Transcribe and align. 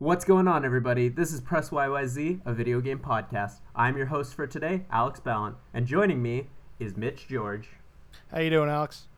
What's 0.00 0.24
going 0.24 0.48
on, 0.48 0.64
everybody? 0.64 1.10
This 1.10 1.30
is 1.30 1.42
Press 1.42 1.68
YYZ, 1.68 2.40
a 2.46 2.54
video 2.54 2.80
game 2.80 3.00
podcast. 3.00 3.56
I'm 3.76 3.98
your 3.98 4.06
host 4.06 4.32
for 4.32 4.46
today, 4.46 4.86
Alex 4.90 5.20
Ballant, 5.20 5.56
and 5.74 5.86
joining 5.86 6.22
me 6.22 6.46
is 6.78 6.96
Mitch 6.96 7.28
George. 7.28 7.68
How 8.30 8.40
you 8.40 8.48
doing, 8.48 8.70
Alex? 8.70 9.08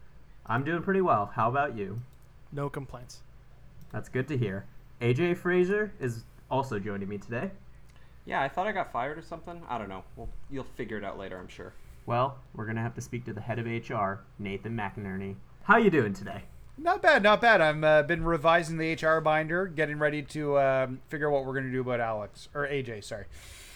I'm 0.45 0.65
doing 0.65 0.83
pretty 0.83 1.01
well. 1.01 1.31
How 1.37 1.49
about 1.49 1.77
you? 1.77 2.01
No 2.51 2.69
complaints. 2.69 3.21
That's 3.93 4.09
good 4.09 4.27
to 4.27 4.37
hear. 4.37 4.67
AJ 5.01 5.37
Fraser 5.37 5.93
is 6.01 6.25
also 6.51 6.81
joining 6.81 7.09
me 7.09 7.19
today. 7.19 7.53
Yeah, 8.25 8.43
I 8.43 8.49
thought 8.49 8.67
I 8.67 8.73
got 8.73 8.91
fired 8.91 9.17
or 9.17 9.23
something. 9.23 9.63
I 9.69 9.79
don't 9.79 9.89
know. 9.89 10.03
Well, 10.17 10.31
you'll 10.51 10.65
figure 10.65 10.99
it 10.99 11.05
out 11.05 11.17
later, 11.17 11.39
I'm 11.39 11.47
sure. 11.47 11.75
Well, 12.07 12.39
we're 12.57 12.67
gonna 12.67 12.83
have 12.83 12.97
to 12.97 13.01
speak 13.01 13.25
to 13.27 13.33
the 13.33 13.41
head 13.41 13.61
of 13.61 13.67
HR, 13.67 14.25
Nathan 14.41 14.77
McInerney. 14.77 15.37
How 15.63 15.77
you 15.77 15.91
doing 15.91 16.13
today? 16.13 16.43
Not 16.79 17.03
bad, 17.03 17.23
not 17.23 17.41
bad. 17.41 17.61
I'm 17.61 17.85
uh, 17.85 18.03
been 18.03 18.25
revising 18.25 18.79
the 18.79 18.95
HR 18.95 19.21
binder, 19.21 19.67
getting 19.67 19.99
ready 19.99 20.23
to 20.23 20.59
um, 20.59 21.01
figure 21.09 21.29
out 21.29 21.33
what 21.33 21.45
we're 21.45 21.53
going 21.53 21.67
to 21.67 21.73
do 21.73 21.81
about 21.81 22.01
Alex 22.01 22.49
or 22.55 22.67
AJ. 22.67 23.05
Sorry. 23.05 23.27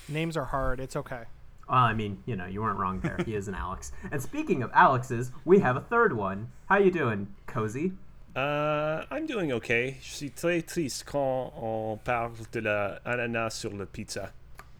Names 0.09 0.37
are 0.37 0.47
hard. 0.47 0.81
It's 0.81 0.97
okay. 0.97 1.25
Uh, 1.69 1.73
I 1.73 1.95
mean, 1.95 2.23
you 2.27 2.37
know, 2.37 2.47
you 2.47 2.63
weren't 2.63 2.79
wrong 2.79 3.01
there. 3.01 3.19
He 3.25 3.35
is 3.35 3.49
an 3.49 3.55
Alex. 3.55 3.93
And 4.11 4.23
speaking 4.23 4.63
of 4.63 4.71
Alexes, 4.73 5.33
we 5.45 5.59
have 5.59 5.77
a 5.77 5.81
third 5.81 6.17
one. 6.17 6.51
How 6.67 6.79
you 6.79 6.91
doing, 6.91 7.29
Cozy? 7.47 7.93
Euh, 8.37 9.05
I'm 9.11 9.27
doing 9.27 9.53
okay. 9.53 9.99
Je 10.01 10.15
suis 10.15 10.31
très 10.31 10.65
triste 10.65 11.05
quand 11.07 11.53
on 11.57 11.99
parle 12.05 12.33
de 12.53 12.61
la 12.61 12.99
ananas 13.05 13.55
sur 13.55 13.71
la 13.71 13.87
pizza. 13.87 14.33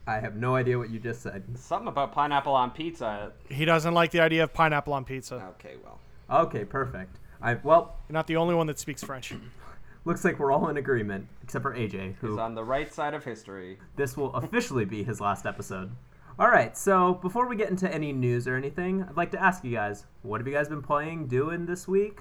I 0.07 0.21
have 0.21 0.37
no 0.37 0.55
idea 0.55 0.79
what 0.79 0.91
you 0.91 1.01
just 1.01 1.23
said. 1.23 1.43
Something 1.59 1.89
about 1.89 2.13
pineapple 2.13 2.55
on 2.55 2.71
pizza. 2.71 3.33
He 3.49 3.65
doesn't 3.65 3.93
like 3.95 4.13
the 4.13 4.21
idea 4.21 4.45
of 4.45 4.53
pineapple 4.53 4.93
on 4.93 5.05
pizza. 5.05 5.43
Okay, 5.57 5.75
well. 5.83 5.99
Okay, 6.45 6.65
perfect. 6.65 7.17
I 7.41 7.55
well, 7.55 7.97
You're 8.09 8.15
not 8.15 8.27
the 8.27 8.37
only 8.37 8.55
one 8.55 8.67
that 8.67 8.79
speaks 8.79 9.03
French. 9.03 9.33
looks 10.05 10.25
like 10.25 10.39
we're 10.39 10.53
all 10.53 10.69
in 10.69 10.77
agreement 10.77 11.29
except 11.43 11.63
for 11.63 11.75
AJ, 11.75 12.07
He's 12.09 12.15
who 12.21 12.39
on 12.41 12.55
the 12.55 12.65
right 12.65 12.93
side 12.93 13.15
of 13.15 13.25
history. 13.25 13.79
this 13.97 14.17
will 14.17 14.35
officially 14.35 14.85
be 14.85 15.03
his 15.05 15.21
last 15.21 15.47
episode. 15.47 15.91
All 16.39 16.51
right, 16.51 16.77
so 16.77 17.15
before 17.15 17.49
we 17.49 17.57
get 17.57 17.71
into 17.71 17.93
any 17.93 18.13
news 18.13 18.47
or 18.47 18.57
anything, 18.57 19.03
I'd 19.03 19.17
like 19.17 19.31
to 19.31 19.43
ask 19.43 19.65
you 19.65 19.71
guys, 19.73 20.05
what 20.23 20.39
have 20.41 20.47
you 20.47 20.53
guys 20.53 20.69
been 20.69 20.83
playing, 20.83 21.29
doing 21.29 21.65
this 21.65 21.89
week? 21.89 22.21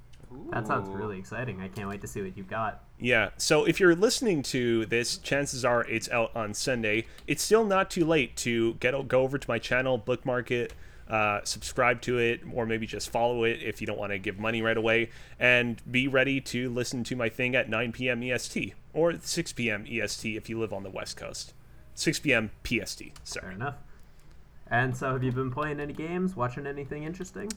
That 0.51 0.65
sounds 0.65 0.87
really 0.87 1.19
exciting. 1.19 1.59
I 1.59 1.67
can't 1.67 1.89
wait 1.89 1.99
to 2.01 2.07
see 2.07 2.21
what 2.21 2.37
you've 2.37 2.47
got. 2.47 2.85
Yeah, 2.97 3.31
so 3.35 3.65
if 3.65 3.81
you're 3.81 3.95
listening 3.95 4.43
to 4.43 4.85
this, 4.85 5.17
chances 5.17 5.65
are 5.65 5.83
it's 5.83 6.09
out 6.09 6.33
on 6.33 6.53
Sunday. 6.53 7.05
It's 7.27 7.43
still 7.43 7.65
not 7.65 7.91
too 7.91 8.05
late 8.05 8.37
to 8.37 8.75
get 8.75 8.93
go 9.09 9.21
over 9.21 9.37
to 9.37 9.49
my 9.49 9.59
channel, 9.59 9.97
bookmark 9.97 10.49
it, 10.49 10.73
uh, 11.11 11.41
subscribe 11.43 12.01
to 12.01 12.17
it, 12.17 12.39
or 12.53 12.65
maybe 12.65 12.87
just 12.87 13.09
follow 13.09 13.43
it 13.43 13.61
if 13.61 13.81
you 13.81 13.87
don't 13.87 13.99
want 13.99 14.13
to 14.13 14.17
give 14.17 14.39
money 14.39 14.61
right 14.61 14.77
away, 14.77 15.09
and 15.39 15.81
be 15.91 16.07
ready 16.07 16.39
to 16.39 16.69
listen 16.69 17.03
to 17.03 17.15
my 17.15 17.27
thing 17.27 17.53
at 17.53 17.69
9 17.69 17.91
p.m. 17.91 18.23
EST 18.23 18.73
or 18.93 19.13
6 19.21 19.53
p.m. 19.53 19.85
EST 19.89 20.37
if 20.37 20.49
you 20.49 20.57
live 20.59 20.71
on 20.71 20.83
the 20.83 20.89
West 20.89 21.17
Coast. 21.17 21.53
6 21.95 22.19
p.m. 22.19 22.51
PST. 22.63 22.99
Fair 22.99 23.11
Sorry. 23.25 23.53
enough. 23.53 23.75
And 24.67 24.95
so, 24.95 25.11
have 25.11 25.23
you 25.23 25.33
been 25.33 25.51
playing 25.51 25.81
any 25.81 25.91
games? 25.91 26.37
Watching 26.37 26.65
anything 26.65 27.03
interesting? 27.03 27.51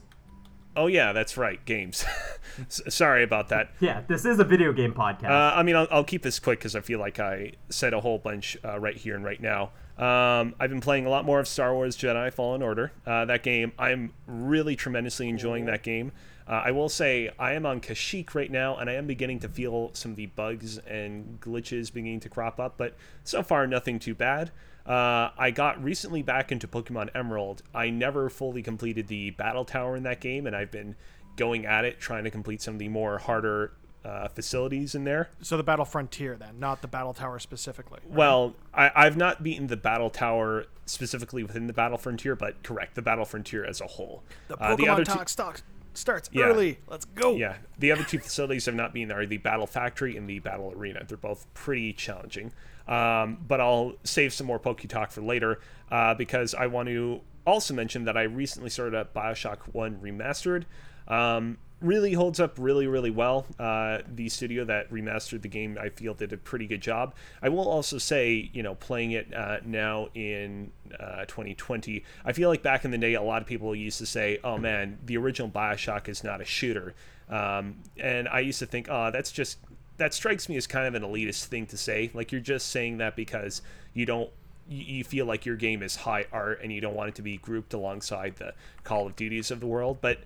Oh 0.76 0.88
yeah, 0.88 1.12
that's 1.12 1.36
right. 1.36 1.65
Games. 1.65 2.04
Sorry 2.69 3.22
about 3.22 3.48
that. 3.50 3.71
Yeah, 3.81 4.03
this 4.09 4.25
is 4.25 4.41
a 4.41 4.44
video 4.44 4.72
game 4.72 4.92
podcast. 4.92 5.31
Uh, 5.31 5.54
I 5.56 5.62
mean, 5.62 5.76
I'll, 5.76 5.86
I'll 5.91 6.04
keep 6.04 6.22
this 6.22 6.41
quick 6.41 6.59
because 6.59 6.75
I 6.75 6.81
feel 6.81 6.98
like 6.98 7.21
I 7.21 7.53
said 7.69 7.94
a 7.94 8.00
whole 8.00 8.19
bunch 8.19 8.56
uh, 8.65 8.81
right 8.81 8.97
here 8.97 9.15
and 9.15 9.25
right 9.25 9.41
now. 9.41 9.71
Um, 9.97 10.55
I've 10.59 10.71
been 10.71 10.81
playing 10.81 11.06
a 11.06 11.09
lot 11.09 11.25
more 11.25 11.38
of 11.38 11.47
Star 11.47 11.72
Wars 11.72 11.97
Jedi 11.97 12.32
Fallen 12.32 12.62
Order. 12.62 12.93
Uh, 13.06 13.25
that 13.27 13.43
game, 13.43 13.72
I'm 13.78 14.12
really 14.27 14.75
tremendously 14.75 15.28
enjoying 15.28 15.66
that 15.66 15.82
game. 15.82 16.12
Uh, 16.47 16.62
I 16.65 16.72
will 16.72 16.88
say 16.88 17.31
I 17.38 17.53
am 17.53 17.65
on 17.65 17.81
Kashyyyk 17.81 18.34
right 18.34 18.50
now, 18.50 18.77
and 18.77 18.91
I 18.91 18.94
am 18.94 19.06
beginning 19.06 19.38
to 19.41 19.49
feel 19.49 19.91
some 19.94 20.10
of 20.10 20.16
the 20.16 20.27
bugs 20.27 20.78
and 20.78 21.41
glitches 21.41 21.93
beginning 21.93 22.21
to 22.21 22.28
crop 22.28 22.60
up, 22.60 22.75
but 22.77 22.97
so 23.22 23.43
far 23.43 23.66
nothing 23.66 23.99
too 23.99 24.15
bad. 24.15 24.50
Uh, 24.84 25.31
I 25.38 25.50
got 25.50 25.83
recently 25.83 26.22
back 26.22 26.53
into 26.53 26.69
Pokemon 26.69 27.09
Emerald. 27.15 27.62
I 27.75 27.88
never 27.88 28.28
fully 28.28 28.62
completed 28.62 29.06
the 29.06 29.31
Battle 29.31 29.65
Tower 29.65 29.97
in 29.97 30.03
that 30.03 30.21
game, 30.21 30.47
and 30.47 30.54
I've 30.54 30.71
been 30.71 30.97
going 31.37 31.65
at 31.65 31.84
it 31.84 31.99
trying 31.99 32.25
to 32.25 32.31
complete 32.31 32.60
some 32.60 32.75
of 32.75 32.78
the 32.78 32.88
more 32.88 33.19
harder 33.19 33.72
uh, 34.04 34.28
facilities 34.28 34.94
in 34.94 35.04
there. 35.04 35.31
So 35.41 35.56
the 35.56 35.62
Battle 35.62 35.84
Frontier, 35.84 36.37
then, 36.37 36.59
not 36.59 36.82
the 36.82 36.88
Battle 36.88 37.15
Tower 37.15 37.38
specifically. 37.38 38.00
right? 38.06 38.16
Well, 38.16 38.54
I, 38.72 38.91
I've 38.94 39.16
not 39.16 39.42
beaten 39.42 39.66
the 39.69 39.76
Battle 39.76 40.10
Tower 40.10 40.66
specifically 40.87 41.42
within 41.42 41.66
the 41.66 41.72
Battle 41.72 41.97
Frontier, 41.98 42.37
but 42.37 42.62
correct, 42.62 42.94
the 42.94 43.03
Battle 43.03 43.25
Frontier 43.25 43.65
as 43.65 43.81
a 43.81 43.87
whole. 43.87 44.22
the 44.48 44.56
Uh, 44.56 44.76
Pokemon 44.76 44.88
other 44.91 45.04
talk 45.04 45.28
stock 45.28 45.62
starts 45.94 46.28
Yeah. 46.32 46.44
early. 46.47 46.78
Let's 46.88 47.04
go. 47.04 47.34
Yeah, 47.37 47.56
the 47.78 47.92
other 47.92 48.03
two 48.04 48.19
facilities 48.19 48.66
I've 48.69 48.75
not 48.75 48.92
been 48.92 49.10
are 49.12 49.25
the 49.26 49.38
Battle 49.38 49.66
Factory 49.66 50.16
and 50.16 50.28
the 50.28 50.41
Battle 50.41 50.72
Arena. 50.76 51.04
They're 51.06 51.16
both 51.16 51.47
pretty 51.54 51.92
challenging. 51.92 52.53
Um, 52.86 53.38
but 53.48 53.60
I'll 53.62 53.94
save 54.04 54.34
some 54.34 54.47
more 54.47 54.59
Poke 54.59 54.82
Talk 54.82 55.10
for 55.10 55.22
later 55.22 55.60
uh, 55.91 56.12
because 56.15 56.54
I 56.54 56.66
want 56.66 56.88
to 56.88 57.22
also 57.47 57.72
mention 57.72 58.04
that 58.04 58.16
I 58.16 58.22
recently 58.25 58.69
started 58.69 58.94
up 58.94 59.15
Bioshock 59.15 59.59
1 59.72 60.00
Remastered. 60.03 60.65
Um, 61.09 61.59
really 61.84 62.15
holds 62.15 62.41
up 62.41 62.56
really, 62.59 62.87
really 62.87 63.11
well. 63.11 63.47
Uh, 63.59 63.99
the 64.09 64.28
studio 64.28 64.65
that 64.65 64.91
remastered 64.91 65.43
the 65.43 65.49
game, 65.49 65.78
I 65.81 65.91
feel, 65.91 66.15
did 66.15 66.33
a 66.33 66.37
pretty 66.37 66.67
good 66.67 66.81
job. 66.81 67.15
I 67.43 67.50
will 67.50 67.69
also 67.69 67.99
say, 67.99 68.50
you 68.53 68.62
know, 68.62 68.75
playing 68.75 69.12
it 69.12 69.33
uh, 69.34 69.59
now 69.65 70.09
in 70.15 70.72
uh, 70.99 71.27
2020, 71.27 72.03
I 72.25 72.33
feel 72.33 72.49
like 72.49 72.62
back 72.62 72.84
in 72.84 72.91
the 72.91 72.99
day, 72.99 73.15
a 73.15 73.22
lot 73.22 73.43
of 73.43 73.49
people 73.49 73.75
used 73.75 73.99
to 73.99 74.06
say, 74.06 74.39
oh 74.43 74.59
man, 74.59 74.99
the 75.05 75.17
original 75.17 75.49
Bioshock 75.49 76.09
is 76.09 76.25
not 76.25 76.41
a 76.41 76.45
shooter. 76.45 76.95
Um, 77.28 77.77
and 77.99 78.28
I 78.28 78.41
used 78.41 78.59
to 78.61 78.66
think, 78.66 78.89
oh, 78.91 79.11
that's 79.11 79.31
just, 79.31 79.59
that 79.99 80.15
strikes 80.15 80.49
me 80.49 80.56
as 80.56 80.66
kind 80.66 80.87
of 80.87 80.95
an 80.95 81.09
elitist 81.09 81.45
thing 81.47 81.66
to 81.66 81.77
say. 81.77 82.11
Like 82.15 82.33
you're 82.33 82.41
just 82.41 82.69
saying 82.69 82.99
that 82.99 83.15
because 83.15 83.62
you 83.93 84.06
don't 84.06 84.31
you 84.69 84.83
you 84.83 85.05
feel 85.05 85.27
like 85.27 85.45
your 85.45 85.56
game 85.56 85.83
is 85.83 85.95
high 85.95 86.27
art 86.33 86.61
and 86.62 86.72
you 86.72 86.81
don't 86.81 86.95
want 86.95 87.11
it 87.11 87.15
to 87.16 87.22
be 87.22 87.37
grouped 87.37 87.75
alongside 87.75 88.37
the 88.37 88.55
Call 88.83 89.06
of 89.06 89.15
Duties 89.15 89.51
of 89.51 89.61
the 89.61 89.66
world. 89.66 89.99
But 90.01 90.21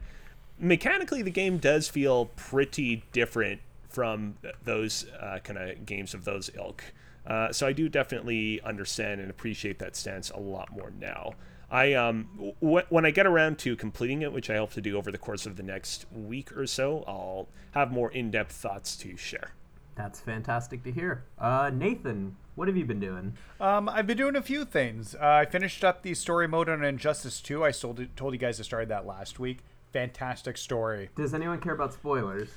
mechanically, 0.58 1.22
the 1.22 1.30
game 1.30 1.58
does 1.58 1.88
feel 1.88 2.26
pretty 2.36 3.04
different 3.12 3.60
from 3.88 4.36
those 4.64 5.06
uh, 5.20 5.38
kind 5.42 5.58
of 5.58 5.86
games 5.86 6.14
of 6.14 6.24
those 6.24 6.50
ilk. 6.54 6.84
Uh, 7.26 7.52
so 7.52 7.66
I 7.66 7.72
do 7.72 7.88
definitely 7.88 8.60
understand 8.62 9.20
and 9.20 9.30
appreciate 9.30 9.78
that 9.80 9.96
stance 9.96 10.30
a 10.30 10.38
lot 10.38 10.70
more 10.72 10.90
now. 10.98 11.34
I 11.70 11.92
um 11.92 12.54
w- 12.62 12.86
when 12.88 13.04
I 13.04 13.10
get 13.10 13.26
around 13.26 13.58
to 13.58 13.76
completing 13.76 14.22
it, 14.22 14.32
which 14.32 14.48
I 14.48 14.56
hope 14.56 14.72
to 14.72 14.80
do 14.80 14.96
over 14.96 15.12
the 15.12 15.18
course 15.18 15.44
of 15.44 15.56
the 15.56 15.62
next 15.62 16.06
week 16.10 16.56
or 16.56 16.66
so, 16.66 17.04
I'll 17.06 17.48
have 17.72 17.92
more 17.92 18.10
in-depth 18.10 18.52
thoughts 18.52 18.96
to 18.98 19.16
share. 19.18 19.52
That's 19.94 20.20
fantastic 20.20 20.82
to 20.84 20.92
hear. 20.92 21.24
Uh, 21.38 21.70
Nathan, 21.74 22.36
what 22.54 22.68
have 22.68 22.76
you 22.76 22.84
been 22.84 23.00
doing? 23.00 23.34
Um, 23.60 23.88
I've 23.88 24.06
been 24.06 24.16
doing 24.16 24.36
a 24.36 24.42
few 24.42 24.64
things. 24.64 25.14
Uh, 25.14 25.18
I 25.42 25.44
finished 25.44 25.84
up 25.84 26.02
the 26.02 26.14
story 26.14 26.46
mode 26.46 26.68
on 26.68 26.84
Injustice 26.84 27.40
2. 27.40 27.64
I 27.64 27.72
told, 27.72 28.06
told 28.16 28.32
you 28.32 28.38
guys 28.38 28.60
I 28.60 28.62
started 28.62 28.88
that 28.90 29.06
last 29.06 29.38
week. 29.40 29.58
Fantastic 29.92 30.56
story. 30.56 31.10
Does 31.16 31.34
anyone 31.34 31.60
care 31.60 31.72
about 31.74 31.92
spoilers? 31.94 32.48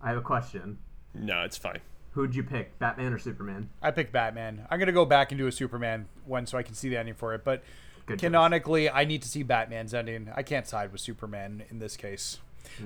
I 0.00 0.08
have 0.08 0.18
a 0.18 0.22
question. 0.22 0.78
No, 1.14 1.42
it's 1.42 1.56
fine. 1.56 1.80
Who'd 2.12 2.34
you 2.34 2.42
pick, 2.42 2.78
Batman 2.78 3.12
or 3.12 3.18
Superman? 3.18 3.68
I 3.82 3.90
picked 3.90 4.12
Batman. 4.12 4.66
I'm 4.70 4.78
gonna 4.78 4.92
go 4.92 5.04
back 5.04 5.32
and 5.32 5.38
do 5.38 5.46
a 5.46 5.52
Superman 5.52 6.06
one 6.26 6.46
so 6.46 6.56
I 6.58 6.62
can 6.62 6.74
see 6.74 6.88
the 6.88 6.96
ending 6.96 7.14
for 7.14 7.34
it. 7.34 7.44
But 7.44 7.62
Good 8.06 8.14
choice. 8.18 8.26
canonically, 8.26 8.88
I 8.90 9.04
need 9.04 9.22
to 9.22 9.28
see 9.28 9.42
Batman's 9.42 9.92
ending. 9.94 10.30
I 10.34 10.42
can't 10.42 10.66
side 10.66 10.92
with 10.92 11.00
Superman 11.00 11.64
in 11.70 11.78
this 11.78 11.96
case. 11.96 12.38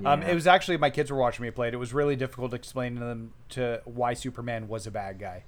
Um, 0.05 0.23
it 0.23 0.33
was 0.33 0.47
actually 0.47 0.77
my 0.77 0.89
kids 0.89 1.11
were 1.11 1.17
watching 1.17 1.43
me 1.43 1.51
play 1.51 1.67
it. 1.67 1.73
It 1.73 1.77
was 1.77 1.93
really 1.93 2.15
difficult 2.15 2.51
to 2.51 2.55
explain 2.55 2.95
to 2.95 3.01
them 3.01 3.33
to 3.49 3.81
why 3.85 4.13
Superman 4.13 4.67
was 4.67 4.87
a 4.87 4.91
bad 4.91 5.19
guy. 5.19 5.43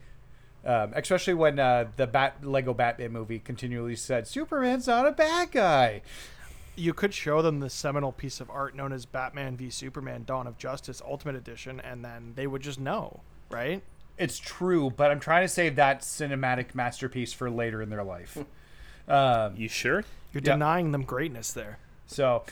Um, 0.65 0.93
especially 0.95 1.35
when 1.35 1.59
uh, 1.59 1.85
the 1.95 2.07
Bat 2.07 2.43
Lego 2.43 2.73
Batman 2.73 3.11
movie 3.11 3.37
continually 3.39 3.95
said 3.95 4.27
Superman's 4.27 4.87
not 4.87 5.05
a 5.05 5.11
bad 5.11 5.51
guy. 5.51 6.01
You 6.75 6.93
could 6.93 7.13
show 7.13 7.41
them 7.41 7.59
the 7.59 7.69
seminal 7.69 8.11
piece 8.11 8.39
of 8.41 8.49
art 8.49 8.75
known 8.75 8.91
as 8.91 9.05
Batman 9.05 9.55
v 9.57 9.69
Superman: 9.69 10.23
Dawn 10.25 10.47
of 10.47 10.57
Justice 10.57 11.01
Ultimate 11.05 11.35
Edition, 11.35 11.79
and 11.79 12.03
then 12.03 12.33
they 12.35 12.47
would 12.47 12.61
just 12.61 12.79
know, 12.79 13.21
right? 13.49 13.81
It's 14.17 14.37
true, 14.39 14.89
but 14.89 15.11
I'm 15.11 15.19
trying 15.19 15.43
to 15.43 15.47
save 15.49 15.75
that 15.75 16.01
cinematic 16.01 16.73
masterpiece 16.75 17.33
for 17.33 17.49
later 17.49 17.81
in 17.81 17.89
their 17.89 18.03
life. 18.03 18.37
um, 19.07 19.55
You 19.57 19.67
sure? 19.67 20.03
You're 20.33 20.41
Yeah. 20.43 20.53
denying 20.53 20.91
them 20.91 21.03
greatness 21.03 21.51
there. 21.53 21.79
so 22.07 22.43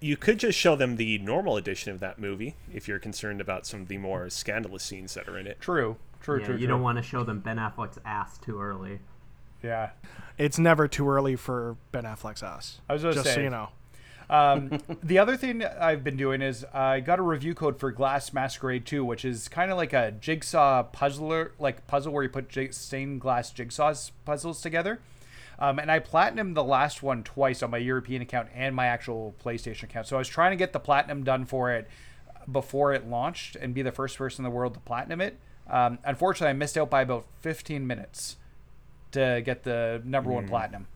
You 0.00 0.16
could 0.16 0.38
just 0.38 0.58
show 0.58 0.74
them 0.76 0.96
the 0.96 1.18
normal 1.18 1.56
edition 1.56 1.92
of 1.92 2.00
that 2.00 2.18
movie 2.18 2.54
if 2.72 2.88
you're 2.88 2.98
concerned 2.98 3.40
about 3.40 3.66
some 3.66 3.82
of 3.82 3.88
the 3.88 3.98
more 3.98 4.30
scandalous 4.30 4.82
scenes 4.84 5.14
that 5.14 5.28
are 5.28 5.36
in 5.38 5.46
it. 5.46 5.60
true, 5.60 5.96
true, 6.20 6.38
yeah, 6.40 6.46
true. 6.46 6.54
you 6.54 6.60
true. 6.60 6.66
don't 6.68 6.82
want 6.82 6.96
to 6.98 7.02
show 7.02 7.24
them 7.24 7.40
Ben 7.40 7.56
Affleck's 7.58 7.98
ass 8.04 8.38
too 8.38 8.60
early. 8.60 9.00
Yeah, 9.62 9.90
It's 10.38 10.58
never 10.58 10.88
too 10.88 11.08
early 11.08 11.36
for 11.36 11.76
Ben 11.92 12.04
Affleck's 12.04 12.42
ass. 12.42 12.80
I 12.88 12.94
was 12.94 13.02
just 13.02 13.24
so 13.24 13.40
you 13.40 13.50
know. 13.50 13.68
Um, 14.28 14.78
the 15.02 15.18
other 15.18 15.36
thing 15.36 15.62
I've 15.62 16.02
been 16.02 16.16
doing 16.16 16.42
is 16.42 16.64
I 16.72 17.00
got 17.00 17.18
a 17.18 17.22
review 17.22 17.54
code 17.54 17.78
for 17.78 17.92
Glass 17.92 18.32
Masquerade 18.32 18.86
2, 18.86 19.04
which 19.04 19.24
is 19.24 19.48
kind 19.48 19.70
of 19.70 19.76
like 19.76 19.92
a 19.92 20.12
jigsaw 20.12 20.82
puzzler, 20.84 21.52
like 21.58 21.86
puzzle 21.86 22.12
where 22.12 22.22
you 22.22 22.28
put 22.28 22.48
jig- 22.48 22.72
stained 22.74 23.20
glass 23.20 23.52
jigsaws 23.52 24.10
puzzles 24.24 24.60
together. 24.62 25.00
Um, 25.58 25.78
and 25.78 25.92
I 25.92 26.00
platinumed 26.00 26.54
the 26.54 26.64
last 26.64 27.02
one 27.02 27.22
twice 27.22 27.62
on 27.62 27.70
my 27.70 27.78
European 27.78 28.22
account 28.22 28.48
and 28.54 28.74
my 28.74 28.86
actual 28.86 29.34
PlayStation 29.44 29.84
account. 29.84 30.06
So 30.06 30.16
I 30.16 30.18
was 30.18 30.28
trying 30.28 30.50
to 30.50 30.56
get 30.56 30.72
the 30.72 30.80
platinum 30.80 31.22
done 31.24 31.44
for 31.44 31.70
it 31.70 31.88
before 32.50 32.92
it 32.92 33.06
launched 33.06 33.54
and 33.56 33.72
be 33.74 33.82
the 33.82 33.92
first 33.92 34.18
person 34.18 34.44
in 34.44 34.50
the 34.50 34.56
world 34.56 34.74
to 34.74 34.80
platinum 34.80 35.20
it. 35.20 35.38
Um, 35.68 35.98
unfortunately, 36.04 36.50
I 36.50 36.54
missed 36.54 36.76
out 36.76 36.90
by 36.90 37.02
about 37.02 37.26
15 37.42 37.86
minutes 37.86 38.36
to 39.12 39.42
get 39.44 39.62
the 39.62 40.02
number 40.04 40.30
one 40.30 40.48
platinum. 40.48 40.86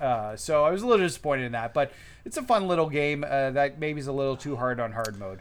Uh, 0.00 0.36
so 0.36 0.64
I 0.64 0.70
was 0.70 0.82
a 0.82 0.86
little 0.86 1.06
disappointed 1.06 1.44
in 1.44 1.52
that, 1.52 1.72
but 1.72 1.92
it's 2.24 2.36
a 2.36 2.42
fun 2.42 2.66
little 2.66 2.88
game 2.88 3.24
uh, 3.24 3.50
that 3.50 3.78
maybe 3.78 4.00
is 4.00 4.06
a 4.06 4.12
little 4.12 4.36
too 4.36 4.56
hard 4.56 4.80
on 4.80 4.92
hard 4.92 5.18
mode. 5.18 5.40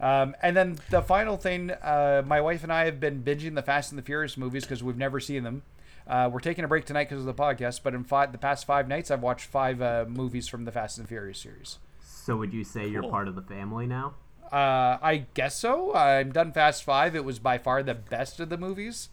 Um, 0.00 0.34
and 0.42 0.56
then 0.56 0.78
the 0.90 1.02
final 1.02 1.36
thing, 1.36 1.70
uh, 1.70 2.22
my 2.26 2.40
wife 2.40 2.62
and 2.64 2.72
I 2.72 2.84
have 2.86 2.98
been 2.98 3.22
binging 3.22 3.54
the 3.54 3.62
Fast 3.62 3.92
and 3.92 3.98
the 3.98 4.02
Furious 4.02 4.36
movies 4.36 4.64
because 4.64 4.82
we've 4.82 4.96
never 4.96 5.20
seen 5.20 5.44
them. 5.44 5.62
Uh, 6.06 6.28
we're 6.30 6.40
taking 6.40 6.64
a 6.64 6.68
break 6.68 6.84
tonight 6.84 7.08
because 7.08 7.20
of 7.20 7.24
the 7.24 7.34
podcast, 7.34 7.80
but 7.82 7.94
in 7.94 8.04
five, 8.04 8.32
the 8.32 8.38
past 8.38 8.66
five 8.66 8.88
nights, 8.88 9.10
I've 9.10 9.22
watched 9.22 9.46
five 9.46 9.80
uh, 9.80 10.04
movies 10.06 10.48
from 10.48 10.64
the 10.64 10.72
Fast 10.72 10.98
and 10.98 11.06
the 11.06 11.08
Furious 11.08 11.38
series. 11.38 11.78
So 12.02 12.36
would 12.36 12.52
you 12.52 12.64
say 12.64 12.86
you're 12.86 13.08
part 13.08 13.28
of 13.28 13.36
the 13.36 13.42
family 13.42 13.86
now? 13.86 14.14
Uh, 14.52 14.98
I 15.00 15.26
guess 15.34 15.56
so. 15.56 15.94
I'm 15.94 16.32
done 16.32 16.52
Fast 16.52 16.84
Five. 16.84 17.16
It 17.16 17.24
was 17.24 17.38
by 17.38 17.56
far 17.58 17.82
the 17.82 17.94
best 17.94 18.40
of 18.40 18.50
the 18.50 18.58
movies. 18.58 19.08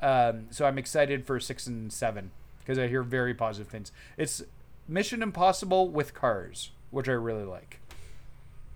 Um, 0.00 0.46
so 0.50 0.66
I'm 0.66 0.78
excited 0.78 1.24
for 1.26 1.40
six 1.40 1.66
and 1.66 1.92
seven 1.92 2.30
because 2.60 2.78
I 2.78 2.88
hear 2.88 3.02
very 3.02 3.34
positive 3.34 3.68
things. 3.68 3.92
It's 4.16 4.42
Mission 4.88 5.22
Impossible 5.22 5.88
with 5.88 6.14
cars, 6.14 6.70
which 6.90 7.08
I 7.08 7.12
really 7.12 7.44
like. 7.44 7.80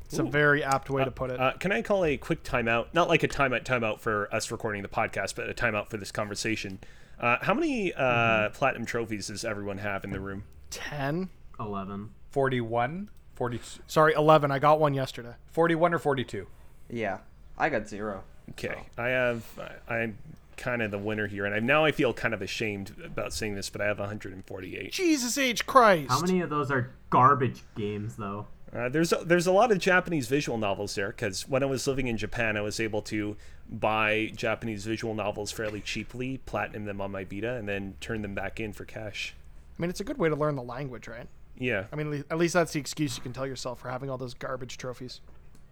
It's 0.06 0.18
a 0.18 0.24
very 0.24 0.64
apt 0.64 0.90
way 0.90 1.04
to 1.04 1.10
put 1.12 1.30
it. 1.30 1.38
Uh, 1.38 1.52
can 1.52 1.70
I 1.70 1.82
call 1.82 2.04
a 2.04 2.16
quick 2.16 2.42
timeout? 2.42 2.86
Not 2.92 3.08
like 3.08 3.22
a 3.22 3.28
timeout 3.28 3.62
timeout 3.62 4.00
for 4.00 4.32
us 4.34 4.50
recording 4.50 4.82
the 4.82 4.88
podcast, 4.88 5.36
but 5.36 5.48
a 5.48 5.54
timeout 5.54 5.88
for 5.88 5.98
this 5.98 6.10
conversation. 6.10 6.80
Uh, 7.20 7.36
how 7.42 7.54
many 7.54 7.92
uh, 7.94 8.48
platinum 8.50 8.86
trophies 8.86 9.28
does 9.28 9.44
everyone 9.44 9.78
have 9.78 10.02
in 10.02 10.10
the 10.10 10.18
room? 10.18 10.44
Ten. 10.70 11.28
Eleven. 11.60 12.10
41, 12.30 13.10
40, 13.34 13.60
Sorry, 13.86 14.12
eleven. 14.14 14.50
I 14.50 14.58
got 14.58 14.80
one 14.80 14.94
yesterday. 14.94 15.34
41 15.52 15.94
or 15.94 15.98
42. 15.98 16.46
Yeah, 16.88 17.18
I 17.58 17.68
got 17.68 17.88
zero. 17.88 18.22
Okay, 18.50 18.86
I 18.96 19.08
have. 19.08 19.44
I, 19.88 19.94
I'm 19.94 20.18
kind 20.60 20.82
of 20.82 20.92
the 20.92 20.98
winner 20.98 21.26
here, 21.26 21.44
and 21.44 21.54
I, 21.54 21.58
now 21.58 21.84
I 21.84 21.90
feel 21.90 22.12
kind 22.12 22.32
of 22.34 22.42
ashamed 22.42 22.94
about 23.04 23.32
saying 23.32 23.56
this, 23.56 23.68
but 23.68 23.80
I 23.80 23.86
have 23.86 23.98
148. 23.98 24.92
Jesus 24.92 25.36
H 25.36 25.66
Christ! 25.66 26.10
How 26.10 26.20
many 26.20 26.40
of 26.40 26.50
those 26.50 26.70
are 26.70 26.92
garbage 27.08 27.64
games, 27.74 28.14
though? 28.14 28.46
Uh, 28.72 28.88
there's 28.88 29.12
a, 29.12 29.16
there's 29.24 29.48
a 29.48 29.52
lot 29.52 29.72
of 29.72 29.78
Japanese 29.78 30.28
visual 30.28 30.56
novels 30.56 30.94
there 30.94 31.08
because 31.08 31.48
when 31.48 31.64
I 31.64 31.66
was 31.66 31.88
living 31.88 32.06
in 32.06 32.16
Japan, 32.16 32.56
I 32.56 32.60
was 32.60 32.78
able 32.78 33.02
to 33.02 33.36
buy 33.68 34.30
Japanese 34.36 34.84
visual 34.84 35.14
novels 35.14 35.50
fairly 35.50 35.80
cheaply, 35.80 36.38
platinum 36.46 36.84
them 36.84 37.00
on 37.00 37.10
my 37.10 37.24
Vita, 37.24 37.54
and 37.54 37.68
then 37.68 37.96
turn 38.00 38.22
them 38.22 38.34
back 38.34 38.60
in 38.60 38.72
for 38.72 38.84
cash. 38.84 39.34
I 39.76 39.82
mean, 39.82 39.90
it's 39.90 40.00
a 40.00 40.04
good 40.04 40.18
way 40.18 40.28
to 40.28 40.36
learn 40.36 40.54
the 40.54 40.62
language, 40.62 41.08
right? 41.08 41.26
Yeah, 41.58 41.86
I 41.92 41.96
mean, 41.96 42.12
at 42.12 42.26
at 42.30 42.38
least 42.38 42.54
that's 42.54 42.72
the 42.72 42.80
excuse 42.80 43.16
you 43.16 43.22
can 43.22 43.32
tell 43.32 43.46
yourself 43.46 43.80
for 43.80 43.90
having 43.90 44.08
all 44.08 44.18
those 44.18 44.34
garbage 44.34 44.78
trophies. 44.78 45.20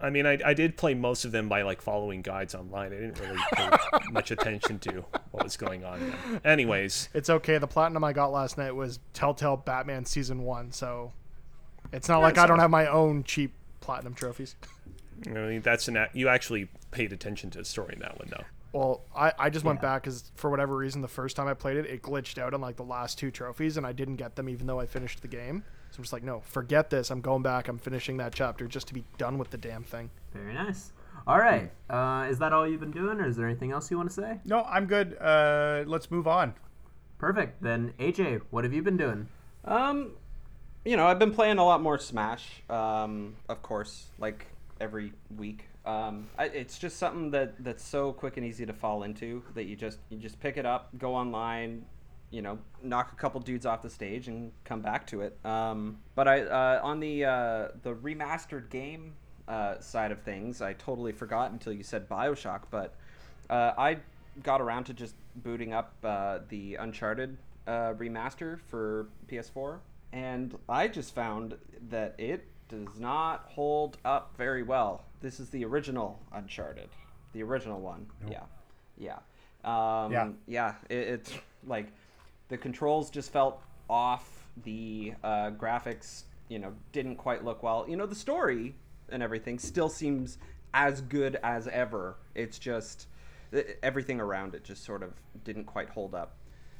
I 0.00 0.10
mean, 0.10 0.26
I, 0.26 0.38
I 0.44 0.54
did 0.54 0.76
play 0.76 0.94
most 0.94 1.24
of 1.24 1.32
them 1.32 1.48
by 1.48 1.62
like 1.62 1.82
following 1.82 2.22
guides 2.22 2.54
online. 2.54 2.92
I 2.92 2.96
didn't 2.96 3.18
really 3.18 3.38
pay 3.52 3.70
much 4.12 4.30
attention 4.30 4.78
to 4.80 5.04
what 5.32 5.44
was 5.44 5.56
going 5.56 5.84
on. 5.84 5.98
Then. 5.98 6.40
Anyways, 6.44 7.08
It's 7.14 7.28
okay. 7.28 7.58
The 7.58 7.66
platinum 7.66 8.04
I 8.04 8.12
got 8.12 8.30
last 8.32 8.58
night 8.58 8.74
was 8.74 9.00
Telltale 9.12 9.56
Batman 9.56 10.04
Season 10.04 10.44
1, 10.44 10.72
so 10.72 11.12
it's 11.92 12.08
not 12.08 12.18
like 12.18 12.38
I 12.38 12.46
don't 12.46 12.60
have 12.60 12.70
my 12.70 12.86
own 12.86 13.24
cheap 13.24 13.54
platinum 13.80 14.14
trophies. 14.14 14.54
I 15.26 15.30
mean, 15.30 15.62
that's 15.62 15.88
an 15.88 16.06
you 16.12 16.28
actually 16.28 16.68
paid 16.92 17.12
attention 17.12 17.50
to 17.50 17.58
the 17.58 17.64
story 17.64 17.94
in 17.94 18.00
that 18.00 18.18
one 18.18 18.28
though. 18.30 18.44
Well, 18.72 19.00
I, 19.16 19.32
I 19.38 19.50
just 19.50 19.64
went 19.64 19.80
back 19.80 20.02
because 20.02 20.30
for 20.36 20.50
whatever 20.50 20.76
reason, 20.76 21.00
the 21.00 21.08
first 21.08 21.36
time 21.36 21.48
I 21.48 21.54
played 21.54 21.78
it, 21.78 21.86
it 21.86 22.02
glitched 22.02 22.38
out 22.38 22.52
on 22.54 22.60
like 22.60 22.76
the 22.76 22.84
last 22.84 23.18
two 23.18 23.30
trophies, 23.30 23.76
and 23.76 23.86
I 23.86 23.92
didn't 23.92 24.16
get 24.16 24.36
them 24.36 24.48
even 24.48 24.66
though 24.66 24.78
I 24.78 24.86
finished 24.86 25.22
the 25.22 25.28
game. 25.28 25.64
So 25.98 26.02
I'm 26.02 26.04
just 26.04 26.12
like, 26.12 26.22
no, 26.22 26.42
forget 26.42 26.90
this. 26.90 27.10
I'm 27.10 27.20
going 27.20 27.42
back. 27.42 27.66
I'm 27.66 27.76
finishing 27.76 28.18
that 28.18 28.32
chapter 28.32 28.68
just 28.68 28.86
to 28.86 28.94
be 28.94 29.02
done 29.16 29.36
with 29.36 29.50
the 29.50 29.58
damn 29.58 29.82
thing. 29.82 30.10
Very 30.32 30.54
nice. 30.54 30.92
All 31.26 31.40
right. 31.40 31.72
Uh, 31.90 32.28
is 32.30 32.38
that 32.38 32.52
all 32.52 32.68
you've 32.68 32.78
been 32.78 32.92
doing, 32.92 33.18
or 33.18 33.26
is 33.26 33.34
there 33.34 33.48
anything 33.48 33.72
else 33.72 33.90
you 33.90 33.96
want 33.96 34.08
to 34.08 34.14
say? 34.14 34.38
No, 34.44 34.62
I'm 34.62 34.86
good. 34.86 35.18
Uh, 35.20 35.82
let's 35.88 36.08
move 36.08 36.28
on. 36.28 36.54
Perfect. 37.18 37.60
Then 37.60 37.94
AJ, 37.98 38.42
what 38.50 38.62
have 38.62 38.72
you 38.72 38.80
been 38.80 38.96
doing? 38.96 39.26
Um, 39.64 40.12
you 40.84 40.96
know, 40.96 41.04
I've 41.04 41.18
been 41.18 41.34
playing 41.34 41.58
a 41.58 41.64
lot 41.64 41.82
more 41.82 41.98
Smash. 41.98 42.62
Um, 42.70 43.34
of 43.48 43.60
course, 43.62 44.06
like 44.20 44.46
every 44.80 45.14
week. 45.36 45.64
Um, 45.84 46.28
I, 46.38 46.44
it's 46.44 46.78
just 46.78 46.98
something 46.98 47.32
that 47.32 47.54
that's 47.64 47.82
so 47.82 48.12
quick 48.12 48.36
and 48.36 48.46
easy 48.46 48.64
to 48.64 48.72
fall 48.72 49.02
into 49.02 49.42
that 49.54 49.64
you 49.64 49.74
just 49.74 49.98
you 50.10 50.18
just 50.18 50.38
pick 50.38 50.58
it 50.58 50.64
up, 50.64 50.96
go 50.96 51.16
online, 51.16 51.86
you 52.30 52.42
know, 52.42 52.58
knock 52.82 53.12
a 53.12 53.16
couple 53.16 53.40
dudes 53.40 53.64
off 53.66 53.82
the 53.82 53.90
stage 53.90 54.28
and 54.28 54.52
come 54.64 54.80
back 54.80 55.06
to 55.08 55.22
it. 55.22 55.38
Um, 55.44 55.98
but 56.14 56.28
I 56.28 56.42
uh, 56.42 56.80
on 56.82 57.00
the 57.00 57.24
uh, 57.24 57.68
the 57.82 57.94
remastered 57.94 58.70
game 58.70 59.14
uh, 59.46 59.78
side 59.80 60.12
of 60.12 60.20
things, 60.20 60.60
I 60.60 60.74
totally 60.74 61.12
forgot 61.12 61.50
until 61.52 61.72
you 61.72 61.82
said 61.82 62.08
Bioshock. 62.08 62.62
But 62.70 62.94
uh, 63.48 63.72
I 63.78 63.98
got 64.42 64.60
around 64.60 64.84
to 64.84 64.94
just 64.94 65.14
booting 65.36 65.72
up 65.72 65.94
uh, 66.04 66.40
the 66.48 66.74
Uncharted 66.76 67.36
uh, 67.66 67.94
remaster 67.94 68.58
for 68.68 69.08
PS4, 69.30 69.78
and 70.12 70.56
I 70.68 70.88
just 70.88 71.14
found 71.14 71.56
that 71.88 72.14
it 72.18 72.46
does 72.68 72.98
not 72.98 73.46
hold 73.48 73.96
up 74.04 74.34
very 74.36 74.62
well. 74.62 75.04
This 75.20 75.40
is 75.40 75.48
the 75.48 75.64
original 75.64 76.20
Uncharted, 76.32 76.90
the 77.32 77.42
original 77.42 77.80
one. 77.80 78.06
Yeah, 78.30 78.42
yeah, 78.98 79.18
um, 79.64 80.12
Yeah. 80.12 80.28
yeah. 80.46 80.74
It, 80.90 80.98
it's 80.98 81.32
like 81.66 81.88
the 82.48 82.56
controls 82.58 83.10
just 83.10 83.32
felt 83.32 83.62
off. 83.88 84.34
The 84.64 85.14
uh, 85.22 85.50
graphics, 85.52 86.24
you 86.48 86.58
know, 86.58 86.72
didn't 86.92 87.16
quite 87.16 87.44
look 87.44 87.62
well. 87.62 87.86
You 87.88 87.96
know, 87.96 88.06
the 88.06 88.14
story 88.16 88.74
and 89.08 89.22
everything 89.22 89.58
still 89.58 89.88
seems 89.88 90.38
as 90.74 91.00
good 91.00 91.36
as 91.44 91.68
ever. 91.68 92.16
It's 92.34 92.58
just 92.58 93.06
everything 93.82 94.20
around 94.20 94.54
it 94.54 94.64
just 94.64 94.84
sort 94.84 95.02
of 95.02 95.12
didn't 95.44 95.64
quite 95.64 95.88
hold 95.90 96.14
up. 96.14 96.34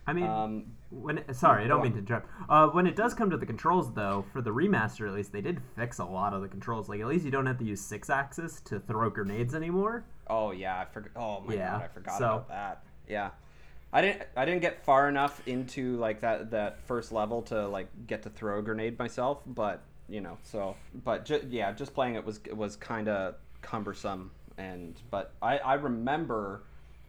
I 0.06 0.12
mean, 0.14 0.24
Um, 0.26 0.64
when 0.90 1.18
it, 1.18 1.36
sorry, 1.36 1.64
I 1.64 1.68
don't 1.68 1.82
mean 1.82 1.92
to 1.92 1.98
interrupt. 1.98 2.28
Uh, 2.48 2.68
when 2.68 2.86
it 2.86 2.96
does 2.96 3.12
come 3.14 3.28
to 3.30 3.36
the 3.36 3.44
controls, 3.46 3.92
though, 3.92 4.24
for 4.32 4.40
the 4.40 4.50
remaster 4.50 5.06
at 5.06 5.12
least, 5.14 5.32
they 5.32 5.42
did 5.42 5.60
fix 5.76 5.98
a 5.98 6.04
lot 6.04 6.32
of 6.32 6.40
the 6.42 6.48
controls. 6.48 6.88
Like 6.88 7.00
at 7.00 7.06
least 7.06 7.24
you 7.26 7.30
don't 7.30 7.46
have 7.46 7.58
to 7.58 7.64
use 7.64 7.80
six 7.80 8.08
axis 8.10 8.60
to 8.62 8.80
throw 8.80 9.08
grenades 9.10 9.54
anymore. 9.54 10.04
Oh 10.28 10.50
yeah, 10.50 10.80
I 10.80 10.84
forgot. 10.86 11.10
Oh 11.14 11.40
my 11.40 11.54
Yeah, 11.54 11.70
god, 11.72 11.82
I 11.82 11.88
forgot 11.88 12.18
so- 12.18 12.24
about 12.24 12.48
that. 12.48 12.82
Yeah, 13.06 13.30
I 13.92 14.00
didn't. 14.02 14.22
I 14.36 14.44
didn't 14.44 14.60
get 14.60 14.84
far 14.84 15.08
enough 15.08 15.40
into 15.46 15.96
like 15.96 16.20
that 16.20 16.50
that 16.50 16.80
first 16.86 17.10
level 17.12 17.42
to 17.42 17.66
like 17.68 17.88
get 18.06 18.22
to 18.24 18.30
throw 18.30 18.58
a 18.58 18.62
grenade 18.62 18.98
myself. 18.98 19.40
But 19.46 19.82
you 20.08 20.20
know, 20.20 20.36
so 20.42 20.76
but 21.04 21.24
ju- 21.24 21.46
yeah, 21.48 21.72
just 21.72 21.94
playing 21.94 22.14
it 22.16 22.24
was 22.24 22.40
was 22.54 22.76
kind 22.76 23.08
of 23.08 23.36
cumbersome. 23.62 24.30
And 24.58 25.00
but 25.10 25.32
I 25.40 25.58
I 25.58 25.74
remember 25.74 26.62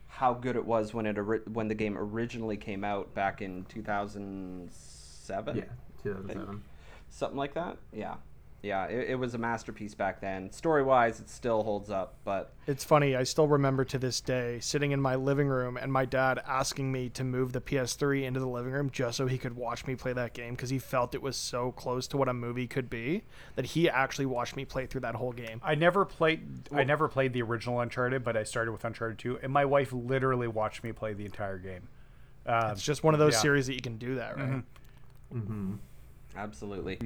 how 0.08 0.34
good 0.34 0.56
it 0.56 0.66
was 0.66 0.94
when 0.94 1.06
it 1.06 1.18
ori- 1.18 1.42
when 1.52 1.68
the 1.68 1.76
game 1.76 1.98
originally 1.98 2.58
came 2.58 2.84
out 2.84 3.14
back 3.14 3.42
in 3.42 3.66
2007 3.66 5.58
Yeah, 5.58 5.64
2007. 6.04 6.64
something 7.10 7.38
like 7.38 7.54
that 7.54 7.78
yeah 7.94 8.16
yeah 8.62 8.86
it, 8.88 9.12
it 9.12 9.16
was 9.16 9.34
a 9.34 9.38
masterpiece 9.38 9.94
back 9.94 10.20
then 10.20 10.52
story 10.52 10.84
wise 10.84 11.20
it 11.20 11.30
still 11.30 11.64
holds 11.64 11.90
up 11.90 12.16
but 12.26 12.54
It's 12.68 12.84
funny. 12.84 13.16
I 13.16 13.24
still 13.24 13.48
remember 13.48 13.84
to 13.86 13.98
this 13.98 14.22
day 14.22 14.60
sitting 14.60 14.92
in 14.92 15.02
my 15.02 15.16
living 15.16 15.48
room 15.48 15.76
and 15.76 15.92
my 15.92 16.06
dad 16.06 16.40
asking 16.46 16.92
me 16.92 17.10
to 17.10 17.24
move 17.24 17.52
the 17.52 17.62
PS3 17.62 18.26
into 18.26 18.40
the 18.40 18.48
living 18.48 18.72
room 18.74 18.92
just 18.92 19.18
so 19.18 19.26
he 19.26 19.40
could 19.40 19.56
watch 19.56 19.88
me 19.88 19.96
play 19.96 20.14
that 20.14 20.34
game 20.34 20.54
because 20.54 20.70
he 20.70 20.78
felt 20.78 21.16
it 21.16 21.22
was 21.22 21.36
so 21.36 21.72
close 21.72 22.06
to 22.10 22.18
what 22.18 22.30
a 22.30 22.34
movie 22.34 22.68
could 22.68 22.88
be 22.88 23.24
that 23.56 23.66
he 23.66 23.90
actually 23.90 24.28
watched 24.28 24.56
me 24.56 24.66
play 24.66 24.86
through 24.86 25.02
that 25.02 25.16
whole 25.16 25.32
game. 25.32 25.60
I 25.64 25.74
never 25.74 26.06
played. 26.06 26.70
I 26.72 26.84
never 26.84 27.08
played 27.08 27.34
the 27.34 27.42
original 27.42 27.80
Uncharted, 27.80 28.24
but 28.24 28.38
I 28.38 28.44
started 28.44 28.72
with 28.72 28.86
Uncharted 28.86 29.18
2, 29.18 29.40
and 29.42 29.52
my 29.52 29.66
wife 29.66 29.92
literally 29.92 30.48
watched 30.48 30.84
me 30.84 30.92
play 30.92 31.14
the 31.14 31.26
entire 31.26 31.58
game. 31.58 31.88
Um, 32.46 32.72
It's 32.72 32.84
just 32.84 33.04
one 33.04 33.16
of 33.16 33.20
those 33.20 33.34
yeah. 33.34 33.40
series 33.42 33.66
that 33.68 33.74
you 33.74 33.82
can 33.82 33.98
do 33.98 34.16
that, 34.16 34.38
right? 34.38 34.64
Absolutely. 36.40 36.98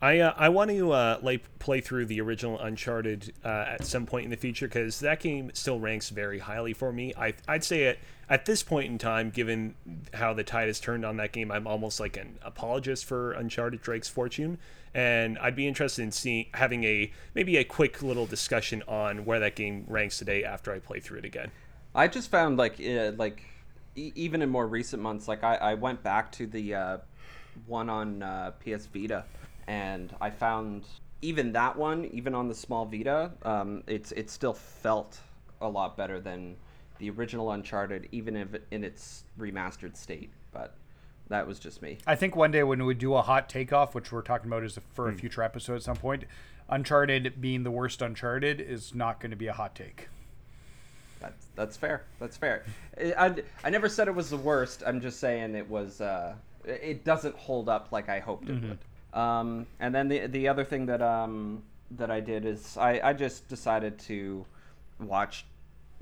I 0.00 0.18
uh, 0.18 0.34
I 0.36 0.48
want 0.48 0.70
to 0.70 0.90
uh, 0.90 1.18
like 1.22 1.58
play 1.60 1.80
through 1.80 2.06
the 2.06 2.20
original 2.20 2.58
Uncharted 2.58 3.32
uh, 3.44 3.66
at 3.68 3.84
some 3.84 4.06
point 4.06 4.24
in 4.24 4.30
the 4.30 4.36
future 4.36 4.66
because 4.66 4.98
that 5.00 5.20
game 5.20 5.52
still 5.54 5.78
ranks 5.78 6.10
very 6.10 6.40
highly 6.40 6.72
for 6.72 6.92
me. 6.92 7.14
I 7.16 7.34
I'd 7.46 7.62
say 7.62 7.84
it 7.84 8.00
at 8.28 8.44
this 8.44 8.64
point 8.64 8.90
in 8.90 8.98
time, 8.98 9.30
given 9.30 9.76
how 10.14 10.34
the 10.34 10.42
tide 10.42 10.66
has 10.66 10.80
turned 10.80 11.04
on 11.04 11.16
that 11.18 11.30
game, 11.30 11.52
I'm 11.52 11.68
almost 11.68 12.00
like 12.00 12.16
an 12.16 12.38
apologist 12.42 13.04
for 13.04 13.32
Uncharted 13.32 13.82
Drake's 13.82 14.08
Fortune, 14.08 14.58
and 14.94 15.38
I'd 15.38 15.54
be 15.54 15.68
interested 15.68 16.02
in 16.02 16.10
seeing 16.10 16.46
having 16.54 16.82
a 16.82 17.12
maybe 17.34 17.56
a 17.58 17.64
quick 17.64 18.02
little 18.02 18.26
discussion 18.26 18.82
on 18.88 19.24
where 19.24 19.38
that 19.38 19.54
game 19.54 19.84
ranks 19.86 20.18
today 20.18 20.42
after 20.42 20.72
I 20.72 20.80
play 20.80 20.98
through 20.98 21.20
it 21.20 21.24
again. 21.24 21.52
I 21.94 22.08
just 22.08 22.32
found 22.32 22.56
like 22.56 22.80
uh, 22.80 23.12
like 23.16 23.44
even 23.94 24.42
in 24.42 24.48
more 24.48 24.66
recent 24.66 25.00
months, 25.00 25.28
like 25.28 25.44
I, 25.44 25.54
I 25.54 25.74
went 25.74 26.02
back 26.02 26.32
to 26.32 26.48
the 26.48 26.74
uh, 26.74 26.98
one 27.66 27.88
on 27.88 28.22
uh, 28.22 28.52
PS 28.64 28.86
Vita, 28.86 29.24
and 29.66 30.14
I 30.20 30.30
found 30.30 30.84
even 31.22 31.52
that 31.52 31.76
one, 31.76 32.04
even 32.06 32.34
on 32.34 32.48
the 32.48 32.54
small 32.54 32.84
Vita, 32.84 33.30
um, 33.42 33.82
it's 33.86 34.12
it 34.12 34.28
still 34.28 34.54
felt 34.54 35.20
a 35.60 35.68
lot 35.68 35.96
better 35.96 36.20
than 36.20 36.56
the 36.98 37.10
original 37.10 37.52
Uncharted, 37.52 38.08
even 38.12 38.36
if 38.36 38.54
it, 38.54 38.66
in 38.70 38.84
its 38.84 39.24
remastered 39.38 39.96
state. 39.96 40.30
But 40.52 40.74
that 41.28 41.46
was 41.46 41.58
just 41.58 41.80
me. 41.80 41.98
I 42.06 42.16
think 42.16 42.36
one 42.36 42.50
day 42.50 42.62
when 42.62 42.84
we 42.84 42.94
do 42.94 43.14
a 43.14 43.22
hot 43.22 43.48
takeoff, 43.48 43.94
which 43.94 44.12
we're 44.12 44.22
talking 44.22 44.48
about 44.48 44.64
is 44.64 44.78
for 44.92 45.08
a 45.08 45.14
future 45.14 45.42
episode 45.42 45.76
at 45.76 45.82
some 45.82 45.96
point, 45.96 46.24
Uncharted 46.68 47.40
being 47.40 47.62
the 47.62 47.70
worst 47.70 48.02
Uncharted 48.02 48.60
is 48.60 48.94
not 48.94 49.20
going 49.20 49.30
to 49.30 49.36
be 49.36 49.46
a 49.46 49.52
hot 49.52 49.74
take. 49.74 50.08
That's 51.20 51.46
that's 51.54 51.76
fair. 51.76 52.02
That's 52.18 52.36
fair. 52.36 52.64
I, 52.98 53.14
I, 53.26 53.34
I 53.64 53.70
never 53.70 53.88
said 53.88 54.08
it 54.08 54.14
was 54.14 54.28
the 54.28 54.36
worst. 54.36 54.82
I'm 54.84 55.00
just 55.00 55.20
saying 55.20 55.54
it 55.54 55.68
was. 55.68 56.00
Uh, 56.00 56.34
it 56.64 57.04
doesn't 57.04 57.36
hold 57.36 57.68
up 57.68 57.88
like 57.92 58.08
I 58.08 58.20
hoped 58.20 58.48
it 58.48 58.54
would. 58.68 58.78
Um, 59.18 59.66
and 59.80 59.94
then 59.94 60.08
the 60.08 60.26
the 60.26 60.48
other 60.48 60.64
thing 60.64 60.86
that 60.86 61.02
um 61.02 61.62
that 61.90 62.10
I 62.10 62.20
did 62.20 62.44
is 62.44 62.76
I 62.76 63.00
I 63.02 63.12
just 63.12 63.48
decided 63.48 63.98
to 64.00 64.44
watch 64.98 65.44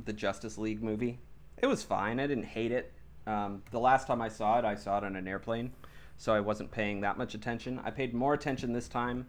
the 0.04 0.12
Justice 0.12 0.58
League 0.58 0.82
movie. 0.82 1.18
It 1.58 1.66
was 1.66 1.82
fine. 1.82 2.20
I 2.20 2.26
didn't 2.26 2.44
hate 2.44 2.72
it. 2.72 2.92
Um, 3.26 3.62
the 3.70 3.80
last 3.80 4.06
time 4.06 4.22
I 4.22 4.28
saw 4.28 4.58
it, 4.58 4.64
I 4.64 4.74
saw 4.74 4.98
it 4.98 5.04
on 5.04 5.14
an 5.14 5.28
airplane, 5.28 5.72
so 6.16 6.32
I 6.32 6.40
wasn't 6.40 6.70
paying 6.70 7.00
that 7.02 7.18
much 7.18 7.34
attention. 7.34 7.80
I 7.84 7.90
paid 7.90 8.14
more 8.14 8.34
attention 8.34 8.72
this 8.72 8.88
time. 8.88 9.26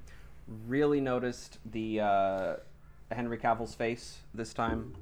Really 0.67 1.01
noticed 1.01 1.59
the 1.71 1.99
uh, 1.99 2.55
Henry 3.11 3.37
Cavill's 3.37 3.75
face 3.75 4.19
this 4.33 4.53
time. 4.53 4.95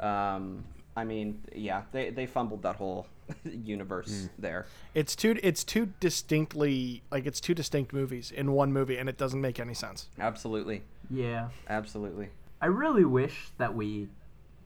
Um, 0.00 0.64
I 0.96 1.04
mean, 1.04 1.42
yeah, 1.54 1.82
they, 1.92 2.10
they 2.10 2.26
fumbled 2.26 2.62
that 2.62 2.76
whole 2.76 3.06
universe 3.44 4.22
hmm. 4.22 4.42
there. 4.42 4.66
It's 4.94 5.16
two. 5.16 5.38
It's 5.42 5.64
two 5.64 5.92
distinctly 6.00 7.02
like 7.10 7.26
it's 7.26 7.40
two 7.40 7.54
distinct 7.54 7.92
movies 7.92 8.30
in 8.30 8.52
one 8.52 8.72
movie, 8.72 8.96
and 8.96 9.08
it 9.08 9.18
doesn't 9.18 9.40
make 9.40 9.58
any 9.60 9.74
sense. 9.74 10.08
Absolutely, 10.18 10.82
Yeah. 11.10 11.48
absolutely. 11.68 12.30
I 12.60 12.66
really 12.66 13.04
wish 13.04 13.48
that 13.58 13.74
we 13.74 14.08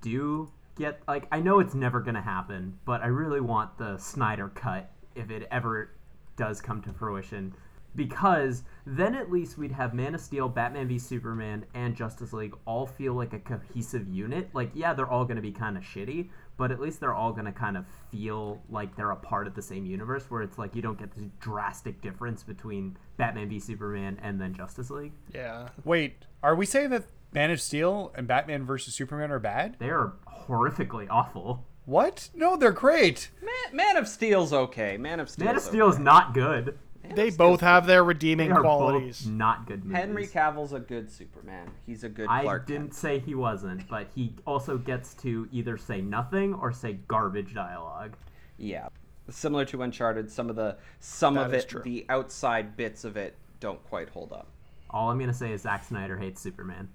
do 0.01 0.51
get 0.77 1.01
like 1.09 1.27
I 1.33 1.41
know 1.41 1.59
it's 1.61 1.75
never 1.75 2.01
gonna 2.01 2.23
happen, 2.23 2.79
but 2.85 3.03
I 3.03 3.07
really 3.07 3.41
want 3.41 3.77
the 3.79 3.99
Snyder 3.99 4.49
cut 4.49 4.91
if 5.15 5.31
it 5.31 5.49
ever 5.51 5.91
does 6.37 6.61
come 6.61 6.81
to 6.83 6.93
fruition. 6.93 7.55
Because 7.97 8.63
then 8.87 9.15
at 9.15 9.33
least 9.33 9.59
we'd 9.59 9.73
have 9.73 9.93
Man 9.93 10.15
of 10.15 10.21
Steel, 10.21 10.49
Batman 10.49 10.87
v 10.87 10.99
Superman, 10.99 11.65
and 11.75 11.97
Justice 11.97 12.33
League 12.33 12.55
all 12.65 12.87
feel 12.87 13.15
like 13.15 13.33
a 13.33 13.41
cohesive 13.41 14.07
unit. 14.07 14.51
Like, 14.53 14.71
yeah, 14.75 14.93
they're 14.93 15.09
all 15.09 15.25
gonna 15.25 15.41
be 15.41 15.51
kind 15.51 15.77
of 15.77 15.83
shitty, 15.83 16.29
but 16.59 16.71
at 16.71 16.81
least 16.81 17.01
they're 17.01 17.15
all 17.15 17.33
gonna 17.33 17.53
kind 17.53 17.79
of 17.79 17.87
feel 18.11 18.61
like 18.69 18.95
they're 18.97 19.13
a 19.13 19.17
part 19.17 19.47
of 19.47 19.55
the 19.55 19.63
same 19.63 19.87
universe. 19.87 20.25
Where 20.29 20.43
it's 20.43 20.59
like 20.59 20.77
you 20.77 20.83
don't 20.83 20.99
get 20.99 21.15
this 21.15 21.25
drastic 21.41 22.03
difference 22.03 22.43
between 22.43 22.99
Batman 23.17 23.49
v 23.49 23.59
Superman 23.59 24.19
and 24.23 24.39
then 24.39 24.53
Justice 24.53 24.91
League. 24.91 25.13
Yeah. 25.35 25.69
Wait, 25.85 26.27
are 26.43 26.55
we 26.55 26.67
saying 26.67 26.91
that 26.91 27.05
Man 27.33 27.51
of 27.51 27.61
Steel 27.61 28.13
and 28.15 28.27
Batman 28.27 28.67
versus 28.67 28.95
Superman 28.95 29.31
are 29.31 29.39
bad? 29.39 29.77
They 29.79 29.89
are 29.89 30.13
horrifically 30.47 31.07
awful. 31.09 31.65
What? 31.85 32.29
No, 32.35 32.55
they're 32.57 32.71
great. 32.71 33.31
Man, 33.41 33.77
Man 33.77 33.97
of 33.97 34.07
Steel's 34.07 34.53
okay. 34.53 34.99
Man 34.99 35.21
of 35.21 35.31
Steel. 35.31 35.47
Man 35.47 35.57
of 35.57 35.63
Steel 35.63 35.89
is 35.89 35.99
not 35.99 36.35
good. 36.35 36.79
They 37.15 37.31
both 37.31 37.61
have 37.61 37.87
their 37.87 38.05
redeeming 38.05 38.49
They 38.51 38.55
are 38.55 38.61
qualities. 38.61 39.23
both 39.23 39.33
not 39.33 39.67
good 39.67 39.85
movies. 39.85 39.97
Henry 39.99 40.27
Cavill's 40.27 40.73
a 40.73 40.81
good 40.81 41.11
Superman. 41.11 41.71
He's 41.87 42.05
a 42.05 42.09
good 42.09 42.27
I 42.29 42.43
Clark 42.43 42.67
didn't 42.67 42.83
Kent. 42.89 42.95
say 42.95 43.19
he 43.19 43.35
wasn't, 43.35 43.89
but 43.89 44.09
he 44.15 44.35
also 44.47 44.79
gets 44.79 45.15
to 45.15 45.49
either 45.53 45.77
say 45.77 46.01
nothing 46.01 46.55
or 46.55 46.73
say 46.73 46.95
garbage 47.09 47.55
dialogue. 47.55 48.15
Yeah, 48.59 48.89
similar 49.31 49.65
to 49.67 49.83
Uncharted. 49.83 50.31
Some 50.31 50.51
of 50.51 50.57
the 50.57 50.77
some 51.01 51.35
That 51.35 51.47
of 51.47 51.55
is 51.55 51.65
it, 51.65 51.69
true. 51.69 51.83
the 51.83 52.05
outside 52.09 52.77
bits 52.77 53.05
of 53.05 53.17
it, 53.17 53.37
don't 53.61 53.83
quite 53.89 54.09
hold 54.11 54.33
up. 54.33 54.49
All 54.91 55.11
I'm 55.11 55.19
gonna 55.19 55.33
say 55.35 55.53
is 55.53 55.63
Zack 55.63 55.85
Snyder 55.85 56.17
hates 56.19 56.41
Superman. 56.41 56.89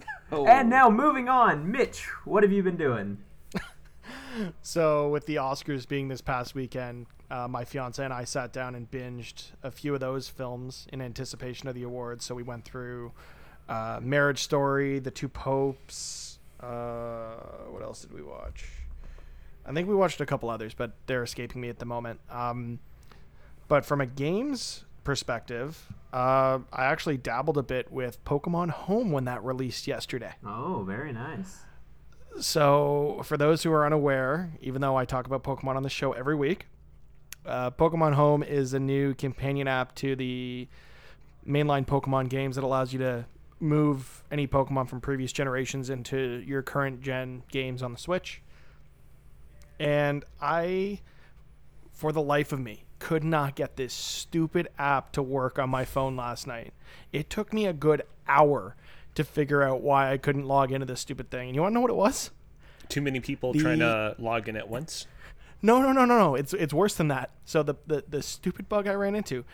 Oh, 0.30 0.46
And 0.46 0.68
now 0.68 0.90
moving 0.90 1.30
on, 1.30 1.70
Mitch, 1.72 2.04
what 2.26 2.42
have 2.42 2.52
you 2.52 2.62
been 2.62 2.76
doing? 2.76 3.18
So, 4.62 5.08
with 5.08 5.26
the 5.26 5.36
Oscars 5.36 5.86
being 5.88 6.08
this 6.08 6.20
past 6.20 6.54
weekend, 6.54 7.06
uh, 7.30 7.48
my 7.48 7.64
fiance 7.64 8.02
and 8.02 8.12
I 8.12 8.24
sat 8.24 8.52
down 8.52 8.74
and 8.74 8.90
binged 8.90 9.52
a 9.62 9.70
few 9.70 9.94
of 9.94 10.00
those 10.00 10.28
films 10.28 10.86
in 10.92 11.00
anticipation 11.00 11.68
of 11.68 11.74
the 11.74 11.82
awards. 11.82 12.24
So, 12.24 12.34
we 12.34 12.42
went 12.42 12.64
through 12.64 13.12
uh, 13.68 14.00
Marriage 14.02 14.42
Story, 14.42 14.98
The 14.98 15.10
Two 15.10 15.28
Popes. 15.28 16.38
Uh, 16.60 17.34
what 17.70 17.82
else 17.82 18.02
did 18.02 18.12
we 18.12 18.22
watch? 18.22 18.64
I 19.66 19.72
think 19.72 19.86
we 19.86 19.94
watched 19.94 20.20
a 20.20 20.26
couple 20.26 20.48
others, 20.48 20.72
but 20.72 20.92
they're 21.06 21.22
escaping 21.22 21.60
me 21.60 21.68
at 21.68 21.78
the 21.78 21.84
moment. 21.84 22.20
Um, 22.30 22.78
but 23.68 23.84
from 23.84 24.00
a 24.00 24.06
games 24.06 24.84
perspective, 25.04 25.86
uh, 26.12 26.58
I 26.72 26.86
actually 26.86 27.18
dabbled 27.18 27.58
a 27.58 27.62
bit 27.62 27.92
with 27.92 28.24
Pokemon 28.24 28.70
Home 28.70 29.12
when 29.12 29.26
that 29.26 29.44
released 29.44 29.86
yesterday. 29.86 30.32
Oh, 30.44 30.84
very 30.86 31.12
nice. 31.12 31.58
So, 32.40 33.20
for 33.24 33.36
those 33.36 33.62
who 33.62 33.72
are 33.72 33.84
unaware, 33.84 34.52
even 34.60 34.80
though 34.80 34.96
I 34.96 35.04
talk 35.04 35.26
about 35.26 35.42
Pokemon 35.42 35.76
on 35.76 35.82
the 35.82 35.90
show 35.90 36.12
every 36.12 36.34
week, 36.34 36.66
uh, 37.48 37.70
Pokemon 37.70 38.14
Home 38.14 38.42
is 38.42 38.74
a 38.74 38.78
new 38.80 39.14
companion 39.14 39.66
app 39.68 39.94
to 39.96 40.14
the 40.14 40.68
mainline 41.46 41.86
Pokemon 41.86 42.28
games 42.28 42.56
that 42.56 42.64
allows 42.64 42.92
you 42.92 42.98
to 43.00 43.24
move 43.60 44.22
any 44.30 44.46
Pokemon 44.46 44.88
from 44.88 45.00
previous 45.00 45.32
generations 45.32 45.90
into 45.90 46.42
your 46.46 46.62
current 46.62 47.00
gen 47.02 47.42
games 47.50 47.82
on 47.82 47.92
the 47.92 47.98
Switch. 47.98 48.42
And 49.80 50.24
I, 50.40 51.00
for 51.92 52.12
the 52.12 52.22
life 52.22 52.52
of 52.52 52.60
me, 52.60 52.84
could 52.98 53.24
not 53.24 53.54
get 53.54 53.76
this 53.76 53.92
stupid 53.92 54.68
app 54.78 55.12
to 55.12 55.22
work 55.22 55.58
on 55.58 55.70
my 55.70 55.84
phone 55.84 56.16
last 56.16 56.46
night. 56.46 56.72
It 57.12 57.30
took 57.30 57.52
me 57.52 57.66
a 57.66 57.72
good 57.72 58.02
hour 58.26 58.74
to 59.14 59.24
figure 59.24 59.62
out 59.62 59.80
why 59.80 60.12
I 60.12 60.18
couldn't 60.18 60.46
log 60.46 60.72
into 60.72 60.86
this 60.86 61.00
stupid 61.00 61.30
thing. 61.30 61.48
And 61.48 61.54
you 61.56 61.62
want 61.62 61.72
to 61.72 61.74
know 61.74 61.80
what 61.80 61.90
it 61.90 61.96
was? 61.96 62.30
Too 62.88 63.00
many 63.00 63.20
people 63.20 63.52
The- 63.52 63.60
trying 63.60 63.78
to 63.80 64.14
log 64.18 64.48
in 64.48 64.56
at 64.56 64.68
once. 64.68 65.06
No, 65.60 65.80
no, 65.80 65.92
no, 65.92 66.04
no, 66.04 66.18
no. 66.18 66.34
It's 66.34 66.54
it's 66.54 66.72
worse 66.72 66.94
than 66.94 67.08
that. 67.08 67.30
So 67.44 67.62
the, 67.62 67.74
the 67.86 68.04
the 68.08 68.22
stupid 68.22 68.68
bug 68.68 68.86
I 68.86 68.94
ran 68.94 69.14
into, 69.14 69.44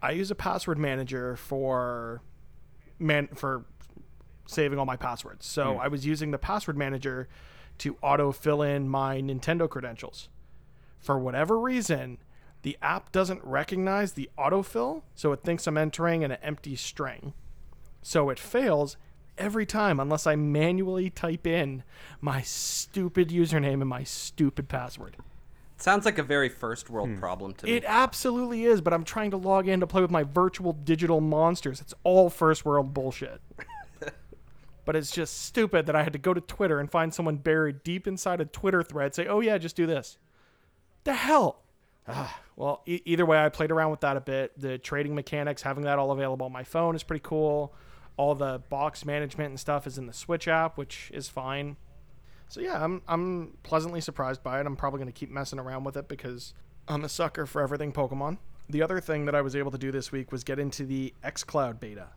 I 0.00 0.12
use 0.12 0.30
a 0.30 0.34
password 0.34 0.78
manager 0.78 1.36
for 1.36 2.22
man 2.98 3.28
for 3.34 3.64
saving 4.46 4.78
all 4.78 4.86
my 4.86 4.96
passwords. 4.96 5.46
So 5.46 5.74
hmm. 5.74 5.80
I 5.80 5.88
was 5.88 6.04
using 6.04 6.30
the 6.30 6.38
password 6.38 6.76
manager 6.76 7.28
to 7.78 7.96
auto 8.02 8.32
fill 8.32 8.62
in 8.62 8.88
my 8.88 9.20
Nintendo 9.20 9.68
credentials. 9.68 10.28
For 10.98 11.18
whatever 11.18 11.58
reason, 11.58 12.18
the 12.62 12.78
app 12.80 13.10
doesn't 13.10 13.42
recognize 13.44 14.12
the 14.12 14.30
autofill, 14.38 15.02
so 15.14 15.32
it 15.32 15.42
thinks 15.42 15.66
I'm 15.66 15.76
entering 15.76 16.22
an 16.22 16.32
empty 16.32 16.76
string. 16.76 17.32
So 18.02 18.30
it 18.30 18.38
fails 18.38 18.96
every 19.38 19.66
time 19.66 19.98
unless 19.98 20.26
I 20.26 20.36
manually 20.36 21.10
type 21.10 21.46
in 21.46 21.82
my 22.20 22.42
stupid 22.42 23.30
username 23.30 23.80
and 23.80 23.88
my 23.88 24.04
stupid 24.04 24.68
password. 24.68 25.16
Sounds 25.82 26.04
like 26.04 26.18
a 26.18 26.22
very 26.22 26.48
first 26.48 26.88
world 26.90 27.08
Hmm. 27.10 27.18
problem 27.18 27.54
to 27.54 27.66
me. 27.66 27.72
It 27.72 27.84
absolutely 27.86 28.64
is, 28.64 28.80
but 28.80 28.92
I'm 28.92 29.04
trying 29.04 29.30
to 29.32 29.36
log 29.36 29.68
in 29.68 29.80
to 29.80 29.86
play 29.86 30.02
with 30.02 30.10
my 30.10 30.22
virtual 30.22 30.72
digital 30.72 31.20
monsters. 31.20 31.80
It's 31.80 31.94
all 32.04 32.30
first 32.30 32.64
world 32.64 32.94
bullshit. 32.94 33.40
but 34.84 34.96
it's 34.96 35.10
just 35.10 35.42
stupid 35.44 35.86
that 35.86 35.94
I 35.96 36.02
had 36.02 36.12
to 36.12 36.18
go 36.18 36.34
to 36.34 36.40
Twitter 36.40 36.80
and 36.80 36.90
find 36.90 37.12
someone 37.14 37.36
buried 37.36 37.82
deep 37.84 38.06
inside 38.06 38.40
a 38.40 38.44
Twitter 38.44 38.82
thread 38.82 39.14
say, 39.14 39.26
"Oh 39.26 39.40
yeah, 39.40 39.58
just 39.58 39.76
do 39.76 39.86
this." 39.86 40.18
The 41.04 41.14
hell. 41.14 41.62
Ah, 42.08 42.40
well, 42.56 42.82
e- 42.86 43.00
either 43.04 43.24
way, 43.24 43.38
I 43.44 43.48
played 43.48 43.70
around 43.70 43.92
with 43.92 44.00
that 44.00 44.16
a 44.16 44.20
bit. 44.20 44.58
The 44.58 44.76
trading 44.78 45.14
mechanics, 45.14 45.62
having 45.62 45.84
that 45.84 45.98
all 46.00 46.10
available 46.10 46.46
on 46.46 46.52
my 46.52 46.64
phone 46.64 46.96
is 46.96 47.02
pretty 47.04 47.22
cool. 47.24 47.72
All 48.16 48.34
the 48.34 48.60
box 48.68 49.04
management 49.04 49.50
and 49.50 49.60
stuff 49.60 49.86
is 49.86 49.98
in 49.98 50.06
the 50.06 50.12
Switch 50.12 50.48
app, 50.48 50.76
which 50.76 51.10
is 51.14 51.28
fine. 51.28 51.76
So 52.52 52.60
yeah, 52.60 52.84
I'm 52.84 53.00
I'm 53.08 53.56
pleasantly 53.62 54.02
surprised 54.02 54.42
by 54.42 54.60
it. 54.60 54.66
I'm 54.66 54.76
probably 54.76 54.98
going 54.98 55.10
to 55.10 55.18
keep 55.18 55.30
messing 55.30 55.58
around 55.58 55.84
with 55.84 55.96
it 55.96 56.06
because 56.06 56.52
I'm 56.86 57.02
a 57.02 57.08
sucker 57.08 57.46
for 57.46 57.62
everything 57.62 57.94
Pokemon. 57.94 58.36
The 58.68 58.82
other 58.82 59.00
thing 59.00 59.24
that 59.24 59.34
I 59.34 59.40
was 59.40 59.56
able 59.56 59.70
to 59.70 59.78
do 59.78 59.90
this 59.90 60.12
week 60.12 60.30
was 60.30 60.44
get 60.44 60.58
into 60.58 60.84
the 60.84 61.14
xCloud 61.24 61.80
beta. 61.80 62.08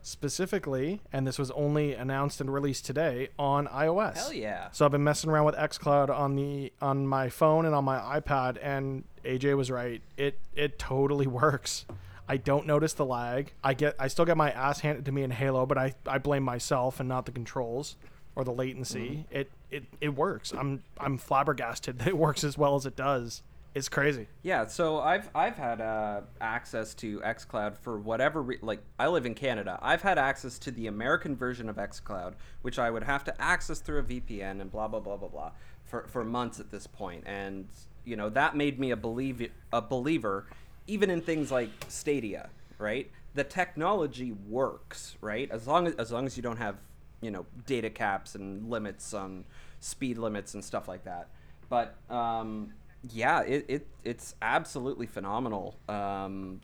Specifically, 0.00 1.00
and 1.12 1.26
this 1.26 1.40
was 1.40 1.50
only 1.50 1.94
announced 1.94 2.40
and 2.40 2.54
released 2.54 2.86
today 2.86 3.30
on 3.36 3.66
iOS. 3.66 4.14
Hell 4.14 4.32
yeah. 4.32 4.70
So 4.70 4.84
I've 4.84 4.92
been 4.92 5.02
messing 5.02 5.28
around 5.28 5.46
with 5.46 5.56
xCloud 5.56 6.08
on 6.08 6.36
the 6.36 6.72
on 6.80 7.04
my 7.04 7.28
phone 7.28 7.66
and 7.66 7.74
on 7.74 7.84
my 7.84 7.98
iPad 8.20 8.58
and 8.62 9.02
AJ 9.24 9.56
was 9.56 9.72
right. 9.72 10.00
It 10.16 10.38
it 10.54 10.78
totally 10.78 11.26
works. 11.42 11.84
I 12.28 12.36
don't 12.36 12.64
notice 12.64 12.92
the 12.92 13.04
lag. 13.04 13.54
I 13.64 13.74
get 13.74 13.96
I 13.98 14.06
still 14.06 14.24
get 14.24 14.36
my 14.36 14.52
ass 14.52 14.78
handed 14.78 15.04
to 15.06 15.10
me 15.10 15.24
in 15.24 15.32
Halo, 15.32 15.66
but 15.66 15.78
I, 15.78 15.94
I 16.06 16.18
blame 16.18 16.44
myself 16.44 17.00
and 17.00 17.08
not 17.08 17.26
the 17.26 17.32
controls 17.32 17.96
or 18.36 18.44
the 18.44 18.52
latency. 18.52 19.26
It, 19.30 19.50
it 19.70 19.84
it 20.00 20.10
works. 20.10 20.52
I'm 20.52 20.82
I'm 20.98 21.18
flabbergasted 21.18 21.98
that 21.98 22.08
it 22.08 22.16
works 22.16 22.44
as 22.44 22.56
well 22.56 22.74
as 22.76 22.86
it 22.86 22.96
does. 22.96 23.42
It's 23.72 23.88
crazy. 23.88 24.26
Yeah, 24.42 24.66
so 24.66 24.98
I've 24.98 25.30
I've 25.32 25.56
had 25.56 25.80
uh, 25.80 26.22
access 26.40 26.92
to 26.94 27.20
XCloud 27.20 27.76
for 27.76 27.98
whatever 27.98 28.42
re- 28.42 28.58
like 28.62 28.80
I 28.98 29.06
live 29.06 29.26
in 29.26 29.34
Canada. 29.34 29.78
I've 29.80 30.02
had 30.02 30.18
access 30.18 30.58
to 30.60 30.72
the 30.72 30.88
American 30.88 31.36
version 31.36 31.68
of 31.68 31.76
XCloud, 31.76 32.34
which 32.62 32.80
I 32.80 32.90
would 32.90 33.04
have 33.04 33.22
to 33.24 33.40
access 33.40 33.78
through 33.78 34.00
a 34.00 34.02
VPN 34.02 34.60
and 34.60 34.72
blah 34.72 34.88
blah 34.88 34.98
blah 34.98 35.16
blah 35.16 35.28
blah 35.28 35.52
for 35.84 36.06
for 36.08 36.24
months 36.24 36.58
at 36.58 36.70
this 36.70 36.88
point. 36.88 37.22
And 37.26 37.68
you 38.04 38.16
know 38.16 38.28
that 38.30 38.56
made 38.56 38.80
me 38.80 38.90
a 38.90 38.96
believe 38.96 39.48
a 39.72 39.80
believer, 39.80 40.46
even 40.88 41.08
in 41.08 41.20
things 41.20 41.52
like 41.52 41.70
Stadia. 41.86 42.50
Right, 42.76 43.08
the 43.34 43.44
technology 43.44 44.32
works. 44.32 45.16
Right, 45.20 45.48
as 45.52 45.68
long 45.68 45.86
as 45.86 45.94
as 45.94 46.10
long 46.10 46.26
as 46.26 46.36
you 46.36 46.42
don't 46.42 46.56
have 46.56 46.76
you 47.20 47.30
know 47.30 47.46
data 47.66 47.90
caps 47.90 48.34
and 48.34 48.70
limits 48.70 49.12
on 49.14 49.44
speed 49.80 50.18
limits 50.18 50.54
and 50.54 50.64
stuff 50.64 50.88
like 50.88 51.04
that. 51.04 51.28
But 51.68 51.96
um, 52.10 52.72
yeah, 53.10 53.42
it, 53.42 53.64
it 53.68 53.86
it's 54.04 54.34
absolutely 54.42 55.06
phenomenal 55.06 55.78
um, 55.88 56.60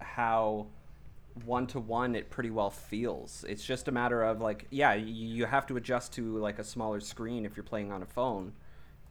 how 0.00 0.66
one 1.44 1.66
to 1.68 1.78
one 1.80 2.14
it 2.16 2.30
pretty 2.30 2.50
well 2.50 2.70
feels. 2.70 3.44
It's 3.48 3.64
just 3.64 3.86
a 3.88 3.92
matter 3.92 4.22
of 4.24 4.40
like, 4.40 4.66
yeah, 4.70 4.94
you, 4.94 5.12
you 5.12 5.46
have 5.46 5.66
to 5.68 5.76
adjust 5.76 6.12
to 6.14 6.36
like 6.38 6.58
a 6.58 6.64
smaller 6.64 7.00
screen 7.00 7.44
if 7.44 7.56
you're 7.56 7.64
playing 7.64 7.92
on 7.92 8.02
a 8.02 8.06
phone, 8.06 8.52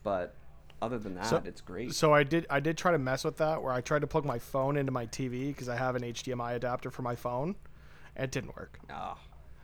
but 0.03 0.35
other 0.81 0.97
than 0.99 1.15
that, 1.15 1.25
So- 1.27 1.41
it's 1.45 1.61
great. 1.61 1.93
So 1.95 2.13
I 2.13 2.23
did 2.23 2.45
I 2.49 2.59
did 2.59 2.77
try 2.77 2.91
to 2.91 2.97
mess 2.99 3.23
with 3.23 3.37
that 3.37 3.61
where 3.63 3.71
I 3.73 3.81
tried 3.81 3.99
to 4.01 4.07
plug 4.07 4.25
my 4.25 4.39
phone 4.39 4.77
into 4.77 4.91
my 4.91 5.05
TV 5.05 5.47
because 5.47 5.69
I 5.69 5.75
have 5.75 5.95
an 5.95 6.03
HDMI 6.03 6.55
adapter 6.55 6.91
for 6.91 7.01
my 7.01 7.15
phone. 7.15 7.55
and 8.15 8.25
It 8.25 8.31
didn't 8.31 8.55
work. 8.55 8.79
Ah, 8.89 9.17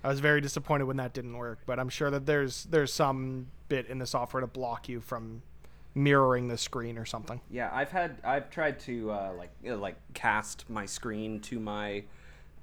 I 0.03 0.09
was 0.09 0.19
very 0.19 0.41
disappointed 0.41 0.85
when 0.85 0.97
that 0.97 1.13
didn't 1.13 1.37
work, 1.37 1.59
but 1.65 1.79
I'm 1.79 1.89
sure 1.89 2.11
that 2.11 2.25
there's 2.25 2.65
there's 2.65 2.91
some 2.91 3.47
bit 3.69 3.87
in 3.87 3.99
the 3.99 4.05
software 4.05 4.41
to 4.41 4.47
block 4.47 4.89
you 4.89 4.99
from 4.99 5.41
mirroring 5.95 6.47
the 6.47 6.57
screen 6.57 6.97
or 6.97 7.05
something. 7.05 7.39
yeah, 7.49 7.69
I've 7.71 7.91
had 7.91 8.17
I've 8.23 8.49
tried 8.49 8.79
to 8.81 9.11
uh, 9.11 9.33
like 9.37 9.51
you 9.63 9.71
know, 9.71 9.77
like 9.77 9.95
cast 10.13 10.69
my 10.69 10.85
screen 10.85 11.39
to 11.41 11.59
my 11.59 12.03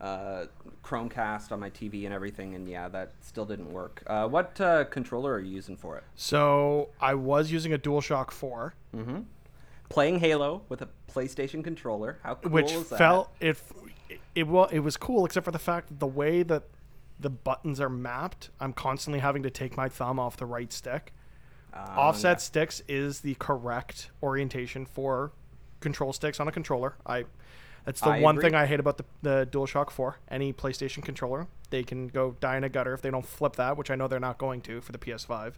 uh, 0.01 0.47
Chromecast 0.83 1.53
on 1.53 1.61
my 1.61 1.71
TV 1.71 2.05
and 2.05 2.15
everything, 2.15 2.55
and 2.55 2.69
yeah, 2.69 2.89
that 2.89 3.13
still 3.21 3.45
didn't 3.45 3.73
work. 3.73 4.03
Uh, 4.07 4.27
what 4.27 4.61
uh, 4.61 4.85
controller 4.85 5.33
are 5.35 5.41
you 5.41 5.55
using 5.55 5.77
for 5.77 5.97
it? 5.97 6.05
So 6.17 6.91
I 7.01 7.15
was 7.15 7.53
using 7.53 7.73
a 7.73 7.79
DualShock 7.79 8.31
4, 8.31 8.75
mm-hmm. 8.97 9.21
Playing 9.89 10.21
Halo 10.21 10.63
with 10.69 10.83
a 10.83 10.89
PlayStation 11.13 11.65
controller. 11.65 12.19
How 12.23 12.37
cool 12.37 12.53
which 12.53 12.73
is 12.73 12.89
that? 12.91 12.99
felt 12.99 13.31
it 13.41 13.59
it 14.35 14.47
well 14.47 14.67
it 14.67 14.81
was 14.81 14.97
cool 14.97 15.25
except 15.25 15.45
for 15.45 15.51
the 15.51 15.59
fact 15.59 15.89
that 15.89 15.99
the 15.99 16.07
way 16.07 16.45
that 16.45 16.63
the 17.21 17.31
buttons 17.31 17.81
are 17.81 17.89
mapped, 17.91 18.51
I'm 18.61 18.73
constantly 18.73 19.21
having 19.21 19.43
to 19.45 19.51
take 19.51 19.77
my 19.77 19.89
thumb 19.89 20.19
off 20.19 20.37
the 20.37 20.47
right 20.47 20.73
stick. 20.73 21.13
Offset 21.73 22.31
Um, 22.31 22.35
yeah. 22.35 22.37
sticks 22.39 22.83
is 22.89 23.21
the 23.21 23.35
correct 23.37 24.11
orientation 24.23 24.87
for 24.87 25.33
control 25.81 26.13
sticks 26.13 26.41
on 26.41 26.49
a 26.49 26.53
controller. 26.53 26.97
I 27.07 27.27
that's 27.85 28.03
the 28.03 28.11
I 28.11 28.21
one 28.21 28.37
agree. 28.37 28.43
thing 28.43 28.55
I 28.55 28.67
hate 28.67 28.81
about 28.81 28.99
the, 28.99 29.05
the 29.23 29.49
DualShock 29.51 29.91
4. 29.91 30.19
Any 30.29 30.53
PlayStation 30.53 31.03
controller, 31.03 31.49
they 31.71 31.83
can 31.83 32.09
go 32.09 32.37
die 32.41 32.57
in 32.57 32.65
a 32.65 32.69
gutter 32.69 32.93
if 32.93 33.01
they 33.03 33.11
don't 33.11 33.25
flip 33.25 33.57
that, 33.57 33.77
which 33.77 33.91
I 33.91 33.95
know 33.97 34.07
they're 34.09 34.21
not 34.21 34.37
going 34.39 34.61
to 34.63 34.81
for 34.83 34.93
the 34.93 34.99
PS5. 34.99 35.55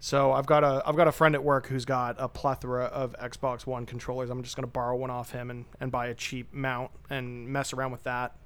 So 0.00 0.32
I've 0.32 0.46
got 0.46 0.62
a 0.64 0.82
I've 0.86 0.96
got 0.96 1.08
a 1.08 1.12
friend 1.12 1.34
at 1.34 1.42
work 1.42 1.66
who's 1.68 1.84
got 1.86 2.16
a 2.18 2.28
plethora 2.28 2.84
of 2.84 3.16
Xbox 3.18 3.66
One 3.66 3.86
controllers. 3.86 4.28
I'm 4.30 4.42
just 4.42 4.54
gonna 4.54 4.66
borrow 4.68 4.96
one 4.96 5.10
off 5.10 5.30
him 5.32 5.50
and, 5.50 5.64
and 5.80 5.90
buy 5.90 6.08
a 6.08 6.14
cheap 6.14 6.52
mount 6.52 6.90
and 7.10 7.48
mess 7.48 7.72
around 7.72 7.90
with 7.92 8.02
that. 8.04 8.36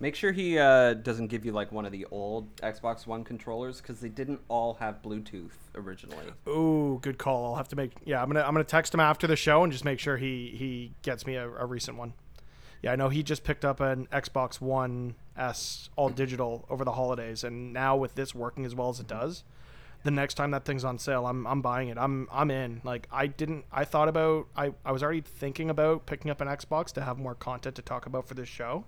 Make 0.00 0.14
sure 0.14 0.30
he 0.30 0.58
uh, 0.58 0.94
doesn't 0.94 1.26
give 1.26 1.44
you 1.44 1.50
like 1.50 1.72
one 1.72 1.84
of 1.84 1.90
the 1.90 2.06
old 2.12 2.54
Xbox 2.56 3.06
One 3.06 3.24
controllers 3.24 3.80
because 3.80 3.98
they 4.00 4.08
didn't 4.08 4.40
all 4.48 4.74
have 4.74 5.02
Bluetooth 5.02 5.50
originally. 5.74 6.26
Ooh, 6.46 7.00
good 7.02 7.18
call. 7.18 7.46
I'll 7.46 7.56
have 7.56 7.68
to 7.68 7.76
make 7.76 7.92
yeah. 8.04 8.22
I'm 8.22 8.28
gonna 8.28 8.42
I'm 8.42 8.52
gonna 8.52 8.62
text 8.62 8.94
him 8.94 9.00
after 9.00 9.26
the 9.26 9.34
show 9.34 9.64
and 9.64 9.72
just 9.72 9.84
make 9.84 9.98
sure 9.98 10.16
he 10.16 10.54
he 10.56 10.92
gets 11.02 11.26
me 11.26 11.34
a, 11.34 11.48
a 11.48 11.66
recent 11.66 11.96
one. 11.96 12.14
Yeah, 12.80 12.92
I 12.92 12.96
know 12.96 13.08
he 13.08 13.24
just 13.24 13.42
picked 13.42 13.64
up 13.64 13.80
an 13.80 14.06
Xbox 14.12 14.60
One 14.60 15.16
S 15.36 15.90
all 15.96 16.10
digital 16.10 16.64
over 16.70 16.84
the 16.84 16.92
holidays, 16.92 17.42
and 17.42 17.72
now 17.72 17.96
with 17.96 18.14
this 18.14 18.34
working 18.34 18.64
as 18.64 18.76
well 18.76 18.90
as 18.90 19.00
it 19.00 19.08
does, 19.08 19.42
the 20.04 20.12
next 20.12 20.34
time 20.34 20.52
that 20.52 20.64
thing's 20.64 20.84
on 20.84 20.98
sale, 20.98 21.26
I'm 21.26 21.44
I'm 21.44 21.60
buying 21.60 21.88
it. 21.88 21.98
I'm 21.98 22.28
I'm 22.30 22.52
in. 22.52 22.80
Like 22.84 23.08
I 23.10 23.26
didn't. 23.26 23.64
I 23.72 23.84
thought 23.84 24.08
about. 24.08 24.46
I 24.56 24.72
I 24.84 24.92
was 24.92 25.02
already 25.02 25.22
thinking 25.22 25.70
about 25.70 26.06
picking 26.06 26.30
up 26.30 26.40
an 26.40 26.46
Xbox 26.46 26.92
to 26.92 27.00
have 27.02 27.18
more 27.18 27.34
content 27.34 27.74
to 27.76 27.82
talk 27.82 28.06
about 28.06 28.28
for 28.28 28.34
this 28.34 28.48
show, 28.48 28.84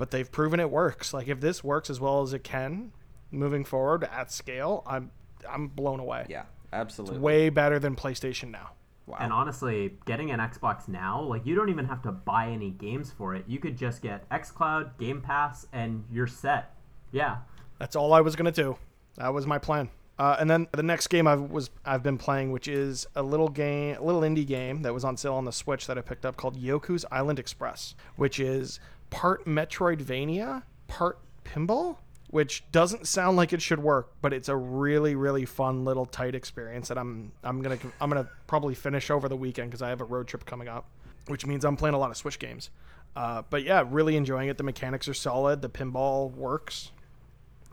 but 0.00 0.10
they've 0.10 0.32
proven 0.32 0.60
it 0.60 0.70
works. 0.70 1.12
Like 1.12 1.28
if 1.28 1.40
this 1.40 1.62
works 1.62 1.90
as 1.90 2.00
well 2.00 2.22
as 2.22 2.32
it 2.32 2.42
can, 2.42 2.90
moving 3.30 3.66
forward 3.66 4.04
at 4.04 4.32
scale, 4.32 4.82
I'm 4.86 5.10
I'm 5.46 5.68
blown 5.68 6.00
away. 6.00 6.24
Yeah, 6.30 6.44
absolutely. 6.72 7.18
Way 7.18 7.50
better 7.50 7.78
than 7.78 7.96
PlayStation 7.96 8.50
now. 8.50 8.70
wow. 9.04 9.18
And 9.20 9.30
honestly, 9.30 9.98
getting 10.06 10.30
an 10.30 10.40
Xbox 10.40 10.88
now, 10.88 11.20
like 11.20 11.44
you 11.44 11.54
don't 11.54 11.68
even 11.68 11.84
have 11.84 12.00
to 12.04 12.12
buy 12.12 12.48
any 12.48 12.70
games 12.70 13.12
for 13.12 13.34
it. 13.34 13.44
You 13.46 13.58
could 13.58 13.76
just 13.76 14.00
get 14.00 14.26
XCloud, 14.30 14.96
Game 14.98 15.20
Pass, 15.20 15.66
and 15.74 16.02
you're 16.10 16.26
set. 16.26 16.74
Yeah. 17.12 17.36
That's 17.78 17.94
all 17.94 18.14
I 18.14 18.22
was 18.22 18.36
gonna 18.36 18.52
do. 18.52 18.78
That 19.16 19.34
was 19.34 19.46
my 19.46 19.58
plan. 19.58 19.90
Uh, 20.18 20.36
and 20.40 20.50
then 20.50 20.66
the 20.72 20.82
next 20.82 21.08
game 21.08 21.26
I 21.26 21.34
was 21.34 21.68
I've 21.84 22.02
been 22.02 22.16
playing, 22.16 22.52
which 22.52 22.68
is 22.68 23.06
a 23.14 23.22
little 23.22 23.50
game, 23.50 23.96
a 23.96 24.02
little 24.02 24.22
indie 24.22 24.46
game 24.46 24.80
that 24.80 24.94
was 24.94 25.04
on 25.04 25.18
sale 25.18 25.34
on 25.34 25.44
the 25.44 25.52
Switch 25.52 25.86
that 25.88 25.98
I 25.98 26.00
picked 26.00 26.24
up 26.24 26.38
called 26.38 26.58
Yoku's 26.58 27.04
Island 27.10 27.38
Express, 27.38 27.94
which 28.16 28.40
is 28.40 28.80
part 29.10 29.46
Metroidvania, 29.46 30.62
part 30.88 31.18
pinball, 31.44 31.96
which 32.28 32.64
doesn't 32.72 33.06
sound 33.06 33.36
like 33.36 33.52
it 33.52 33.60
should 33.60 33.80
work, 33.80 34.12
but 34.22 34.32
it's 34.32 34.48
a 34.48 34.56
really 34.56 35.14
really 35.14 35.44
fun 35.44 35.84
little 35.84 36.06
tight 36.06 36.34
experience 36.34 36.88
that 36.88 36.98
I'm 36.98 37.32
I'm 37.42 37.62
gonna 37.62 37.78
I'm 38.00 38.08
gonna 38.08 38.28
probably 38.46 38.74
finish 38.74 39.10
over 39.10 39.28
the 39.28 39.36
weekend 39.36 39.70
because 39.70 39.82
I 39.82 39.88
have 39.88 40.00
a 40.00 40.04
road 40.04 40.28
trip 40.28 40.44
coming 40.46 40.68
up, 40.68 40.86
which 41.26 41.46
means 41.46 41.64
I'm 41.64 41.76
playing 41.76 41.94
a 41.94 41.98
lot 41.98 42.10
of 42.10 42.16
Switch 42.16 42.38
games. 42.38 42.70
Uh, 43.16 43.42
but 43.50 43.64
yeah, 43.64 43.84
really 43.88 44.16
enjoying 44.16 44.48
it. 44.48 44.56
The 44.56 44.62
mechanics 44.62 45.08
are 45.08 45.14
solid. 45.14 45.62
The 45.62 45.68
pinball 45.68 46.32
works 46.32 46.92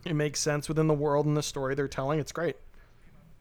it 0.07 0.15
makes 0.15 0.39
sense 0.39 0.67
within 0.67 0.87
the 0.87 0.93
world 0.93 1.25
and 1.25 1.35
the 1.35 1.43
story 1.43 1.75
they're 1.75 1.87
telling. 1.87 2.19
It's 2.19 2.31
great. 2.31 2.55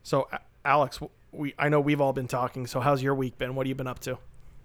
So, 0.03 0.29
Alex, 0.65 1.01
we 1.33 1.55
I 1.59 1.69
know 1.69 1.81
we've 1.81 2.01
all 2.01 2.13
been 2.13 2.29
talking. 2.29 2.67
So, 2.67 2.81
how's 2.81 3.03
your 3.03 3.15
week 3.15 3.39
been? 3.39 3.55
What 3.55 3.67
have 3.67 3.69
you 3.69 3.75
been 3.75 3.87
up 3.87 4.01
to? 4.01 4.19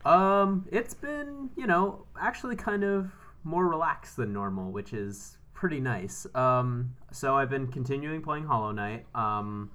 Um, 0.03 0.67
it's 0.71 0.93
been, 0.95 1.51
you 1.55 1.67
know, 1.67 2.05
actually 2.19 2.55
kind 2.55 2.83
of 2.83 3.11
more 3.43 3.67
relaxed 3.67 4.17
than 4.17 4.33
normal, 4.33 4.71
which 4.71 4.93
is 4.93 5.37
pretty 5.53 5.79
nice. 5.79 6.25
Um, 6.35 6.95
so 7.11 7.35
I've 7.35 7.49
been 7.49 7.67
continuing 7.67 8.21
playing 8.21 8.45
Hollow 8.45 8.71
Knight. 8.71 9.05
Um, 9.15 9.71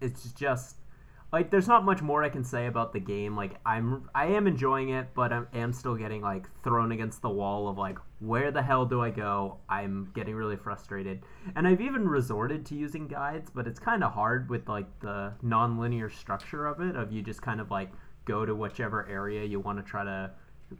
it's 0.00 0.32
just 0.32 0.76
like 1.32 1.50
there's 1.50 1.68
not 1.68 1.84
much 1.84 2.02
more 2.02 2.22
I 2.22 2.28
can 2.28 2.44
say 2.44 2.66
about 2.66 2.92
the 2.92 3.00
game. 3.00 3.36
Like 3.36 3.58
I'm, 3.66 4.08
I 4.14 4.26
am 4.26 4.46
enjoying 4.46 4.90
it, 4.90 5.08
but 5.14 5.32
I 5.32 5.42
am 5.54 5.72
still 5.72 5.94
getting 5.94 6.22
like 6.22 6.46
thrown 6.62 6.92
against 6.92 7.20
the 7.20 7.28
wall 7.28 7.68
of 7.68 7.76
like, 7.76 7.98
where 8.20 8.50
the 8.50 8.62
hell 8.62 8.86
do 8.86 9.02
I 9.02 9.10
go? 9.10 9.58
I'm 9.68 10.10
getting 10.14 10.34
really 10.34 10.56
frustrated, 10.56 11.24
and 11.54 11.66
I've 11.68 11.82
even 11.82 12.08
resorted 12.08 12.64
to 12.66 12.74
using 12.74 13.06
guides, 13.08 13.50
but 13.54 13.66
it's 13.66 13.78
kind 13.78 14.02
of 14.02 14.12
hard 14.12 14.48
with 14.48 14.68
like 14.68 14.86
the 15.00 15.34
non-linear 15.42 16.08
structure 16.08 16.66
of 16.66 16.80
it. 16.80 16.96
Of 16.96 17.12
you 17.12 17.20
just 17.22 17.42
kind 17.42 17.60
of 17.60 17.70
like 17.70 17.90
go 18.24 18.46
to 18.46 18.54
whichever 18.54 19.06
area 19.06 19.44
you 19.44 19.60
want 19.60 19.78
to 19.78 19.84
try 19.84 20.04
to 20.04 20.30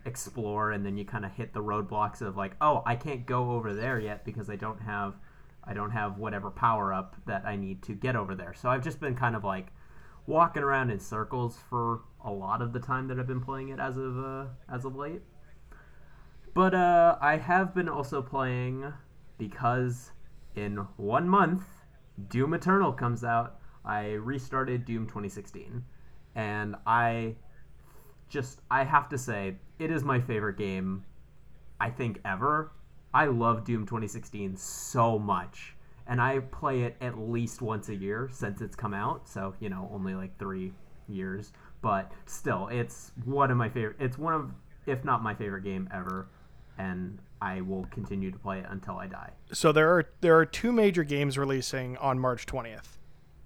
explore 0.05 0.72
and 0.72 0.85
then 0.85 0.96
you 0.96 1.05
kind 1.05 1.25
of 1.25 1.33
hit 1.33 1.53
the 1.53 1.62
roadblocks 1.62 2.20
of 2.20 2.37
like 2.37 2.57
oh 2.61 2.83
i 2.87 2.96
can't 2.96 3.25
go 3.25 3.53
over 3.53 3.72
there 3.72 4.01
yet 4.01 4.25
because 4.25 4.51
i 4.51 4.57
don't 4.57 4.81
have 4.81 5.14
i 5.62 5.72
don't 5.72 5.92
have 5.92 6.18
whatever 6.18 6.51
power 6.51 6.92
up 6.92 7.16
that 7.27 7.44
i 7.44 7.55
need 7.55 7.83
to 7.83 7.92
get 7.92 8.16
over 8.16 8.35
there. 8.35 8.53
So 8.55 8.68
i've 8.68 8.83
just 8.83 9.01
been 9.01 9.14
kind 9.14 9.37
of 9.37 9.44
like 9.44 9.68
walking 10.27 10.62
around 10.62 10.90
in 10.90 10.99
circles 10.99 11.59
for 11.70 12.01
a 12.25 12.33
lot 12.33 12.62
of 12.62 12.72
the 12.72 12.81
time 12.81 13.07
that 13.09 13.18
i've 13.18 13.29
been 13.29 13.40
playing 13.40 13.68
it 13.68 13.79
as 13.79 13.96
of 13.96 14.18
uh, 14.18 14.46
as 14.68 14.85
of 14.85 14.96
late. 14.96 15.22
But 16.53 16.75
uh, 16.75 17.16
i 17.20 17.37
have 17.37 17.75
been 17.75 17.88
also 17.88 18.22
playing 18.22 18.92
because 19.38 20.11
in 20.57 20.79
one 20.96 21.29
month 21.29 21.62
doom 22.29 22.55
eternal 22.55 22.92
comes 22.92 23.22
out. 23.22 23.61
I 23.85 24.12
restarted 24.14 24.85
doom 24.85 25.07
2016 25.07 25.85
and 26.35 26.75
i 26.87 27.37
just 28.29 28.61
I 28.70 28.85
have 28.85 29.09
to 29.11 29.18
say 29.18 29.57
it 29.79 29.91
is 29.91 30.05
my 30.05 30.21
favorite 30.21 30.57
game 30.57 31.05
I 31.81 31.91
think 31.91 32.21
ever. 32.25 32.73
I 33.12 33.27
love 33.27 33.65
Doom 33.65 33.87
2016 33.87 34.57
so 34.57 35.19
much 35.19 35.75
and 36.07 36.21
I 36.21 36.39
play 36.39 36.83
it 36.83 36.97
at 37.01 37.19
least 37.19 37.62
once 37.62 37.89
a 37.89 37.95
year 37.95 38.29
since 38.33 38.61
it's 38.61 38.77
come 38.77 38.95
out. 38.95 39.29
So, 39.29 39.55
you 39.61 39.69
know, 39.69 39.91
only 39.93 40.15
like 40.15 40.39
3 40.39 40.73
years, 41.09 41.53
but 41.83 42.11
still 42.27 42.69
it's 42.69 43.12
one 43.25 43.51
of 43.51 43.57
my 43.57 43.69
favorite 43.69 43.97
it's 44.01 44.19
one 44.19 44.35
of 44.35 44.51
if 44.87 45.05
not 45.05 45.23
my 45.23 45.35
favorite 45.35 45.65
game 45.65 45.89
ever 45.93 46.29
and 46.79 47.19
I 47.41 47.61
will 47.61 47.87
continue 47.91 48.31
to 48.31 48.39
play 48.39 48.61
it 48.61 48.67
until 48.69 48.97
I 48.97 49.07
die. 49.07 49.31
So 49.53 49.73
there 49.73 49.91
are 49.91 50.09
there 50.21 50.37
are 50.39 50.47
two 50.47 50.73
major 50.73 51.05
games 51.05 51.37
releasing 51.39 51.97
on 51.99 52.19
March 52.19 52.47
20th. 52.47 52.99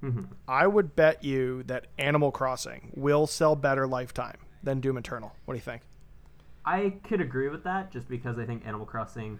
Mm-hmm. 0.02 0.22
I 0.48 0.66
would 0.66 0.96
bet 0.96 1.22
you 1.22 1.62
that 1.64 1.88
Animal 1.98 2.32
Crossing 2.32 2.92
will 2.94 3.26
sell 3.26 3.54
better 3.54 3.86
lifetime 3.86 4.38
than 4.62 4.80
Doom 4.80 4.96
Eternal. 4.96 5.34
What 5.44 5.54
do 5.54 5.58
you 5.58 5.62
think? 5.62 5.82
I 6.64 6.94
could 7.04 7.20
agree 7.20 7.48
with 7.48 7.64
that 7.64 7.90
just 7.90 8.08
because 8.08 8.38
I 8.38 8.44
think 8.44 8.66
Animal 8.66 8.86
Crossing. 8.86 9.38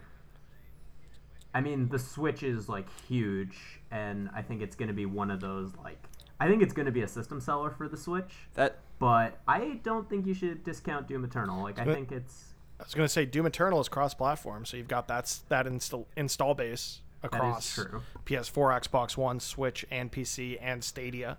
I 1.53 1.61
mean, 1.61 1.89
the 1.89 1.99
Switch 1.99 2.43
is 2.43 2.69
like 2.69 2.87
huge, 3.09 3.57
and 3.91 4.31
I 4.35 4.43
think 4.43 4.63
it's 4.63 4.77
going 4.77 4.89
to 4.89 4.95
be 4.95 5.07
one 5.07 5.31
of 5.31 5.41
those 5.41 5.73
like. 5.83 6.03
I 6.39 6.49
think 6.49 6.63
it's 6.63 6.73
going 6.73 6.87
to 6.87 6.93
be 6.93 7.03
a 7.03 7.09
system 7.09 7.39
seller 7.41 7.71
for 7.71 7.87
the 7.89 7.99
Switch, 7.99 8.33
That 8.55 8.79
but 8.99 9.39
I 9.47 9.81
don't 9.83 10.09
think 10.09 10.27
you 10.27 10.33
should 10.33 10.65
discount 10.65 11.07
Doom 11.07 11.25
Eternal. 11.25 11.63
Like, 11.63 11.79
I 11.79 11.85
But- 11.85 11.95
think 11.95 12.13
it's 12.13 12.55
I 12.79 12.83
was 12.85 12.95
gonna 12.95 13.09
say 13.09 13.27
Doom 13.27 13.45
Eternal 13.45 13.79
is 13.81 13.91
cross-platform, 13.91 14.65
so 14.65 14.79
you've 14.79 14.89
got 14.89 15.07
that's 15.07 15.41
that 15.51 15.67
install 15.67 16.07
install 16.17 16.55
base 16.55 17.03
across. 17.23 17.79
PS4, 18.25 18.81
Xbox 18.81 19.19
One, 19.19 19.39
Switch, 19.39 19.85
and 19.91 20.11
PC, 20.11 20.57
and 20.63 20.83
Stadia. 20.83 21.37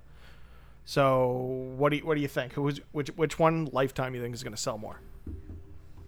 So 0.85 1.27
what 1.77 1.89
do 1.89 1.97
you, 1.97 2.05
what 2.05 2.13
do 2.13 2.21
you 2.21 2.27
think? 2.27 2.53
Who's 2.53 2.79
which 2.91 3.07
which 3.15 3.39
one 3.39 3.69
lifetime 3.71 4.13
you 4.13 4.21
think 4.21 4.35
is 4.35 4.43
gonna 4.43 4.55
sell 4.55 4.77
more? 4.77 4.99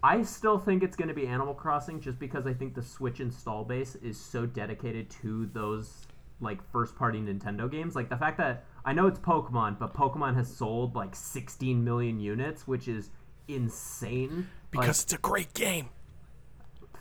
I 0.04 0.20
still 0.20 0.58
think 0.58 0.82
it's 0.82 0.96
going 0.96 1.08
to 1.08 1.14
be 1.14 1.26
Animal 1.26 1.54
Crossing 1.54 1.98
just 1.98 2.18
because 2.18 2.46
I 2.46 2.52
think 2.52 2.74
the 2.74 2.82
Switch 2.82 3.20
install 3.20 3.64
base 3.64 3.94
is 3.94 4.20
so 4.20 4.44
dedicated 4.44 5.08
to 5.22 5.46
those 5.54 6.06
like 6.42 6.62
first 6.70 6.94
party 6.94 7.20
Nintendo 7.20 7.70
games. 7.70 7.96
Like 7.96 8.10
the 8.10 8.16
fact 8.18 8.36
that 8.36 8.66
I 8.84 8.92
know 8.92 9.06
it's 9.06 9.18
Pokemon, 9.18 9.78
but 9.78 9.94
Pokemon 9.94 10.34
has 10.34 10.54
sold 10.54 10.94
like 10.94 11.16
16 11.16 11.82
million 11.82 12.20
units, 12.20 12.68
which 12.68 12.86
is 12.86 13.08
insane. 13.48 14.46
Like, 14.74 14.82
Because 14.82 15.04
it's 15.04 15.14
a 15.14 15.18
great 15.18 15.54
game. 15.54 15.88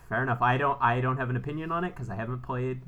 fair 0.08 0.24
enough. 0.24 0.42
I 0.42 0.56
don't 0.56 0.82
I 0.82 1.02
don't 1.02 1.18
have 1.18 1.30
an 1.30 1.36
opinion 1.36 1.74
on 1.74 1.84
it 1.84 1.90
because 1.94 2.10
I 2.10 2.16
haven't 2.16 2.44
played 2.44 2.84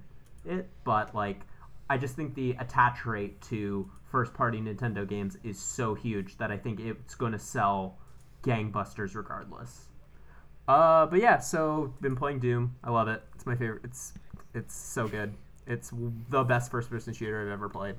it, 0.45 0.69
but 0.85 1.13
like 1.13 1.41
I 1.89 1.97
just 1.97 2.15
think 2.15 2.35
the 2.35 2.51
attach 2.51 3.05
rate 3.05 3.41
to 3.49 3.91
first 4.09 4.33
party 4.33 4.59
Nintendo 4.61 5.05
games 5.05 5.37
is 5.43 5.59
so 5.59 5.93
huge 5.93 6.37
that 6.37 6.51
I 6.51 6.57
think 6.57 6.79
it's 6.79 7.15
going 7.15 7.33
to 7.33 7.39
sell 7.39 7.97
gangbusters 8.43 9.13
regardless. 9.13 9.89
Uh, 10.67 11.05
but 11.05 11.19
yeah, 11.19 11.39
so 11.39 11.93
been 12.01 12.15
playing 12.15 12.39
Doom. 12.39 12.75
I 12.83 12.89
love 12.91 13.07
it. 13.07 13.21
It's 13.35 13.45
my 13.45 13.55
favorite. 13.55 13.81
It's 13.83 14.13
it's 14.53 14.75
so 14.75 15.07
good. 15.07 15.33
It's 15.67 15.91
the 16.29 16.43
best 16.43 16.71
first 16.71 16.89
person 16.89 17.13
shooter 17.13 17.41
I've 17.41 17.53
ever 17.53 17.69
played. 17.69 17.95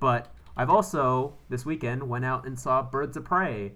But 0.00 0.32
I've 0.56 0.70
also 0.70 1.34
this 1.48 1.66
weekend 1.66 2.08
went 2.08 2.24
out 2.24 2.46
and 2.46 2.58
saw 2.58 2.82
Birds 2.82 3.16
of 3.16 3.24
Prey, 3.24 3.72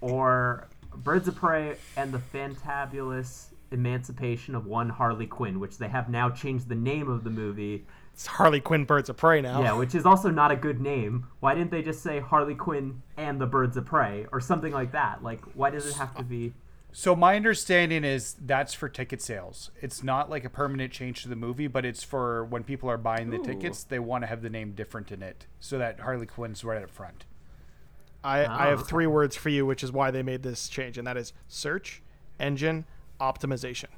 or 0.00 0.68
Birds 0.96 1.28
of 1.28 1.36
Prey 1.36 1.76
and 1.96 2.12
the 2.12 2.18
Fantabulous 2.18 3.48
Emancipation 3.72 4.54
of 4.54 4.66
One 4.66 4.88
Harley 4.88 5.26
Quinn, 5.26 5.60
which 5.60 5.78
they 5.78 5.88
have 5.88 6.08
now 6.08 6.30
changed 6.30 6.68
the 6.68 6.74
name 6.74 7.10
of 7.10 7.24
the 7.24 7.30
movie. 7.30 7.86
It's 8.14 8.26
Harley 8.26 8.60
Quinn 8.60 8.84
Birds 8.84 9.10
of 9.10 9.18
Prey 9.18 9.42
now. 9.42 9.60
Yeah, 9.60 9.74
which 9.74 9.94
is 9.94 10.06
also 10.06 10.30
not 10.30 10.50
a 10.50 10.56
good 10.56 10.80
name. 10.80 11.26
Why 11.40 11.54
didn't 11.54 11.70
they 11.70 11.82
just 11.82 12.02
say 12.02 12.20
Harley 12.20 12.54
Quinn 12.54 13.02
and 13.18 13.38
the 13.38 13.46
Birds 13.46 13.76
of 13.76 13.84
Prey 13.84 14.26
or 14.32 14.40
something 14.40 14.72
like 14.72 14.92
that? 14.92 15.22
Like, 15.22 15.42
why 15.54 15.68
does 15.68 15.86
it 15.86 15.96
have 15.96 16.14
to 16.16 16.22
be? 16.22 16.54
So 16.98 17.14
my 17.14 17.36
understanding 17.36 18.04
is 18.04 18.36
that's 18.40 18.72
for 18.72 18.88
ticket 18.88 19.20
sales. 19.20 19.70
It's 19.82 20.02
not 20.02 20.30
like 20.30 20.46
a 20.46 20.48
permanent 20.48 20.94
change 20.94 21.24
to 21.24 21.28
the 21.28 21.36
movie, 21.36 21.66
but 21.66 21.84
it's 21.84 22.02
for 22.02 22.46
when 22.46 22.64
people 22.64 22.88
are 22.88 22.96
buying 22.96 23.28
the 23.28 23.38
tickets, 23.38 23.84
they 23.84 23.98
want 23.98 24.22
to 24.22 24.26
have 24.26 24.40
the 24.40 24.48
name 24.48 24.72
different 24.72 25.12
in 25.12 25.22
it, 25.22 25.44
so 25.60 25.76
that 25.76 26.00
Harley 26.00 26.24
Quinn's 26.24 26.64
right 26.64 26.82
up 26.82 26.88
front. 26.88 27.26
I, 28.24 28.46
I 28.46 28.68
have 28.68 28.80
ah. 28.80 28.84
three 28.84 29.06
words 29.06 29.36
for 29.36 29.50
you, 29.50 29.66
which 29.66 29.84
is 29.84 29.92
why 29.92 30.10
they 30.10 30.22
made 30.22 30.42
this 30.42 30.70
change, 30.70 30.96
and 30.96 31.06
that 31.06 31.18
is 31.18 31.34
search 31.48 32.00
engine 32.40 32.86
optimization. 33.20 33.90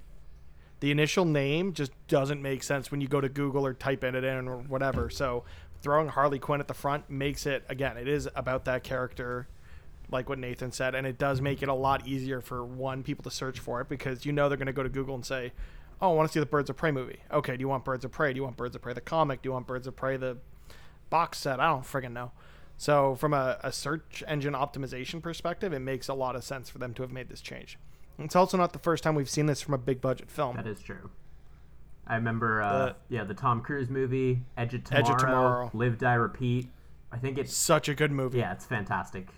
The 0.81 0.91
initial 0.91 1.25
name 1.25 1.75
just 1.75 1.93
doesn't 2.09 2.43
make 2.43 2.65
sense 2.65 2.91
when 2.91 3.01
you 3.01 3.07
go 3.07 3.21
to 3.21 3.29
Google 3.29 3.65
or 3.65 3.75
type 3.75 4.03
in 4.03 4.17
it 4.17 4.25
in 4.25 4.49
or 4.49 4.57
whatever. 4.57 5.09
So 5.09 5.45
throwing 5.83 6.09
Harley 6.09 6.41
Quinn 6.41 6.59
at 6.59 6.67
the 6.67 6.75
front 6.75 7.09
makes 7.09 7.47
it 7.47 7.65
again, 7.69 7.97
it 7.97 8.09
is 8.09 8.29
about 8.35 8.65
that 8.65 8.83
character, 8.83 9.47
like 10.11 10.29
what 10.29 10.39
Nathan 10.39 10.73
said, 10.73 10.95
and 10.95 11.07
it 11.07 11.19
does 11.19 11.41
make 11.41 11.63
it 11.63 11.69
a 11.69 11.75
lot 11.75 12.07
easier 12.07 12.41
for 12.41 12.65
one 12.65 13.03
people 13.03 13.23
to 13.25 13.31
search 13.31 13.59
for 13.59 13.81
it 13.81 13.89
because 13.89 14.25
you 14.25 14.33
know 14.33 14.49
they're 14.49 14.57
going 14.59 14.67
to 14.67 14.73
go 14.73 14.83
to 14.83 14.89
Google 14.89 15.15
and 15.15 15.25
say, 15.27 15.53
"Oh, 16.01 16.13
I 16.13 16.15
want 16.15 16.29
to 16.29 16.33
see 16.33 16.41
the 16.41 16.47
Birds 16.47 16.71
of 16.71 16.77
Prey 16.77 16.91
movie." 16.91 17.19
Okay, 17.33 17.57
do 17.57 17.61
you 17.61 17.69
want 17.69 17.85
Birds 17.85 18.05
of 18.05 18.11
Prey? 18.13 18.33
Do 18.33 18.37
you 18.39 18.45
want 18.45 18.57
Birds 18.57 18.75
of 18.77 18.83
Prey 18.83 18.93
the 18.95 19.01
comic? 19.01 19.43
Do 19.43 19.49
you 19.49 19.53
want 19.53 19.67
Birds 19.67 19.87
of 19.87 19.97
Prey 19.97 20.17
the 20.17 20.39
box 21.11 21.39
set? 21.39 21.61
I 21.61 21.67
don't 21.69 21.83
friggin' 21.85 22.13
know. 22.13 22.33
So 22.77 23.17
from 23.17 23.35
a, 23.35 23.59
a 23.65 23.73
search 23.73 24.23
engine 24.29 24.55
optimization 24.55 25.21
perspective, 25.21 25.73
it 25.73 25.81
makes 25.81 26.07
a 26.09 26.15
lot 26.15 26.37
of 26.37 26.45
sense 26.45 26.71
for 26.71 26.79
them 26.79 26.95
to 26.95 27.03
have 27.03 27.11
made 27.13 27.29
this 27.29 27.41
change. 27.41 27.77
It's 28.21 28.37
also 28.37 28.57
not 28.57 28.73
the 28.73 28.79
first 28.79 29.03
time 29.05 29.15
we've 29.15 29.29
seen 29.31 29.47
this 29.47 29.61
from 29.61 29.75
a 29.75 29.79
big 29.79 30.01
budget 30.01 30.31
film. 30.31 30.57
That 30.57 30.67
is 30.67 30.81
true. 30.81 31.11
I 32.07 32.15
remember, 32.15 32.63
uh, 32.63 32.79
The- 32.87 32.97
yeah, 33.11 33.25
the 33.25 33.35
Tom 33.35 33.61
Cruise 33.63 33.91
movie, 33.91 34.43
Edge 34.57 34.75
of 34.75 34.85
Tomorrow, 34.85 35.05
Edge 35.05 35.11
of 35.11 35.19
Tomorrow. 35.19 35.71
Live, 35.75 35.99
Die, 35.99 36.15
Repeat. 36.15 36.69
I 37.13 37.19
think 37.19 37.37
it's 37.39 37.55
Such 37.55 37.89
a 37.89 37.95
good 37.95 38.13
movie. 38.13 38.39
yeah, 38.39 38.53
it's 38.53 38.65
fantastic. 38.65 39.29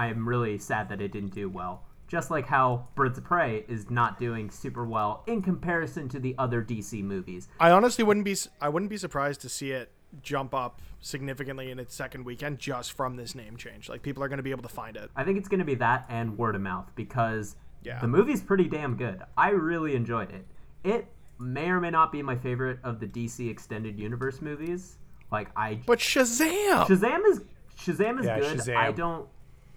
I 0.00 0.06
am 0.06 0.26
really 0.26 0.56
sad 0.58 0.88
that 0.88 1.02
it 1.02 1.12
didn't 1.12 1.34
do 1.34 1.50
well. 1.50 1.84
Just 2.08 2.30
like 2.30 2.46
how 2.46 2.88
Birds 2.94 3.18
of 3.18 3.24
Prey 3.24 3.66
is 3.68 3.90
not 3.90 4.18
doing 4.18 4.50
super 4.50 4.86
well 4.86 5.22
in 5.26 5.42
comparison 5.42 6.08
to 6.08 6.18
the 6.18 6.34
other 6.38 6.62
DC 6.62 7.04
movies. 7.04 7.48
I 7.60 7.70
honestly 7.70 8.02
wouldn't 8.02 8.24
be 8.24 8.34
I 8.62 8.70
wouldn't 8.70 8.88
be 8.88 8.96
surprised 8.96 9.42
to 9.42 9.50
see 9.50 9.72
it 9.72 9.92
jump 10.22 10.54
up 10.54 10.80
significantly 11.00 11.70
in 11.70 11.78
its 11.78 11.94
second 11.94 12.24
weekend 12.24 12.58
just 12.58 12.92
from 12.92 13.16
this 13.16 13.34
name 13.34 13.58
change. 13.58 13.90
Like 13.90 14.02
people 14.02 14.22
are 14.24 14.28
going 14.28 14.38
to 14.38 14.42
be 14.42 14.50
able 14.52 14.62
to 14.62 14.70
find 14.70 14.96
it. 14.96 15.10
I 15.14 15.22
think 15.22 15.36
it's 15.36 15.48
going 15.48 15.60
to 15.60 15.66
be 15.66 15.74
that 15.76 16.06
and 16.08 16.38
word 16.38 16.54
of 16.56 16.62
mouth 16.62 16.90
because 16.96 17.56
Yeah. 17.84 18.00
the 18.00 18.08
movie's 18.08 18.40
pretty 18.40 18.68
damn 18.68 18.96
good. 18.96 19.20
I 19.36 19.50
really 19.50 19.94
enjoyed 19.94 20.30
it. 20.32 20.46
It 20.82 21.08
may 21.38 21.68
or 21.68 21.78
may 21.78 21.90
not 21.90 22.10
be 22.10 22.22
my 22.22 22.36
favorite 22.36 22.78
of 22.82 23.00
the 23.00 23.06
DC 23.06 23.50
extended 23.50 23.98
universe 23.98 24.40
movies. 24.40 24.96
Like 25.30 25.50
I 25.54 25.80
But 25.86 25.98
Shazam! 25.98 26.86
Shazam 26.86 27.20
is 27.26 27.42
Shazam 27.78 28.18
is 28.18 28.26
Yeah, 28.26 28.40
good. 28.40 28.58
Shazam. 28.58 28.76
I 28.76 28.90
don't, 28.92 29.28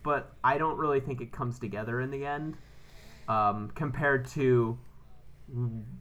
but 0.03 0.35
I 0.43 0.57
don't 0.57 0.77
really 0.77 0.99
think 0.99 1.21
it 1.21 1.31
comes 1.31 1.59
together 1.59 2.01
in 2.01 2.11
the 2.11 2.25
end, 2.25 2.57
um, 3.27 3.71
compared 3.75 4.27
to 4.29 4.77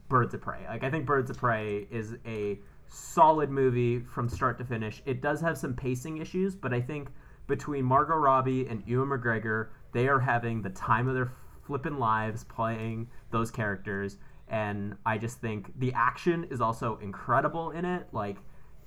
Birds 0.08 0.34
of 0.34 0.40
Prey. 0.40 0.64
Like 0.68 0.84
I 0.84 0.90
think 0.90 1.06
Birds 1.06 1.30
of 1.30 1.36
Prey 1.36 1.86
is 1.90 2.14
a 2.26 2.58
solid 2.88 3.50
movie 3.50 4.00
from 4.00 4.28
start 4.28 4.58
to 4.58 4.64
finish. 4.64 5.02
It 5.06 5.22
does 5.22 5.40
have 5.40 5.56
some 5.56 5.74
pacing 5.74 6.18
issues, 6.18 6.54
but 6.54 6.72
I 6.72 6.80
think 6.80 7.08
between 7.46 7.84
Margot 7.84 8.16
Robbie 8.16 8.66
and 8.66 8.82
Ewan 8.86 9.08
McGregor, 9.08 9.68
they 9.92 10.08
are 10.08 10.20
having 10.20 10.62
the 10.62 10.70
time 10.70 11.08
of 11.08 11.14
their 11.14 11.32
flippin' 11.66 11.98
lives 11.98 12.44
playing 12.44 13.08
those 13.30 13.50
characters. 13.50 14.18
And 14.48 14.96
I 15.06 15.18
just 15.18 15.40
think 15.40 15.78
the 15.78 15.92
action 15.94 16.46
is 16.50 16.60
also 16.60 16.98
incredible 17.02 17.70
in 17.70 17.84
it. 17.84 18.06
Like 18.12 18.36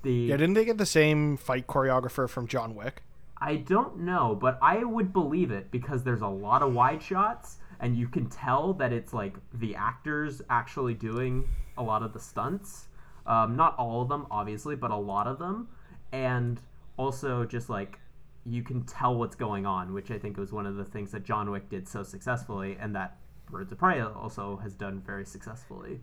the 0.04 0.13
yeah, 0.13 0.38
didn't 0.38 0.54
they 0.54 0.65
get 0.65 0.78
the 0.78 0.86
same 0.86 1.38
fight 1.38 1.67
choreographer 1.67 2.30
from 2.30 2.47
John 2.47 2.75
Wick? 2.75 3.04
I 3.39 3.58
don't 3.58 4.00
know, 4.00 4.38
but 4.39 4.58
I 4.62 4.84
would 4.84 5.12
believe 5.12 5.52
it 5.52 5.71
because 5.71 6.04
there's 6.04 6.21
a 6.21 6.28
lot 6.28 6.62
of 6.62 6.74
wide 6.74 7.02
shots, 7.02 7.58
and 7.80 7.98
you 7.98 8.08
can 8.08 8.30
tell 8.30 8.74
that 8.76 8.93
it's 8.93 9.13
like 9.13 9.36
the 9.54 9.76
actors 9.76 10.41
actually 10.50 10.93
doing 10.93 11.48
a 11.78 11.84
lot 11.84 12.02
of 12.02 12.13
the 12.13 12.19
stunts. 12.19 12.88
Um, 13.28 13.56
not 13.56 13.78
all 13.78 14.02
of 14.02 14.10
them, 14.10 14.28
obviously, 14.32 14.76
but 14.76 14.91
a 14.91 14.95
lot 14.95 15.28
of 15.28 15.39
them. 15.39 15.67
And 16.12 16.62
also, 16.98 17.43
just 17.45 17.69
like 17.69 18.00
you 18.45 18.63
can 18.63 18.84
tell 18.84 19.15
what's 19.15 19.36
going 19.36 19.65
on, 19.65 19.93
which 19.93 20.12
I 20.12 20.17
think 20.17 20.38
was 20.38 20.54
one 20.54 20.65
of 20.65 20.76
the 20.76 20.86
things 20.86 21.12
that 21.12 21.24
John 21.24 21.52
Wick 21.52 21.69
did 21.69 21.88
so 21.88 22.04
successfully, 22.04 22.78
and 22.80 22.95
that 22.95 23.17
Birds 23.52 23.71
of 23.71 23.80
Prey 23.80 24.02
also 24.02 24.58
has 24.58 24.74
done 24.74 25.02
very 25.06 25.26
successfully. 25.26 26.00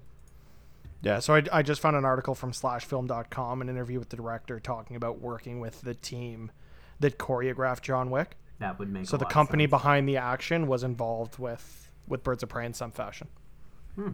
Yeah, 1.03 1.19
so 1.19 1.35
I, 1.35 1.43
I 1.51 1.63
just 1.63 1.81
found 1.81 1.97
an 1.97 2.05
article 2.05 2.35
from 2.35 2.53
slashfilm.com, 2.53 3.61
an 3.61 3.69
interview 3.69 3.99
with 3.99 4.11
the 4.11 4.17
director 4.17 4.61
talking 4.61 4.97
about 4.97 5.21
working 5.21 5.61
with 5.61 5.81
the 5.81 5.95
team 5.95 6.53
that 7.03 7.19
choreographed 7.19 7.83
John 7.83 8.11
Wick. 8.11 8.37
That 8.59 8.79
would 8.79 8.91
make 8.91 9.07
So 9.07 9.17
a 9.17 9.19
the 9.19 9.25
company 9.27 9.67
behind 9.67 10.09
the 10.09 10.17
action 10.17 10.67
was 10.67 10.83
involved 10.83 11.39
with 11.39 11.91
with 12.09 12.23
Birds 12.23 12.43
of 12.43 12.49
Prey 12.49 12.67
in 12.67 12.75
some 12.75 12.91
fashion. 12.91 13.29
Hmm. 13.95 14.11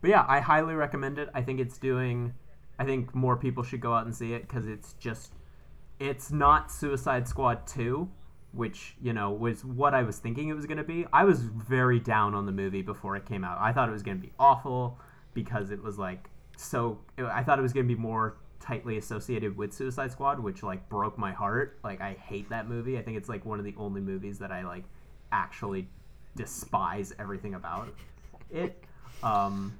But 0.00 0.10
yeah, 0.10 0.24
I 0.28 0.40
highly 0.40 0.74
recommend 0.74 1.18
it. 1.18 1.28
I 1.34 1.42
think 1.42 1.60
it's 1.60 1.78
doing. 1.78 2.34
I 2.78 2.84
think 2.84 3.14
more 3.14 3.36
people 3.36 3.62
should 3.62 3.80
go 3.80 3.92
out 3.92 4.06
and 4.06 4.14
see 4.14 4.32
it 4.32 4.42
because 4.42 4.66
it's 4.66 4.94
just. 4.94 5.32
It's 5.98 6.32
not 6.32 6.72
Suicide 6.72 7.28
Squad 7.28 7.66
2, 7.66 8.08
which, 8.52 8.96
you 9.02 9.12
know, 9.12 9.30
was 9.30 9.66
what 9.66 9.92
I 9.94 10.02
was 10.02 10.16
thinking 10.16 10.48
it 10.48 10.54
was 10.54 10.64
going 10.64 10.78
to 10.78 10.84
be. 10.84 11.04
I 11.12 11.24
was 11.24 11.40
very 11.42 12.00
down 12.00 12.34
on 12.34 12.46
the 12.46 12.52
movie 12.52 12.80
before 12.80 13.16
it 13.16 13.26
came 13.26 13.44
out. 13.44 13.58
I 13.60 13.72
thought 13.72 13.90
it 13.90 13.92
was 13.92 14.02
going 14.02 14.16
to 14.16 14.26
be 14.26 14.32
awful 14.38 14.98
because 15.34 15.70
it 15.70 15.82
was 15.82 15.98
like 15.98 16.30
so. 16.56 16.98
I 17.18 17.42
thought 17.42 17.58
it 17.58 17.62
was 17.62 17.74
going 17.74 17.86
to 17.86 17.94
be 17.94 18.00
more 18.00 18.36
tightly 18.60 18.98
associated 18.98 19.56
with 19.56 19.72
Suicide 19.72 20.12
Squad, 20.12 20.38
which 20.40 20.62
like 20.62 20.88
broke 20.88 21.18
my 21.18 21.32
heart. 21.32 21.78
Like, 21.82 22.00
I 22.00 22.12
hate 22.12 22.48
that 22.50 22.68
movie. 22.68 22.98
I 22.98 23.02
think 23.02 23.16
it's 23.16 23.28
like 23.28 23.44
one 23.44 23.58
of 23.58 23.64
the 23.64 23.74
only 23.76 24.00
movies 24.00 24.38
that 24.38 24.52
I 24.52 24.62
like 24.64 24.84
actually 25.32 25.88
despise 26.36 27.12
everything 27.18 27.54
about 27.54 27.88
it. 28.50 28.82
Um, 29.22 29.76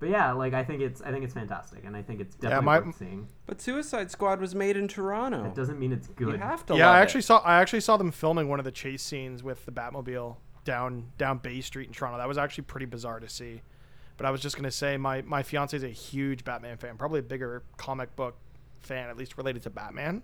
but 0.00 0.10
yeah, 0.10 0.32
like 0.32 0.54
I 0.54 0.62
think 0.64 0.80
it's 0.80 1.02
I 1.02 1.10
think 1.10 1.24
it's 1.24 1.34
fantastic, 1.34 1.84
and 1.84 1.96
I 1.96 2.02
think 2.02 2.20
it's 2.20 2.36
definitely 2.36 2.66
my- 2.66 2.80
worth 2.80 2.96
seeing. 2.98 3.28
But 3.46 3.60
Suicide 3.60 4.10
Squad 4.10 4.40
was 4.40 4.54
made 4.54 4.76
in 4.76 4.86
Toronto. 4.88 5.44
It 5.44 5.54
doesn't 5.54 5.78
mean 5.78 5.92
it's 5.92 6.08
good. 6.08 6.34
You 6.34 6.38
have 6.38 6.64
to 6.66 6.76
yeah, 6.76 6.86
love 6.86 6.96
I 6.96 6.98
it. 7.00 7.02
actually 7.02 7.22
saw 7.22 7.38
I 7.38 7.60
actually 7.60 7.80
saw 7.80 7.96
them 7.96 8.12
filming 8.12 8.48
one 8.48 8.58
of 8.58 8.64
the 8.64 8.70
chase 8.70 9.02
scenes 9.02 9.42
with 9.42 9.64
the 9.66 9.72
Batmobile 9.72 10.36
down 10.64 11.06
down 11.18 11.38
Bay 11.38 11.60
Street 11.60 11.88
in 11.88 11.94
Toronto. 11.94 12.18
That 12.18 12.28
was 12.28 12.38
actually 12.38 12.64
pretty 12.64 12.86
bizarre 12.86 13.20
to 13.20 13.28
see. 13.28 13.62
But 14.18 14.26
I 14.26 14.30
was 14.30 14.42
just 14.42 14.56
gonna 14.56 14.70
say 14.70 14.98
my 14.98 15.22
my 15.22 15.42
fiance 15.42 15.74
is 15.74 15.82
a 15.82 15.88
huge 15.88 16.44
Batman 16.44 16.76
fan, 16.76 16.98
probably 16.98 17.20
a 17.20 17.22
bigger 17.22 17.62
comic 17.78 18.14
book 18.14 18.36
fan, 18.80 19.08
at 19.08 19.16
least 19.16 19.38
related 19.38 19.62
to 19.62 19.70
Batman, 19.70 20.22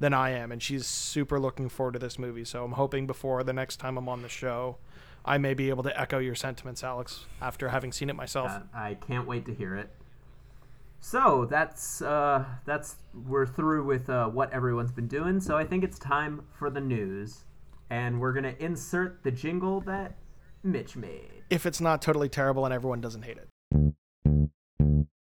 than 0.00 0.12
I 0.12 0.30
am, 0.30 0.50
and 0.50 0.62
she's 0.62 0.86
super 0.86 1.38
looking 1.38 1.68
forward 1.68 1.92
to 1.92 1.98
this 1.98 2.18
movie. 2.18 2.44
So 2.44 2.64
I'm 2.64 2.72
hoping 2.72 3.06
before 3.06 3.44
the 3.44 3.52
next 3.52 3.76
time 3.76 3.96
I'm 3.96 4.08
on 4.08 4.22
the 4.22 4.28
show, 4.28 4.78
I 5.24 5.38
may 5.38 5.54
be 5.54 5.68
able 5.68 5.82
to 5.84 6.00
echo 6.00 6.18
your 6.18 6.34
sentiments, 6.34 6.82
Alex, 6.82 7.26
after 7.40 7.68
having 7.68 7.92
seen 7.92 8.10
it 8.10 8.16
myself. 8.16 8.50
Uh, 8.50 8.60
I 8.74 8.94
can't 8.94 9.26
wait 9.26 9.44
to 9.46 9.54
hear 9.54 9.76
it. 9.76 9.90
So 11.00 11.46
that's 11.48 12.02
uh, 12.02 12.44
that's 12.64 12.96
we're 13.26 13.46
through 13.46 13.84
with 13.84 14.08
uh, 14.08 14.28
what 14.28 14.52
everyone's 14.52 14.92
been 14.92 15.08
doing. 15.08 15.40
So 15.40 15.56
I 15.56 15.64
think 15.64 15.84
it's 15.84 15.98
time 15.98 16.42
for 16.58 16.70
the 16.70 16.80
news, 16.80 17.44
and 17.90 18.20
we're 18.20 18.32
gonna 18.32 18.54
insert 18.58 19.22
the 19.22 19.30
jingle 19.30 19.80
that 19.82 20.16
Mitch 20.62 20.96
made. 20.96 21.35
If 21.50 21.66
it's 21.66 21.80
not 21.80 22.02
totally 22.02 22.28
terrible 22.28 22.64
and 22.64 22.74
everyone 22.74 23.00
doesn't 23.00 23.22
hate 23.22 23.38
it. 23.38 23.48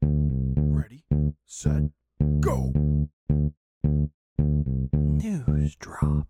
Ready, 0.03 1.05
set, 1.47 1.83
go. 2.41 2.73
News 4.39 5.77
drop. 5.77 6.27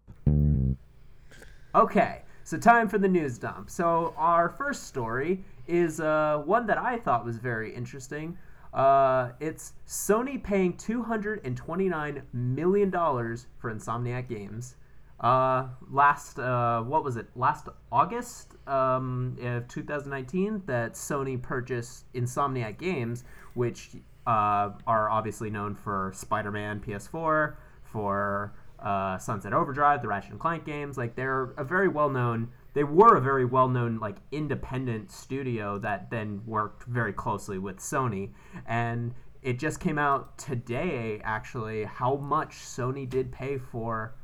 Okay, 1.74 2.22
so 2.44 2.56
time 2.56 2.88
for 2.88 2.98
the 2.98 3.08
news 3.08 3.38
dump. 3.38 3.68
So 3.68 4.14
our 4.16 4.48
first 4.48 4.84
story 4.84 5.44
is 5.66 6.00
uh, 6.00 6.42
one 6.44 6.66
that 6.66 6.78
I 6.78 6.98
thought 6.98 7.24
was 7.24 7.36
very 7.36 7.74
interesting. 7.74 8.38
Uh, 8.72 9.30
it's 9.40 9.72
Sony 9.86 10.42
paying 10.42 10.74
$229 10.74 12.22
million 12.32 12.90
for 12.90 13.72
Insomniac 13.72 14.28
Games. 14.28 14.76
Uh, 15.20 15.68
last, 15.90 16.38
uh, 16.38 16.82
what 16.82 17.04
was 17.04 17.16
it? 17.16 17.28
Last 17.36 17.68
August 17.90 18.56
um, 18.66 19.36
of 19.40 19.68
2019, 19.68 20.62
that 20.66 20.94
Sony 20.94 21.40
purchased 21.40 22.12
Insomniac 22.12 22.78
Games, 22.78 23.24
which 23.54 23.90
uh, 24.26 24.70
are 24.86 25.10
obviously 25.10 25.50
known 25.50 25.74
for 25.74 26.12
Spider-Man 26.14 26.80
PS4, 26.80 27.54
for 27.84 28.52
uh, 28.80 29.18
Sunset 29.18 29.52
Overdrive, 29.52 30.02
the 30.02 30.08
Ratchet 30.08 30.32
and 30.32 30.40
Clank 30.40 30.64
games. 30.64 30.98
Like 30.98 31.14
they're 31.14 31.54
a 31.56 31.64
very 31.64 31.88
well-known. 31.88 32.50
They 32.74 32.84
were 32.84 33.16
a 33.16 33.20
very 33.20 33.44
well-known 33.44 33.98
like 33.98 34.16
independent 34.32 35.12
studio 35.12 35.78
that 35.78 36.10
then 36.10 36.42
worked 36.44 36.84
very 36.84 37.12
closely 37.12 37.58
with 37.58 37.78
Sony, 37.78 38.32
and 38.66 39.14
it 39.42 39.58
just 39.58 39.78
came 39.78 39.98
out 39.98 40.36
today 40.38 41.20
actually 41.22 41.84
how 41.84 42.16
much 42.16 42.56
Sony 42.56 43.08
did 43.08 43.30
pay 43.30 43.58
for 43.58 44.14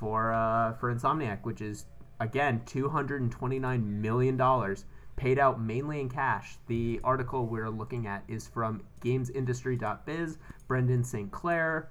for 0.00 0.32
uh, 0.32 0.72
for 0.74 0.92
Insomniac, 0.92 1.44
which 1.44 1.60
is 1.60 1.84
again 2.18 2.62
229 2.66 4.00
million 4.00 4.36
dollars 4.36 4.86
paid 5.16 5.38
out 5.38 5.60
mainly 5.60 6.00
in 6.00 6.08
cash. 6.08 6.56
The 6.66 6.98
article 7.04 7.46
we're 7.46 7.68
looking 7.68 8.06
at 8.06 8.24
is 8.26 8.48
from 8.48 8.82
GamesIndustry.biz, 9.02 10.38
Brendan 10.66 11.04
Sinclair. 11.04 11.90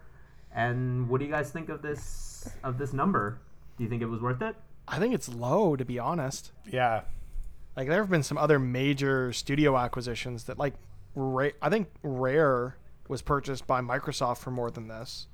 And 0.52 1.08
what 1.08 1.20
do 1.20 1.26
you 1.26 1.32
guys 1.32 1.52
think 1.52 1.70
of 1.70 1.84
this 1.84 2.50
of 2.64 2.80
this 2.80 2.92
number? 2.92 3.40
Do 3.78 3.84
you 3.84 3.90
think 3.90 4.02
it 4.02 4.08
was 4.08 4.20
worth 4.20 4.42
it? 4.42 4.56
I 4.88 4.98
think 4.98 5.14
it's 5.14 5.30
low, 5.30 5.76
to 5.76 5.86
be 5.86 6.00
honest. 6.00 6.52
Yeah. 6.66 7.02
Like 7.78 7.88
there 7.88 8.02
have 8.02 8.10
been 8.10 8.24
some 8.24 8.40
other 8.40 8.58
major 8.58 9.32
studio 9.32 9.78
acquisitions 9.78 10.46
that, 10.46 10.58
like, 10.58 10.74
Ra- 11.14 11.52
I 11.62 11.70
think 11.70 11.88
Rare 12.02 12.76
was 13.08 13.22
purchased 13.22 13.68
by 13.68 13.80
Microsoft 13.82 14.40
for 14.40 14.52
more 14.52 14.72
than 14.72 14.88
this, 14.88 15.28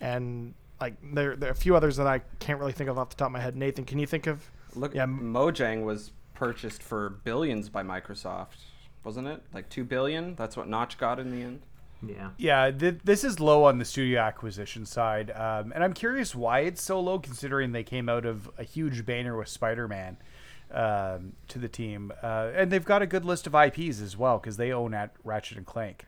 and 0.00 0.54
like 0.80 0.94
there, 1.02 1.36
there 1.36 1.48
are 1.48 1.52
a 1.52 1.56
few 1.56 1.76
others 1.76 1.96
that 1.96 2.06
I 2.06 2.20
can't 2.38 2.58
really 2.58 2.72
think 2.72 2.90
of 2.90 2.98
off 2.98 3.10
the 3.10 3.16
top 3.16 3.26
of 3.26 3.32
my 3.32 3.40
head. 3.40 3.56
Nathan, 3.56 3.84
can 3.84 3.98
you 3.98 4.06
think 4.06 4.26
of? 4.26 4.50
Look, 4.74 4.94
Yeah, 4.94 5.06
Mojang 5.06 5.84
was 5.84 6.12
purchased 6.34 6.82
for 6.82 7.10
billions 7.24 7.68
by 7.68 7.82
Microsoft, 7.82 8.58
wasn't 9.04 9.26
it? 9.28 9.42
Like 9.52 9.68
two 9.68 9.84
billion. 9.84 10.34
That's 10.34 10.56
what 10.56 10.68
Notch 10.68 10.98
got 10.98 11.18
in 11.18 11.30
the 11.30 11.42
end. 11.42 11.60
Yeah. 12.06 12.30
Yeah, 12.36 12.70
th- 12.70 13.00
this 13.02 13.24
is 13.24 13.40
low 13.40 13.64
on 13.64 13.78
the 13.78 13.84
studio 13.84 14.20
acquisition 14.20 14.86
side, 14.86 15.32
um, 15.32 15.72
and 15.74 15.82
I'm 15.82 15.92
curious 15.92 16.34
why 16.34 16.60
it's 16.60 16.82
so 16.82 17.00
low, 17.00 17.18
considering 17.18 17.72
they 17.72 17.82
came 17.82 18.08
out 18.08 18.24
of 18.24 18.48
a 18.56 18.62
huge 18.62 19.04
banner 19.04 19.36
with 19.36 19.48
Spider-Man 19.48 20.16
um, 20.70 21.32
to 21.48 21.58
the 21.58 21.68
team, 21.68 22.12
uh, 22.22 22.50
and 22.54 22.70
they've 22.70 22.84
got 22.84 23.02
a 23.02 23.06
good 23.06 23.24
list 23.24 23.46
of 23.46 23.54
IPs 23.54 24.00
as 24.00 24.16
well 24.16 24.38
because 24.38 24.56
they 24.56 24.70
own 24.70 24.94
at 24.94 25.10
Ratchet 25.24 25.56
and 25.56 25.66
Clank. 25.66 26.06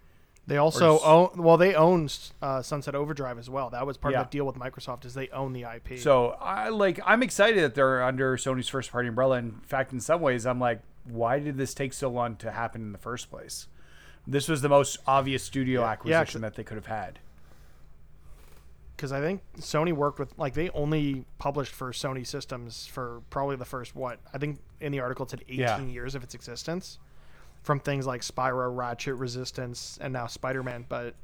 They 0.50 0.56
also 0.58 0.96
s- 0.96 1.02
own. 1.04 1.30
Well, 1.36 1.56
they 1.56 1.74
own 1.74 2.08
uh, 2.42 2.60
Sunset 2.60 2.94
Overdrive 2.94 3.38
as 3.38 3.48
well. 3.48 3.70
That 3.70 3.86
was 3.86 3.96
part 3.96 4.12
Yeah. 4.14 4.20
of 4.22 4.26
the 4.26 4.30
deal 4.32 4.44
with 4.44 4.56
Microsoft. 4.56 5.04
Is 5.04 5.14
they 5.14 5.28
own 5.28 5.52
the 5.52 5.62
IP. 5.64 5.98
So 5.98 6.30
I 6.40 6.68
like 6.70 6.98
I'm 7.06 7.22
excited 7.22 7.62
that 7.62 7.74
they're 7.76 8.02
under 8.02 8.36
Sony's 8.36 8.68
first 8.68 8.90
party 8.90 9.08
umbrella. 9.08 9.38
In 9.38 9.52
fact, 9.62 9.92
in 9.92 10.00
some 10.00 10.20
ways, 10.20 10.44
I'm 10.46 10.58
like, 10.58 10.80
why 11.04 11.38
did 11.38 11.56
this 11.56 11.72
take 11.72 11.92
so 11.92 12.08
long 12.10 12.34
to 12.36 12.50
happen 12.50 12.80
in 12.82 12.92
the 12.92 12.98
first 12.98 13.30
place? 13.30 13.68
This 14.26 14.48
was 14.48 14.60
the 14.60 14.68
most 14.68 14.98
obvious 15.06 15.42
studio 15.44 15.84
acquisition 15.84 16.40
that 16.42 16.56
they 16.56 16.64
could 16.64 16.76
have 16.76 16.86
had. 16.86 17.20
because 18.96 19.12
I 19.12 19.20
think 19.20 19.40
Sony 19.58 19.92
worked 19.94 20.18
with 20.18 20.36
like 20.38 20.54
they 20.54 20.68
only 20.70 21.24
published 21.38 21.72
for 21.74 21.90
Sony 21.92 22.26
systems 22.26 22.86
for 22.86 23.22
probably 23.30 23.56
the 23.56 23.64
first 23.64 23.96
what 23.96 24.18
I 24.34 24.38
think 24.38 24.58
in 24.80 24.92
the 24.92 25.00
article 25.00 25.24
it 25.24 25.30
said 25.30 25.42
18 25.48 25.58
Yeah. 25.60 25.80
years 25.80 26.14
of 26.14 26.22
its 26.22 26.34
existence, 26.34 26.98
from 27.62 27.81
things 27.81 28.07
like 28.07 28.23
Spyro, 28.23 28.75
Ratchet, 28.75 29.14
Resistance, 29.14 29.99
and 30.01 30.12
now 30.12 30.27
Spider-Man. 30.27 30.87
But 30.88 31.14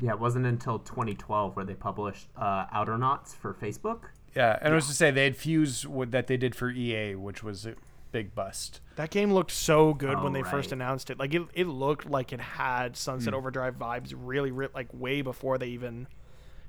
Yeah, 0.00 0.12
it 0.12 0.20
wasn't 0.20 0.46
until 0.46 0.78
2012 0.78 1.54
where 1.56 1.64
they 1.64 1.74
published 1.74 2.28
uh, 2.36 2.66
Outernauts 2.66 3.34
for 3.34 3.54
Facebook. 3.54 4.04
Yeah, 4.34 4.58
and 4.62 4.72
I 4.72 4.74
was 4.76 4.86
to 4.86 4.94
say 4.94 5.10
they 5.10 5.24
had 5.24 5.36
Fuse 5.36 5.86
with, 5.86 6.10
that 6.12 6.26
they 6.26 6.38
did 6.38 6.54
for 6.54 6.70
EA, 6.70 7.14
which 7.16 7.42
was 7.42 7.66
a 7.66 7.74
big 8.12 8.34
bust. 8.34 8.80
that 8.96 9.10
game 9.10 9.32
looked 9.32 9.50
so 9.50 9.92
good 9.94 10.16
Oh, 10.18 10.24
when 10.24 10.32
they 10.34 10.42
first 10.42 10.72
announced 10.72 11.10
it. 11.10 11.18
Like 11.18 11.34
it, 11.34 11.42
it 11.54 11.66
looked 11.66 12.08
like 12.08 12.32
it 12.32 12.40
had 12.40 12.96
Sunset 12.96 13.34
Overdrive 13.34 13.78
vibes 13.78 14.14
really, 14.16 14.50
re- 14.50 14.68
like 14.74 14.88
way 14.92 15.20
before 15.22 15.58
they 15.58 15.68
even 15.68 16.06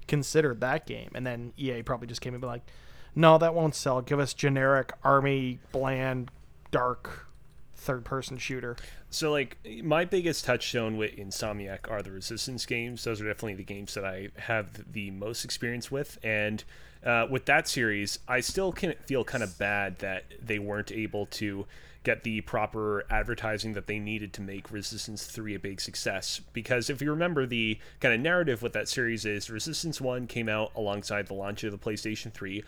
considered 0.08 0.60
that 0.62 0.86
game. 0.86 1.10
And 1.16 1.26
then 1.26 1.54
EA 1.58 1.84
probably 1.84 2.08
just 2.08 2.22
came 2.22 2.34
and 2.34 2.42
be 2.42 2.48
like, 2.48 2.64
"No, 3.16 3.38
that 3.38 3.54
won't 3.54 3.76
sell. 3.76 4.02
Give 4.02 4.20
us 4.20 4.34
generic 4.34 4.92
army 5.04 5.60
bland 5.72 6.32
dark 6.72 7.28
third 7.84 8.06
person 8.06 8.38
shooter." 8.38 8.76
So 9.10 9.32
like 9.32 9.58
my 9.84 10.06
biggest 10.06 10.46
touchstone 10.46 10.98
with 10.98 11.15
Insomniac 11.15 11.89
are 11.91 12.02
the 12.02 12.12
Resistance 12.12 12.65
games. 12.65 13.04
Those 13.04 13.22
are 13.22 13.26
definitely 13.26 13.56
the 13.56 13.63
games 13.63 13.93
that 13.93 14.06
I 14.06 14.30
have 14.38 14.91
the 14.91 15.12
most 15.12 15.46
experience 15.46 15.91
with, 15.91 16.17
and 16.24 16.63
uh, 17.06 17.28
with 17.30 17.46
that 17.46 17.67
series, 17.67 18.19
I 18.28 18.39
still 18.39 18.72
can 18.72 18.93
feel 19.06 19.24
kind 19.24 19.43
of 19.43 19.58
bad 19.58 20.00
that 20.00 20.24
they 20.41 20.60
weren't 20.60 20.91
able 20.91 21.26
to 21.28 21.65
get 22.04 22.24
the 22.24 22.41
proper 22.41 23.06
advertising 23.10 23.74
that 23.74 23.88
they 23.88 23.98
needed 23.98 24.34
to 24.34 24.41
make 24.41 24.72
Resistance 24.72 25.26
3 25.26 25.56
a 25.56 25.60
big 25.60 25.80
success. 25.80 26.41
Because 26.52 26.89
if 26.89 27.02
you 27.02 27.10
remember, 27.10 27.46
the 27.46 27.80
kind 28.00 28.13
of 28.13 28.19
narrative 28.19 28.62
with 28.62 28.74
that 28.74 28.89
series 28.89 29.26
is 29.26 29.50
Resistance 29.50 30.02
1 30.02 30.28
came 30.28 30.50
out 30.50 30.72
alongside 30.76 31.28
the 31.28 31.34
launch 31.34 31.63
of 31.63 31.72
the 31.72 31.78
PlayStation 31.78 32.32
3 32.32 32.63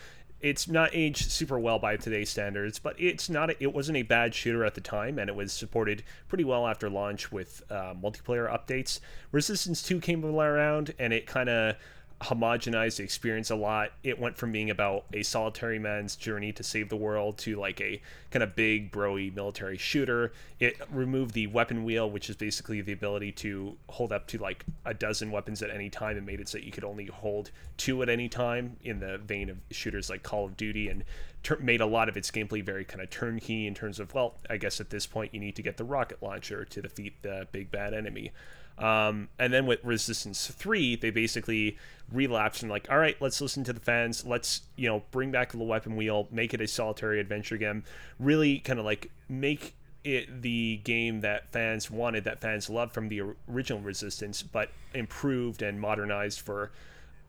it's 0.45 0.67
not 0.67 0.91
aged 0.93 1.31
super 1.31 1.58
well 1.58 1.79
by 1.79 1.97
today's 1.97 2.29
standards, 2.29 2.77
but 2.77 2.95
it's 2.99 3.31
not. 3.31 3.49
A, 3.49 3.63
it 3.63 3.73
wasn't 3.73 3.97
a 3.97 4.03
bad 4.03 4.36
shooter 4.36 4.63
at 4.63 4.75
the 4.75 4.81
time, 4.81 5.17
and 5.17 5.27
it 5.27 5.36
was 5.36 5.51
supported 5.51 6.03
pretty 6.27 6.43
well 6.43 6.67
after 6.67 6.88
launch 6.88 7.31
with 7.31 7.63
uh, 7.71 7.95
multiplayer 7.95 8.47
updates. 8.47 8.99
Resistance 9.31 9.81
Two 9.81 9.99
came 9.99 10.23
around, 10.23 10.93
and 10.99 11.13
it 11.13 11.25
kind 11.25 11.49
of 11.49 11.77
homogenized 12.21 12.97
the 12.97 13.04
experience 13.04 13.49
a 13.49 13.56
lot. 13.56 13.91
It 14.01 14.17
went 14.17 14.38
from 14.38 14.51
being 14.51 14.69
about 14.69 15.06
a 15.13 15.21
solitary 15.21 15.80
man's 15.80 16.15
journey 16.15 16.54
to 16.54 16.63
save 16.63 16.89
the 16.89 16.95
world 16.95 17.38
to 17.39 17.58
like 17.58 17.82
a 17.82 18.01
kind 18.32 18.41
of 18.41 18.56
big, 18.56 18.91
broy 18.91 19.34
military 19.34 19.78
shooter. 19.78 20.32
It 20.60 20.80
removed 20.89 21.34
the 21.34 21.47
weapon 21.47 21.84
wheel, 21.84 22.10
which 22.10 22.30
is 22.30 22.38
basically 22.38 22.80
the 22.82 22.93
ability 22.93 23.34
to 23.34 23.75
hold 23.89 24.13
up 24.13 24.28
to 24.28 24.38
like 24.38 24.65
a 24.86 24.93
dozen 24.93 25.30
weapons 25.30 25.62
at 25.62 25.69
any 25.69 25.89
time, 25.89 26.15
and 26.15 26.25
made 26.25 26.39
it 26.39 26.47
so 26.47 26.58
that 26.58 26.65
you 26.65 26.71
could 26.71 26.86
only 26.86 27.08
hold 27.08 27.51
two 27.78 28.01
at 28.01 28.10
any 28.10 28.30
time 28.30 28.78
in 28.84 28.99
the 28.99 29.17
vein 29.17 29.49
of 29.49 29.58
shooters 29.71 30.10
like 30.10 30.23
Call 30.23 30.45
of 30.45 30.56
Duty, 30.56 30.88
and 30.88 31.04
tur 31.43 31.58
made 31.58 31.82
a 31.82 31.86
lot 31.86 32.08
of 32.08 32.15
its 32.15 32.32
gameplay 32.32 32.63
very 32.63 32.86
kind 32.86 33.01
of 33.01 33.10
turnkey 33.10 33.67
in 33.67 33.75
terms 33.75 33.99
of, 33.99 34.13
well, 34.13 34.36
I 34.49 34.56
guess 34.56 34.80
at 34.80 34.89
this 34.89 35.06
point 35.06 35.34
you 35.34 35.39
need 35.41 35.58
to 35.58 35.62
get 35.62 35.75
the 35.75 35.84
rocket 35.84 36.23
launcher 36.23 36.63
to 36.63 36.82
defeat 36.82 37.21
the 37.23 37.47
big 37.51 37.71
bad 37.71 37.93
enemy. 37.93 38.32
Um, 38.77 39.29
and 39.39 39.53
then 39.53 39.65
with 39.65 39.83
Resistance 39.83 40.47
3, 40.47 40.97
they 40.97 41.09
basically 41.09 41.77
relapsed 42.11 42.61
and 42.61 42.69
like, 42.69 42.88
all 42.91 42.97
right, 42.97 43.15
let's 43.21 43.39
listen 43.39 43.63
to 43.63 43.73
the 43.73 43.79
fans. 43.79 44.25
Let's, 44.25 44.61
you 44.75 44.88
know, 44.88 45.03
bring 45.11 45.31
back 45.31 45.51
the 45.51 45.57
weapon 45.59 45.95
wheel, 45.95 46.27
make 46.31 46.53
it 46.53 46.61
a 46.61 46.67
solitary 46.67 47.19
adventure 47.19 47.57
game. 47.57 47.83
Really 48.19 48.59
kind 48.59 48.79
of 48.79 48.85
like 48.85 49.11
make 49.29 49.75
it 50.03 50.41
the 50.41 50.81
game 50.83 51.21
that 51.21 51.51
fans 51.51 51.89
wanted, 51.89 52.25
that 52.25 52.41
fans 52.41 52.69
loved 52.69 52.93
from 52.93 53.09
the 53.09 53.21
original 53.49 53.81
Resistance, 53.81 54.43
but 54.43 54.69
improved 54.93 55.61
and 55.61 55.79
modernized 55.79 56.41
for 56.41 56.71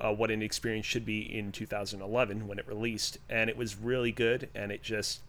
uh, 0.00 0.12
what 0.12 0.30
an 0.30 0.42
experience 0.42 0.84
should 0.84 1.06
be 1.06 1.20
in 1.20 1.52
2011 1.52 2.46
when 2.46 2.58
it 2.58 2.68
released. 2.68 3.18
And 3.30 3.48
it 3.48 3.56
was 3.56 3.76
really 3.76 4.12
good, 4.12 4.50
and 4.54 4.70
it 4.70 4.82
just 4.82 5.20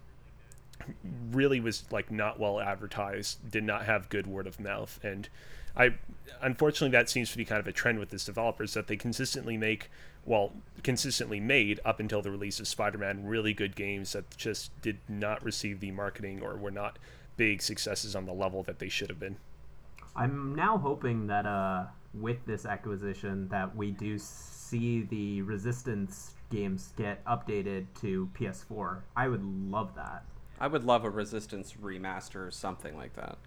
really 1.32 1.60
was 1.60 1.86
like 1.92 2.12
not 2.12 2.40
well 2.40 2.60
advertised, 2.60 3.50
did 3.50 3.64
not 3.64 3.86
have 3.86 4.10
good 4.10 4.28
word 4.28 4.48
of 4.48 4.60
mouth, 4.60 5.00
and 5.04 5.30
I 5.78 5.94
unfortunately 6.42 6.92
that 6.98 7.10
seems 7.10 7.32
to 7.32 7.38
be 7.38 7.46
kind 7.46 7.60
of 7.60 7.68
a 7.68 7.72
trend 7.72 8.00
with 8.00 8.10
this 8.10 8.26
developers 8.26 8.74
that 8.74 8.88
they 8.88 8.98
consistently 8.98 9.58
make 9.58 9.90
well 10.26 10.52
consistently 10.84 11.40
made 11.40 11.80
up 11.86 12.00
until 12.00 12.22
the 12.22 12.32
release 12.32 12.60
of 12.60 12.68
Spider-Man 12.68 13.26
really 13.26 13.54
good 13.54 13.76
games 13.76 14.14
that 14.14 14.36
just 14.36 14.80
did 14.82 14.98
not 15.08 15.44
receive 15.44 15.80
the 15.80 15.92
marketing 15.92 16.42
or 16.42 16.58
were 16.58 16.72
not 16.72 17.00
big 17.38 17.62
successes 17.62 18.16
on 18.16 18.26
the 18.26 18.34
level 18.34 18.64
that 18.64 18.80
they 18.80 18.90
should 18.90 19.10
have 19.10 19.20
been. 19.20 19.38
I'm 20.16 20.56
now 20.56 20.78
hoping 20.78 21.28
that 21.28 21.46
uh, 21.46 21.86
with 22.14 22.44
this 22.46 22.66
acquisition 22.66 23.48
that 23.50 23.76
we 23.76 23.92
do 23.92 24.18
see 24.18 25.04
the 25.04 25.44
Resistance 25.44 26.34
games 26.50 26.94
get 26.98 27.24
updated 27.26 27.86
to 28.02 28.30
PS4. 28.38 29.02
I 29.16 29.28
would 29.28 29.44
love 29.44 29.94
that. 29.96 30.26
I 30.60 30.68
would 30.68 30.84
love 30.84 31.04
a 31.04 31.10
Resistance 31.10 31.74
remaster 31.82 32.48
or 32.48 32.52
something 32.52 32.98
like 32.98 33.14
that. 33.14 33.38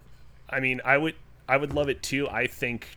I 0.49 0.61
mean, 0.61 0.79
I 0.85 0.97
would 0.97 1.15
I 1.47 1.57
would 1.57 1.73
love 1.73 1.89
it 1.89 2.01
too. 2.01 2.29
I 2.29 2.47
think 2.47 2.87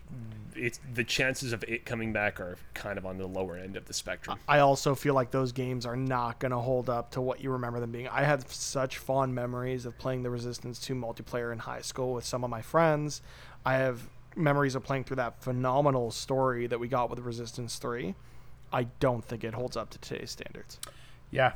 it's 0.57 0.79
the 0.95 1.05
chances 1.05 1.53
of 1.53 1.65
it 1.65 1.85
coming 1.85 2.13
back 2.13 2.41
are 2.41 2.57
kind 2.75 2.99
of 2.99 3.07
on 3.07 3.19
the 3.19 3.27
lower 3.27 3.57
end 3.57 3.77
of 3.77 3.87
the 3.87 3.93
spectrum. 3.93 4.39
I 4.47 4.61
also 4.61 4.95
feel 4.95 5.15
like 5.15 5.31
those 5.31 5.53
games 5.53 5.85
are 5.85 5.97
not 5.97 6.39
going 6.39 6.53
to 6.53 6.59
hold 6.59 6.89
up 6.89 7.11
to 7.13 7.21
what 7.21 7.43
you 7.43 7.51
remember 7.51 7.81
them 7.81 7.91
being. 7.91 8.09
I 8.09 8.23
had 8.23 8.49
such 8.49 8.99
fond 8.99 9.35
memories 9.35 9.87
of 9.87 9.99
playing 9.99 10.23
the 10.23 10.31
Resistance 10.31 10.79
2 10.79 10.95
multiplayer 10.95 11.53
in 11.53 11.59
high 11.59 11.81
school 11.81 12.15
with 12.15 12.25
some 12.25 12.45
of 12.45 12.51
my 12.51 12.63
friends. 12.63 13.23
I 13.65 13.75
have 13.75 14.09
memories 14.37 14.75
of 14.75 14.85
playing 14.85 15.05
through 15.05 15.17
that 15.17 15.43
phenomenal 15.43 16.11
story 16.11 16.67
that 16.67 16.79
we 16.79 16.89
got 16.89 17.11
with 17.11 17.19
Resistance 17.21 17.77
3. 17.79 18.15
I 18.73 18.85
don't 19.01 19.25
think 19.25 19.45
it 19.45 19.55
holds 19.55 19.77
up 19.77 19.91
to 19.91 19.99
today's 19.99 20.31
standards. 20.31 20.79
Yeah, 21.31 21.53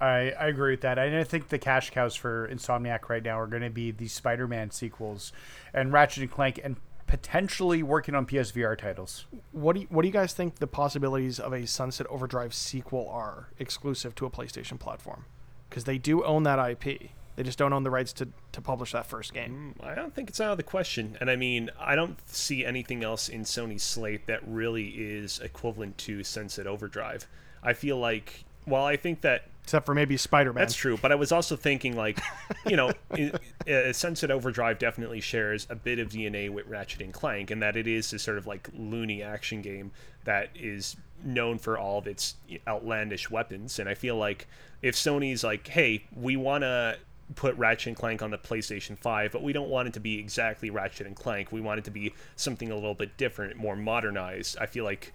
I, 0.00 0.30
I 0.30 0.46
agree 0.48 0.72
with 0.72 0.80
that. 0.80 0.98
And 0.98 1.16
I 1.16 1.24
think 1.24 1.48
the 1.48 1.58
cash 1.58 1.90
cows 1.90 2.16
for 2.16 2.48
Insomniac 2.48 3.08
right 3.08 3.22
now 3.22 3.38
are 3.38 3.46
going 3.46 3.62
to 3.62 3.70
be 3.70 3.90
the 3.90 4.08
Spider-Man 4.08 4.70
sequels 4.70 5.32
and 5.74 5.92
Ratchet 5.92 6.22
and 6.22 6.30
Clank, 6.30 6.58
and 6.62 6.76
potentially 7.06 7.82
working 7.82 8.14
on 8.14 8.24
PSVR 8.24 8.78
titles. 8.78 9.26
What 9.50 9.74
do 9.74 9.80
you, 9.80 9.86
what 9.90 10.02
do 10.02 10.08
you 10.08 10.12
guys 10.12 10.32
think 10.32 10.56
the 10.56 10.66
possibilities 10.68 11.40
of 11.40 11.52
a 11.52 11.66
Sunset 11.66 12.06
Overdrive 12.06 12.54
sequel 12.54 13.08
are 13.10 13.48
exclusive 13.58 14.14
to 14.14 14.26
a 14.26 14.30
PlayStation 14.30 14.78
platform? 14.78 15.24
Because 15.68 15.84
they 15.84 15.98
do 15.98 16.24
own 16.24 16.44
that 16.44 16.58
IP. 16.58 17.10
They 17.36 17.42
just 17.42 17.58
don't 17.58 17.72
own 17.72 17.82
the 17.82 17.90
rights 17.90 18.12
to, 18.14 18.28
to 18.52 18.60
publish 18.60 18.92
that 18.92 19.06
first 19.06 19.34
game. 19.34 19.74
Mm, 19.80 19.86
I 19.86 19.94
don't 19.94 20.14
think 20.14 20.28
it's 20.28 20.40
out 20.40 20.52
of 20.52 20.56
the 20.56 20.62
question. 20.62 21.16
And 21.20 21.30
I 21.30 21.36
mean, 21.36 21.70
I 21.80 21.96
don't 21.96 22.16
see 22.28 22.64
anything 22.64 23.02
else 23.02 23.28
in 23.28 23.42
Sony's 23.42 23.82
slate 23.82 24.26
that 24.26 24.46
really 24.46 24.88
is 24.88 25.40
equivalent 25.40 25.98
to 25.98 26.22
Sunset 26.22 26.66
Overdrive. 26.66 27.26
I 27.62 27.72
feel 27.72 27.98
like, 27.98 28.44
while 28.66 28.84
I 28.84 28.96
think 28.96 29.22
that 29.22 29.46
Except 29.70 29.86
for 29.86 29.94
maybe 29.94 30.16
Spider 30.16 30.52
Man. 30.52 30.62
That's 30.62 30.74
true, 30.74 30.98
but 31.00 31.12
I 31.12 31.14
was 31.14 31.30
also 31.30 31.54
thinking 31.54 31.94
like, 31.94 32.18
you 32.66 32.74
know, 32.74 32.90
uh, 33.72 33.92
Sunset 33.92 34.32
Overdrive 34.32 34.80
definitely 34.80 35.20
shares 35.20 35.68
a 35.70 35.76
bit 35.76 36.00
of 36.00 36.08
DNA 36.08 36.50
with 36.50 36.66
Ratchet 36.66 37.02
and 37.02 37.12
Clank, 37.12 37.52
and 37.52 37.62
that 37.62 37.76
it 37.76 37.86
is 37.86 38.10
this 38.10 38.24
sort 38.24 38.36
of 38.36 38.48
like 38.48 38.68
loony 38.76 39.22
action 39.22 39.62
game 39.62 39.92
that 40.24 40.48
is 40.56 40.96
known 41.22 41.56
for 41.56 41.78
all 41.78 41.98
of 41.98 42.08
its 42.08 42.34
outlandish 42.66 43.30
weapons. 43.30 43.78
And 43.78 43.88
I 43.88 43.94
feel 43.94 44.16
like 44.16 44.48
if 44.82 44.96
Sony's 44.96 45.44
like, 45.44 45.68
hey, 45.68 46.02
we 46.16 46.34
want 46.34 46.62
to 46.62 46.98
put 47.36 47.56
Ratchet 47.56 47.86
and 47.86 47.96
Clank 47.96 48.22
on 48.22 48.32
the 48.32 48.38
PlayStation 48.38 48.98
5, 48.98 49.30
but 49.30 49.40
we 49.40 49.52
don't 49.52 49.68
want 49.68 49.86
it 49.86 49.94
to 49.94 50.00
be 50.00 50.18
exactly 50.18 50.70
Ratchet 50.70 51.06
and 51.06 51.14
Clank. 51.14 51.52
We 51.52 51.60
want 51.60 51.78
it 51.78 51.84
to 51.84 51.92
be 51.92 52.12
something 52.34 52.72
a 52.72 52.74
little 52.74 52.94
bit 52.94 53.16
different, 53.16 53.56
more 53.56 53.76
modernized. 53.76 54.58
I 54.58 54.66
feel 54.66 54.82
like 54.82 55.12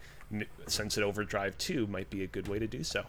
Sunset 0.66 1.04
Overdrive 1.04 1.58
2 1.58 1.86
might 1.88 2.08
be 2.08 2.22
a 2.22 2.26
good 2.26 2.48
way 2.48 2.58
to 2.58 2.66
do 2.66 2.82
so. 2.82 3.04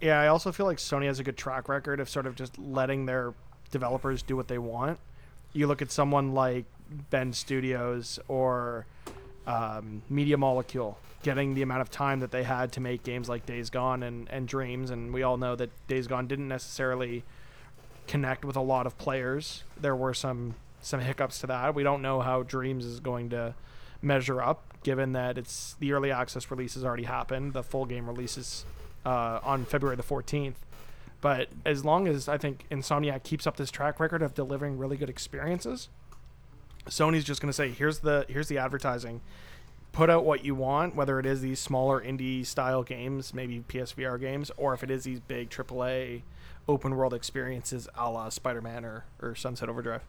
Yeah, 0.00 0.20
I 0.20 0.28
also 0.28 0.52
feel 0.52 0.66
like 0.66 0.78
Sony 0.78 1.06
has 1.06 1.18
a 1.18 1.24
good 1.24 1.36
track 1.36 1.68
record 1.68 2.00
of 2.00 2.08
sort 2.08 2.26
of 2.26 2.34
just 2.36 2.58
letting 2.58 3.06
their 3.06 3.34
developers 3.70 4.22
do 4.22 4.36
what 4.36 4.48
they 4.48 4.58
want. 4.58 4.98
You 5.52 5.66
look 5.66 5.82
at 5.82 5.90
someone 5.90 6.34
like 6.34 6.64
Bend 7.10 7.34
Studios 7.34 8.18
or 8.28 8.86
um, 9.46 10.02
Media 10.08 10.36
Molecule 10.36 10.98
getting 11.22 11.54
the 11.54 11.62
amount 11.62 11.80
of 11.80 11.90
time 11.90 12.20
that 12.20 12.30
they 12.30 12.44
had 12.44 12.70
to 12.72 12.80
make 12.80 13.02
games 13.02 13.28
like 13.28 13.44
Days 13.44 13.70
Gone 13.70 14.02
and, 14.02 14.28
and 14.30 14.46
Dreams, 14.46 14.90
and 14.90 15.12
we 15.12 15.22
all 15.22 15.36
know 15.36 15.56
that 15.56 15.70
Days 15.88 16.06
Gone 16.06 16.26
didn't 16.26 16.48
necessarily 16.48 17.24
connect 18.06 18.44
with 18.44 18.56
a 18.56 18.60
lot 18.60 18.86
of 18.86 18.96
players. 18.98 19.64
There 19.80 19.96
were 19.96 20.14
some 20.14 20.54
some 20.80 21.00
hiccups 21.00 21.40
to 21.40 21.48
that. 21.48 21.74
We 21.74 21.82
don't 21.82 22.02
know 22.02 22.20
how 22.20 22.44
Dreams 22.44 22.84
is 22.84 23.00
going 23.00 23.30
to 23.30 23.54
measure 24.00 24.40
up, 24.40 24.62
given 24.84 25.12
that 25.12 25.36
it's 25.36 25.74
the 25.80 25.92
early 25.92 26.12
access 26.12 26.50
release 26.52 26.74
has 26.74 26.84
already 26.84 27.02
happened. 27.02 27.52
The 27.52 27.64
full 27.64 27.84
game 27.84 28.06
releases 28.06 28.64
uh, 29.08 29.40
on 29.42 29.64
February 29.64 29.96
the 29.96 30.02
14th. 30.02 30.56
But 31.22 31.48
as 31.64 31.84
long 31.84 32.06
as 32.06 32.28
I 32.28 32.36
think 32.36 32.66
Insomniac 32.70 33.22
keeps 33.22 33.46
up 33.46 33.56
this 33.56 33.70
track 33.70 33.98
record 33.98 34.22
of 34.22 34.34
delivering 34.34 34.76
really 34.76 34.96
good 34.96 35.08
experiences, 35.08 35.88
Sony's 36.86 37.24
just 37.24 37.40
going 37.40 37.48
to 37.48 37.54
say, 37.54 37.70
"Here's 37.70 38.00
the 38.00 38.26
here's 38.28 38.48
the 38.48 38.58
advertising. 38.58 39.20
Put 39.90 40.10
out 40.10 40.24
what 40.24 40.44
you 40.44 40.54
want, 40.54 40.94
whether 40.94 41.18
it 41.18 41.26
is 41.26 41.40
these 41.40 41.58
smaller 41.58 42.00
indie 42.00 42.44
style 42.46 42.82
games, 42.82 43.32
maybe 43.34 43.64
PSVR 43.66 44.20
games, 44.20 44.52
or 44.56 44.74
if 44.74 44.84
it 44.84 44.90
is 44.90 45.04
these 45.04 45.18
big 45.18 45.48
AAA 45.48 46.22
open 46.68 46.94
world 46.94 47.14
experiences, 47.14 47.88
a 47.96 48.10
la 48.10 48.28
Spider-Man 48.28 48.84
or, 48.84 49.06
or 49.20 49.34
Sunset 49.34 49.68
Overdrive." 49.68 50.02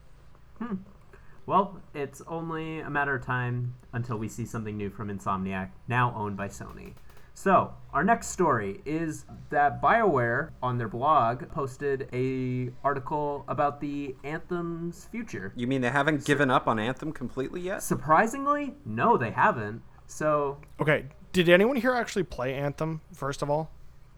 Well, 1.46 1.80
it's 1.94 2.22
only 2.28 2.80
a 2.80 2.90
matter 2.90 3.16
of 3.16 3.24
time 3.24 3.74
until 3.92 4.18
we 4.18 4.28
see 4.28 4.44
something 4.44 4.76
new 4.76 4.90
from 4.90 5.08
Insomniac, 5.08 5.70
now 5.88 6.14
owned 6.14 6.36
by 6.36 6.48
Sony. 6.48 6.92
So, 7.34 7.72
our 7.94 8.04
next 8.04 8.28
story 8.28 8.80
is 8.84 9.24
that 9.48 9.80
BioWare 9.80 10.50
on 10.62 10.76
their 10.76 10.88
blog 10.88 11.48
posted 11.50 12.08
a 12.12 12.70
article 12.84 13.44
about 13.48 13.80
the 13.80 14.14
Anthem's 14.24 15.06
future. 15.06 15.52
You 15.56 15.66
mean 15.66 15.80
they 15.80 15.88
haven't 15.90 16.24
given 16.24 16.50
up 16.50 16.68
on 16.68 16.78
Anthem 16.78 17.12
completely 17.12 17.62
yet? 17.62 17.82
Surprisingly, 17.82 18.74
no, 18.84 19.16
they 19.16 19.30
haven't. 19.30 19.82
So, 20.06 20.58
Okay, 20.80 21.06
did 21.32 21.48
anyone 21.48 21.76
here 21.76 21.94
actually 21.94 22.24
play 22.24 22.52
Anthem? 22.54 23.00
First 23.14 23.42
of 23.42 23.48
all, 23.50 23.70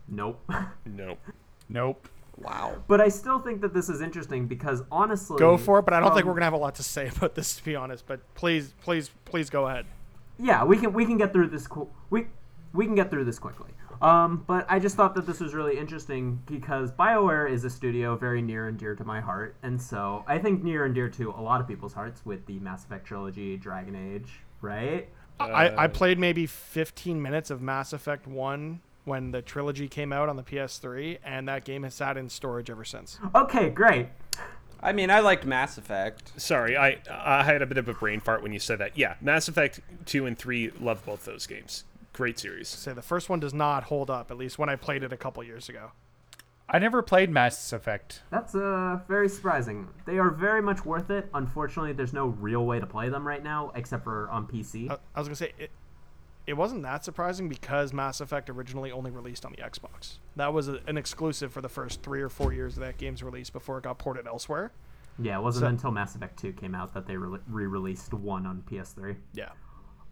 nope. 0.09 0.41
Nope. 0.87 1.19
Nope. 1.69 2.09
Wow. 2.39 2.83
but 2.89 3.01
I 3.01 3.09
still 3.09 3.39
think 3.39 3.61
that 3.61 3.73
this 3.75 3.89
is 3.89 4.01
interesting 4.01 4.47
because 4.49 4.83
honestly, 4.91 5.39
go 5.39 5.57
for 5.57 5.79
it. 5.79 5.83
But 5.85 5.95
I 5.95 6.01
don't 6.01 6.11
think 6.13 6.23
um, 6.23 6.29
we're 6.29 6.35
gonna 6.35 6.47
have 6.47 6.55
a 6.55 6.57
lot 6.57 6.75
to 6.77 6.83
say 6.83 7.07
about 7.17 7.35
this, 7.37 7.55
to 7.57 7.65
be 7.65 7.77
honest. 7.77 8.05
But 8.07 8.21
please, 8.35 8.75
please, 8.83 9.11
please 9.27 9.49
go 9.49 9.69
ahead. 9.69 9.87
yeah, 10.41 10.65
we 10.65 10.77
can 10.77 10.93
we 10.93 11.05
can 11.05 11.19
get 11.19 11.33
through 11.33 11.49
this. 11.49 11.67
Qu- 11.69 11.89
we 12.11 12.27
we 12.73 12.87
can 12.87 12.95
get 12.95 13.11
through 13.11 13.25
this 13.25 13.39
quickly. 13.39 13.71
Um, 14.01 14.43
but 14.47 14.67
I 14.69 14.81
just 14.81 14.97
thought 14.97 15.15
that 15.15 15.27
this 15.27 15.39
was 15.39 15.55
really 15.55 15.79
interesting 15.79 16.43
because 16.47 16.91
BioWare 16.91 17.49
is 17.49 17.65
a 17.65 17.71
studio 17.71 18.17
very 18.17 18.43
near 18.43 18.67
and 18.67 18.77
dear 18.77 18.97
to 18.97 19.05
my 19.05 19.21
heart, 19.21 19.55
and 19.63 19.81
so 19.81 20.25
I 20.27 20.39
think 20.39 20.65
near 20.65 20.85
and 20.85 20.95
dear 20.95 21.09
to 21.11 21.31
a 21.31 21.41
lot 21.41 21.61
of 21.61 21.69
people's 21.69 21.95
hearts 21.95 22.27
with 22.27 22.45
the 22.47 22.59
Mass 22.59 22.85
Effect 22.85 23.07
trilogy, 23.07 23.57
Dragon 23.57 23.95
Age, 23.95 24.41
right? 24.61 25.09
I, 25.39 25.85
I 25.85 25.87
played 25.87 26.19
maybe 26.19 26.47
15 26.47 27.21
minutes 27.21 27.51
of 27.51 27.63
Mass 27.63 27.93
Effect 27.93 28.27
1 28.27 28.81
when 29.05 29.33
the 29.33 29.43
trilogy 29.43 29.89
came 29.89 30.13
out 30.13 30.29
on 30.29 30.37
the 30.37 30.43
PS3, 30.43 31.19
and 31.25 31.49
that 31.49 31.65
game 31.65 31.83
has 31.83 31.95
sat 31.95 32.17
in 32.17 32.29
storage 32.29 32.71
ever 32.71 32.85
since. 32.85 33.19
Okay, 33.35 33.71
great. 33.71 34.09
I 34.81 34.93
mean, 34.93 35.11
I 35.11 35.21
liked 35.21 35.45
Mass 35.45 35.79
Effect. 35.79 36.33
Sorry, 36.41 36.77
I 36.77 36.99
I 37.09 37.45
had 37.45 37.63
a 37.63 37.67
bit 37.67 37.79
of 37.79 37.89
a 37.89 37.95
brain 37.95 38.19
fart 38.19 38.43
when 38.43 38.53
you 38.53 38.59
said 38.59 38.79
that. 38.81 38.99
Yeah, 38.99 39.15
Mass 39.21 39.47
Effect 39.49 39.81
2 40.07 40.27
and 40.27 40.37
3 40.37 40.73
love 40.81 41.05
both 41.07 41.25
those 41.25 41.47
games. 41.47 41.85
Great 42.13 42.39
series. 42.39 42.69
Say 42.69 42.93
the 42.93 43.03
first 43.03 43.29
one 43.29 43.41
does 43.41 43.55
not 43.55 43.85
hold 43.85 44.11
up, 44.11 44.31
at 44.31 44.37
least 44.37 44.59
when 44.59 44.69
I 44.69 44.77
played 44.77 45.03
it 45.03 45.13
a 45.13 45.17
couple 45.17 45.43
years 45.43 45.69
ago. 45.69 45.93
I 46.69 46.79
never 46.79 47.03
played 47.03 47.31
Mass 47.31 47.73
Effect. 47.73 48.23
That's 48.31 48.55
uh 48.55 49.01
very 49.09 49.29
surprising. 49.29 49.89
They 50.07 50.19
are 50.19 50.31
very 50.31 50.63
much 50.63 50.85
worth 50.85 51.11
it. 51.11 51.29
Unfortunately, 51.35 51.93
there's 51.93 52.13
no 52.13 52.27
real 52.27 52.65
way 52.67 52.81
to 52.81 52.87
play 52.87 53.09
them 53.09 53.27
right 53.27 53.43
now 53.43 53.73
except 53.75 54.05
for 54.05 54.29
on 54.31 54.47
PC. 54.47 54.91
I, 54.91 54.97
I 55.15 55.19
was 55.21 55.29
gonna 55.29 55.37
say 55.37 55.53
it. 55.59 55.71
It 56.47 56.55
wasn't 56.55 56.83
that 56.83 57.05
surprising 57.05 57.49
because 57.49 57.93
Mass 57.93 58.21
Effect 58.21 58.51
originally 58.51 58.91
only 58.91 59.11
released 59.13 59.45
on 59.45 59.53
the 59.53 59.63
Xbox. 59.63 60.19
That 60.37 60.53
was 60.53 60.67
a, 60.69 60.81
an 60.89 60.97
exclusive 60.99 61.53
for 61.53 61.61
the 61.61 61.69
first 61.69 62.03
three 62.03 62.21
or 62.21 62.29
four 62.29 62.53
years 62.53 62.75
of 62.77 62.81
that 62.81 62.99
game's 62.99 63.23
release 63.23 63.49
before 63.49 63.79
it 63.79 63.85
got 63.85 63.99
ported 63.99 64.27
elsewhere. 64.27 64.73
yeah, 65.21 65.39
it 65.39 65.43
wasn't 65.43 65.63
so- 65.63 65.69
until 65.69 65.91
Mass 65.93 66.17
Effect 66.17 66.39
2 66.41 66.53
came 66.55 66.75
out 66.75 66.95
that 66.95 67.07
they 67.07 67.17
re- 67.17 67.39
re-released 67.49 68.13
one 68.13 68.45
on 68.47 68.65
PS3. 68.69 69.15
Yeah. 69.35 69.51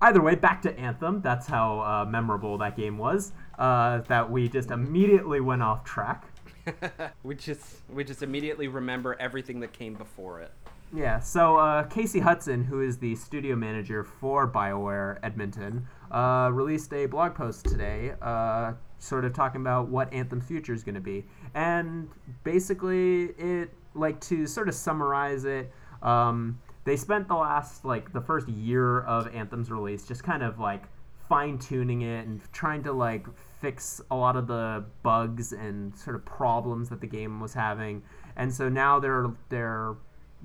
Either 0.03 0.23
way, 0.23 0.35
back 0.35 0.63
to 0.63 0.79
Anthem. 0.79 1.21
That's 1.21 1.47
how 1.47 1.81
uh, 1.81 2.05
memorable 2.09 2.57
that 2.59 2.77
game 2.77 2.97
was. 2.97 3.33
Uh, 3.59 3.99
that 4.09 4.31
we 4.31 4.49
just 4.49 4.71
immediately 4.71 5.41
went 5.41 5.63
off 5.63 5.85
track. 5.85 6.25
We 7.23 7.35
just 7.35 7.79
we 7.89 8.05
just 8.05 8.23
immediately 8.23 8.69
remember 8.69 9.17
everything 9.19 9.61
that 9.61 9.73
came 9.73 9.95
before 9.95 10.41
it. 10.41 10.53
Yeah, 10.93 11.21
so 11.21 11.57
uh, 11.57 11.85
Casey 11.85 12.19
Hudson, 12.19 12.65
who 12.65 12.81
is 12.81 12.99
the 12.99 13.15
studio 13.15 13.55
manager 13.55 14.03
for 14.03 14.51
BioWare 14.51 15.19
Edmonton, 15.23 15.87
uh, 16.11 16.51
released 16.53 16.93
a 16.93 17.07
blog 17.07 17.35
post 17.35 17.65
today, 17.67 18.15
uh, 18.21 18.73
sort 18.99 19.25
of 19.25 19.33
talking 19.33 19.61
about 19.61 19.89
what 19.89 20.13
Anthem's 20.13 20.45
future 20.45 20.75
is 20.75 20.83
going 20.83 20.97
to 20.97 21.01
be. 21.01 21.25
And 21.55 22.09
basically, 22.43 23.27
it, 23.39 23.71
like, 23.95 24.21
to 24.23 24.49
sort 24.49 24.69
of 24.69 24.75
summarize 24.75 25.45
it, 25.45 25.73
um, 26.03 26.59
they 26.85 26.97
spent 26.97 27.29
the 27.29 27.35
last, 27.35 27.85
like, 27.85 28.13
the 28.13 28.21
first 28.21 28.49
year 28.49 29.03
of 29.03 29.33
Anthem's 29.35 29.71
release 29.71 30.07
just 30.07 30.25
kind 30.25 30.43
of, 30.43 30.59
like, 30.59 30.85
fine 31.29 31.59
tuning 31.59 32.03
it 32.03 32.27
and 32.27 32.41
trying 32.53 32.83
to, 32.85 32.93
like, 32.93 33.27
fix 33.61 34.01
a 34.11 34.17
lot 34.17 34.37
of 34.37 34.47
the 34.47 34.85
bugs 35.03 35.53
and 35.53 35.97
sort 35.97 36.17
of 36.17 36.25
problems 36.25 36.89
that 36.89 37.01
the 37.01 37.07
game 37.07 37.41
was 37.41 37.55
having. 37.55 38.03
And 38.37 38.53
so 38.53 38.69
now 38.69 38.99
they're, 38.99 39.29
they're, 39.49 39.95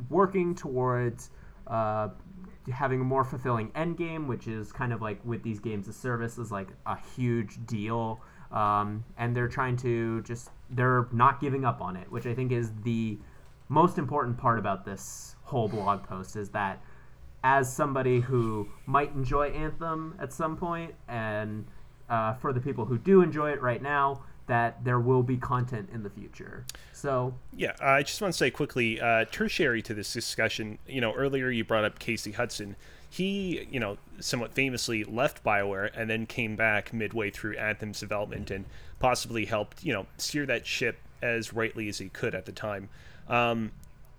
working 0.10 0.56
towards 0.56 1.32
uh, 1.68 2.10
having 2.72 3.02
a 3.02 3.04
more 3.04 3.24
fulfilling 3.24 3.72
end 3.76 3.98
game, 3.98 4.28
which 4.28 4.48
is 4.48 4.72
kind 4.72 4.94
of 4.94 5.02
like 5.02 5.20
with 5.26 5.44
these 5.44 5.60
games 5.60 5.88
of 5.88 5.96
service 5.96 6.38
is 6.38 6.52
like 6.52 6.70
a 6.86 6.98
huge 7.16 7.66
deal. 7.66 8.22
Um, 8.52 9.04
and 9.18 9.36
they're 9.36 9.48
trying 9.48 9.78
to 9.78 10.22
just 10.22 10.50
they're 10.70 11.08
not 11.12 11.40
giving 11.40 11.66
up 11.66 11.82
on 11.82 11.96
it, 11.96 12.12
which 12.12 12.26
I 12.26 12.34
think 12.34 12.52
is 12.52 12.72
the 12.84 13.18
most 13.70 13.98
important 13.98 14.38
part 14.38 14.60
about 14.60 14.86
this 14.86 15.35
whole 15.46 15.68
blog 15.68 16.04
post 16.04 16.36
is 16.36 16.50
that 16.50 16.82
as 17.44 17.74
somebody 17.74 18.20
who 18.20 18.68
might 18.88 19.14
enjoy 19.14 19.50
Anthem 19.50 20.16
at 20.20 20.34
some 20.34 20.58
point, 20.58 20.94
and 21.08 21.66
uh, 22.10 22.34
for 22.34 22.52
the 22.52 22.60
people 22.60 22.86
who 22.86 22.98
do 22.98 23.22
enjoy 23.22 23.52
it 23.52 23.62
right 23.62 23.82
now, 23.82 24.24
that 24.48 24.84
there 24.84 25.00
will 25.00 25.24
be 25.24 25.38
content 25.38 25.90
in 25.94 26.04
the 26.04 26.10
future. 26.10 26.66
So 26.92 27.34
Yeah, 27.56 27.74
uh, 27.82 27.86
I 27.86 28.04
just 28.04 28.22
want 28.22 28.34
to 28.34 28.38
say 28.38 28.52
quickly, 28.52 29.00
uh, 29.00 29.26
tertiary 29.32 29.82
to 29.84 29.94
this 29.94 30.12
discussion. 30.12 30.80
You 30.88 31.02
know, 31.02 31.14
earlier 31.14 31.50
you 31.50 31.64
brought 31.64 31.86
up 31.86 32.00
Casey 32.00 32.32
Hudson. 32.32 32.76
He, 33.10 33.68
you 33.72 33.80
know, 33.80 33.98
somewhat 34.20 34.54
famously 34.54 35.04
left 35.04 35.44
Bioware 35.44 35.90
and 35.96 36.10
then 36.10 36.26
came 36.26 36.56
back 36.56 36.94
midway 36.94 37.30
through 37.30 37.58
Anthem's 37.58 38.00
development 38.00 38.52
and 38.52 38.66
possibly 39.00 39.46
helped, 39.46 39.84
you 39.84 39.94
know, 39.94 40.06
steer 40.18 40.46
that 40.48 40.66
ship 40.66 40.98
as 41.22 41.54
rightly 41.54 41.88
as 41.88 42.00
he 42.00 42.10
could 42.10 42.36
at 42.36 42.46
the 42.46 42.52
time. 42.52 42.90
Um, 43.30 43.72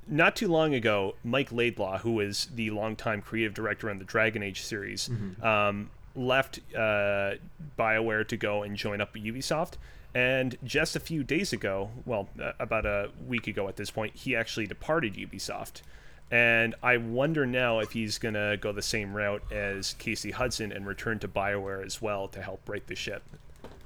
not 0.09 0.37
too 0.37 0.49
long 0.49 0.75
ago, 0.75 1.15
Mike 1.25 1.51
Laidlaw, 1.53 1.99
who 1.99 2.13
was 2.13 2.49
the 2.55 2.71
longtime 2.71 3.23
creative 3.23 3.55
director 3.55 3.91
on 3.91 3.99
the 3.99 4.05
Dragon 4.05 4.43
Age 4.43 4.63
series, 4.63 5.09
um, 5.43 5.91
left 6.15 6.61
uh, 6.75 7.33
BioWare 7.79 8.27
to 8.29 8.37
go 8.37 8.63
and 8.63 8.77
join 8.77 9.01
up 9.01 9.15
with 9.15 9.25
Ubisoft. 9.25 9.75
And 10.15 10.57
just 10.65 10.97
a 10.97 11.01
few 11.01 11.23
days 11.23 11.53
ago, 11.53 11.91
well, 12.07 12.29
uh, 12.41 12.53
about 12.59 12.87
a 12.87 13.11
week 13.27 13.47
ago 13.49 13.69
at 13.69 13.77
this 13.77 13.91
point, 13.91 14.15
he 14.17 14.35
actually 14.35 14.67
departed 14.67 15.15
Ubisoft. 15.15 15.83
And 16.31 16.75
I 16.83 16.97
wonder 16.97 17.45
now 17.47 17.81
if 17.81 17.93
he's 17.93 18.19
going 18.19 18.35
to 18.35 18.57
go 18.61 18.73
the 18.73 18.83
same 18.83 19.15
route 19.15 19.43
as 19.53 19.95
Casey 19.95 20.31
Hudson 20.31 20.73
and 20.73 20.87
return 20.87 21.19
to 21.21 21.29
BioWare 21.29 21.85
as 21.85 22.01
well 22.01 22.29
to 22.29 22.41
help 22.43 22.65
break 22.65 22.87
the 22.87 22.95
ship. 22.95 23.23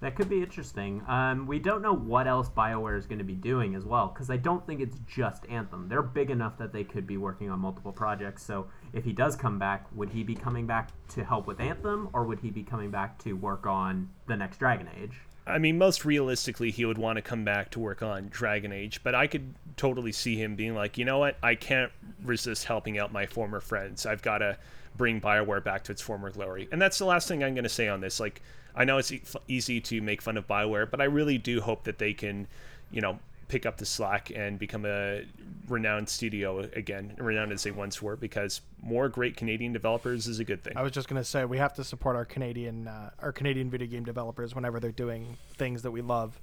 That 0.00 0.16
could 0.16 0.30
be 0.30 0.42
interesting. 0.42 1.02
Um, 1.06 1.46
we 1.46 1.58
don't 1.58 1.82
know 1.82 1.94
what 1.94 2.26
else 2.26 2.48
BioWare 2.48 2.96
is 2.96 3.06
going 3.06 3.18
to 3.18 3.24
be 3.24 3.34
doing 3.34 3.74
as 3.74 3.84
well, 3.84 4.08
because 4.08 4.30
I 4.30 4.38
don't 4.38 4.66
think 4.66 4.80
it's 4.80 4.96
just 5.06 5.44
Anthem. 5.50 5.88
They're 5.88 6.00
big 6.00 6.30
enough 6.30 6.56
that 6.58 6.72
they 6.72 6.84
could 6.84 7.06
be 7.06 7.18
working 7.18 7.50
on 7.50 7.60
multiple 7.60 7.92
projects. 7.92 8.42
So 8.42 8.68
if 8.94 9.04
he 9.04 9.12
does 9.12 9.36
come 9.36 9.58
back, 9.58 9.86
would 9.94 10.08
he 10.08 10.22
be 10.22 10.34
coming 10.34 10.66
back 10.66 10.90
to 11.08 11.22
help 11.22 11.46
with 11.46 11.60
Anthem, 11.60 12.08
or 12.14 12.24
would 12.24 12.40
he 12.40 12.50
be 12.50 12.62
coming 12.62 12.90
back 12.90 13.18
to 13.24 13.34
work 13.34 13.66
on 13.66 14.08
the 14.26 14.36
next 14.36 14.58
Dragon 14.58 14.88
Age? 15.02 15.20
I 15.46 15.58
mean, 15.58 15.76
most 15.76 16.04
realistically, 16.04 16.70
he 16.70 16.84
would 16.84 16.98
want 16.98 17.16
to 17.16 17.22
come 17.22 17.44
back 17.44 17.70
to 17.72 17.80
work 17.80 18.02
on 18.02 18.28
Dragon 18.28 18.72
Age, 18.72 19.02
but 19.02 19.14
I 19.14 19.26
could 19.26 19.54
totally 19.76 20.12
see 20.12 20.36
him 20.36 20.54
being 20.54 20.74
like, 20.74 20.96
you 20.96 21.04
know 21.04 21.18
what? 21.18 21.36
I 21.42 21.54
can't 21.56 21.92
resist 22.22 22.64
helping 22.64 22.98
out 22.98 23.12
my 23.12 23.26
former 23.26 23.60
friends. 23.60 24.06
I've 24.06 24.22
got 24.22 24.38
to 24.38 24.56
bring 24.96 25.20
BioWare 25.20 25.62
back 25.62 25.84
to 25.84 25.92
its 25.92 26.02
former 26.02 26.30
glory. 26.30 26.68
And 26.72 26.80
that's 26.80 26.98
the 26.98 27.04
last 27.04 27.28
thing 27.28 27.42
I'm 27.42 27.54
going 27.54 27.64
to 27.64 27.70
say 27.70 27.88
on 27.88 28.00
this. 28.00 28.20
Like, 28.20 28.42
I 28.74 28.84
know 28.84 28.98
it's 28.98 29.12
e- 29.12 29.22
easy 29.48 29.80
to 29.80 30.00
make 30.00 30.22
fun 30.22 30.36
of 30.36 30.46
BioWare, 30.46 30.90
but 30.90 31.00
I 31.00 31.04
really 31.04 31.38
do 31.38 31.60
hope 31.60 31.84
that 31.84 31.98
they 31.98 32.12
can, 32.12 32.46
you 32.90 33.00
know, 33.00 33.18
pick 33.48 33.66
up 33.66 33.78
the 33.78 33.84
slack 33.84 34.30
and 34.34 34.58
become 34.58 34.86
a 34.86 35.22
renowned 35.68 36.08
studio 36.08 36.60
again, 36.74 37.14
renowned 37.18 37.52
as 37.52 37.64
they 37.64 37.72
once 37.72 38.00
were, 38.00 38.16
because 38.16 38.60
more 38.80 39.08
great 39.08 39.36
Canadian 39.36 39.72
developers 39.72 40.26
is 40.28 40.38
a 40.38 40.44
good 40.44 40.62
thing. 40.62 40.76
I 40.76 40.82
was 40.82 40.92
just 40.92 41.08
gonna 41.08 41.24
say 41.24 41.44
we 41.44 41.58
have 41.58 41.74
to 41.74 41.84
support 41.84 42.16
our 42.16 42.24
Canadian 42.24 42.86
uh, 42.86 43.10
our 43.18 43.32
Canadian 43.32 43.68
video 43.68 43.88
game 43.88 44.04
developers 44.04 44.54
whenever 44.54 44.78
they're 44.78 44.92
doing 44.92 45.36
things 45.54 45.82
that 45.82 45.90
we 45.90 46.00
love. 46.00 46.40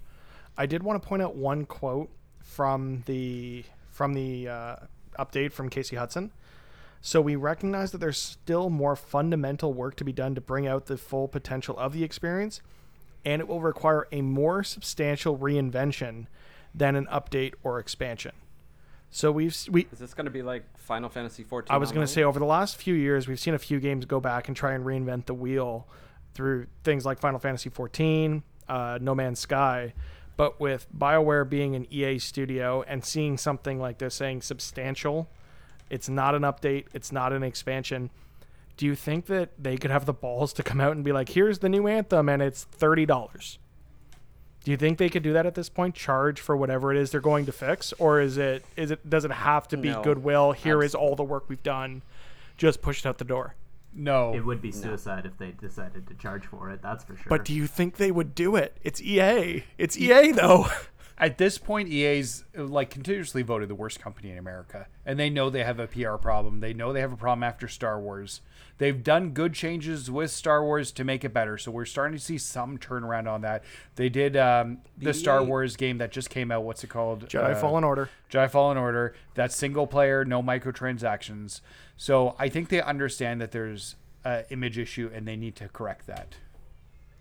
I 0.58 0.66
did 0.66 0.84
want 0.84 1.02
to 1.02 1.08
point 1.08 1.22
out 1.22 1.36
one 1.36 1.66
quote 1.66 2.10
from 2.44 3.04
the 3.06 3.64
from 3.92 4.14
the 4.14 4.48
uh, 4.50 4.76
update 5.18 5.52
from 5.54 5.70
Casey 5.70 5.96
Hudson. 5.96 6.32
So 7.02 7.22
we 7.22 7.36
recognize 7.36 7.92
that 7.92 8.00
there's 8.00 8.18
still 8.18 8.70
more 8.70 8.96
fundamental 8.96 9.74
work 9.74 9.96
to 9.98 10.04
be 10.04 10.14
done 10.14 10.36
to 10.36 10.42
bring 10.42 10.68
out 10.68 10.88
the 10.88 10.98
full 10.98 11.28
potential 11.28 11.78
of 11.78 11.94
the 11.94 12.04
experience, 12.04 12.62
and 13.24 13.42
it 13.42 13.48
will 13.48 13.62
require 13.62 14.08
a 14.12 14.22
more 14.22 14.64
substantial 14.64 15.38
reinvention 15.38 16.28
than 16.74 16.96
an 16.96 17.06
update 17.08 17.54
or 17.64 17.80
expansion. 17.80 18.34
So 19.10 19.32
we've 19.32 19.56
we 19.72 19.88
Is 19.92 20.00
this 20.00 20.14
going 20.14 20.26
to 20.26 20.32
be 20.32 20.42
like 20.42 20.64
Final 20.78 21.10
Fantasy 21.10 21.44
14? 21.44 21.74
I 21.74 21.78
was 21.78 21.92
going 21.92 22.06
to 22.06 22.12
say 22.12 22.24
over 22.24 22.40
the 22.40 22.46
last 22.46 22.76
few 22.76 22.94
years, 22.94 23.28
we've 23.28 23.40
seen 23.40 23.54
a 23.54 23.60
few 23.60 23.80
games 23.80 24.06
go 24.06 24.20
back 24.20 24.48
and 24.48 24.58
try 24.58 24.74
and 24.74 24.86
reinvent 24.86 25.26
the 25.26 25.34
wheel 25.34 25.88
through 26.34 26.68
things 26.84 27.06
like 27.06 27.20
Final 27.20 27.40
Fantasy 27.40 27.70
XIV, 27.70 28.44
uh, 28.68 29.00
No 29.02 29.16
Man's 29.16 29.40
Sky. 29.40 29.94
But 30.36 30.60
with 30.60 30.88
BioWare 30.96 31.50
being 31.50 31.76
an 31.76 31.88
EA 31.92 32.20
studio 32.20 32.84
and 32.88 33.04
seeing 33.04 33.38
something 33.38 33.80
like 33.80 33.98
this 33.98 34.14
saying 34.14 34.44
substantial, 34.44 35.30
it's 35.90 36.10
not 36.10 36.36
an 36.36 36.42
update, 36.44 36.86
it's 36.94 37.12
not 37.12 37.34
an 37.34 37.44
expansion. 37.44 38.10
Do 38.76 38.86
you 38.86 38.96
think 38.96 39.26
that 39.26 39.52
they 39.58 39.78
could 39.78 39.90
have 39.92 40.06
the 40.06 40.14
balls 40.14 40.54
to 40.54 40.64
come 40.64 40.80
out 40.80 40.92
and 40.96 41.04
be 41.04 41.12
like, 41.12 41.30
here's 41.30 41.60
the 41.60 41.70
new 41.70 41.88
Anthem 41.88 42.30
and 42.30 42.42
it's 42.42 42.68
$30? 42.78 43.58
Do 44.64 44.72
you 44.72 44.78
think 44.78 44.98
they 44.98 45.10
could 45.10 45.24
do 45.24 45.34
that 45.34 45.46
at 45.46 45.56
this 45.56 45.70
point? 45.70 45.96
Charge 45.96 46.40
for 46.42 46.56
whatever 46.58 46.92
it 46.92 46.98
is 46.98 47.12
they're 47.12 47.22
going 47.22 47.46
to 47.46 47.52
fix, 47.54 47.94
or 47.94 48.20
is 48.20 48.38
it 48.38 48.66
is 48.76 48.92
it 48.92 49.10
does 49.10 49.24
it 49.24 49.32
have 49.32 49.66
to 49.70 49.78
be 49.78 49.90
No. 49.90 50.04
goodwill? 50.04 50.52
Here 50.52 50.84
is 50.84 50.94
all 50.94 51.16
the 51.16 51.24
work 51.24 51.46
we've 51.48 51.64
done, 51.64 52.02
just 52.58 52.82
push 52.82 53.00
it 53.00 53.06
out 53.08 53.18
the 53.18 53.24
door. 53.24 53.56
No. 53.94 54.34
It 54.34 54.46
would 54.46 54.62
be 54.62 54.72
suicide 54.74 55.26
if 55.26 55.38
they 55.38 55.52
decided 55.52 56.06
to 56.08 56.14
charge 56.16 56.46
for 56.46 56.70
it. 56.70 56.82
That's 56.82 57.06
for 57.06 57.16
sure. 57.16 57.26
But 57.30 57.46
do 57.46 57.54
you 57.54 57.66
think 57.66 57.96
they 57.96 58.12
would 58.12 58.36
do 58.36 58.58
it? 58.58 58.76
It's 58.84 59.02
EA. 59.02 59.64
It's 59.78 59.98
EA 59.98 60.34
though. 60.34 60.68
At 61.20 61.40
this 61.40 61.58
point, 61.58 61.90
EA's 61.90 62.44
like 62.56 62.92
continuously 62.92 63.42
voted 63.42 63.70
the 63.70 63.76
worst 63.76 64.00
company 64.00 64.30
in 64.30 64.38
America, 64.38 64.88
and 65.04 65.18
they 65.20 65.32
know 65.32 65.50
they 65.50 65.64
have 65.64 65.80
a 65.80 65.88
PR 65.88 66.16
problem. 66.16 66.60
They 66.60 66.74
know 66.74 66.94
they 66.94 67.02
have 67.02 67.12
a 67.12 67.18
problem 67.18 67.42
after 67.44 67.68
Star 67.68 68.00
Wars. 68.00 68.42
They've 68.78 69.04
done 69.04 69.32
good 69.32 69.56
changes 69.56 70.12
with 70.12 70.30
Star 70.30 70.64
Wars 70.64 70.92
to 70.92 71.04
make 71.04 71.24
it 71.24 71.34
better, 71.34 71.58
so 71.58 71.72
we're 71.72 71.86
starting 71.86 72.16
to 72.16 72.24
see 72.24 72.38
some 72.38 72.78
turnaround 72.78 73.28
on 73.28 73.42
that. 73.42 73.64
They 73.96 74.10
did 74.10 74.38
um, 74.38 74.80
the 74.96 75.14
Star 75.16 75.44
Wars 75.44 75.76
game 75.76 75.98
that 75.98 76.12
just 76.12 76.30
came 76.30 76.52
out. 76.52 76.64
What's 76.64 76.84
it 76.84 76.90
called? 76.92 77.28
Jedi 77.28 77.54
Uh, 77.54 77.56
Fallen 77.56 77.84
Order. 77.84 78.10
Jedi 78.32 78.52
Fallen 78.52 78.78
Order. 78.78 79.16
That's 79.34 79.56
single 79.56 79.88
player, 79.88 80.24
no 80.24 80.44
microtransactions. 80.44 81.62
So 81.96 82.36
I 82.38 82.50
think 82.50 82.70
they 82.70 82.82
understand 82.82 83.42
that 83.42 83.52
there's 83.52 83.96
an 84.24 84.44
image 84.52 84.78
issue, 84.78 85.10
and 85.12 85.28
they 85.28 85.36
need 85.36 85.56
to 85.56 85.68
correct 85.70 86.06
that. 86.06 86.36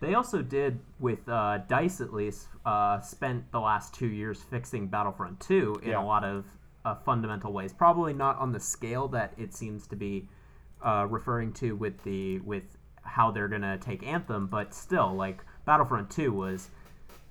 They 0.01 0.14
also 0.14 0.42
did, 0.42 0.78
with 1.01 1.26
uh, 1.28 1.59
Dice 1.68 2.01
at 2.01 2.12
least, 2.12 2.49
uh, 2.66 3.01
spent 3.01 3.51
the 3.51 3.61
last 3.61 3.94
two 3.94 4.09
years 4.09 4.42
fixing 4.42 4.88
Battlefront 4.88 5.40
2 5.40 5.80
in 5.82 5.90
Yeah. 5.90 6.03
a 6.03 6.05
lot 6.05 6.22
of 6.24 6.44
uh, 6.84 6.94
fundamental 6.97 7.53
ways. 7.53 7.72
Probably 7.72 8.12
not 8.12 8.38
on 8.38 8.53
the 8.53 8.61
scale 8.61 9.09
that 9.09 9.32
it 9.38 9.55
seems 9.55 9.86
to 9.88 9.97
be 9.97 10.28
uh, 10.84 11.07
referring 11.09 11.53
to 11.55 11.74
with 11.74 12.03
the 12.05 12.38
with 12.40 12.62
how 13.03 13.30
they're 13.30 13.49
gonna 13.49 13.78
take 13.78 14.07
Anthem, 14.07 14.47
but 14.47 14.74
still, 14.74 15.14
like 15.14 15.42
Battlefront 15.64 16.11
2 16.11 16.32
was 16.32 16.70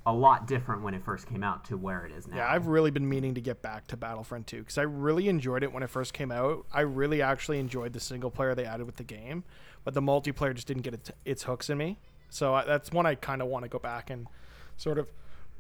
a 0.08 0.12
lot 0.14 0.46
different 0.48 0.82
when 0.84 0.94
it 0.94 1.04
first 1.04 1.28
came 1.28 1.44
out 1.44 1.64
to 1.66 1.78
where 1.78 2.06
it 2.06 2.12
is 2.12 2.28
now. 2.28 2.38
Yeah, 2.38 2.52
I've 2.52 2.68
really 2.68 2.92
been 2.92 3.08
meaning 3.08 3.34
to 3.36 3.42
get 3.42 3.62
back 3.62 3.88
to 3.88 3.98
Battlefront 3.98 4.48
2 4.48 4.60
because 4.60 4.78
I 4.78 4.84
really 4.84 5.30
enjoyed 5.30 5.64
it 5.64 5.72
when 5.72 5.84
it 5.84 5.90
first 5.90 6.14
came 6.14 6.32
out. 6.32 6.66
I 6.74 6.82
really 6.82 7.22
actually 7.22 7.60
enjoyed 7.60 7.94
the 7.94 8.00
single 8.00 8.30
player 8.32 8.56
they 8.56 8.66
added 8.66 8.86
with 8.86 8.98
the 8.98 9.04
game, 9.04 9.44
but 9.84 9.94
the 9.94 10.02
multiplayer 10.02 10.54
just 10.54 10.68
didn't 10.68 10.84
get 10.84 10.94
its, 10.94 11.12
its 11.24 11.44
hooks 11.44 11.70
in 11.70 11.78
me. 11.78 12.00
So 12.36 12.54
I, 12.54 12.66
that's 12.66 12.92
one 12.92 13.06
I 13.06 13.16
kind 13.16 13.42
of 13.42 13.48
want 13.48 13.64
to 13.64 13.70
go 13.70 13.80
back 13.80 14.10
and 14.10 14.28
sort 14.76 15.00
of 15.00 15.08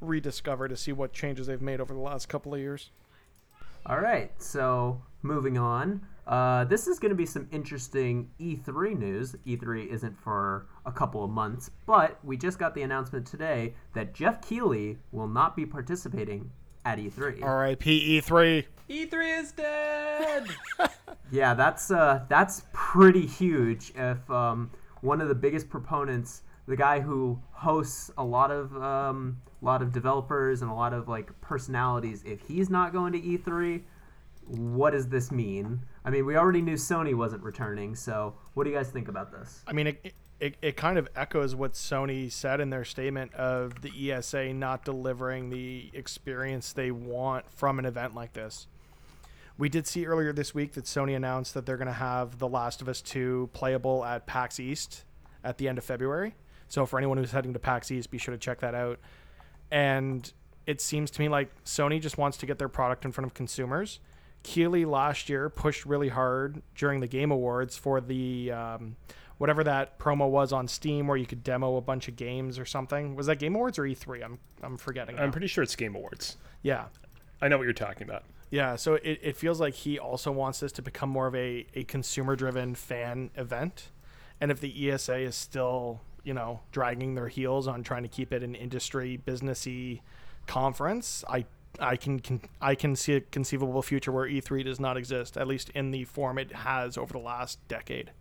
rediscover 0.01 0.67
to 0.67 0.75
see 0.75 0.91
what 0.91 1.13
changes 1.13 1.47
they've 1.47 1.61
made 1.61 1.79
over 1.79 1.93
the 1.93 2.01
last 2.01 2.27
couple 2.27 2.53
of 2.53 2.59
years. 2.59 2.91
All 3.85 3.99
right, 3.99 4.29
so 4.41 5.01
moving 5.21 5.57
on. 5.57 6.01
Uh, 6.27 6.65
this 6.65 6.87
is 6.87 6.99
going 6.99 7.11
to 7.11 7.15
be 7.15 7.25
some 7.25 7.47
interesting 7.51 8.29
E3 8.41 8.97
news. 8.97 9.37
E3 9.47 9.87
isn't 9.87 10.19
for 10.19 10.65
a 10.85 10.91
couple 10.91 11.23
of 11.23 11.29
months, 11.29 11.69
but 11.85 12.19
we 12.25 12.35
just 12.35 12.59
got 12.59 12.75
the 12.75 12.81
announcement 12.81 13.25
today 13.25 13.73
that 13.93 14.13
Geoff 14.13 14.41
Keighley 14.41 14.97
will 15.13 15.29
not 15.29 15.55
be 15.55 15.65
participating 15.65 16.51
at 16.83 16.99
E 16.99 17.09
E3. 17.09 17.41
R.I.P. 17.41 18.19
E3. 18.19 18.65
E3 18.89 19.23
E 19.23 19.29
is 19.31 19.51
dead. 19.53 20.47
Yeah, 21.31 21.55
that's 21.55 21.89
uh, 21.89 22.23
that's 22.29 22.65
pretty 22.71 23.25
huge. 23.25 23.91
If 23.95 24.29
um, 24.29 24.69
one 25.01 25.21
of 25.21 25.27
the 25.27 25.33
biggest 25.35 25.69
proponents, 25.69 26.43
the 26.67 26.75
guy 26.75 26.99
who 26.99 27.39
hosts 27.51 28.11
a 28.17 28.23
lot 28.23 28.51
of 28.51 28.75
um, 28.81 29.41
lot 29.61 29.81
of 29.81 29.91
developers 29.91 30.61
and 30.61 30.71
a 30.71 30.73
lot 30.73 30.93
of 30.93 31.07
like 31.07 31.39
personalities, 31.41 32.23
if 32.25 32.41
he's 32.41 32.69
not 32.69 32.93
going 32.93 33.13
to 33.13 33.19
E3, 33.19 33.81
what 34.47 34.91
does 34.91 35.07
this 35.09 35.31
mean? 35.31 35.81
I 36.03 36.09
mean, 36.09 36.25
we 36.25 36.35
already 36.37 36.61
knew 36.61 36.75
Sony 36.75 37.15
wasn't 37.15 37.43
returning, 37.43 37.95
so 37.95 38.35
what 38.53 38.63
do 38.63 38.69
you 38.69 38.75
guys 38.75 38.89
think 38.89 39.07
about 39.07 39.31
this? 39.31 39.63
I 39.67 39.73
mean, 39.73 39.87
it, 39.87 40.13
it, 40.39 40.55
it 40.61 40.77
kind 40.77 40.97
of 40.97 41.07
echoes 41.15 41.55
what 41.55 41.73
Sony 41.73 42.31
said 42.31 42.59
in 42.59 42.69
their 42.69 42.85
statement 42.85 43.33
of 43.33 43.81
the 43.81 44.11
ESA 44.11 44.53
not 44.53 44.85
delivering 44.85 45.49
the 45.49 45.89
experience 45.93 46.73
they 46.73 46.91
want 46.91 47.49
from 47.49 47.79
an 47.79 47.85
event 47.85 48.13
like 48.13 48.33
this. 48.33 48.67
We 49.57 49.69
did 49.69 49.87
see 49.87 50.05
earlier 50.05 50.33
this 50.33 50.53
week 50.53 50.73
that 50.73 50.83
Sony 50.83 51.15
announced 51.15 51.53
that 51.53 51.65
they're 51.65 51.77
going 51.77 51.87
to 51.87 51.93
have 51.93 52.39
The 52.39 52.47
Last 52.47 52.81
of 52.81 52.89
Us 52.89 53.01
2 53.01 53.51
playable 53.53 54.03
at 54.03 54.27
PAX 54.27 54.59
East 54.59 55.05
at 55.43 55.57
the 55.57 55.69
end 55.69 55.77
of 55.77 55.85
February. 55.85 56.35
So 56.67 56.85
for 56.85 56.97
anyone 56.97 57.17
who's 57.17 57.31
heading 57.31 57.53
to 57.53 57.59
PAX 57.59 57.91
East, 57.91 58.11
be 58.11 58.17
sure 58.17 58.33
to 58.33 58.37
check 58.37 58.59
that 58.59 58.75
out. 58.75 58.99
And 59.71 60.31
it 60.65 60.81
seems 60.81 61.11
to 61.11 61.21
me 61.21 61.29
like 61.29 61.49
Sony 61.63 62.01
just 62.01 62.17
wants 62.17 62.37
to 62.37 62.45
get 62.45 62.59
their 62.59 62.69
product 62.69 63.05
in 63.05 63.11
front 63.11 63.25
of 63.27 63.33
consumers. 63.33 63.99
Keighley 64.43 64.85
last 64.85 65.27
year 65.29 65.49
pushed 65.49 65.85
really 65.85 66.09
hard 66.09 66.61
during 66.75 66.99
the 66.99 67.07
Game 67.07 67.31
Awards 67.31 67.77
for 67.77 67.99
the 67.99 68.51
um, 68.51 68.95
whatever 69.37 69.63
that 69.63 69.97
promo 69.99 70.29
was 70.29 70.53
on 70.53 70.67
Steam 70.67 71.07
where 71.07 71.17
you 71.17 71.25
could 71.25 71.43
demo 71.43 71.77
a 71.77 71.81
bunch 71.81 72.07
of 72.07 72.15
games 72.15 72.59
or 72.59 72.65
something. 72.65 73.15
Was 73.15 73.25
that 73.27 73.39
Game 73.39 73.55
Awards 73.55 73.79
or 73.79 73.83
E3? 73.83 74.23
I'm 74.23 74.39
I'm 74.61 74.77
forgetting. 74.77 75.17
I'm 75.17 75.25
now. 75.25 75.31
pretty 75.31 75.47
sure 75.47 75.63
it's 75.63 75.75
Game 75.75 75.95
Awards. 75.95 76.37
yeah. 76.61 76.85
I 77.41 77.49
know 77.49 77.57
what 77.57 77.63
you're 77.63 77.73
talking 77.73 78.03
about. 78.03 78.23
Yeah, 78.49 78.77
so 78.77 78.93
it, 78.93 79.19
it 79.21 79.35
feels 79.35 79.59
like 79.59 79.73
he 79.73 79.99
also 79.99 80.31
wants 80.31 80.61
this 80.61 80.71
to 80.73 80.81
become 80.81 81.09
more 81.09 81.27
of 81.27 81.35
a, 81.35 81.67
a 81.75 81.83
consumer 81.83 82.35
driven 82.37 82.75
fan 82.75 83.29
event. 83.35 83.89
And 84.39 84.51
if 84.51 84.61
the 84.61 84.89
ESA 84.89 85.17
is 85.17 85.35
still 85.35 85.99
you 86.25 86.33
know, 86.33 86.59
dragging 86.71 87.15
their 87.15 87.27
heels 87.27 87.67
on 87.67 87.83
trying 87.83 88.03
to 88.03 88.09
keep 88.09 88.33
it 88.33 88.43
an 88.43 88.55
industry 88.55 89.21
businessy 89.25 90.01
conference, 90.47 91.23
I 91.29 91.45
I 91.79 91.97
can, 91.97 92.19
can 92.19 92.41
I 92.61 92.75
can 92.75 92.95
see 92.95 93.13
a 93.13 93.21
conceivable 93.21 93.81
future 93.81 94.11
where 94.11 94.27
E3 94.27 94.63
does 94.63 94.79
not 94.79 94.97
exist, 94.97 95.37
at 95.37 95.47
least 95.47 95.69
in 95.71 95.91
the 95.91 96.05
form 96.05 96.37
it 96.37 96.53
has 96.53 96.97
over 96.97 97.13
the 97.13 97.19
last 97.19 97.65
decade. 97.67 98.11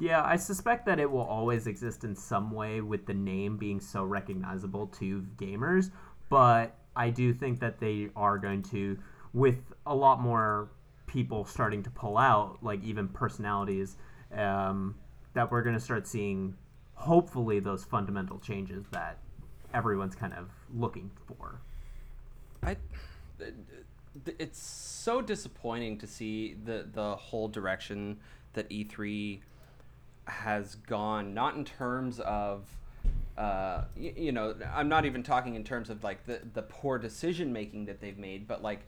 Yeah, 0.00 0.22
I 0.22 0.36
suspect 0.36 0.86
that 0.86 1.00
it 1.00 1.10
will 1.10 1.22
always 1.22 1.66
exist 1.66 2.04
in 2.04 2.14
some 2.14 2.52
way 2.52 2.80
with 2.80 3.06
the 3.06 3.14
name 3.14 3.56
being 3.56 3.80
so 3.80 4.04
recognizable 4.04 4.86
to 4.98 5.26
gamers, 5.36 5.90
but 6.28 6.76
I 6.94 7.10
do 7.10 7.32
think 7.32 7.58
that 7.60 7.80
they 7.80 8.10
are 8.14 8.38
going 8.38 8.62
to, 8.64 8.98
with 9.32 9.58
a 9.86 9.94
lot 9.94 10.20
more 10.20 10.68
people 11.06 11.44
starting 11.44 11.82
to 11.82 11.90
pull 11.90 12.16
out, 12.16 12.58
like 12.62 12.84
even 12.84 13.08
personalities, 13.08 13.96
um, 14.36 14.94
that 15.34 15.50
we're 15.50 15.62
going 15.62 15.74
to 15.74 15.80
start 15.80 16.06
seeing, 16.06 16.54
hopefully, 16.98 17.60
those 17.60 17.84
fundamental 17.84 18.38
changes 18.38 18.84
that 18.90 19.18
everyone's 19.72 20.14
kind 20.14 20.32
of 20.32 20.50
looking 20.74 21.10
for. 21.26 21.60
I, 22.62 22.76
it's 24.38 24.58
so 24.58 25.22
disappointing 25.22 25.98
to 25.98 26.06
see 26.06 26.56
the 26.64 26.86
the 26.92 27.16
whole 27.16 27.48
direction 27.48 28.18
that 28.54 28.68
E3 28.68 29.40
has 30.26 30.74
gone. 30.74 31.34
Not 31.34 31.54
in 31.54 31.64
terms 31.64 32.18
of, 32.20 32.66
uh, 33.36 33.84
you, 33.96 34.12
you 34.16 34.32
know, 34.32 34.54
I'm 34.74 34.88
not 34.88 35.04
even 35.04 35.22
talking 35.22 35.54
in 35.54 35.64
terms 35.64 35.90
of 35.90 36.02
like 36.02 36.26
the 36.26 36.40
the 36.52 36.62
poor 36.62 36.98
decision 36.98 37.52
making 37.52 37.86
that 37.86 38.00
they've 38.00 38.18
made, 38.18 38.48
but 38.48 38.62
like, 38.62 38.80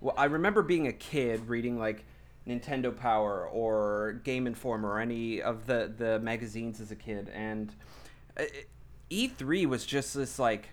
well, 0.00 0.14
I 0.16 0.24
remember 0.24 0.62
being 0.62 0.86
a 0.86 0.92
kid 0.92 1.48
reading 1.48 1.78
like 1.78 2.04
Nintendo 2.46 2.96
Power 2.96 3.46
or 3.48 4.20
Game 4.24 4.46
Informer 4.46 4.90
or 4.90 5.00
any 5.00 5.40
of 5.40 5.66
the 5.66 5.92
the 5.96 6.18
magazines 6.20 6.80
as 6.80 6.90
a 6.90 6.96
kid, 6.96 7.30
and 7.34 7.74
uh, 8.38 8.44
E3 9.10 9.66
was 9.66 9.86
just 9.86 10.14
this 10.14 10.38
like 10.38 10.70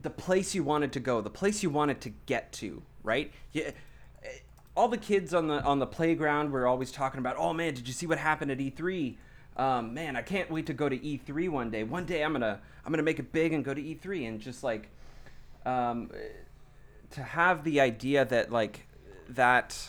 the 0.00 0.10
place 0.10 0.54
you 0.54 0.62
wanted 0.62 0.92
to 0.92 1.00
go, 1.00 1.20
the 1.20 1.30
place 1.30 1.62
you 1.62 1.70
wanted 1.70 2.00
to 2.02 2.10
get 2.26 2.52
to, 2.52 2.82
right? 3.02 3.32
Yeah, 3.52 3.70
all 4.76 4.88
the 4.88 4.98
kids 4.98 5.34
on 5.34 5.48
the 5.48 5.62
on 5.62 5.78
the 5.78 5.86
playground 5.86 6.52
were 6.52 6.66
always 6.66 6.92
talking 6.92 7.18
about, 7.18 7.36
"Oh 7.36 7.52
man, 7.52 7.74
did 7.74 7.88
you 7.88 7.94
see 7.94 8.06
what 8.06 8.18
happened 8.18 8.50
at 8.50 8.58
E3? 8.58 9.16
Um, 9.56 9.92
man, 9.92 10.14
I 10.14 10.22
can't 10.22 10.50
wait 10.50 10.66
to 10.66 10.72
go 10.72 10.88
to 10.88 10.96
E3 10.96 11.48
one 11.48 11.70
day. 11.70 11.82
One 11.82 12.04
day 12.04 12.22
I'm 12.22 12.32
gonna 12.32 12.60
I'm 12.84 12.92
gonna 12.92 13.02
make 13.02 13.18
it 13.18 13.32
big 13.32 13.52
and 13.52 13.64
go 13.64 13.74
to 13.74 13.82
E3." 13.82 14.28
And 14.28 14.40
just 14.40 14.62
like 14.62 14.90
um, 15.66 16.10
to 17.10 17.22
have 17.22 17.64
the 17.64 17.80
idea 17.80 18.24
that 18.24 18.52
like 18.52 18.86
that 19.30 19.88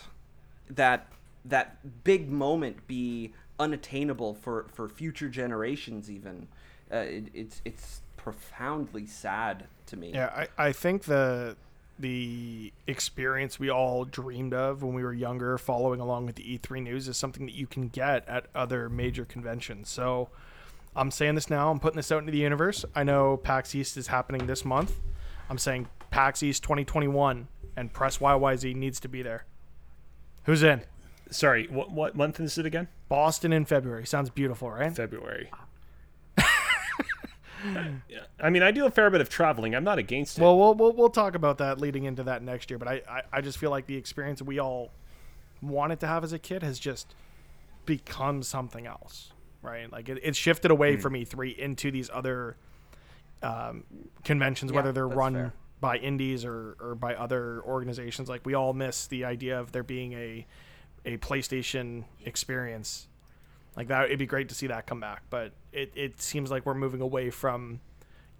that 0.69 1.07
that 1.45 2.03
big 2.03 2.29
moment 2.29 2.87
be 2.87 3.33
unattainable 3.59 4.33
for 4.35 4.67
for 4.73 4.87
future 4.87 5.29
generations, 5.29 6.09
even 6.09 6.47
uh, 6.91 6.97
it, 6.97 7.25
it's 7.33 7.61
it's 7.65 8.01
profoundly 8.17 9.05
sad 9.05 9.65
to 9.87 9.97
me. 9.97 10.11
Yeah, 10.13 10.45
I, 10.57 10.67
I 10.67 10.71
think 10.71 11.03
the 11.03 11.55
the 11.99 12.71
experience 12.87 13.59
we 13.59 13.69
all 13.69 14.05
dreamed 14.05 14.53
of 14.53 14.83
when 14.83 14.93
we 14.93 15.03
were 15.03 15.13
younger, 15.13 15.57
following 15.57 15.99
along 15.99 16.25
with 16.25 16.35
the 16.35 16.57
E3 16.57 16.81
news, 16.83 17.09
is 17.09 17.17
something 17.17 17.45
that 17.45 17.55
you 17.55 17.67
can 17.67 17.89
get 17.89 18.27
at 18.27 18.45
other 18.55 18.89
major 18.89 19.25
conventions. 19.25 19.89
So 19.89 20.29
I'm 20.95 21.11
saying 21.11 21.35
this 21.35 21.49
now. 21.49 21.69
I'm 21.69 21.79
putting 21.79 21.97
this 21.97 22.11
out 22.11 22.19
into 22.19 22.31
the 22.31 22.37
universe. 22.37 22.85
I 22.95 23.03
know 23.03 23.37
PAX 23.37 23.75
East 23.75 23.97
is 23.97 24.07
happening 24.07 24.47
this 24.47 24.63
month. 24.63 24.99
I'm 25.49 25.57
saying 25.57 25.87
PAX 26.09 26.41
East 26.41 26.63
2021 26.63 27.47
and 27.75 27.91
Press 27.91 28.19
YYZ 28.19 28.75
needs 28.75 28.99
to 29.01 29.09
be 29.09 29.21
there. 29.21 29.45
Who's 30.49 30.63
in? 30.63 30.81
Sorry, 31.29 31.67
what 31.67 31.91
what 31.91 32.15
month 32.15 32.39
is 32.39 32.57
it 32.57 32.65
again? 32.65 32.87
Boston 33.07 33.53
in 33.53 33.65
February. 33.65 34.07
Sounds 34.07 34.31
beautiful, 34.31 34.71
right? 34.71 34.91
February. 34.91 35.51
yeah. 36.39 37.97
I 38.41 38.49
mean, 38.49 38.63
I 38.63 38.71
do 38.71 38.87
a 38.87 38.89
fair 38.89 39.11
bit 39.11 39.21
of 39.21 39.29
traveling. 39.29 39.75
I'm 39.75 39.83
not 39.83 39.99
against 39.99 40.39
it. 40.39 40.41
Well, 40.41 40.57
we'll 40.57 40.73
we'll, 40.73 40.93
we'll 40.93 41.09
talk 41.11 41.35
about 41.35 41.59
that 41.59 41.79
leading 41.79 42.05
into 42.05 42.23
that 42.23 42.41
next 42.41 42.71
year. 42.71 42.79
But 42.79 42.87
I, 42.87 43.01
I, 43.07 43.21
I 43.33 43.41
just 43.41 43.59
feel 43.59 43.69
like 43.69 43.85
the 43.85 43.95
experience 43.95 44.41
we 44.41 44.57
all 44.57 44.89
wanted 45.61 45.99
to 45.99 46.07
have 46.07 46.23
as 46.23 46.33
a 46.33 46.39
kid 46.39 46.63
has 46.63 46.79
just 46.79 47.13
become 47.85 48.41
something 48.41 48.87
else, 48.87 49.33
right? 49.61 49.91
Like 49.91 50.09
it, 50.09 50.19
it's 50.23 50.37
shifted 50.37 50.71
away 50.71 50.95
Hmm. 50.95 51.01
from 51.01 51.13
E3 51.13 51.57
into 51.59 51.91
these 51.91 52.09
other 52.11 52.57
um, 53.43 53.83
conventions, 54.23 54.71
Yeah, 54.71 54.77
whether 54.77 54.91
they're 54.91 55.07
run 55.07 55.33
fair. 55.35 55.53
By 55.81 55.97
indies 55.97 56.45
or, 56.45 56.75
or 56.79 56.95
by 56.95 57.15
other 57.15 57.61
organizations. 57.63 58.29
Like 58.29 58.45
we 58.45 58.53
all 58.53 58.73
miss 58.73 59.07
the 59.07 59.25
idea 59.25 59.59
of 59.59 59.71
there 59.71 59.83
being 59.83 60.13
a 60.13 60.45
a 61.05 61.17
PlayStation 61.17 62.03
experience 62.25 63.07
like 63.75 63.87
that. 63.87 64.05
It'd 64.05 64.19
be 64.19 64.25
great 64.25 64.49
to 64.49 64.55
see 64.55 64.67
that 64.67 64.85
come 64.85 64.99
back, 64.99 65.23
but 65.29 65.53
it, 65.71 65.91
it 65.95 66.21
seems 66.21 66.51
like 66.51 66.65
we're 66.65 66.73
moving 66.73 67.01
away 67.01 67.29
from 67.29 67.79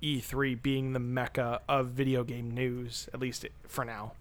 E3 0.01 0.61
being 0.61 0.93
the 0.93 0.99
mecca 0.99 1.61
of 1.67 1.87
video 1.87 2.23
game 2.23 2.51
news, 2.51 3.09
at 3.13 3.19
least 3.19 3.45
for 3.67 3.85
now. 3.85 4.13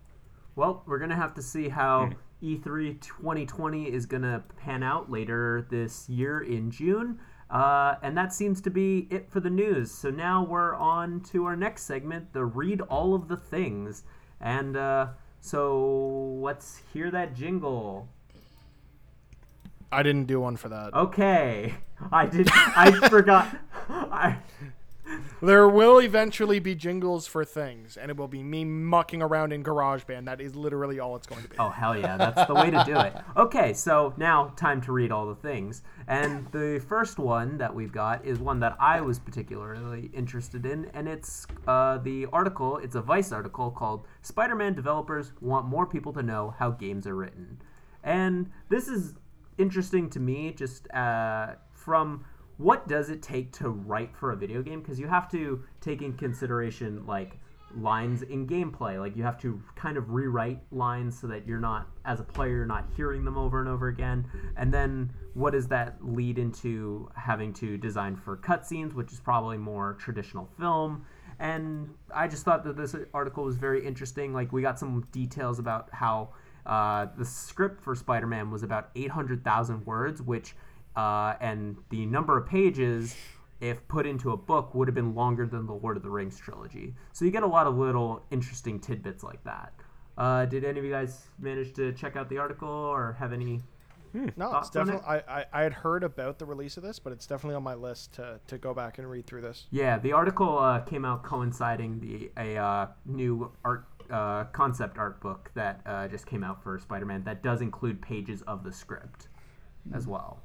Well, 0.56 0.82
we're 0.86 0.98
gonna 0.98 1.16
have 1.16 1.34
to 1.34 1.42
see 1.42 1.68
how 1.68 2.06
hmm. 2.06 2.12
E 2.40 2.56
E3 2.56 3.00
2020 3.00 3.84
is 3.92 4.06
gonna 4.06 4.44
pan 4.58 4.82
out 4.82 5.10
later 5.10 5.66
this 5.70 6.08
year 6.08 6.40
in 6.40 6.70
June, 6.70 7.18
uh, 7.50 7.94
and 8.02 8.16
that 8.16 8.32
seems 8.32 8.60
to 8.62 8.70
be 8.70 9.06
it 9.10 9.30
for 9.30 9.40
the 9.40 9.50
news. 9.50 9.90
So 9.90 10.10
now 10.10 10.44
we're 10.44 10.74
on 10.74 11.20
to 11.32 11.44
our 11.46 11.56
next 11.56 11.82
segment, 11.84 12.32
the 12.32 12.44
read 12.44 12.80
all 12.82 13.14
of 13.14 13.28
the 13.28 13.36
things, 13.36 14.02
and 14.40 14.76
uh, 14.76 15.08
so 15.40 16.38
let's 16.42 16.82
hear 16.92 17.10
that 17.10 17.34
jingle. 17.34 18.08
I 19.90 20.02
didn't 20.02 20.26
do 20.26 20.40
one 20.40 20.56
for 20.56 20.68
that. 20.68 20.92
Okay, 20.92 21.74
I 22.12 22.26
did. 22.26 22.48
I 22.52 23.08
forgot. 23.08 23.56
I, 23.88 24.38
There 25.40 25.68
will 25.68 26.00
eventually 26.00 26.58
be 26.58 26.74
jingles 26.74 27.26
for 27.26 27.44
things, 27.44 27.96
and 27.96 28.10
it 28.10 28.16
will 28.16 28.28
be 28.28 28.42
me 28.42 28.64
mucking 28.64 29.22
around 29.22 29.52
in 29.52 29.62
GarageBand. 29.62 30.24
That 30.24 30.40
is 30.40 30.56
literally 30.56 30.98
all 30.98 31.14
it's 31.14 31.26
going 31.26 31.42
to 31.42 31.48
be. 31.48 31.56
Oh 31.58 31.68
hell 31.68 31.96
yeah, 31.96 32.16
that's 32.16 32.46
the 32.46 32.54
way 32.54 32.70
to 32.70 32.82
do 32.84 32.98
it. 32.98 33.14
Okay, 33.36 33.72
so 33.72 34.14
now 34.16 34.52
time 34.56 34.80
to 34.82 34.92
read 34.92 35.12
all 35.12 35.26
the 35.26 35.34
things. 35.34 35.82
And 36.08 36.50
the 36.50 36.82
first 36.88 37.18
one 37.18 37.58
that 37.58 37.72
we've 37.72 37.92
got 37.92 38.24
is 38.24 38.40
one 38.40 38.58
that 38.60 38.76
I 38.80 39.00
was 39.00 39.18
particularly 39.20 40.10
interested 40.12 40.66
in, 40.66 40.90
and 40.92 41.08
it's 41.08 41.46
uh, 41.68 41.98
the 41.98 42.26
article. 42.32 42.78
It's 42.78 42.96
a 42.96 43.00
Vice 43.00 43.30
article 43.30 43.70
called 43.70 44.06
"Spider-Man 44.22 44.74
developers 44.74 45.32
want 45.40 45.66
more 45.66 45.86
people 45.86 46.12
to 46.14 46.22
know 46.22 46.54
how 46.58 46.70
games 46.70 47.06
are 47.06 47.14
written," 47.14 47.60
and 48.02 48.50
this 48.68 48.88
is 48.88 49.14
interesting 49.56 50.10
to 50.10 50.20
me 50.20 50.52
just 50.52 50.90
uh, 50.92 51.54
from 51.72 52.24
what 52.58 52.88
does 52.88 53.08
it 53.08 53.22
take 53.22 53.52
to 53.52 53.70
write 53.70 54.14
for 54.14 54.32
a 54.32 54.36
video 54.36 54.62
game? 54.62 54.80
Because 54.80 54.98
you 55.00 55.06
have 55.06 55.30
to 55.30 55.64
take 55.80 56.02
in 56.02 56.12
consideration 56.12 57.06
like 57.06 57.38
lines 57.76 58.22
in 58.22 58.46
gameplay. 58.46 58.98
Like 58.98 59.16
you 59.16 59.22
have 59.22 59.40
to 59.42 59.62
kind 59.76 59.96
of 59.96 60.10
rewrite 60.10 60.60
lines 60.72 61.18
so 61.18 61.26
that 61.28 61.46
you're 61.46 61.60
not 61.60 61.88
as 62.04 62.18
a 62.18 62.24
player 62.24 62.56
you're 62.56 62.66
not 62.66 62.86
hearing 62.96 63.24
them 63.24 63.38
over 63.38 63.60
and 63.60 63.68
over 63.68 63.88
again. 63.88 64.26
And 64.56 64.74
then 64.74 65.12
what 65.34 65.52
does 65.52 65.68
that 65.68 65.96
lead 66.00 66.38
into 66.38 67.08
having 67.14 67.52
to 67.54 67.78
design 67.78 68.16
for 68.16 68.36
cutscenes 68.36 68.92
which 68.92 69.12
is 69.12 69.20
probably 69.20 69.56
more 69.56 69.94
traditional 69.94 70.48
film? 70.58 71.04
And 71.40 71.94
i 72.12 72.26
just 72.26 72.44
thought 72.44 72.64
that 72.64 72.76
this 72.76 72.96
article 73.14 73.44
was 73.44 73.56
very 73.56 73.86
interesting. 73.86 74.32
Like 74.32 74.52
we 74.52 74.62
got 74.62 74.78
some 74.78 75.06
details 75.12 75.60
about 75.60 75.88
how 75.92 76.30
uh, 76.66 77.06
the 77.16 77.24
script 77.24 77.80
for 77.80 77.94
spider-man 77.94 78.50
was 78.50 78.62
about 78.62 78.90
800000 78.94 79.86
words 79.86 80.20
which 80.20 80.54
uh, 80.98 81.36
and 81.40 81.76
the 81.90 82.04
number 82.06 82.36
of 82.36 82.46
pages 82.46 83.14
if 83.60 83.86
put 83.88 84.06
into 84.06 84.32
a 84.32 84.36
book 84.36 84.74
would 84.74 84.88
have 84.88 84.94
been 84.94 85.14
longer 85.14 85.46
than 85.46 85.66
the 85.66 85.72
lord 85.74 85.96
of 85.96 86.02
the 86.02 86.10
rings 86.10 86.38
trilogy 86.38 86.94
so 87.12 87.24
you 87.24 87.30
get 87.30 87.42
a 87.42 87.46
lot 87.46 87.66
of 87.66 87.76
little 87.76 88.24
interesting 88.30 88.78
tidbits 88.78 89.22
like 89.22 89.42
that 89.44 89.72
uh, 90.16 90.44
did 90.46 90.64
any 90.64 90.78
of 90.78 90.84
you 90.84 90.90
guys 90.90 91.28
manage 91.38 91.72
to 91.74 91.92
check 91.92 92.16
out 92.16 92.28
the 92.28 92.38
article 92.38 92.68
or 92.68 93.16
have 93.18 93.32
any 93.32 93.62
no, 94.14 94.26
it's 94.26 94.36
thoughts 94.36 94.76
on 94.76 94.88
it? 94.88 94.92
definitely. 94.92 95.22
I, 95.28 95.40
I, 95.40 95.44
I 95.52 95.62
had 95.62 95.72
heard 95.72 96.02
about 96.02 96.38
the 96.38 96.46
release 96.46 96.76
of 96.76 96.82
this, 96.82 96.98
but 96.98 97.12
it's 97.12 97.26
definitely 97.26 97.56
on 97.56 97.62
my 97.62 97.74
list 97.74 98.14
to, 98.14 98.40
to 98.46 98.58
go 98.58 98.74
back 98.74 98.98
and 98.98 99.08
read 99.08 99.26
through 99.26 99.42
this. 99.42 99.66
Yeah, 99.70 99.98
the 99.98 100.12
article 100.12 100.58
uh, 100.58 100.80
came 100.80 101.04
out 101.04 101.22
coinciding 101.22 102.00
the 102.00 102.30
a 102.36 102.56
uh, 102.56 102.86
new 103.06 103.52
art 103.64 103.86
uh, 104.10 104.44
concept 104.44 104.98
art 104.98 105.20
book 105.20 105.50
that 105.54 105.82
uh, 105.86 106.08
just 106.08 106.26
came 106.26 106.42
out 106.42 106.62
for 106.62 106.78
Spider-Man 106.78 107.24
that 107.24 107.42
does 107.42 107.60
include 107.60 108.00
pages 108.00 108.42
of 108.42 108.64
the 108.64 108.72
script 108.72 109.28
as 109.94 110.06
well. 110.06 110.42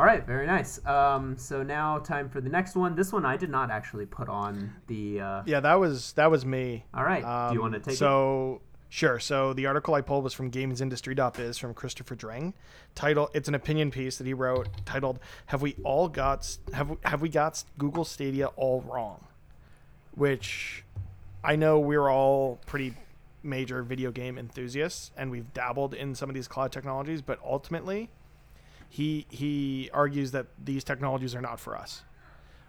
All 0.00 0.06
right, 0.06 0.24
very 0.26 0.46
nice. 0.46 0.82
Um, 0.86 1.36
so 1.36 1.62
now 1.62 1.98
time 1.98 2.30
for 2.30 2.40
the 2.40 2.48
next 2.48 2.74
one. 2.74 2.94
This 2.94 3.12
one 3.12 3.26
I 3.26 3.36
did 3.36 3.50
not 3.50 3.70
actually 3.70 4.06
put 4.06 4.30
on 4.30 4.72
the. 4.86 5.20
Uh, 5.20 5.42
Yeah, 5.44 5.60
that 5.60 5.74
was 5.74 6.14
that 6.14 6.30
was 6.30 6.46
me. 6.46 6.86
All 6.94 7.04
right, 7.04 7.20
do 7.20 7.54
you 7.54 7.60
Um, 7.60 7.70
want 7.70 7.74
to 7.74 7.80
take 7.80 7.92
it? 7.92 7.96
so 7.98 8.62
sure. 8.88 9.18
So 9.18 9.52
the 9.52 9.66
article 9.66 9.92
I 9.92 10.00
pulled 10.00 10.24
was 10.24 10.32
from 10.32 10.50
GamesIndustry.biz 10.50 11.58
from 11.58 11.74
Christopher 11.74 12.14
Dring. 12.14 12.54
Title: 12.94 13.28
It's 13.34 13.46
an 13.46 13.54
opinion 13.54 13.90
piece 13.90 14.16
that 14.16 14.26
he 14.26 14.32
wrote 14.32 14.70
titled 14.86 15.18
"Have 15.48 15.60
we 15.60 15.76
all 15.84 16.08
got 16.08 16.56
have 16.72 16.88
we, 16.88 16.96
have 17.04 17.20
we 17.20 17.28
got 17.28 17.62
Google 17.76 18.06
Stadia 18.06 18.46
all 18.56 18.80
wrong?" 18.80 19.26
Which 20.14 20.82
I 21.44 21.56
know 21.56 21.78
we're 21.78 22.08
all 22.08 22.58
pretty 22.64 22.94
major 23.42 23.82
video 23.82 24.10
game 24.12 24.38
enthusiasts 24.38 25.10
and 25.14 25.30
we've 25.30 25.52
dabbled 25.52 25.92
in 25.92 26.14
some 26.14 26.30
of 26.30 26.34
these 26.34 26.48
cloud 26.48 26.72
technologies, 26.72 27.20
but 27.20 27.38
ultimately, 27.44 28.08
he 28.90 29.24
he 29.30 29.88
argues 29.94 30.32
that 30.32 30.46
these 30.62 30.82
technologies 30.82 31.34
are 31.34 31.40
not 31.40 31.60
for 31.60 31.76
us. 31.76 32.02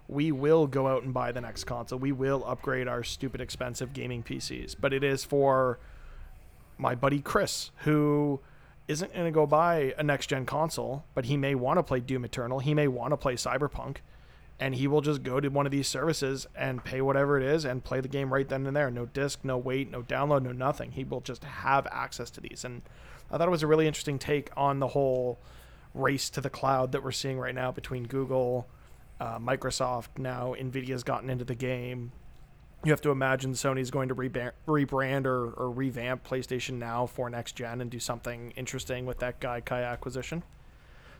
We 0.07 0.31
will 0.31 0.67
go 0.67 0.87
out 0.87 1.03
and 1.03 1.13
buy 1.13 1.31
the 1.31 1.41
next 1.41 1.63
console. 1.63 1.97
We 1.97 2.11
will 2.11 2.43
upgrade 2.45 2.87
our 2.87 3.03
stupid 3.03 3.41
expensive 3.41 3.91
gaming 3.91 4.21
PCs, 4.21 4.75
but 4.79 4.93
it 4.93 5.03
is 5.03 5.23
for 5.23 5.79
my 6.77 6.93
buddy 6.93 7.21
Chris 7.21 7.71
who 7.85 8.39
isn't 8.87 9.13
going 9.13 9.25
to 9.25 9.31
go 9.31 9.47
buy 9.47 9.95
a 9.97 10.03
next 10.03 10.27
gen 10.27 10.45
console, 10.45 11.05
but 11.15 11.25
he 11.25 11.37
may 11.37 11.55
want 11.55 11.79
to 11.79 11.83
play 11.83 11.99
Doom 11.99 12.23
Eternal. 12.23 12.59
He 12.59 12.75
may 12.75 12.87
want 12.87 13.13
to 13.13 13.17
play 13.17 13.33
Cyberpunk, 13.33 13.97
and 14.59 14.75
he 14.75 14.85
will 14.87 15.01
just 15.01 15.23
go 15.23 15.39
to 15.39 15.47
one 15.49 15.65
of 15.65 15.71
these 15.71 15.87
services 15.87 16.45
and 16.55 16.83
pay 16.83 17.01
whatever 17.01 17.39
it 17.39 17.43
is 17.43 17.65
and 17.65 17.83
play 17.83 17.99
the 17.99 18.07
game 18.07 18.31
right 18.31 18.47
then 18.47 18.67
and 18.67 18.75
there. 18.75 18.91
No 18.91 19.07
disc, 19.07 19.39
no 19.43 19.57
wait, 19.57 19.89
no 19.89 20.03
download, 20.03 20.43
no 20.43 20.51
nothing. 20.51 20.91
He 20.91 21.03
will 21.03 21.21
just 21.21 21.43
have 21.43 21.87
access 21.87 22.29
to 22.31 22.41
these. 22.41 22.63
And 22.63 22.83
I 23.31 23.37
thought 23.37 23.47
it 23.47 23.51
was 23.51 23.63
a 23.63 23.67
really 23.67 23.87
interesting 23.87 24.19
take 24.19 24.49
on 24.55 24.79
the 24.79 24.89
whole 24.89 25.39
race 25.93 26.29
to 26.31 26.41
the 26.41 26.49
cloud 26.49 26.91
that 26.91 27.03
we're 27.03 27.11
seeing 27.11 27.39
right 27.39 27.55
now 27.55 27.71
between 27.71 28.03
Google, 28.03 28.67
uh, 29.19 29.39
Microsoft. 29.39 30.17
Now 30.17 30.55
Nvidia's 30.57 31.03
gotten 31.03 31.29
into 31.29 31.45
the 31.45 31.55
game 31.55 32.11
you 32.83 32.91
have 32.91 33.01
to 33.01 33.11
imagine 33.11 33.53
Sony's 33.53 33.91
going 33.91 34.09
to 34.09 34.15
rebrand, 34.15 34.51
rebrand 34.67 35.25
or, 35.25 35.51
or 35.51 35.69
revamp 35.69 36.27
PlayStation 36.27 36.73
Now 36.73 37.05
for 37.05 37.29
next 37.29 37.55
gen 37.55 37.81
and 37.81 37.91
do 37.91 37.99
something 37.99 38.51
interesting 38.55 39.05
with 39.05 39.19
that 39.19 39.39
Gaikai 39.39 39.85
acquisition. 39.87 40.43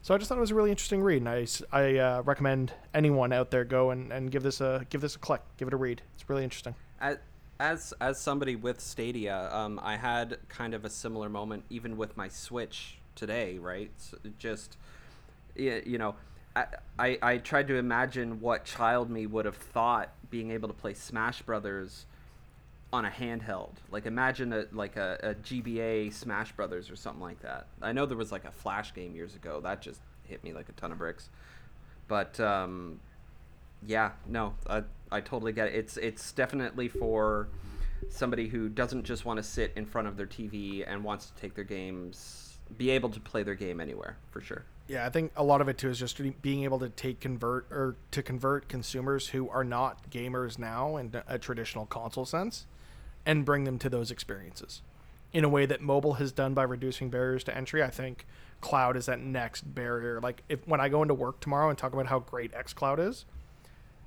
So 0.02 0.16
I 0.16 0.18
just 0.18 0.30
thought 0.30 0.40
it 0.40 0.42
was 0.42 0.50
a 0.50 0.56
really 0.56 0.72
interesting 0.72 1.04
read, 1.04 1.22
and 1.22 1.30
I 1.72 1.98
uh, 1.98 2.22
recommend 2.24 2.74
anyone 2.96 3.32
out 3.32 3.52
there 3.52 3.64
go 3.64 3.92
and, 3.92 4.12
and 4.12 4.32
give 4.32 4.42
this 4.42 4.60
a 4.60 4.84
give 4.90 5.02
this 5.02 5.16
a 5.16 5.20
click, 5.20 5.42
give 5.58 5.68
it 5.68 5.76
a 5.76 5.78
read. 5.78 6.02
It's 6.16 6.28
really 6.28 6.44
interesting. 6.44 6.74
as 7.00 7.18
as 7.60 7.94
as 8.02 8.20
somebody 8.20 8.56
with 8.56 8.82
Stadia, 8.82 9.54
um, 9.54 9.80
I 9.84 9.98
had 9.98 10.40
kind 10.50 10.74
of 10.74 10.86
a 10.86 10.90
similar 10.90 11.30
moment 11.30 11.66
even 11.70 11.98
with 11.98 12.18
my 12.18 12.30
Switch 12.30 12.98
today. 13.22 13.60
Right, 13.60 13.92
so 13.98 14.18
just 14.40 14.78
you 15.56 15.98
know, 15.98 16.16
I, 16.56 16.66
I 16.98 17.18
I 17.22 17.38
tried 17.38 17.68
to 17.68 17.76
imagine 17.76 18.42
what 18.42 18.66
child 18.66 19.10
me 19.10 19.28
would 19.28 19.46
have 19.46 19.56
thought 19.56 20.10
being 20.30 20.52
able 20.52 20.68
to 20.68 20.74
play 20.74 20.94
Smash 20.94 21.44
Brothers 21.44 22.08
on 22.92 23.06
a 23.06 23.10
handheld. 23.10 23.76
Like 23.92 24.08
imagine 24.08 24.52
a 24.52 24.66
like 24.72 24.98
a, 24.98 25.20
a 25.22 25.36
GBA 25.36 26.12
Smash 26.12 26.52
Brothers 26.54 26.90
or 26.90 26.96
something 26.96 27.22
like 27.22 27.42
that. 27.42 27.68
I 27.82 27.94
know 27.94 28.06
there 28.08 28.18
was 28.18 28.32
like 28.32 28.46
a 28.46 28.52
Flash 28.52 28.94
game 28.94 29.16
years 29.16 29.36
ago 29.36 29.62
that 29.62 29.82
just 29.82 30.02
hit 30.24 30.44
me 30.44 30.52
like 30.52 30.68
a 30.68 30.74
ton 30.74 30.92
of 30.92 30.98
bricks. 30.98 31.30
But 32.08 32.40
um, 32.40 33.00
yeah, 33.86 34.12
no, 34.28 34.56
I, 34.68 34.84
I 35.12 35.22
totally 35.22 35.54
get 35.54 35.68
it. 35.68 35.76
It's 35.76 35.98
it's 35.98 36.32
definitely 36.32 36.88
for 36.88 37.50
somebody 38.10 38.48
who 38.48 38.68
doesn't 38.68 39.04
just 39.04 39.26
want 39.26 39.38
to 39.38 39.44
sit 39.44 39.72
in 39.76 39.86
front 39.86 40.08
of 40.08 40.18
their 40.18 40.26
TV 40.26 40.84
and 40.88 41.04
wants 41.04 41.28
to 41.28 41.42
take 41.42 41.54
their 41.54 41.64
games, 41.64 42.51
be 42.78 42.90
able 42.92 43.10
to 43.10 43.20
play 43.20 43.44
their 43.44 43.56
game 43.56 43.80
anywhere 43.80 44.18
for 44.32 44.42
sure. 44.42 44.64
Yeah, 44.88 45.06
I 45.06 45.10
think 45.10 45.32
a 45.36 45.44
lot 45.44 45.62
of 45.62 45.70
it 45.70 45.78
too 45.78 45.90
is 45.90 46.00
just 46.00 46.20
being 46.42 46.64
able 46.64 46.80
to 46.80 46.90
take 46.90 47.20
convert 47.22 47.66
or 47.72 47.96
to 48.12 48.22
convert 48.22 48.68
consumers 48.68 49.30
who 49.30 49.50
are 49.50 49.64
not 49.64 50.10
gamers 50.10 50.60
now 50.60 50.98
in 50.98 51.14
a 51.28 51.40
traditional 51.40 51.86
console 51.86 52.26
sense, 52.26 52.66
and 53.26 53.46
bring 53.46 53.64
them 53.64 53.80
to 53.80 53.90
those 53.90 54.12
experiences, 54.12 54.82
in 55.32 55.44
a 55.44 55.50
way 55.50 55.66
that 55.66 55.80
mobile 55.80 56.16
has 56.16 56.32
done 56.32 56.54
by 56.54 56.64
reducing 56.64 57.10
barriers 57.10 57.44
to 57.46 57.56
entry. 57.56 57.82
I 57.82 57.90
think 57.90 58.26
cloud 58.60 58.98
is 58.98 59.06
that 59.06 59.20
next 59.20 59.74
barrier. 59.74 60.20
Like 60.20 60.44
if 60.50 60.68
when 60.68 60.82
I 60.82 60.90
go 60.90 61.02
into 61.02 61.14
work 61.14 61.40
tomorrow 61.40 61.70
and 61.70 61.78
talk 61.78 61.94
about 61.94 62.08
how 62.08 62.20
great 62.20 62.52
xCloud 62.52 63.00
is, 63.00 63.26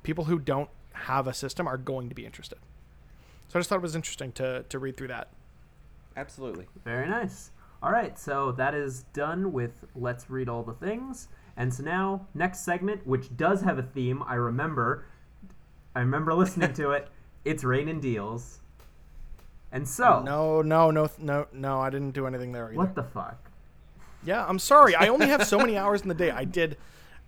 people 0.02 0.24
who 0.24 0.38
don't 0.38 0.68
have 0.92 1.26
a 1.26 1.34
system 1.34 1.66
are 1.66 1.78
going 1.78 2.08
to 2.08 2.14
be 2.14 2.26
interested. 2.26 2.58
So 3.48 3.58
I 3.58 3.60
just 3.60 3.68
thought 3.68 3.76
it 3.76 3.82
was 3.82 3.96
interesting 3.96 4.32
to 4.32 4.64
to 4.68 4.78
read 4.78 4.96
through 4.96 5.08
that. 5.08 5.28
Absolutely. 6.16 6.66
Very 6.84 7.08
nice. 7.08 7.50
All 7.84 7.92
right, 7.92 8.18
so 8.18 8.50
that 8.52 8.72
is 8.74 9.02
done 9.12 9.52
with 9.52 9.84
Let's 9.94 10.30
Read 10.30 10.48
All 10.48 10.62
the 10.62 10.72
Things. 10.72 11.28
And 11.54 11.72
so 11.72 11.82
now, 11.82 12.26
next 12.32 12.60
segment, 12.60 13.06
which 13.06 13.36
does 13.36 13.60
have 13.60 13.78
a 13.78 13.82
theme, 13.82 14.22
I 14.26 14.36
remember. 14.36 15.04
I 15.94 16.00
remember 16.00 16.32
listening 16.34 16.72
to 16.72 16.92
it. 16.92 17.08
It's 17.44 17.62
Rain 17.62 17.88
and 17.88 18.00
Deals. 18.00 18.60
And 19.70 19.86
so, 19.86 20.22
No, 20.24 20.62
no, 20.62 20.90
no, 20.90 21.10
no, 21.18 21.46
no. 21.52 21.78
I 21.78 21.90
didn't 21.90 22.12
do 22.12 22.26
anything 22.26 22.52
there 22.52 22.68
either. 22.68 22.78
what 22.78 22.94
the 22.94 23.02
fuck? 23.02 23.50
Yeah, 24.24 24.46
I'm 24.46 24.58
sorry. 24.58 24.94
I 24.94 25.08
only 25.08 25.26
have 25.26 25.46
so 25.46 25.58
many 25.58 25.76
hours 25.82 26.00
in 26.00 26.08
the 26.08 26.14
day. 26.14 26.30
I 26.30 26.44
did, 26.44 26.78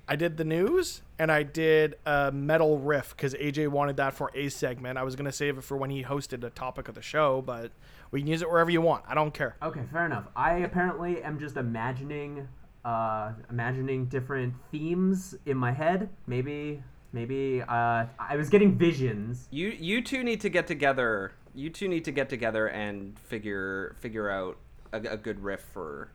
I 0.08 0.14
did 0.14 0.36
the 0.36 0.44
news 0.44 1.02
and 1.18 1.32
I 1.32 1.42
did 1.42 1.96
a 2.06 2.30
metal 2.30 2.78
riff 2.78 3.10
because 3.16 3.34
AJ 3.34 3.68
wanted 3.68 3.96
that 3.96 4.14
for 4.14 4.30
a 4.34 4.48
segment. 4.48 4.98
I 4.98 5.02
was 5.02 5.16
gonna 5.16 5.32
save 5.32 5.58
it 5.58 5.64
for 5.64 5.76
when 5.76 5.90
he 5.90 6.04
hosted 6.04 6.44
a 6.44 6.50
topic 6.50 6.88
of 6.88 6.94
the 6.94 7.02
show, 7.02 7.42
but 7.42 7.72
we 8.12 8.20
can 8.20 8.28
use 8.28 8.40
it 8.40 8.48
wherever 8.48 8.70
you 8.70 8.80
want. 8.80 9.04
I 9.08 9.14
don't 9.14 9.34
care. 9.34 9.56
Okay, 9.62 9.82
fair 9.90 10.06
enough. 10.06 10.26
I 10.36 10.58
apparently 10.58 11.22
am 11.24 11.40
just 11.40 11.56
imagining, 11.56 12.46
uh, 12.84 13.32
imagining 13.50 14.06
different 14.06 14.54
themes 14.70 15.34
in 15.44 15.56
my 15.56 15.72
head. 15.72 16.08
Maybe, 16.28 16.84
maybe 17.12 17.62
uh, 17.62 18.06
I 18.18 18.36
was 18.36 18.48
getting 18.48 18.78
visions. 18.78 19.48
You 19.50 19.68
you 19.68 20.02
two 20.02 20.22
need 20.22 20.40
to 20.42 20.48
get 20.48 20.68
together. 20.68 21.32
You 21.52 21.68
two 21.68 21.88
need 21.88 22.04
to 22.04 22.12
get 22.12 22.28
together 22.28 22.68
and 22.68 23.18
figure 23.18 23.96
figure 23.98 24.30
out 24.30 24.58
a, 24.92 24.98
a 24.98 25.16
good 25.16 25.42
riff 25.42 25.62
for 25.62 26.12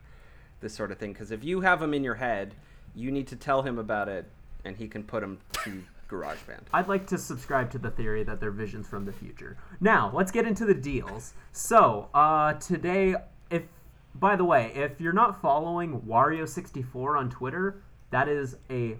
this 0.62 0.74
sort 0.74 0.94
of 0.94 0.98
thing. 0.98 1.12
Because 1.12 1.32
if 1.32 1.44
you 1.44 1.60
have 1.62 1.82
them 1.82 1.94
in 1.94 2.06
your 2.06 2.16
head, 2.16 2.56
you 2.96 3.12
need 3.12 3.28
to 3.28 3.36
tell 3.36 3.62
him 3.62 3.80
about 3.80 4.10
it, 4.10 4.26
and 4.66 4.76
he 4.76 4.88
can 4.88 5.04
put 5.04 5.24
him 5.24 5.39
to 5.64 5.84
GarageBand. 6.10 6.64
I'd 6.74 6.88
like 6.88 7.08
to 7.08 7.18
subscribe 7.18 7.72
to 7.72 7.78
the 7.78 7.92
theory 7.92 8.24
that 8.24 8.39
they're 8.39 8.52
visions 8.52 8.88
from 8.88 9.06
the 9.06 9.14
future. 9.14 9.58
Now, 9.80 10.12
let's 10.14 10.32
get 10.32 10.46
into 10.46 10.66
the 10.66 10.74
deals. 10.74 11.34
So, 11.52 12.10
uh, 12.14 12.54
today, 12.54 13.16
if 13.50 13.64
by 14.16 14.36
the 14.36 14.44
way, 14.44 14.72
if 14.76 15.00
you're 15.00 15.14
not 15.14 15.42
following 15.42 16.02
Wario64 16.02 17.18
on 17.18 17.30
Twitter, 17.30 17.82
that 18.10 18.28
is 18.28 18.58
a 18.70 18.98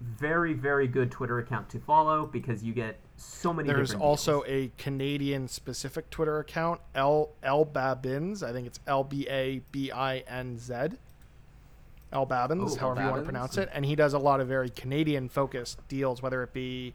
very, 0.00 0.52
very 0.52 0.86
good 0.86 1.10
Twitter 1.10 1.38
account 1.38 1.68
to 1.70 1.78
follow 1.78 2.26
because 2.26 2.62
you 2.62 2.72
get 2.72 2.98
so 3.16 3.52
many. 3.52 3.68
There's 3.68 3.90
different 3.90 4.04
also 4.04 4.42
deals. 4.44 4.70
a 4.78 4.82
Canadian 4.82 5.48
specific 5.48 6.10
Twitter 6.10 6.38
account, 6.38 6.80
L 6.94 7.30
L 7.42 7.64
Babins. 7.64 8.42
I 8.42 8.52
think 8.52 8.66
it's 8.66 8.80
L 8.86 9.04
B 9.04 9.26
A 9.28 9.60
B 9.70 9.90
I 9.92 10.18
N 10.28 10.58
Z. 10.58 10.74
L 12.12 12.26
Babins, 12.26 12.72
Oh, 12.74 12.76
however 12.80 13.02
you 13.02 13.08
want 13.08 13.20
to 13.22 13.24
pronounce 13.24 13.56
it, 13.58 13.68
and 13.72 13.84
he 13.84 13.96
does 13.96 14.12
a 14.12 14.18
lot 14.18 14.40
of 14.40 14.48
very 14.48 14.68
Canadian 14.70 15.28
focused 15.28 15.78
deals, 15.88 16.22
whether 16.22 16.42
it 16.42 16.52
be 16.52 16.94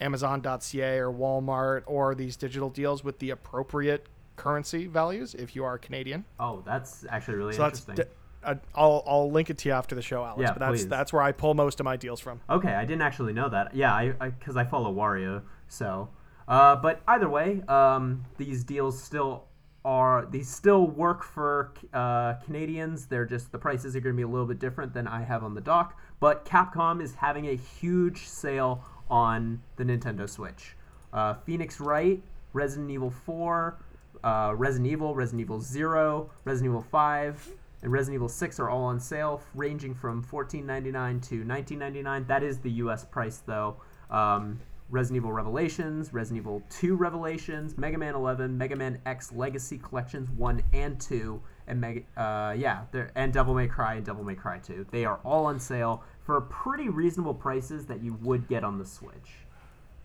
Amazon.ca 0.00 0.98
or 0.98 1.12
Walmart 1.12 1.82
or 1.86 2.14
these 2.14 2.36
digital 2.36 2.70
deals 2.70 3.04
with 3.04 3.18
the 3.18 3.30
appropriate 3.30 4.06
currency 4.36 4.86
values 4.86 5.34
if 5.34 5.54
you 5.54 5.64
are 5.64 5.78
Canadian. 5.78 6.24
Oh, 6.40 6.62
that's 6.66 7.04
actually 7.08 7.36
really 7.36 7.52
So 7.54 7.62
that's 7.62 7.80
interesting. 7.80 8.06
d- 8.06 8.10
uh, 8.42 8.54
I'll 8.74 9.02
I'll 9.06 9.30
link 9.30 9.48
it 9.48 9.56
to 9.58 9.68
you 9.70 9.74
after 9.74 9.94
the 9.94 10.02
show, 10.02 10.22
Alex. 10.24 10.40
Yeah, 10.42 10.50
but 10.52 10.58
that's 10.58 10.82
please. 10.82 10.88
that's 10.88 11.12
where 11.14 11.22
I 11.22 11.32
pull 11.32 11.54
most 11.54 11.80
of 11.80 11.84
my 11.84 11.96
deals 11.96 12.20
from. 12.20 12.40
Okay, 12.50 12.72
I 12.74 12.84
didn't 12.84 13.00
actually 13.02 13.32
know 13.32 13.48
that. 13.48 13.74
Yeah, 13.74 13.94
I 13.94 14.10
because 14.28 14.56
I, 14.56 14.64
follow 14.64 14.92
Wario, 14.94 15.42
so. 15.68 16.08
Uh, 16.46 16.76
but 16.76 17.00
either 17.08 17.26
way, 17.28 17.62
um, 17.68 18.22
these 18.36 18.62
deals 18.64 19.02
still 19.02 19.44
are 19.84 20.26
these 20.30 20.48
still 20.48 20.86
work 20.86 21.22
for 21.22 21.72
uh, 21.92 22.34
Canadians. 22.44 23.06
They're 23.06 23.26
just 23.26 23.52
the 23.52 23.58
prices 23.58 23.94
are 23.94 24.00
going 24.00 24.14
to 24.14 24.16
be 24.16 24.22
a 24.22 24.28
little 24.28 24.46
bit 24.46 24.58
different 24.58 24.94
than 24.94 25.06
I 25.06 25.22
have 25.22 25.44
on 25.44 25.54
the 25.54 25.60
doc. 25.60 25.98
But 26.20 26.44
Capcom 26.44 27.02
is 27.02 27.14
having 27.14 27.48
a 27.48 27.54
huge 27.54 28.26
sale 28.26 28.84
on 29.10 29.60
the 29.76 29.84
Nintendo 29.84 30.28
Switch. 30.28 30.76
Uh, 31.12 31.34
Phoenix 31.34 31.80
Wright, 31.80 32.22
Resident 32.54 32.90
Evil 32.90 33.10
4, 33.10 33.76
uh, 34.24 34.54
Resident 34.56 34.90
Evil, 34.90 35.14
Resident 35.14 35.42
Evil 35.42 35.60
0, 35.60 36.30
Resident 36.44 36.72
Evil 36.72 36.82
5, 36.90 37.48
and 37.82 37.92
Resident 37.92 38.14
Evil 38.14 38.28
6 38.28 38.58
are 38.58 38.70
all 38.70 38.84
on 38.84 38.98
sale, 38.98 39.42
ranging 39.54 39.94
from 39.94 40.24
$14.99 40.24 41.28
to 41.28 41.44
$19.99. 41.44 42.26
That 42.26 42.42
is 42.42 42.58
the 42.58 42.70
US 42.70 43.04
price, 43.04 43.42
though. 43.46 43.76
Um, 44.10 44.60
Resident 44.90 45.16
Evil 45.22 45.32
Revelations, 45.32 46.12
Resident 46.12 46.42
Evil 46.42 46.62
2 46.70 46.94
Revelations, 46.94 47.76
Mega 47.78 47.98
Man 47.98 48.14
11, 48.14 48.56
Mega 48.56 48.76
Man 48.76 49.00
X 49.06 49.32
Legacy 49.32 49.78
Collections 49.78 50.28
1 50.30 50.62
and 50.72 51.00
2, 51.00 51.40
and 51.66 51.80
Mega, 51.80 52.00
uh, 52.16 52.54
yeah, 52.56 52.82
and 53.14 53.32
Devil 53.32 53.54
May 53.54 53.66
Cry 53.66 53.94
and 53.94 54.04
Devil 54.06 54.24
May 54.24 54.34
Cry 54.34 54.58
2. 54.58 54.86
They 54.90 55.04
are 55.04 55.20
all 55.24 55.46
on 55.46 55.58
sale 55.58 56.02
for 56.22 56.40
pretty 56.42 56.88
reasonable 56.88 57.34
prices 57.34 57.86
that 57.86 58.02
you 58.02 58.14
would 58.22 58.46
get 58.48 58.62
on 58.62 58.78
the 58.78 58.84
Switch. 58.84 59.38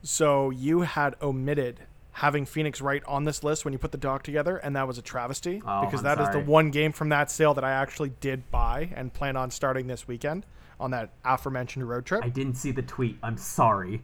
So 0.01 0.49
you 0.49 0.81
had 0.81 1.15
omitted 1.21 1.81
having 2.13 2.45
Phoenix 2.45 2.81
Wright 2.81 3.03
on 3.05 3.25
this 3.25 3.43
list 3.43 3.65
when 3.65 3.73
you 3.73 3.77
put 3.77 3.91
the 3.91 3.97
doc 3.97 4.23
together, 4.23 4.57
and 4.57 4.75
that 4.75 4.87
was 4.87 4.97
a 4.97 5.01
travesty 5.01 5.61
Oh, 5.65 5.81
because 5.85 5.99
I'm 5.99 6.03
that 6.05 6.19
is 6.19 6.25
sorry. 6.27 6.41
the 6.43 6.49
one 6.49 6.71
game 6.71 6.91
from 6.93 7.09
that 7.09 7.29
sale 7.29 7.53
that 7.53 7.63
I 7.63 7.71
actually 7.71 8.09
did 8.21 8.49
buy 8.49 8.89
and 8.95 9.13
plan 9.13 9.35
on 9.35 9.51
starting 9.51 9.87
this 9.87 10.07
weekend 10.07 10.45
on 10.79 10.91
that 10.91 11.11
aforementioned 11.25 11.87
road 11.87 12.05
trip. 12.05 12.23
I 12.23 12.29
didn't 12.29 12.55
see 12.55 12.71
the 12.71 12.81
tweet. 12.81 13.17
I'm 13.21 13.37
sorry. 13.37 14.01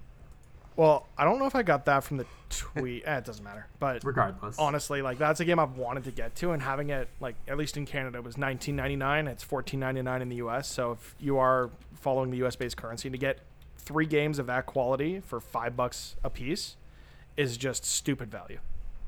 Well, 0.75 1.07
I 1.17 1.23
don't 1.23 1.39
know 1.39 1.45
if 1.45 1.55
I 1.55 1.63
got 1.63 1.85
that 1.85 2.03
from 2.03 2.17
the 2.17 2.25
tweet. 2.49 3.03
eh, 3.05 3.17
it 3.17 3.25
doesn't 3.25 3.43
matter, 3.43 3.67
but 3.79 4.03
Regardless. 4.03 4.57
honestly, 4.59 5.01
like 5.01 5.17
that's 5.17 5.39
a 5.39 5.45
game 5.45 5.59
I've 5.59 5.77
wanted 5.77 6.03
to 6.05 6.11
get 6.11 6.35
to, 6.37 6.51
and 6.51 6.61
having 6.61 6.89
it 6.89 7.07
like 7.19 7.35
at 7.47 7.57
least 7.57 7.77
in 7.77 7.85
Canada 7.85 8.21
was 8.21 8.35
19.99. 8.35 9.27
It's 9.27 9.43
14.99 9.45 10.21
in 10.21 10.29
the 10.29 10.35
U.S. 10.37 10.67
So 10.67 10.91
if 10.93 11.15
you 11.19 11.37
are 11.37 11.69
following 11.93 12.31
the 12.31 12.37
U.S. 12.37 12.55
based 12.55 12.77
currency, 12.77 13.09
to 13.09 13.17
get 13.17 13.39
three 13.77 14.05
games 14.05 14.39
of 14.39 14.47
that 14.47 14.65
quality 14.65 15.19
for 15.19 15.39
five 15.39 15.75
bucks 15.77 16.15
a 16.23 16.29
piece 16.29 16.75
is 17.37 17.57
just 17.57 17.85
stupid 17.85 18.31
value. 18.31 18.59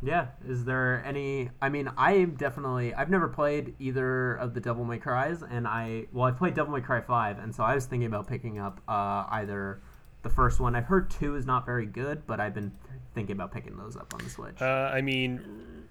Yeah. 0.04 0.28
Is 0.48 0.66
there 0.66 1.02
any? 1.06 1.50
I 1.62 1.70
mean, 1.70 1.90
I 1.98 2.26
definitely. 2.26 2.94
I've 2.94 3.10
never 3.10 3.28
played 3.28 3.74
either 3.80 4.36
of 4.36 4.54
the 4.54 4.60
Devil 4.60 4.86
May 4.86 5.00
Cries, 5.00 5.42
and 5.42 5.68
I 5.68 6.06
well, 6.14 6.26
I 6.26 6.32
played 6.32 6.54
Devil 6.54 6.74
May 6.74 6.82
Cry 6.82 7.02
Five, 7.02 7.40
and 7.40 7.56
so 7.56 7.64
I 7.64 7.74
was 7.76 7.86
thinking 7.86 8.06
about 8.06 8.28
picking 8.28 8.60
up 8.60 8.80
uh, 8.88 9.26
either 9.32 9.82
the 10.28 10.34
first 10.34 10.60
one. 10.60 10.76
I've 10.76 10.86
heard 10.86 11.10
two 11.10 11.36
is 11.36 11.46
not 11.46 11.66
very 11.66 11.86
good, 11.86 12.26
but 12.28 12.40
I've 12.40 12.54
been 12.54 12.72
thinking 13.16 13.36
about 13.36 13.52
picking 13.52 13.78
those 13.78 13.96
up 13.96 14.14
on 14.14 14.24
the 14.24 14.30
Switch. 14.30 14.62
Uh, 14.62 14.92
I 14.94 15.02
mean, 15.02 15.42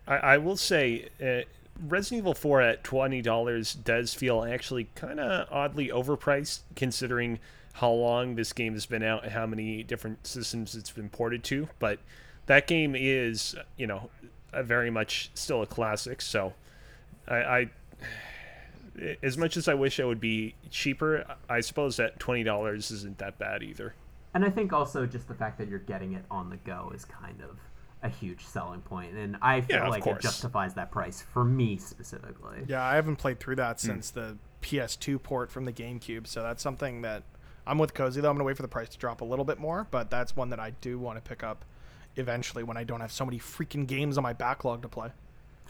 I, 0.06 0.16
I 0.16 0.38
will 0.38 0.56
say, 0.56 1.08
uh, 1.20 1.42
Resident 1.86 2.22
Evil 2.22 2.34
4 2.34 2.60
at 2.60 2.84
twenty 2.84 3.22
dollars 3.22 3.74
does 3.74 4.14
feel 4.14 4.44
actually 4.44 4.88
kind 4.94 5.20
of 5.20 5.48
oddly 5.50 5.88
overpriced, 5.88 6.60
considering 6.74 7.38
how 7.74 7.90
long 7.90 8.34
this 8.34 8.52
game 8.52 8.72
has 8.72 8.86
been 8.86 9.02
out 9.02 9.24
and 9.24 9.32
how 9.32 9.46
many 9.46 9.82
different 9.82 10.26
systems 10.26 10.74
it's 10.74 10.90
been 10.90 11.10
ported 11.10 11.44
to. 11.44 11.68
But 11.78 11.98
that 12.46 12.66
game 12.66 12.94
is, 12.96 13.54
you 13.76 13.86
know, 13.86 14.10
very 14.54 14.90
much 14.90 15.30
still 15.34 15.62
a 15.62 15.66
classic. 15.66 16.22
So, 16.22 16.54
I, 17.28 17.36
I 17.36 17.70
as 19.22 19.36
much 19.36 19.58
as 19.58 19.68
I 19.68 19.74
wish 19.74 19.98
it 19.98 20.06
would 20.06 20.20
be 20.20 20.54
cheaper, 20.70 21.26
I 21.48 21.60
suppose 21.60 21.96
that 21.96 22.18
twenty 22.18 22.42
dollars 22.42 22.90
isn't 22.90 23.18
that 23.18 23.38
bad 23.38 23.62
either. 23.62 23.94
And 24.36 24.44
I 24.44 24.50
think 24.50 24.74
also 24.74 25.06
just 25.06 25.28
the 25.28 25.34
fact 25.34 25.56
that 25.56 25.66
you're 25.66 25.78
getting 25.78 26.12
it 26.12 26.22
on 26.30 26.50
the 26.50 26.58
go 26.58 26.92
is 26.94 27.06
kind 27.06 27.40
of 27.40 27.58
a 28.02 28.10
huge 28.10 28.44
selling 28.44 28.82
point, 28.82 29.14
and 29.14 29.38
I 29.40 29.62
feel 29.62 29.76
Yeah, 29.76 29.84
of 29.84 29.88
like 29.88 30.06
it 30.06 30.20
justifies 30.20 30.74
that 30.74 30.90
price 30.90 31.22
for 31.22 31.42
me 31.42 31.78
specifically. 31.78 32.58
Yeah, 32.68 32.84
I 32.84 32.96
haven't 32.96 33.16
played 33.16 33.40
through 33.40 33.56
that 33.56 33.80
hmm. 33.80 33.86
since 33.86 34.10
the 34.10 34.36
PS2 34.60 35.22
port 35.22 35.50
from 35.50 35.64
the 35.64 35.72
GameCube, 35.72 36.26
so 36.26 36.42
that's 36.42 36.62
something 36.62 37.00
that 37.00 37.22
I'm 37.66 37.78
with 37.78 37.94
Cozy 37.94 38.20
though. 38.20 38.28
I'm 38.28 38.34
gonna 38.34 38.44
wait 38.44 38.56
for 38.56 38.62
the 38.62 38.68
price 38.68 38.90
to 38.90 38.98
drop 38.98 39.22
a 39.22 39.24
little 39.24 39.46
bit 39.46 39.58
more, 39.58 39.86
but 39.90 40.10
that's 40.10 40.36
one 40.36 40.50
that 40.50 40.60
I 40.60 40.72
do 40.82 40.98
want 40.98 41.16
to 41.16 41.26
pick 41.26 41.42
up 41.42 41.64
eventually 42.16 42.62
when 42.62 42.76
I 42.76 42.84
don't 42.84 43.00
have 43.00 43.12
so 43.12 43.24
many 43.24 43.38
freaking 43.38 43.86
games 43.86 44.18
on 44.18 44.22
my 44.22 44.34
backlog 44.34 44.82
to 44.82 44.88
play. 44.88 45.12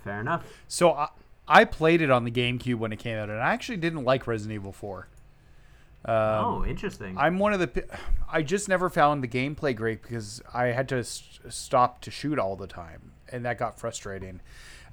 Fair 0.03 0.19
enough. 0.19 0.45
So 0.67 0.91
I, 0.91 1.11
I 1.47 1.65
played 1.67 2.03
it 2.03 2.11
on 2.11 2.25
the 2.25 2.33
GameCube 2.33 2.79
when 2.79 2.93
it 2.93 2.99
came 2.99 3.17
out, 3.17 3.31
and 3.31 3.39
I 3.39 3.53
actually 3.53 3.77
didn't 3.77 4.03
like 4.03 4.27
Resident 4.27 4.57
Evil 4.57 4.73
4. 4.73 5.07
Um, 6.07 6.15
oh, 6.15 6.65
interesting. 6.65 7.19
I'm 7.19 7.39
one 7.39 7.53
of 7.53 7.59
the. 7.59 7.85
I 8.31 8.43
just 8.43 8.69
never 8.69 8.89
found 8.89 9.23
the 9.23 9.29
gameplay 9.29 9.75
great 9.75 10.03
because 10.03 10.41
I 10.55 10.67
had 10.67 10.89
to 10.91 10.99
s- 10.99 11.41
stop 11.49 12.01
to 12.03 12.11
shoot 12.13 12.39
all 12.39 12.55
the 12.55 12.69
time, 12.69 13.11
and 13.33 13.45
that 13.45 13.59
got 13.59 13.79
frustrating. 13.81 14.41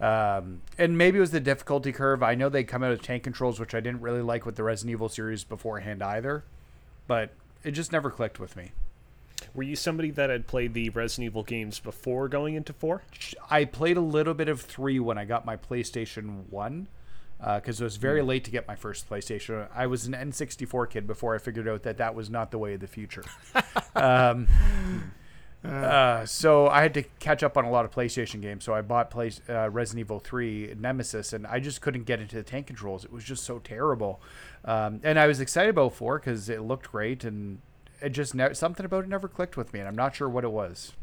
Um, 0.01 0.61
and 0.77 0.97
maybe 0.97 1.19
it 1.19 1.21
was 1.21 1.31
the 1.31 1.39
difficulty 1.39 1.91
curve. 1.91 2.23
I 2.23 2.33
know 2.33 2.49
they 2.49 2.63
come 2.63 2.83
out 2.83 2.89
with 2.89 3.03
tank 3.03 3.23
controls, 3.23 3.59
which 3.59 3.75
I 3.75 3.79
didn't 3.79 4.01
really 4.01 4.23
like 4.23 4.45
with 4.45 4.55
the 4.55 4.63
Resident 4.63 4.91
Evil 4.91 5.07
series 5.07 5.43
beforehand 5.43 6.01
either, 6.01 6.43
but 7.07 7.29
it 7.63 7.71
just 7.71 7.91
never 7.91 8.09
clicked 8.09 8.39
with 8.39 8.55
me. 8.55 8.71
Were 9.53 9.63
you 9.63 9.75
somebody 9.75 10.09
that 10.11 10.31
had 10.31 10.47
played 10.47 10.73
the 10.73 10.89
Resident 10.89 11.27
Evil 11.27 11.43
games 11.43 11.79
before 11.79 12.27
going 12.27 12.55
into 12.55 12.73
four? 12.73 13.03
I 13.51 13.65
played 13.65 13.97
a 13.97 14.01
little 14.01 14.33
bit 14.33 14.49
of 14.49 14.61
three 14.61 14.99
when 14.99 15.17
I 15.19 15.25
got 15.25 15.45
my 15.45 15.57
PlayStation 15.57 16.49
One, 16.49 16.87
because 17.39 17.81
it 17.81 17.83
was 17.83 17.97
very 17.97 18.21
late 18.21 18.43
to 18.45 18.51
get 18.51 18.67
my 18.67 18.75
first 18.75 19.09
PlayStation. 19.09 19.67
I 19.75 19.87
was 19.87 20.05
an 20.05 20.13
N64 20.13 20.89
kid 20.89 21.07
before 21.07 21.35
I 21.35 21.37
figured 21.37 21.67
out 21.67 21.83
that 21.83 21.97
that 21.97 22.15
was 22.15 22.29
not 22.29 22.51
the 22.51 22.57
way 22.57 22.73
of 22.75 22.79
the 22.79 22.87
future. 22.87 23.23
um, 23.95 24.47
uh, 25.63 26.25
so 26.25 26.67
I 26.67 26.81
had 26.81 26.93
to 26.95 27.03
catch 27.19 27.41
up 27.41 27.57
on 27.57 27.63
a 27.63 27.71
lot 27.71 27.85
of 27.85 27.91
PlayStation 27.91 28.41
games. 28.41 28.63
So 28.65 28.73
I 28.73 28.81
bought 28.81 29.09
play, 29.09 29.31
uh, 29.47 29.69
Resident 29.69 30.01
Evil 30.01 30.19
3 30.19 30.75
Nemesis, 30.77 31.31
and 31.31 31.47
I 31.47 31.59
just 31.59 31.81
couldn't 31.81 32.03
get 32.03 32.19
into 32.19 32.35
the 32.35 32.43
tank 32.43 32.67
controls. 32.67 33.05
It 33.05 33.11
was 33.11 33.23
just 33.23 33.43
so 33.43 33.59
terrible. 33.59 34.21
Um, 34.65 34.99
and 35.03 35.17
I 35.17 35.27
was 35.27 35.39
excited 35.39 35.69
about 35.69 35.93
4 35.93 36.19
because 36.19 36.49
it 36.49 36.61
looked 36.61 36.91
great, 36.91 37.23
and 37.23 37.59
it 38.01 38.09
just 38.09 38.35
ne- 38.35 38.53
something 38.53 38.85
about 38.85 39.05
it 39.05 39.09
never 39.09 39.29
clicked 39.29 39.55
with 39.55 39.73
me, 39.73 39.79
and 39.79 39.87
I'm 39.87 39.95
not 39.95 40.15
sure 40.15 40.27
what 40.27 40.43
it 40.43 40.51
was. 40.51 40.93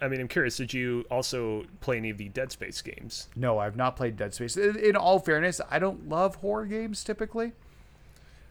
I 0.00 0.08
mean, 0.08 0.20
I'm 0.20 0.28
curious. 0.28 0.56
Did 0.56 0.72
you 0.72 1.04
also 1.10 1.64
play 1.80 1.96
any 1.96 2.10
of 2.10 2.18
the 2.18 2.28
Dead 2.28 2.52
Space 2.52 2.80
games? 2.82 3.28
No, 3.36 3.58
I've 3.58 3.76
not 3.76 3.96
played 3.96 4.16
Dead 4.16 4.34
Space. 4.34 4.56
In, 4.56 4.76
in 4.76 4.96
all 4.96 5.18
fairness, 5.18 5.60
I 5.70 5.78
don't 5.78 6.08
love 6.08 6.36
horror 6.36 6.66
games 6.66 7.02
typically. 7.04 7.52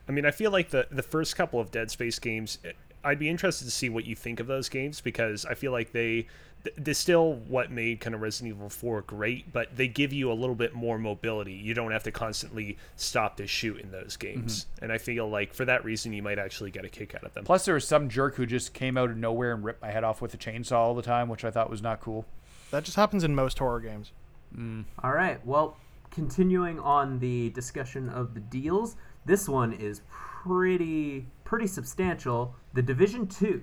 I 0.08 0.12
mean, 0.12 0.26
I 0.26 0.32
feel 0.32 0.52
like 0.52 0.70
the 0.70 0.88
the 0.90 1.04
first 1.04 1.36
couple 1.36 1.60
of 1.60 1.72
Dead 1.72 1.92
Space 1.92 2.20
games. 2.20 2.60
eh, 2.66 2.72
I'd 3.04 3.20
be 3.20 3.30
interested 3.30 3.66
to 3.66 3.72
see 3.72 3.90
what 3.90 4.06
you 4.06 4.16
think 4.16 4.40
of 4.40 4.48
those 4.48 4.68
games 4.70 5.00
because 5.02 5.46
I 5.46 5.54
feel 5.54 5.72
like 5.72 5.92
they 5.92 6.28
th- 6.64 6.76
they're 6.78 6.94
still 6.94 7.34
what 7.34 7.72
made 7.72 8.00
kind 8.00 8.16
of 8.16 8.22
Resident 8.22 8.56
Evil 8.56 8.70
4 8.70 9.02
great, 9.02 9.52
but 9.52 9.76
they 9.76 9.88
give 9.88 10.14
you 10.14 10.32
a 10.32 10.34
little 10.34 10.56
bit 10.56 10.74
more 10.74 10.98
mobility. 10.98 11.54
You 11.54 11.74
don't 11.74 11.92
have 11.92 12.04
to 12.04 12.12
constantly 12.12 12.78
stop 12.96 13.38
to 13.38 13.48
shoot 13.48 13.80
in 13.80 13.92
those 13.92 14.18
games, 14.18 14.66
mm-hmm. 14.66 14.86
and 14.86 14.94
I 14.94 14.98
feel 14.98 15.30
like 15.30 15.54
for 15.54 15.66
that 15.66 15.84
reason 15.84 16.14
you 16.14 16.24
might 16.24 16.40
actually 16.40 16.72
get 16.72 16.86
a 16.86 16.90
kick 16.90 17.16
out 17.16 17.24
of 17.24 17.34
them. 17.34 17.46
Plus, 17.46 17.66
there 17.66 17.76
was 17.76 17.88
some 17.88 18.10
jerk 18.10 18.36
who 18.36 18.46
just 18.46 18.74
came 18.74 18.98
out 18.98 19.10
of 19.10 19.18
nowhere 19.18 19.54
and 19.54 19.64
ripped 19.64 19.82
my 19.82 19.92
head 19.92 20.04
off 20.04 20.22
with 20.22 20.34
a 20.34 20.38
chainsaw 20.38 20.78
all 20.78 20.96
the 20.96 21.02
time, 21.02 21.30
which 21.30 21.46
I 21.46 21.52
thought 21.52 21.70
was 21.70 21.82
not 21.82 22.02
cool. 22.02 22.26
That 22.72 22.84
just 22.84 22.98
happens 22.98 23.24
in 23.24 23.34
most 23.34 23.60
horror 23.60 23.80
games. 23.80 24.12
Mm. 24.56 24.86
All 25.04 25.14
right. 25.14 25.46
Well, 25.46 25.78
continuing 26.12 26.80
on 26.80 27.20
the 27.20 27.50
discussion 27.52 28.10
of 28.10 28.34
the 28.34 28.40
deals, 28.40 28.96
this 29.26 29.48
one 29.48 29.74
is 29.74 30.02
pretty 30.10 31.28
pretty 31.44 31.68
substantial. 31.68 32.56
The 32.74 32.82
Division 32.82 33.28
Two. 33.28 33.62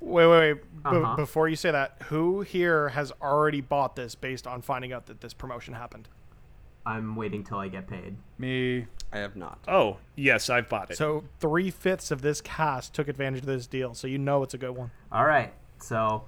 Wait, 0.00 0.26
wait, 0.26 0.38
wait. 0.38 0.54
Be- 0.62 0.68
Uh-huh. 0.84 1.16
before 1.16 1.48
you 1.48 1.56
say 1.56 1.70
that, 1.72 1.96
who 2.04 2.42
here 2.42 2.90
has 2.90 3.12
already 3.20 3.60
bought 3.60 3.96
this 3.96 4.14
based 4.14 4.46
on 4.46 4.62
finding 4.62 4.92
out 4.92 5.06
that 5.06 5.20
this 5.20 5.34
promotion 5.34 5.74
happened? 5.74 6.08
I'm 6.86 7.16
waiting 7.16 7.44
till 7.44 7.58
I 7.58 7.68
get 7.68 7.86
paid. 7.88 8.16
Me, 8.38 8.86
I 9.12 9.18
have 9.18 9.36
not. 9.36 9.58
Oh 9.68 9.98
yes, 10.16 10.48
I've 10.48 10.68
bought 10.68 10.90
it. 10.90 10.96
So 10.96 11.24
three 11.40 11.70
fifths 11.70 12.10
of 12.10 12.22
this 12.22 12.40
cast 12.40 12.94
took 12.94 13.08
advantage 13.08 13.40
of 13.40 13.46
this 13.46 13.66
deal, 13.66 13.92
so 13.94 14.06
you 14.06 14.16
know 14.18 14.42
it's 14.42 14.54
a 14.54 14.58
good 14.58 14.70
one. 14.76 14.90
All 15.12 15.24
right. 15.26 15.52
So, 15.80 16.24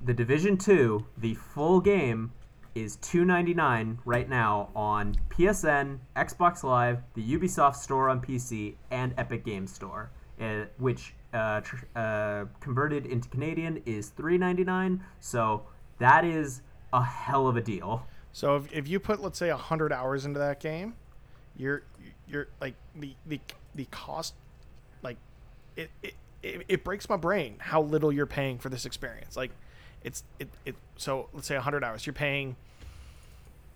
the 0.00 0.14
Division 0.14 0.56
Two, 0.56 1.04
the 1.18 1.34
full 1.34 1.80
game, 1.80 2.32
is 2.74 2.96
two 2.96 3.24
ninety 3.24 3.52
nine 3.52 3.98
right 4.04 4.28
now 4.28 4.70
on 4.74 5.16
PSN, 5.30 5.98
Xbox 6.16 6.62
Live, 6.62 7.02
the 7.14 7.22
Ubisoft 7.36 7.76
Store 7.76 8.08
on 8.08 8.20
PC, 8.20 8.76
and 8.90 9.12
Epic 9.18 9.44
Games 9.44 9.72
Store, 9.72 10.10
uh, 10.40 10.64
which 10.78 11.14
uh, 11.32 11.60
tr- 11.60 11.76
uh, 11.94 12.44
converted 12.60 13.06
into 13.06 13.28
Canadian 13.28 13.82
is 13.86 14.08
three 14.10 14.38
ninety 14.38 14.64
nine. 14.64 15.02
So 15.20 15.62
that 15.98 16.24
is 16.24 16.62
a 16.92 17.02
hell 17.02 17.46
of 17.46 17.56
a 17.56 17.60
deal. 17.60 18.06
So 18.32 18.56
if, 18.56 18.72
if 18.72 18.88
you 18.88 19.00
put 19.00 19.20
let's 19.20 19.38
say 19.38 19.50
hundred 19.50 19.92
hours 19.92 20.24
into 20.24 20.38
that 20.38 20.60
game, 20.60 20.94
you're 21.56 21.82
you're 22.26 22.48
like 22.60 22.74
the 22.94 23.14
the 23.26 23.40
the 23.74 23.84
cost, 23.86 24.34
like 25.02 25.16
it 25.76 25.90
it, 26.02 26.64
it, 26.68 26.84
breaks 26.84 27.08
my 27.08 27.16
brain 27.16 27.56
how 27.58 27.82
little 27.82 28.12
you're 28.12 28.26
paying 28.26 28.58
for 28.58 28.68
this 28.68 28.86
experience. 28.86 29.36
Like 29.36 29.50
it's 30.04 30.22
it, 30.38 30.48
it 30.64 30.76
so 30.96 31.28
let's 31.32 31.46
say 31.46 31.56
hundred 31.56 31.84
hours, 31.84 32.06
you're 32.06 32.12
paying 32.12 32.56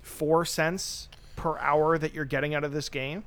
four 0.01 0.45
cents 0.45 1.09
per 1.37 1.59
hour 1.59 1.99
that 1.99 2.15
you're 2.15 2.25
getting 2.25 2.55
out 2.55 2.65
of 2.65 2.73
this 2.73 2.89
game, 2.89 3.25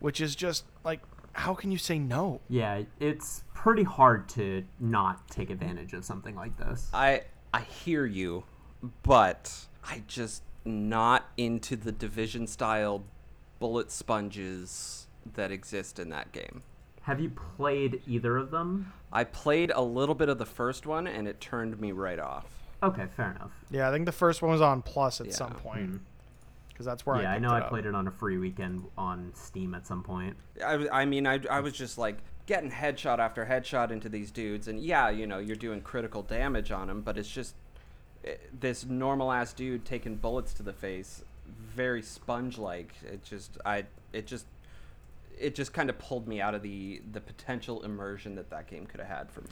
which 0.00 0.20
is 0.20 0.34
just 0.34 0.64
like 0.84 1.00
how 1.38 1.54
can 1.54 1.70
you 1.70 1.78
say 1.78 1.98
no? 1.98 2.40
Yeah, 2.48 2.82
it's 2.98 3.44
pretty 3.54 3.84
hard 3.84 4.28
to 4.30 4.64
not 4.80 5.28
take 5.30 5.50
advantage 5.50 5.92
of 5.92 6.04
something 6.04 6.34
like 6.34 6.56
this. 6.56 6.90
I 6.92 7.22
I 7.54 7.60
hear 7.60 8.04
you, 8.04 8.44
but 9.02 9.66
I 9.84 10.02
just 10.06 10.42
not 10.64 11.26
into 11.36 11.76
the 11.76 11.92
division 11.92 12.46
style 12.46 13.04
bullet 13.58 13.90
sponges 13.90 15.06
that 15.34 15.50
exist 15.50 15.98
in 15.98 16.08
that 16.10 16.32
game. 16.32 16.62
Have 17.02 17.20
you 17.20 17.30
played 17.30 18.02
either 18.06 18.36
of 18.36 18.50
them? 18.50 18.92
I 19.12 19.24
played 19.24 19.70
a 19.74 19.80
little 19.80 20.14
bit 20.14 20.28
of 20.28 20.38
the 20.38 20.44
first 20.46 20.86
one 20.86 21.06
and 21.06 21.26
it 21.26 21.40
turned 21.40 21.80
me 21.80 21.92
right 21.92 22.18
off. 22.18 22.46
Okay, 22.82 23.06
fair 23.16 23.30
enough. 23.30 23.50
Yeah, 23.70 23.88
I 23.88 23.92
think 23.92 24.04
the 24.06 24.12
first 24.12 24.42
one 24.42 24.50
was 24.50 24.60
on 24.60 24.82
Plus 24.82 25.20
at 25.20 25.32
some 25.32 25.52
Yeah. 25.56 25.62
point 25.62 25.90
hmm. 25.90 25.96
Because 26.78 26.86
that's 26.86 27.04
where 27.04 27.20
yeah, 27.20 27.30
I, 27.30 27.32
I, 27.32 27.34
picked 27.34 27.42
know 27.42 27.50
I 27.50 27.60
up. 27.60 27.70
played 27.70 27.86
it 27.86 27.94
on 27.96 28.06
a 28.06 28.10
free 28.12 28.38
weekend 28.38 28.84
on 28.96 29.32
Steam 29.34 29.74
at 29.74 29.84
some 29.84 30.00
point. 30.00 30.36
I 30.64 31.04
mean, 31.06 31.26
I, 31.26 31.40
I 31.50 31.58
was 31.58 31.72
just 31.72 31.98
like 31.98 32.18
getting 32.46 32.70
headshot 32.70 33.18
after 33.18 33.44
headshot 33.44 33.90
into 33.90 34.08
these 34.08 34.30
dudes, 34.30 34.68
and 34.68 34.80
yeah, 34.80 35.10
you 35.10 35.26
know, 35.26 35.38
you're 35.38 35.56
doing 35.56 35.80
critical 35.80 36.22
damage 36.22 36.70
on 36.70 36.86
them, 36.86 37.00
but 37.00 37.18
it's 37.18 37.28
just 37.28 37.56
eh, 38.24 38.34
this 38.60 38.84
normal 38.86 39.32
ass 39.32 39.52
dude 39.52 39.84
taking 39.84 40.14
bullets 40.14 40.52
to 40.54 40.62
the 40.62 40.72
face, 40.72 41.24
very 41.74 42.00
sponge 42.00 42.58
like. 42.58 42.94
It 43.04 43.24
just, 43.24 43.58
I, 43.66 43.86
it 44.12 44.28
just, 44.28 44.46
it 45.36 45.56
just 45.56 45.72
kind 45.72 45.90
of 45.90 45.98
pulled 45.98 46.28
me 46.28 46.40
out 46.40 46.54
of 46.54 46.62
the 46.62 47.02
the 47.10 47.20
potential 47.20 47.82
immersion 47.82 48.36
that 48.36 48.50
that 48.50 48.68
game 48.68 48.86
could 48.86 49.00
have 49.00 49.08
had 49.08 49.32
for 49.32 49.40
me. 49.40 49.48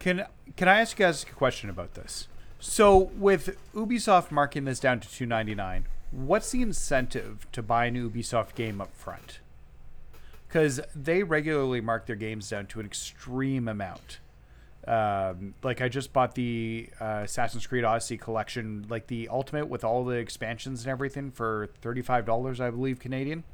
can 0.00 0.26
can 0.56 0.66
I 0.66 0.80
ask 0.80 0.98
you 0.98 1.04
guys 1.04 1.22
a 1.22 1.26
question 1.26 1.70
about 1.70 1.94
this? 1.94 2.26
So 2.58 2.96
with 3.16 3.56
Ubisoft 3.74 4.32
marking 4.32 4.64
this 4.64 4.80
down 4.80 4.98
to 4.98 5.08
two 5.08 5.26
ninety 5.26 5.54
nine, 5.54 5.86
what's 6.12 6.50
the 6.52 6.62
incentive 6.62 7.50
to 7.52 7.62
buy 7.62 7.86
an 7.86 7.96
Ubisoft 7.96 8.54
game 8.54 8.80
up 8.80 8.94
front? 8.94 9.40
Because 10.46 10.80
they 10.94 11.22
regularly 11.22 11.80
mark 11.80 12.06
their 12.06 12.16
games 12.16 12.50
down 12.50 12.66
to 12.66 12.80
an 12.80 12.86
extreme 12.86 13.66
amount. 13.66 14.18
Um, 14.86 15.54
like 15.62 15.80
I 15.80 15.88
just 15.88 16.12
bought 16.12 16.34
the 16.34 16.88
uh, 17.00 17.22
Assassin's 17.24 17.66
Creed 17.66 17.84
Odyssey 17.84 18.18
collection, 18.18 18.84
like 18.88 19.06
the 19.06 19.28
ultimate 19.28 19.68
with 19.68 19.84
all 19.84 20.04
the 20.04 20.16
expansions 20.16 20.82
and 20.82 20.90
everything, 20.90 21.30
for 21.30 21.68
thirty 21.80 22.02
five 22.02 22.26
dollars, 22.26 22.60
I 22.60 22.68
believe 22.70 22.98
Canadian, 22.98 23.44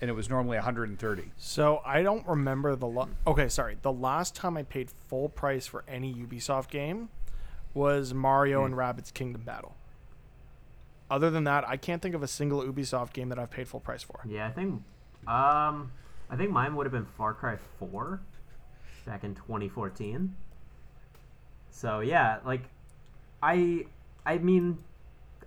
and 0.00 0.10
it 0.10 0.12
was 0.12 0.28
normally 0.28 0.58
one 0.58 0.64
hundred 0.64 0.90
and 0.90 0.98
thirty. 0.98 1.32
So 1.38 1.80
I 1.86 2.02
don't 2.02 2.26
remember 2.28 2.76
the 2.76 2.86
lo- 2.86 3.08
okay, 3.26 3.48
sorry. 3.48 3.78
The 3.80 3.92
last 3.92 4.34
time 4.34 4.58
I 4.58 4.62
paid 4.62 4.90
full 5.08 5.30
price 5.30 5.66
for 5.66 5.84
any 5.88 6.12
Ubisoft 6.14 6.68
game 6.68 7.08
was 7.72 8.12
Mario 8.12 8.64
and 8.64 8.74
Rabbids 8.74 9.12
Kingdom 9.12 9.40
Battle. 9.42 9.74
Other 11.10 11.30
than 11.30 11.44
that, 11.44 11.68
I 11.68 11.76
can't 11.76 12.02
think 12.02 12.14
of 12.14 12.22
a 12.22 12.28
single 12.28 12.62
Ubisoft 12.62 13.12
game 13.12 13.28
that 13.28 13.38
I've 13.38 13.50
paid 13.50 13.68
full 13.68 13.80
price 13.80 14.02
for. 14.02 14.20
Yeah, 14.26 14.46
I 14.46 14.50
think 14.50 14.82
um 15.26 15.92
I 16.28 16.36
think 16.36 16.50
mine 16.50 16.74
would 16.74 16.86
have 16.86 16.92
been 16.92 17.06
Far 17.06 17.34
Cry 17.34 17.56
4 17.78 18.20
back 19.06 19.22
in 19.22 19.34
2014. 19.34 20.34
So, 21.70 22.00
yeah, 22.00 22.38
like 22.44 22.62
I 23.42 23.86
I 24.24 24.38
mean 24.38 24.78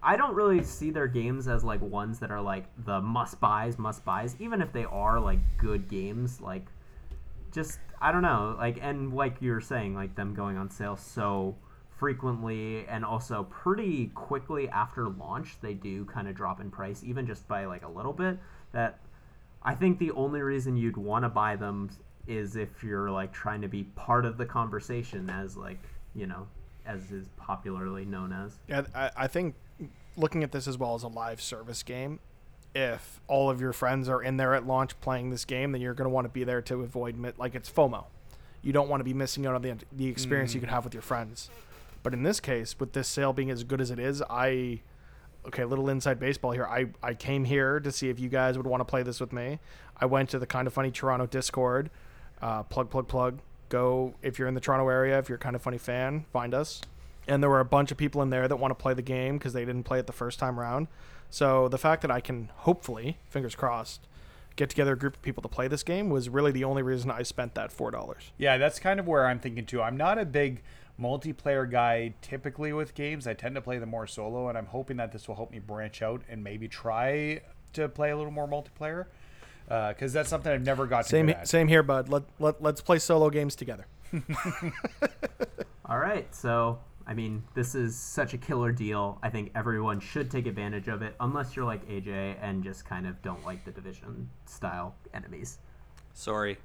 I 0.01 0.15
don't 0.15 0.33
really 0.33 0.63
see 0.63 0.91
their 0.91 1.07
games 1.07 1.47
as 1.49 1.63
like 1.63 1.81
ones 1.81 2.19
that 2.19 2.31
are 2.31 2.41
like 2.41 2.65
the 2.85 3.01
must 3.01 3.41
buys, 3.41 3.77
must 3.77 4.05
buys 4.05 4.35
even 4.39 4.61
if 4.61 4.71
they 4.71 4.85
are 4.85 5.19
like 5.19 5.39
good 5.57 5.89
games 5.89 6.39
like 6.39 6.67
just 7.51 7.79
I 7.99 8.13
don't 8.13 8.21
know, 8.21 8.55
like 8.57 8.79
and 8.81 9.13
like 9.13 9.41
you 9.41 9.51
were 9.51 9.61
saying 9.61 9.93
like 9.95 10.15
them 10.15 10.33
going 10.33 10.55
on 10.55 10.69
sale 10.69 10.95
so 10.95 11.55
frequently 11.99 12.85
and 12.87 13.03
also 13.03 13.43
pretty 13.49 14.07
quickly 14.15 14.69
after 14.69 15.09
launch 15.09 15.57
they 15.61 15.73
do 15.73 16.05
kind 16.05 16.27
of 16.27 16.33
drop 16.33 16.61
in 16.61 16.71
price 16.71 17.03
even 17.03 17.27
just 17.27 17.47
by 17.47 17.65
like 17.65 17.83
a 17.83 17.89
little 17.89 18.13
bit 18.13 18.39
that 18.71 18.99
I 19.61 19.75
think 19.75 19.99
the 19.99 20.11
only 20.11 20.41
reason 20.41 20.77
you'd 20.77 20.97
want 20.97 21.25
to 21.25 21.29
buy 21.29 21.55
them 21.55 21.89
is 22.27 22.55
if 22.55 22.83
you're 22.83 23.09
like 23.09 23.33
trying 23.33 23.61
to 23.61 23.67
be 23.67 23.83
part 23.83 24.25
of 24.25 24.37
the 24.37 24.45
conversation 24.45 25.29
as 25.29 25.57
like, 25.57 25.79
you 26.15 26.27
know, 26.27 26.47
as 26.85 27.11
is 27.11 27.27
popularly 27.37 28.05
known 28.05 28.31
as. 28.31 28.57
Yeah, 28.67 28.83
I, 28.95 29.11
I 29.17 29.27
think 29.27 29.55
looking 30.15 30.43
at 30.43 30.51
this 30.51 30.67
as 30.67 30.77
well 30.77 30.95
as 30.95 31.03
a 31.03 31.07
live 31.07 31.41
service 31.41 31.83
game, 31.83 32.19
if 32.73 33.19
all 33.27 33.49
of 33.49 33.59
your 33.59 33.73
friends 33.73 34.07
are 34.07 34.21
in 34.21 34.37
there 34.37 34.53
at 34.53 34.65
launch 34.65 34.99
playing 35.01 35.31
this 35.31 35.43
game, 35.43 35.71
then 35.71 35.81
you're 35.81 35.93
going 35.93 36.05
to 36.05 36.13
want 36.13 36.25
to 36.25 36.29
be 36.29 36.43
there 36.43 36.61
to 36.61 36.81
avoid 36.81 37.17
like 37.37 37.55
it's 37.55 37.69
FOMO. 37.69 38.05
You 38.61 38.73
don't 38.73 38.89
want 38.89 38.99
to 38.99 39.05
be 39.05 39.13
missing 39.13 39.45
out 39.45 39.55
on 39.55 39.61
the 39.61 39.75
the 39.91 40.07
experience 40.07 40.53
you 40.53 40.59
mm. 40.59 40.63
could 40.63 40.69
have 40.69 40.83
with 40.83 40.93
your 40.93 41.01
friends. 41.01 41.49
But 42.03 42.13
in 42.13 42.23
this 42.23 42.39
case, 42.39 42.79
with 42.79 42.93
this 42.93 43.07
sale 43.07 43.33
being 43.33 43.51
as 43.51 43.63
good 43.63 43.81
as 43.81 43.91
it 43.91 43.99
is, 43.99 44.21
I 44.29 44.81
okay, 45.47 45.63
little 45.63 45.89
inside 45.89 46.19
baseball 46.19 46.51
here. 46.51 46.65
I, 46.65 46.87
I 47.01 47.13
came 47.13 47.45
here 47.45 47.79
to 47.79 47.91
see 47.91 48.09
if 48.09 48.19
you 48.19 48.29
guys 48.29 48.57
would 48.57 48.67
want 48.67 48.81
to 48.81 48.85
play 48.85 49.03
this 49.03 49.19
with 49.19 49.33
me. 49.33 49.59
I 49.99 50.05
went 50.05 50.29
to 50.29 50.39
the 50.39 50.45
kind 50.45 50.67
of 50.67 50.73
funny 50.73 50.91
Toronto 50.91 51.25
Discord. 51.25 51.89
Uh, 52.41 52.63
plug 52.63 52.89
plug 52.89 53.07
plug. 53.07 53.39
Go 53.69 54.15
if 54.21 54.39
you're 54.39 54.47
in 54.47 54.53
the 54.53 54.61
Toronto 54.61 54.87
area. 54.89 55.17
If 55.19 55.29
you're 55.29 55.37
a 55.37 55.39
kind 55.39 55.55
of 55.55 55.61
funny 55.61 55.77
fan, 55.77 56.25
find 56.31 56.53
us. 56.53 56.81
And 57.27 57.43
there 57.43 57.49
were 57.49 57.59
a 57.59 57.65
bunch 57.65 57.91
of 57.91 57.97
people 57.97 58.21
in 58.21 58.29
there 58.29 58.47
that 58.47 58.55
want 58.57 58.71
to 58.71 58.75
play 58.75 58.93
the 58.93 59.01
game 59.01 59.37
because 59.37 59.53
they 59.53 59.65
didn't 59.65 59.83
play 59.83 59.99
it 59.99 60.07
the 60.07 60.13
first 60.13 60.39
time 60.39 60.59
around. 60.59 60.87
So 61.29 61.67
the 61.67 61.77
fact 61.77 62.01
that 62.01 62.09
I 62.09 62.21
can 62.21 62.49
hopefully, 62.55 63.17
fingers 63.29 63.55
crossed, 63.55 64.07
get 64.55 64.69
together 64.69 64.93
a 64.93 64.97
group 64.97 65.15
of 65.15 65.21
people 65.21 65.43
to 65.43 65.47
play 65.47 65.67
this 65.67 65.83
game 65.83 66.09
was 66.09 66.27
really 66.27 66.51
the 66.51 66.63
only 66.63 66.81
reason 66.81 67.11
I 67.11 67.23
spent 67.23 67.53
that 67.55 67.71
four 67.71 67.91
dollars. 67.91 68.31
Yeah, 68.37 68.57
that's 68.57 68.79
kind 68.79 68.99
of 68.99 69.07
where 69.07 69.27
I'm 69.27 69.39
thinking 69.39 69.65
too. 69.65 69.81
I'm 69.81 69.95
not 69.95 70.17
a 70.17 70.25
big 70.25 70.63
multiplayer 70.99 71.69
guy 71.69 72.13
typically 72.21 72.73
with 72.73 72.93
games. 72.93 73.27
I 73.27 73.33
tend 73.33 73.55
to 73.55 73.61
play 73.61 73.77
them 73.77 73.89
more 73.89 74.07
solo, 74.07 74.49
and 74.49 74.57
I'm 74.57 74.65
hoping 74.65 74.97
that 74.97 75.11
this 75.11 75.27
will 75.27 75.35
help 75.35 75.51
me 75.51 75.59
branch 75.59 76.01
out 76.01 76.21
and 76.29 76.43
maybe 76.43 76.67
try 76.67 77.41
to 77.73 77.87
play 77.89 78.11
a 78.11 78.17
little 78.17 78.31
more 78.31 78.47
multiplayer. 78.47 79.05
Uh, 79.69 79.89
because 79.89 80.11
that's 80.11 80.29
something 80.29 80.51
I've 80.51 80.63
never 80.63 80.87
got 80.87 81.05
Same 81.05 81.27
to 81.27 81.33
good 81.33 81.47
same 81.47 81.67
here, 81.67 81.83
bud. 81.83 82.09
Let, 82.09 82.23
let 82.39 82.61
let's 82.61 82.81
play 82.81 82.97
solo 82.97 83.29
games 83.29 83.55
together. 83.55 83.85
All 85.85 85.99
right, 85.99 86.33
so 86.33 86.79
I 87.05 87.13
mean, 87.13 87.43
this 87.53 87.75
is 87.75 87.95
such 87.95 88.33
a 88.33 88.37
killer 88.37 88.71
deal. 88.71 89.19
I 89.21 89.29
think 89.29 89.51
everyone 89.55 89.99
should 89.99 90.29
take 90.29 90.47
advantage 90.47 90.87
of 90.87 91.01
it, 91.01 91.15
unless 91.19 91.55
you're 91.55 91.65
like 91.65 91.87
AJ 91.87 92.37
and 92.41 92.63
just 92.63 92.85
kind 92.85 93.07
of 93.07 93.21
don't 93.21 93.43
like 93.45 93.63
the 93.63 93.71
division 93.71 94.29
style 94.45 94.95
enemies. 95.13 95.59
Sorry. 96.13 96.57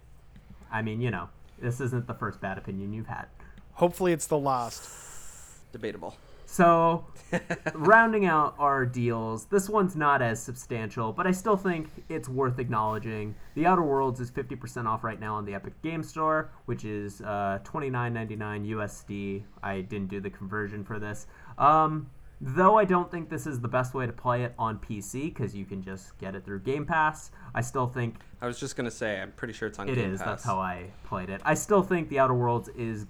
I 0.70 0.82
mean, 0.82 1.00
you 1.00 1.10
know, 1.10 1.28
this 1.58 1.80
isn't 1.80 2.06
the 2.06 2.14
first 2.14 2.40
bad 2.40 2.58
opinion 2.58 2.92
you've 2.92 3.06
had. 3.06 3.26
Hopefully, 3.74 4.12
it's 4.12 4.26
the 4.26 4.38
last. 4.38 4.88
Debatable. 5.72 6.16
So, 6.46 7.06
rounding 7.74 8.26
out 8.26 8.54
our 8.58 8.86
deals, 8.86 9.46
this 9.46 9.68
one's 9.68 9.96
not 9.96 10.22
as 10.22 10.40
substantial, 10.40 11.12
but 11.12 11.26
I 11.26 11.32
still 11.32 11.56
think 11.56 11.88
it's 12.08 12.28
worth 12.28 12.60
acknowledging. 12.60 13.34
The 13.54 13.66
Outer 13.66 13.82
Worlds 13.82 14.20
is 14.20 14.30
50% 14.30 14.86
off 14.86 15.02
right 15.02 15.18
now 15.18 15.34
on 15.34 15.44
the 15.44 15.54
Epic 15.54 15.80
Game 15.82 16.04
Store, 16.04 16.50
which 16.66 16.84
is 16.84 17.20
uh, 17.22 17.58
$29.99 17.64 18.68
USD. 18.68 19.42
I 19.64 19.80
didn't 19.80 20.08
do 20.08 20.20
the 20.20 20.30
conversion 20.30 20.84
for 20.84 21.00
this. 21.00 21.26
Um, 21.58 22.08
though 22.40 22.76
I 22.78 22.84
don't 22.84 23.10
think 23.10 23.30
this 23.30 23.46
is 23.46 23.60
the 23.60 23.68
best 23.68 23.94
way 23.94 24.06
to 24.06 24.12
play 24.12 24.44
it 24.44 24.54
on 24.58 24.78
PC 24.78 25.34
because 25.34 25.56
you 25.56 25.64
can 25.64 25.82
just 25.82 26.16
get 26.18 26.34
it 26.34 26.44
through 26.44 26.60
Game 26.60 26.84
Pass, 26.86 27.30
I 27.54 27.62
still 27.62 27.86
think 27.88 28.16
I 28.40 28.46
was 28.46 28.60
just 28.60 28.76
gonna 28.76 28.90
say, 28.90 29.20
I'm 29.20 29.32
pretty 29.32 29.54
sure 29.54 29.66
it's 29.68 29.78
on 29.78 29.88
it 29.88 29.94
Game 29.94 30.12
is. 30.12 30.18
Pass. 30.20 30.26
That's 30.28 30.44
how 30.44 30.58
I 30.58 30.90
played 31.04 31.30
it. 31.30 31.40
I 31.44 31.54
still 31.54 31.82
think 31.82 32.10
The 32.10 32.18
Outer 32.18 32.34
Worlds 32.34 32.68
is 32.76 33.02
s- 33.02 33.06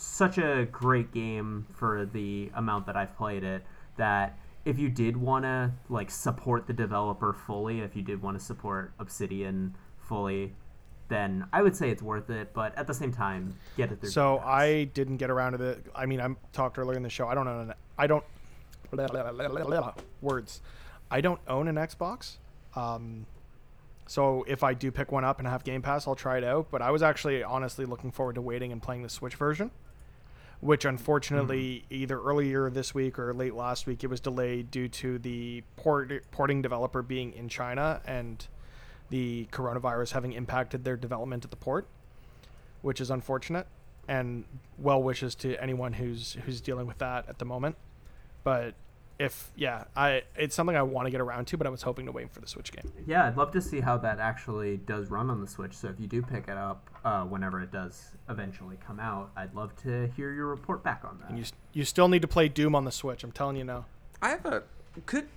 such 0.00 0.38
a 0.38 0.66
great 0.72 1.12
game 1.12 1.66
for 1.74 2.06
the 2.06 2.50
amount 2.54 2.86
that 2.86 2.96
I've 2.96 3.14
played 3.16 3.44
it 3.44 3.62
that 3.98 4.38
if 4.64 4.78
you 4.78 4.88
did 4.88 5.16
want 5.16 5.44
to 5.44 5.72
like 5.90 6.10
support 6.10 6.66
the 6.66 6.72
developer 6.72 7.34
fully, 7.34 7.80
if 7.80 7.94
you 7.94 8.02
did 8.02 8.22
want 8.22 8.38
to 8.38 8.44
support 8.44 8.92
Obsidian 8.98 9.76
fully, 9.98 10.54
then 11.08 11.46
I 11.52 11.60
would 11.60 11.76
say 11.76 11.90
it's 11.90 12.02
worth 12.02 12.30
it. 12.30 12.54
But 12.54 12.76
at 12.78 12.86
the 12.86 12.94
same 12.94 13.12
time, 13.12 13.56
get 13.76 13.92
it 13.92 14.00
through. 14.00 14.10
So. 14.10 14.38
I 14.38 14.84
didn't 14.84 15.18
get 15.18 15.28
around 15.30 15.58
to 15.58 15.64
it. 15.64 15.86
I 15.94 16.06
mean, 16.06 16.20
I 16.20 16.28
talked 16.52 16.78
earlier 16.78 16.96
in 16.96 17.02
the 17.02 17.10
show. 17.10 17.28
I 17.28 17.34
don't 17.34 17.46
own. 17.46 17.68
An, 17.68 17.74
I 17.98 18.06
don't. 18.06 18.24
Words. 20.22 20.62
I 21.10 21.20
don't 21.20 21.40
own 21.46 21.68
an 21.68 21.76
Xbox. 21.76 22.38
Um, 22.74 23.26
so 24.06 24.44
if 24.48 24.64
I 24.64 24.74
do 24.74 24.90
pick 24.90 25.12
one 25.12 25.24
up 25.24 25.38
and 25.40 25.46
have 25.46 25.62
Game 25.62 25.82
Pass, 25.82 26.08
I'll 26.08 26.14
try 26.14 26.38
it 26.38 26.44
out. 26.44 26.68
But 26.70 26.80
I 26.80 26.90
was 26.90 27.02
actually 27.02 27.42
honestly 27.42 27.84
looking 27.84 28.10
forward 28.10 28.36
to 28.36 28.40
waiting 28.40 28.72
and 28.72 28.82
playing 28.82 29.02
the 29.02 29.08
Switch 29.08 29.34
version, 29.34 29.70
which 30.60 30.84
unfortunately 30.84 31.84
mm-hmm. 31.84 32.02
either 32.02 32.20
earlier 32.20 32.68
this 32.70 32.94
week 32.94 33.18
or 33.18 33.32
late 33.32 33.54
last 33.54 33.86
week 33.86 34.04
it 34.04 34.08
was 34.08 34.20
delayed 34.20 34.70
due 34.70 34.88
to 34.88 35.18
the 35.18 35.62
port, 35.76 36.12
porting 36.30 36.60
developer 36.60 37.02
being 37.02 37.32
in 37.32 37.48
China 37.48 38.00
and 38.06 38.46
the 39.08 39.46
coronavirus 39.50 40.12
having 40.12 40.32
impacted 40.32 40.84
their 40.84 40.96
development 40.96 41.44
at 41.44 41.50
the 41.50 41.56
port, 41.56 41.88
which 42.82 43.00
is 43.00 43.10
unfortunate. 43.10 43.66
And 44.08 44.44
well 44.78 45.02
wishes 45.02 45.34
to 45.36 45.60
anyone 45.62 45.92
who's 45.92 46.36
who's 46.44 46.60
dealing 46.60 46.86
with 46.86 46.98
that 46.98 47.28
at 47.28 47.38
the 47.38 47.44
moment. 47.44 47.76
But 48.42 48.74
if 49.20 49.52
yeah, 49.54 49.84
I 49.94 50.22
it's 50.34 50.54
something 50.54 50.74
I 50.74 50.82
want 50.82 51.06
to 51.06 51.10
get 51.10 51.20
around 51.20 51.44
to, 51.48 51.58
but 51.58 51.66
I 51.66 51.70
was 51.70 51.82
hoping 51.82 52.06
to 52.06 52.12
wait 52.12 52.32
for 52.32 52.40
the 52.40 52.46
Switch 52.46 52.72
game. 52.72 52.90
Yeah, 53.06 53.26
I'd 53.26 53.36
love 53.36 53.52
to 53.52 53.60
see 53.60 53.80
how 53.80 53.98
that 53.98 54.18
actually 54.18 54.78
does 54.78 55.10
run 55.10 55.28
on 55.28 55.42
the 55.42 55.46
Switch. 55.46 55.74
So 55.74 55.88
if 55.88 56.00
you 56.00 56.06
do 56.06 56.22
pick 56.22 56.48
it 56.48 56.56
up 56.56 56.88
uh, 57.04 57.24
whenever 57.24 57.60
it 57.60 57.70
does 57.70 58.12
eventually 58.30 58.78
come 58.84 58.98
out, 58.98 59.30
I'd 59.36 59.54
love 59.54 59.76
to 59.82 60.10
hear 60.16 60.32
your 60.32 60.46
report 60.46 60.82
back 60.82 61.02
on 61.04 61.18
that. 61.20 61.28
And 61.28 61.38
you 61.38 61.44
you 61.74 61.84
still 61.84 62.08
need 62.08 62.22
to 62.22 62.28
play 62.28 62.48
Doom 62.48 62.74
on 62.74 62.86
the 62.86 62.90
Switch. 62.90 63.22
I'm 63.22 63.30
telling 63.30 63.56
you 63.56 63.64
now. 63.64 63.84
I 64.22 64.30
have 64.30 64.46
a 64.46 64.62
could 65.04 65.28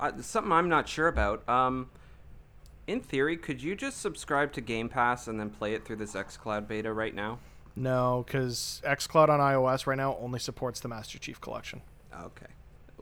uh, 0.00 0.20
something 0.20 0.52
I'm 0.52 0.68
not 0.68 0.88
sure 0.88 1.06
about. 1.06 1.48
Um, 1.48 1.90
in 2.88 3.00
theory, 3.00 3.36
could 3.36 3.62
you 3.62 3.76
just 3.76 4.00
subscribe 4.00 4.52
to 4.54 4.60
Game 4.60 4.88
Pass 4.88 5.28
and 5.28 5.38
then 5.38 5.48
play 5.48 5.74
it 5.74 5.84
through 5.84 5.96
this 5.96 6.14
XCloud 6.14 6.66
beta 6.66 6.92
right 6.92 7.14
now? 7.14 7.38
No, 7.76 8.24
because 8.26 8.82
XCloud 8.84 9.28
on 9.28 9.38
iOS 9.38 9.86
right 9.86 9.96
now 9.96 10.16
only 10.20 10.40
supports 10.40 10.80
the 10.80 10.88
Master 10.88 11.20
Chief 11.20 11.40
Collection. 11.40 11.82
Okay. 12.12 12.46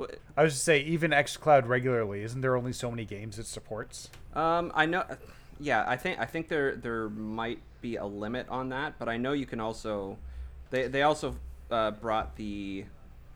Wh- 0.01 0.14
I 0.36 0.42
was 0.42 0.55
just 0.55 0.64
say, 0.64 0.80
even 0.80 1.11
XCloud 1.11 1.66
regularly, 1.68 2.22
isn't 2.22 2.40
there 2.40 2.57
only 2.57 2.72
so 2.72 2.90
many 2.90 3.05
games 3.05 3.38
it 3.38 3.46
supports? 3.46 4.11
Um, 4.34 4.72
I 4.74 4.86
know. 4.86 5.05
Yeah, 5.59 5.84
I 5.86 5.96
think 5.96 6.18
I 6.18 6.24
think 6.24 6.48
there 6.48 6.76
there 6.76 7.09
might 7.11 7.61
be 7.80 7.96
a 7.96 8.07
limit 8.07 8.48
on 8.48 8.70
that, 8.70 8.98
but 8.98 9.09
I 9.09 9.16
know 9.16 9.32
you 9.32 9.46
can 9.46 9.61
also. 9.61 10.18
They 10.70 10.88
they 10.88 11.03
also 11.03 11.36
uh, 11.70 11.90
brought 11.90 12.36
the 12.36 12.84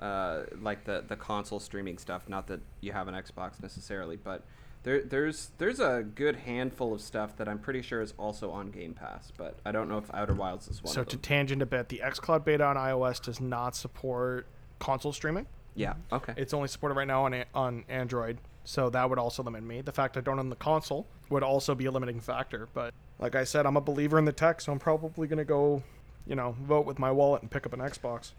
uh, 0.01 0.43
like 0.61 0.85
the 0.85 1.05
the 1.07 1.17
console 1.17 1.61
streaming 1.61 1.99
stuff. 1.99 2.29
Not 2.29 2.47
that 2.47 2.61
you 2.81 2.93
have 2.93 3.09
an 3.09 3.15
Xbox 3.15 3.61
necessarily, 3.63 4.17
but 4.17 4.45
there 4.85 5.03
there's 5.03 5.51
there's 5.59 5.81
a 5.81 6.05
good 6.15 6.37
handful 6.37 6.95
of 6.95 7.01
stuff 7.01 7.37
that 7.37 7.49
I'm 7.49 7.59
pretty 7.59 7.83
sure 7.83 8.01
is 8.01 8.15
also 8.19 8.51
on 8.51 8.71
Game 8.71 8.95
Pass. 8.95 9.33
But 9.37 9.59
I 9.65 9.73
don't 9.73 9.89
know 9.89 9.99
if 9.99 10.13
Outer 10.15 10.35
Wilds 10.35 10.69
is 10.69 10.83
one 10.83 10.93
so 10.93 11.01
of 11.01 11.09
to 11.09 11.17
tangent 11.17 11.63
a 11.63 11.67
bit, 11.67 11.89
the 11.89 12.03
XCloud 12.05 12.45
beta 12.45 12.65
on 12.65 12.77
iOS 12.77 13.23
does 13.23 13.41
not 13.41 13.75
support 13.75 14.47
console 14.79 15.13
streaming. 15.13 15.47
Yeah. 15.75 15.95
Okay. 16.13 16.35
It's 16.37 16.55
only 16.55 16.69
supported 16.69 16.95
right 16.95 17.07
now 17.07 17.25
on 17.25 17.35
a- 17.35 17.47
on 17.55 17.85
Android, 17.89 18.39
so 18.65 18.91
that 18.91 19.09
would 19.09 19.19
also 19.19 19.43
limit 19.43 19.63
me. 19.63 19.81
The 19.81 19.93
fact 19.93 20.17
I 20.17 20.21
don't 20.21 20.39
own 20.39 20.49
the 20.51 20.57
console 20.57 21.07
would 21.31 21.43
also 21.43 21.75
be 21.75 21.87
a 21.87 21.91
limiting 21.91 22.21
factor. 22.21 22.69
But 22.75 22.95
like 23.19 23.35
I 23.35 23.45
said, 23.45 23.67
I'm 23.67 23.77
a 23.77 23.81
believer 23.81 24.19
in 24.19 24.25
the 24.25 24.33
tech, 24.33 24.61
so 24.61 24.73
I'm 24.73 24.79
probably 24.79 25.27
gonna 25.27 25.45
go, 25.45 25.83
you 26.27 26.35
know, 26.35 26.57
vote 26.63 26.87
with 26.87 26.99
my 26.99 27.11
wallet 27.11 27.43
and 27.43 27.51
pick 27.51 27.67
up 27.67 27.73
an 27.73 27.81
Xbox. 27.81 28.33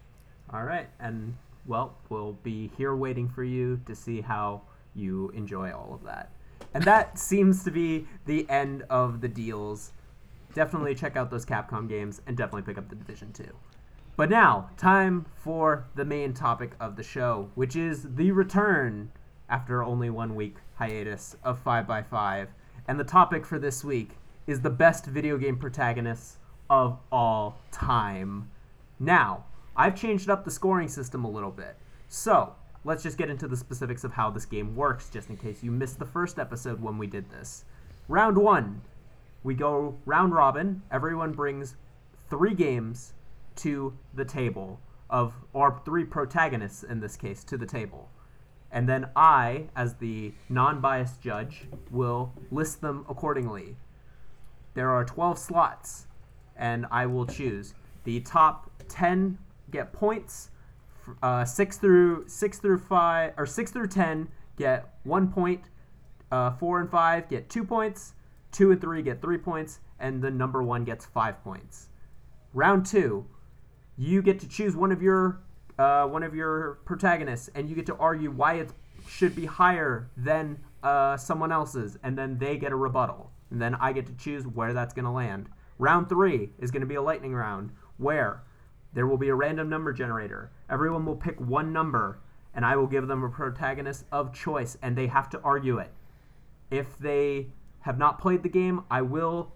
All 0.52 0.62
right, 0.62 0.88
and 1.00 1.36
well, 1.66 1.96
we'll 2.08 2.34
be 2.42 2.70
here 2.76 2.94
waiting 2.94 3.28
for 3.28 3.42
you 3.44 3.80
to 3.86 3.94
see 3.94 4.20
how 4.20 4.62
you 4.94 5.30
enjoy 5.34 5.72
all 5.72 5.92
of 5.92 6.04
that. 6.04 6.30
And 6.74 6.84
that 6.84 7.18
seems 7.30 7.64
to 7.64 7.70
be 7.70 8.06
the 8.24 8.48
end 8.48 8.84
of 8.88 9.20
the 9.20 9.28
deals. 9.28 9.92
Definitely 10.54 10.94
check 10.94 11.16
out 11.16 11.30
those 11.30 11.44
Capcom 11.44 11.88
games 11.88 12.22
and 12.26 12.36
definitely 12.36 12.62
pick 12.62 12.78
up 12.78 12.88
the 12.88 12.94
Division 12.96 13.32
2. 13.32 13.44
But 14.16 14.30
now, 14.30 14.70
time 14.78 15.26
for 15.34 15.88
the 15.94 16.06
main 16.06 16.32
topic 16.32 16.72
of 16.80 16.96
the 16.96 17.02
show, 17.02 17.50
which 17.54 17.76
is 17.76 18.14
the 18.14 18.30
return 18.30 19.12
after 19.46 19.82
only 19.82 20.08
one 20.08 20.34
week 20.34 20.56
hiatus 20.76 21.36
of 21.44 21.62
5x5. 21.62 22.48
And 22.88 22.98
the 22.98 23.04
topic 23.04 23.44
for 23.44 23.58
this 23.58 23.84
week 23.84 24.12
is 24.46 24.62
the 24.62 24.70
best 24.70 25.04
video 25.04 25.36
game 25.36 25.58
protagonists 25.58 26.38
of 26.70 26.98
all 27.12 27.58
time. 27.70 28.50
Now, 28.98 29.44
I've 29.76 29.94
changed 29.94 30.30
up 30.30 30.46
the 30.46 30.50
scoring 30.50 30.88
system 30.88 31.22
a 31.26 31.30
little 31.30 31.50
bit. 31.50 31.76
So, 32.08 32.54
let's 32.84 33.02
just 33.02 33.18
get 33.18 33.28
into 33.28 33.46
the 33.46 33.56
specifics 33.56 34.02
of 34.02 34.14
how 34.14 34.30
this 34.30 34.46
game 34.46 34.74
works, 34.74 35.10
just 35.10 35.28
in 35.28 35.36
case 35.36 35.62
you 35.62 35.70
missed 35.70 35.98
the 35.98 36.06
first 36.06 36.38
episode 36.38 36.80
when 36.80 36.96
we 36.96 37.06
did 37.06 37.28
this. 37.30 37.66
Round 38.08 38.38
one, 38.38 38.80
we 39.42 39.54
go 39.54 39.98
round 40.06 40.32
robin. 40.32 40.80
Everyone 40.90 41.32
brings 41.32 41.76
three 42.30 42.54
games 42.54 43.12
to 43.56 43.96
the 44.14 44.24
table 44.24 44.80
of, 45.08 45.34
or 45.52 45.80
three 45.84 46.04
protagonists 46.04 46.82
in 46.82 47.00
this 47.00 47.16
case, 47.16 47.44
to 47.44 47.56
the 47.56 47.66
table. 47.66 48.10
And 48.70 48.88
then 48.88 49.08
I, 49.14 49.68
as 49.76 49.94
the 49.94 50.34
non 50.48 50.80
biased 50.80 51.20
judge, 51.20 51.68
will 51.90 52.32
list 52.50 52.80
them 52.80 53.06
accordingly. 53.08 53.76
There 54.74 54.90
are 54.90 55.04
12 55.04 55.38
slots, 55.38 56.06
and 56.56 56.86
I 56.90 57.06
will 57.06 57.26
choose. 57.26 57.74
The 58.04 58.20
top 58.20 58.70
10 58.88 59.38
get 59.70 59.92
points. 59.92 60.50
Uh, 61.22 61.44
six 61.44 61.78
through 61.78 62.24
six 62.26 62.58
through 62.58 62.78
five 62.78 63.32
or 63.36 63.46
six 63.46 63.70
through 63.70 63.88
ten 63.88 64.28
get 64.56 64.94
one 65.04 65.30
point. 65.30 65.62
Uh, 66.32 66.50
four 66.52 66.80
and 66.80 66.90
five 66.90 67.28
get 67.28 67.48
two 67.48 67.64
points. 67.64 68.14
Two 68.50 68.72
and 68.72 68.80
three 68.80 69.02
get 69.02 69.20
three 69.20 69.38
points, 69.38 69.80
and 70.00 70.22
the 70.22 70.30
number 70.30 70.62
one 70.62 70.84
gets 70.84 71.04
five 71.04 71.42
points. 71.44 71.88
Round 72.54 72.84
two, 72.86 73.26
you 73.96 74.22
get 74.22 74.40
to 74.40 74.48
choose 74.48 74.76
one 74.76 74.92
of 74.92 75.02
your 75.02 75.40
uh, 75.78 76.06
one 76.06 76.22
of 76.22 76.34
your 76.34 76.78
protagonists, 76.84 77.50
and 77.54 77.68
you 77.68 77.74
get 77.74 77.86
to 77.86 77.96
argue 77.96 78.30
why 78.30 78.54
it 78.54 78.70
should 79.06 79.36
be 79.36 79.44
higher 79.44 80.10
than 80.16 80.58
uh, 80.82 81.16
someone 81.16 81.52
else's, 81.52 81.98
and 82.02 82.16
then 82.16 82.38
they 82.38 82.56
get 82.56 82.72
a 82.72 82.76
rebuttal, 82.76 83.30
and 83.50 83.60
then 83.60 83.74
I 83.74 83.92
get 83.92 84.06
to 84.06 84.14
choose 84.14 84.46
where 84.46 84.72
that's 84.72 84.94
going 84.94 85.04
to 85.04 85.10
land. 85.10 85.48
Round 85.78 86.08
three 86.08 86.50
is 86.58 86.70
going 86.70 86.80
to 86.80 86.86
be 86.86 86.94
a 86.94 87.02
lightning 87.02 87.34
round, 87.34 87.72
where 87.98 88.42
there 88.94 89.06
will 89.06 89.18
be 89.18 89.28
a 89.28 89.34
random 89.34 89.68
number 89.68 89.92
generator. 89.92 90.50
Everyone 90.70 91.04
will 91.04 91.16
pick 91.16 91.38
one 91.38 91.72
number, 91.72 92.20
and 92.54 92.64
I 92.64 92.76
will 92.76 92.86
give 92.86 93.06
them 93.06 93.22
a 93.22 93.28
protagonist 93.28 94.06
of 94.10 94.32
choice, 94.32 94.78
and 94.80 94.96
they 94.96 95.08
have 95.08 95.28
to 95.30 95.40
argue 95.42 95.78
it. 95.78 95.92
If 96.70 96.98
they 96.98 97.48
have 97.80 97.98
not 97.98 98.18
played 98.18 98.42
the 98.42 98.48
game, 98.48 98.84
I 98.90 99.02
will 99.02 99.52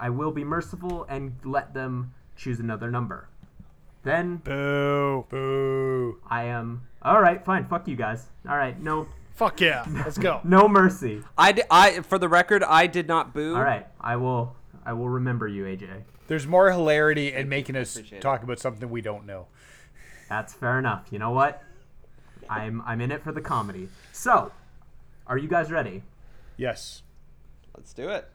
I 0.00 0.10
will 0.10 0.32
be 0.32 0.42
merciful 0.42 1.04
and 1.08 1.36
let 1.44 1.72
them 1.74 2.14
choose 2.34 2.58
another 2.58 2.90
number. 2.90 3.28
Then 4.04 4.36
Boo. 4.36 5.24
Boo. 5.28 6.20
I 6.28 6.44
am 6.44 6.86
all 7.02 7.20
right. 7.20 7.44
Fine. 7.44 7.66
Fuck 7.66 7.88
you 7.88 7.96
guys. 7.96 8.26
All 8.48 8.56
right. 8.56 8.78
No, 8.80 9.08
Fuck 9.34 9.60
yeah. 9.60 9.84
Let's 9.90 10.18
go. 10.18 10.40
no 10.44 10.68
mercy. 10.68 11.22
I, 11.36 11.62
I 11.70 12.00
for 12.00 12.18
the 12.18 12.28
record, 12.28 12.62
I 12.62 12.86
did 12.86 13.08
not 13.08 13.34
boo. 13.34 13.54
All 13.56 13.62
right. 13.62 13.86
I 14.00 14.16
will. 14.16 14.54
I 14.86 14.92
will 14.92 15.08
remember 15.08 15.48
you, 15.48 15.64
AJ. 15.64 16.02
There's 16.28 16.46
more 16.46 16.70
hilarity 16.70 17.32
in 17.32 17.48
making 17.48 17.76
us 17.76 17.96
Appreciate 17.96 18.18
it. 18.18 18.22
talk 18.22 18.42
about 18.42 18.58
something 18.58 18.88
we 18.90 19.00
don't 19.00 19.26
know. 19.26 19.46
That's 20.28 20.54
fair 20.54 20.78
enough. 20.78 21.06
You 21.10 21.18
know 21.18 21.32
what? 21.32 21.62
I'm 22.48 22.82
I'm 22.82 23.00
in 23.00 23.10
it 23.10 23.22
for 23.22 23.32
the 23.32 23.40
comedy. 23.40 23.88
So, 24.12 24.52
are 25.26 25.38
you 25.38 25.48
guys 25.48 25.70
ready? 25.72 26.02
Yes. 26.56 27.02
Let's 27.76 27.92
do 27.92 28.08
it. 28.10 28.28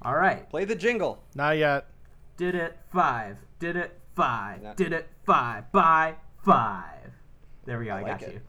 All 0.00 0.14
right. 0.14 0.48
Play 0.48 0.64
the 0.64 0.74
jingle. 0.74 1.22
Not 1.34 1.58
yet. 1.58 1.86
Did 2.36 2.54
it 2.54 2.78
five. 2.92 3.36
Did 3.58 3.76
it 3.76 3.98
five. 4.14 4.60
Yeah. 4.62 4.74
Did 4.76 4.92
it 4.92 5.08
five. 5.24 5.70
By 5.72 6.14
five. 6.44 7.12
There 7.64 7.78
we 7.78 7.86
go. 7.86 7.92
I, 7.92 8.02
like 8.02 8.20
got 8.20 8.28
it. 8.28 8.42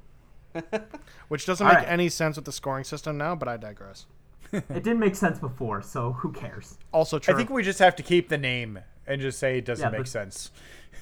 you. 0.53 0.61
Which 1.27 1.45
doesn't 1.45 1.65
All 1.65 1.73
make 1.73 1.83
right. 1.83 1.91
any 1.91 2.09
sense 2.09 2.35
with 2.35 2.45
the 2.45 2.51
scoring 2.51 2.83
system 2.83 3.17
now, 3.17 3.35
but 3.35 3.47
I 3.47 3.57
digress. 3.57 4.05
It 4.53 4.69
didn't 4.69 4.99
make 4.99 5.15
sense 5.15 5.37
before, 5.39 5.81
so 5.81 6.13
who 6.13 6.31
cares? 6.31 6.77
Also 6.93 7.19
true. 7.19 7.33
I 7.33 7.37
think 7.37 7.49
we 7.49 7.61
just 7.63 7.79
have 7.79 7.95
to 7.97 8.03
keep 8.03 8.29
the 8.29 8.37
name 8.37 8.79
and 9.05 9.19
just 9.19 9.37
say 9.39 9.57
it 9.57 9.65
doesn't 9.65 9.91
Yeah, 9.91 9.97
make 9.97 10.07
sense. 10.07 10.51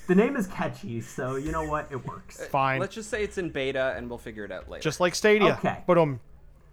The 0.07 0.15
name 0.15 0.35
is 0.35 0.47
catchy, 0.47 1.01
so 1.01 1.35
you 1.35 1.51
know 1.51 1.63
what? 1.67 1.87
It 1.91 2.03
works. 2.07 2.43
Fine. 2.47 2.79
Let's 2.79 2.95
just 2.95 3.09
say 3.09 3.23
it's 3.23 3.37
in 3.37 3.49
beta, 3.49 3.93
and 3.95 4.09
we'll 4.09 4.17
figure 4.17 4.43
it 4.43 4.51
out 4.51 4.69
later. 4.69 4.81
Just 4.81 4.99
like 4.99 5.13
Stadia. 5.13 5.53
Okay. 5.53 5.83
But 5.85 5.97
um, 5.97 6.19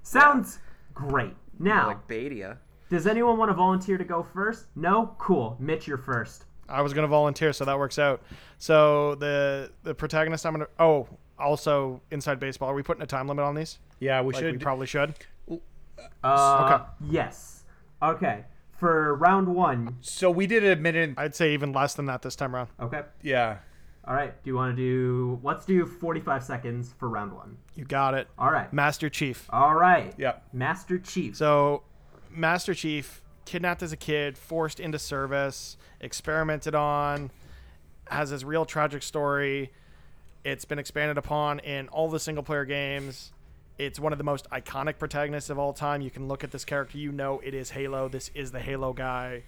Sounds 0.02 0.58
great. 0.94 1.34
Now, 1.58 1.88
like 1.88 2.08
beta. 2.08 2.56
does 2.88 3.06
anyone 3.06 3.36
want 3.36 3.50
to 3.50 3.54
volunteer 3.54 3.98
to 3.98 4.04
go 4.04 4.26
first? 4.32 4.66
No? 4.74 5.14
Cool. 5.18 5.56
Mitch, 5.60 5.86
you're 5.86 5.98
first. 5.98 6.46
I 6.70 6.82
was 6.82 6.92
gonna 6.94 7.06
volunteer, 7.08 7.52
so 7.52 7.64
that 7.64 7.78
works 7.78 7.98
out. 7.98 8.22
So 8.58 9.14
the 9.16 9.70
the 9.82 9.94
protagonist 9.94 10.46
I'm 10.46 10.52
gonna. 10.54 10.66
Oh, 10.78 11.08
also 11.38 12.00
inside 12.10 12.38
baseball. 12.38 12.68
Are 12.70 12.74
we 12.74 12.82
putting 12.82 13.02
a 13.02 13.06
time 13.06 13.26
limit 13.26 13.44
on 13.44 13.54
these? 13.54 13.78
Yeah, 13.98 14.20
we 14.22 14.32
Like 14.34 14.42
should. 14.42 14.52
we 14.52 14.58
probably 14.58 14.86
should. 14.86 15.14
Uh, 16.22 16.70
Okay. 16.74 16.84
Yes. 17.12 17.64
Okay. 18.02 18.44
For 18.72 19.14
round 19.16 19.48
one. 19.48 19.96
so 20.00 20.30
we 20.30 20.46
did 20.46 20.64
a 20.64 20.76
minute. 20.76 21.14
I'd 21.18 21.34
say 21.34 21.52
even 21.52 21.72
less 21.72 21.94
than 21.94 22.06
that 22.06 22.22
this 22.22 22.34
time 22.36 22.54
around. 22.56 22.68
Okay. 22.80 23.02
Yeah. 23.22 23.58
All 24.06 24.14
right. 24.14 24.42
Do 24.42 24.48
you 24.50 24.56
want 24.56 24.74
to 24.74 24.82
do? 24.82 25.38
Let's 25.42 25.66
do 25.66 25.84
45 25.84 26.42
seconds 26.42 26.94
for 26.98 27.08
round 27.10 27.32
one. 27.34 27.58
You 27.74 27.84
got 27.84 28.14
it. 28.14 28.28
All 28.38 28.50
right. 28.50 28.72
Master 28.72 29.10
Chief. 29.10 29.46
All 29.50 29.74
right. 29.74 30.14
Yep. 30.16 30.44
Master 30.54 30.98
Chief. 30.98 31.36
So, 31.36 31.82
Master 32.30 32.72
Chief, 32.72 33.20
kidnapped 33.44 33.82
as 33.82 33.92
a 33.92 33.96
kid, 33.96 34.38
forced 34.38 34.80
into 34.80 34.98
service, 34.98 35.76
experimented 36.00 36.74
on, 36.74 37.30
has 38.06 38.30
his 38.30 38.44
real 38.44 38.64
tragic 38.64 39.02
story. 39.02 39.70
It's 40.44 40.64
been 40.64 40.78
expanded 40.78 41.18
upon 41.18 41.60
in 41.60 41.88
all 41.88 42.08
the 42.08 42.20
single 42.20 42.42
player 42.42 42.64
games. 42.64 43.32
It's 43.78 43.98
one 43.98 44.12
of 44.12 44.18
the 44.18 44.24
most 44.24 44.48
iconic 44.50 44.98
protagonists 44.98 45.50
of 45.50 45.58
all 45.58 45.72
time. 45.72 46.00
You 46.00 46.10
can 46.10 46.28
look 46.28 46.44
at 46.44 46.50
this 46.50 46.64
character, 46.64 46.98
you 46.98 47.12
know 47.12 47.40
it 47.42 47.54
is 47.54 47.70
Halo. 47.70 48.08
This 48.08 48.30
is 48.34 48.50
the 48.52 48.60
Halo 48.60 48.92
guy. 48.92 49.44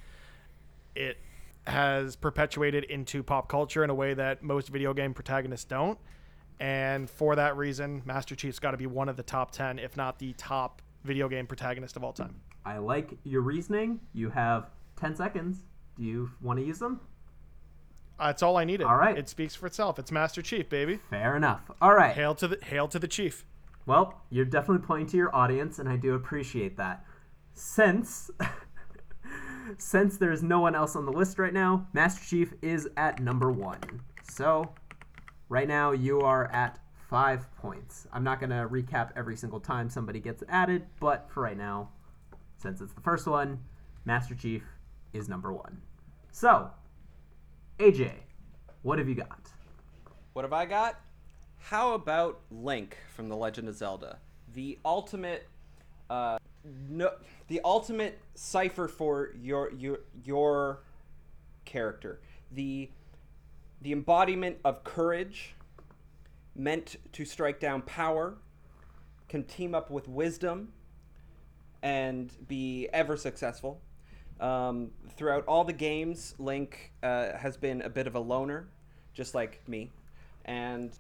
It 0.95 1.19
has 1.67 2.17
perpetuated 2.17 2.85
into 2.85 3.23
pop 3.23 3.49
culture 3.49 3.85
in 3.85 3.91
a 3.91 3.95
way 3.95 4.15
that 4.15 4.43
most 4.43 4.69
video 4.69 4.95
game 4.95 5.15
protagonists 5.15 5.65
don't. 5.65 5.99
And 6.61 7.11
for 7.11 7.37
that 7.37 7.57
reason, 7.57 8.03
Master 8.05 8.35
Chief's 8.35 8.59
got 8.59 8.71
to 8.71 8.77
be 8.77 8.87
one 8.87 9.09
of 9.09 9.17
the 9.17 9.23
top 9.23 9.51
10, 9.51 9.79
if 9.79 9.97
not 9.97 10.19
the 10.19 10.33
top 10.35 10.81
video 11.05 11.29
game 11.29 11.47
protagonist 11.47 11.97
of 11.97 12.05
all 12.05 12.13
time. 12.13 12.41
I 12.65 12.79
like 12.79 13.19
your 13.25 13.41
reasoning. 13.41 14.01
You 14.13 14.31
have 14.31 14.71
10 14.97 15.17
seconds. 15.17 15.65
Do 15.97 16.05
you 16.05 16.31
want 16.41 16.59
to 16.59 16.65
use 16.65 16.79
them? 16.79 17.01
That's 18.19 18.43
all 18.43 18.57
I 18.57 18.65
needed. 18.65 18.87
All 18.87 18.97
right. 18.97 19.17
It 19.19 19.29
speaks 19.29 19.55
for 19.55 19.67
itself. 19.67 19.99
It's 19.99 20.13
Master 20.13 20.43
Chief, 20.43 20.69
baby. 20.69 21.01
Fair 21.11 21.37
enough. 21.37 21.71
All 21.81 21.95
right. 21.95 22.15
Hail 22.15 22.35
to 22.37 22.49
the 22.49 22.59
hail 22.65 22.87
to 22.89 22.99
the 22.99 23.09
chief. 23.09 23.45
Well, 23.85 24.23
you're 24.31 24.45
definitely 24.45 24.87
playing 24.87 25.07
to 25.07 25.17
your 25.17 25.35
audience, 25.35 25.81
and 25.81 25.89
I 25.89 25.97
do 25.97 26.15
appreciate 26.15 26.77
that. 26.77 27.05
Since 27.55 28.31
since 29.79 30.19
there's 30.19 30.43
no 30.43 30.61
one 30.61 30.75
else 30.75 30.95
on 30.95 31.05
the 31.05 31.13
list 31.13 31.39
right 31.39 31.53
now, 31.53 31.89
Master 31.93 32.25
Chief 32.25 32.55
is 32.63 32.89
at 32.97 33.21
number 33.21 33.51
one. 33.51 33.81
So 34.23 34.73
right 35.49 35.67
now 35.67 35.91
you 35.91 36.21
are 36.21 36.47
at 36.53 36.79
five 37.11 37.55
points. 37.57 38.07
I'm 38.13 38.25
not 38.25 38.41
gonna 38.41 38.69
recap 38.71 39.11
every 39.17 39.37
single 39.37 39.61
time 39.61 39.91
somebody 39.91 40.21
gets 40.21 40.45
added, 40.49 40.87
but 41.01 41.29
for 41.29 41.43
right 41.43 41.59
now, 41.59 41.91
since 42.63 42.81
it's 42.81 42.93
the 42.93 43.01
first 43.01 43.27
one, 43.27 43.59
Master 44.05 44.35
Chief 44.35 44.63
is 45.13 45.29
number 45.29 45.53
one. 45.53 45.83
So, 46.31 46.71
AJ, 47.79 48.13
what 48.83 48.99
have 48.99 49.09
you 49.09 49.17
got? 49.17 49.51
What 50.33 50.45
have 50.45 50.53
I 50.53 50.65
got? 50.65 51.01
How 51.59 51.95
about 51.95 52.41
Link 52.51 52.97
from 53.15 53.29
The 53.29 53.37
Legend 53.37 53.69
of 53.69 53.75
Zelda? 53.75 54.19
The 54.55 54.79
ultimate, 54.85 55.49
uh, 56.09 56.39
no, 56.89 57.11
the 57.49 57.61
ultimate 57.65 58.21
cipher 58.35 58.89
for 58.89 59.31
your 59.41 59.73
your 59.73 60.01
your 60.25 60.83
character. 61.65 62.21
The 62.53 62.91
the 63.81 63.93
embodiment 63.93 64.59
of 64.65 64.85
courage, 64.85 65.55
meant 66.55 66.97
to 67.13 67.25
strike 67.25 67.59
down 67.59 67.83
power, 67.83 68.37
can 69.29 69.43
team 69.45 69.75
up 69.75 69.91
with 69.91 70.09
wisdom, 70.09 70.73
and 71.83 72.33
be 72.49 72.89
ever 72.93 73.17
successful. 73.17 73.81
Um, 74.41 74.91
throughout 75.17 75.45
all 75.47 75.65
the 75.65 75.73
games, 75.73 76.35
Link 76.39 76.93
uh, 77.03 77.37
has 77.37 77.57
been 77.57 77.83
a 77.83 77.89
bit 77.89 78.07
of 78.07 78.15
a 78.15 78.21
loner, 78.21 78.69
just 79.15 79.35
like 79.35 79.67
me, 79.69 79.91
and 80.45 80.93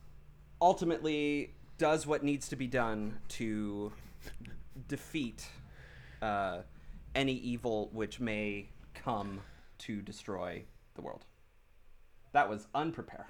ultimately 0.60 1.54
does 1.78 2.06
what 2.06 2.22
needs 2.22 2.48
to 2.48 2.56
be 2.56 2.66
done 2.66 3.18
to 3.28 3.92
defeat 4.88 5.46
uh, 6.20 6.58
any 7.14 7.34
evil 7.34 7.90
which 7.92 8.20
may 8.20 8.68
come 8.94 9.40
to 9.78 10.00
destroy 10.02 10.62
the 10.94 11.02
world. 11.02 11.24
That 12.32 12.48
was 12.48 12.66
unprepared. 12.74 13.26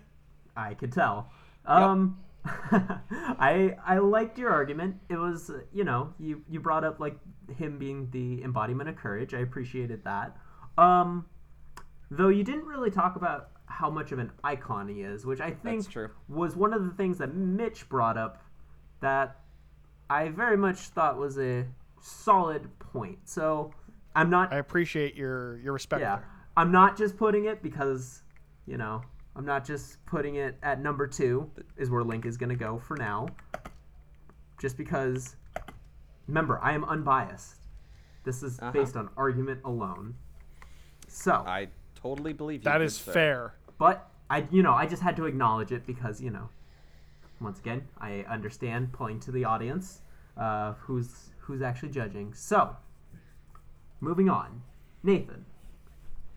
I 0.56 0.74
could 0.74 0.92
tell. 0.92 1.30
Um, 1.64 2.18
I 2.44 3.76
I 3.86 3.98
liked 3.98 4.38
your 4.38 4.50
argument. 4.50 4.96
It 5.08 5.16
was 5.16 5.50
you 5.72 5.84
know 5.84 6.12
you 6.18 6.42
you 6.48 6.60
brought 6.60 6.84
up 6.84 6.98
like 6.98 7.16
him 7.56 7.78
being 7.78 8.08
the 8.10 8.42
embodiment 8.42 8.88
of 8.88 8.96
courage. 8.96 9.34
I 9.34 9.38
appreciated 9.38 10.02
that. 10.04 10.36
Um, 10.76 11.26
though 12.10 12.28
you 12.28 12.44
didn't 12.44 12.64
really 12.64 12.90
talk 12.90 13.16
about 13.16 13.50
how 13.66 13.90
much 13.90 14.12
of 14.12 14.18
an 14.18 14.30
icon 14.44 14.88
he 14.88 15.02
is, 15.02 15.24
which 15.24 15.40
I 15.40 15.50
think 15.50 15.88
true. 15.88 16.10
was 16.28 16.56
one 16.56 16.72
of 16.72 16.84
the 16.84 16.90
things 16.90 17.18
that 17.18 17.34
Mitch 17.34 17.88
brought 17.88 18.18
up 18.18 18.42
that 19.00 19.40
I 20.10 20.28
very 20.28 20.56
much 20.56 20.78
thought 20.78 21.18
was 21.18 21.38
a 21.38 21.66
solid 22.00 22.68
point. 22.78 23.18
So 23.24 23.72
I'm 24.14 24.30
not 24.30 24.52
I 24.52 24.58
appreciate 24.58 25.14
your 25.14 25.58
your 25.58 25.72
respect 25.72 26.00
yeah, 26.00 26.16
there. 26.16 26.28
I'm 26.56 26.72
not 26.72 26.98
just 26.98 27.16
putting 27.16 27.46
it 27.46 27.62
because, 27.62 28.22
you 28.66 28.76
know, 28.76 29.02
I'm 29.34 29.44
not 29.46 29.64
just 29.64 30.04
putting 30.06 30.36
it 30.36 30.56
at 30.62 30.80
number 30.80 31.06
two, 31.06 31.50
is 31.76 31.90
where 31.90 32.02
Link 32.04 32.26
is 32.26 32.36
going 32.36 32.50
to 32.50 32.56
go 32.56 32.78
for 32.78 32.96
now. 32.96 33.28
Just 34.60 34.76
because, 34.76 35.36
remember, 36.28 36.58
I 36.62 36.72
am 36.74 36.84
unbiased. 36.84 37.56
This 38.24 38.42
is 38.42 38.58
Uh-huh. 38.60 38.72
based 38.72 38.96
on 38.96 39.08
argument 39.16 39.60
alone. 39.64 40.14
So, 41.08 41.32
I 41.32 41.68
totally 41.94 42.32
believe 42.32 42.60
you. 42.60 42.64
That 42.64 42.78
good 42.78 42.84
is 42.86 42.96
sir. 42.96 43.12
fair. 43.12 43.54
but 43.78 44.08
I, 44.30 44.46
you 44.50 44.62
know, 44.62 44.72
I 44.72 44.86
just 44.86 45.02
had 45.02 45.16
to 45.16 45.24
acknowledge 45.26 45.72
it 45.72 45.86
because, 45.86 46.20
you 46.20 46.30
know, 46.30 46.48
once 47.40 47.58
again, 47.58 47.88
I 47.98 48.20
understand 48.28 48.92
pulling 48.92 49.18
to 49.20 49.32
the 49.32 49.44
audience 49.44 50.00
uh, 50.36 50.74
who's 50.74 51.30
who's 51.38 51.60
actually 51.60 51.88
judging. 51.90 52.32
So, 52.34 52.76
moving 54.00 54.28
on, 54.30 54.62
Nathan, 55.02 55.44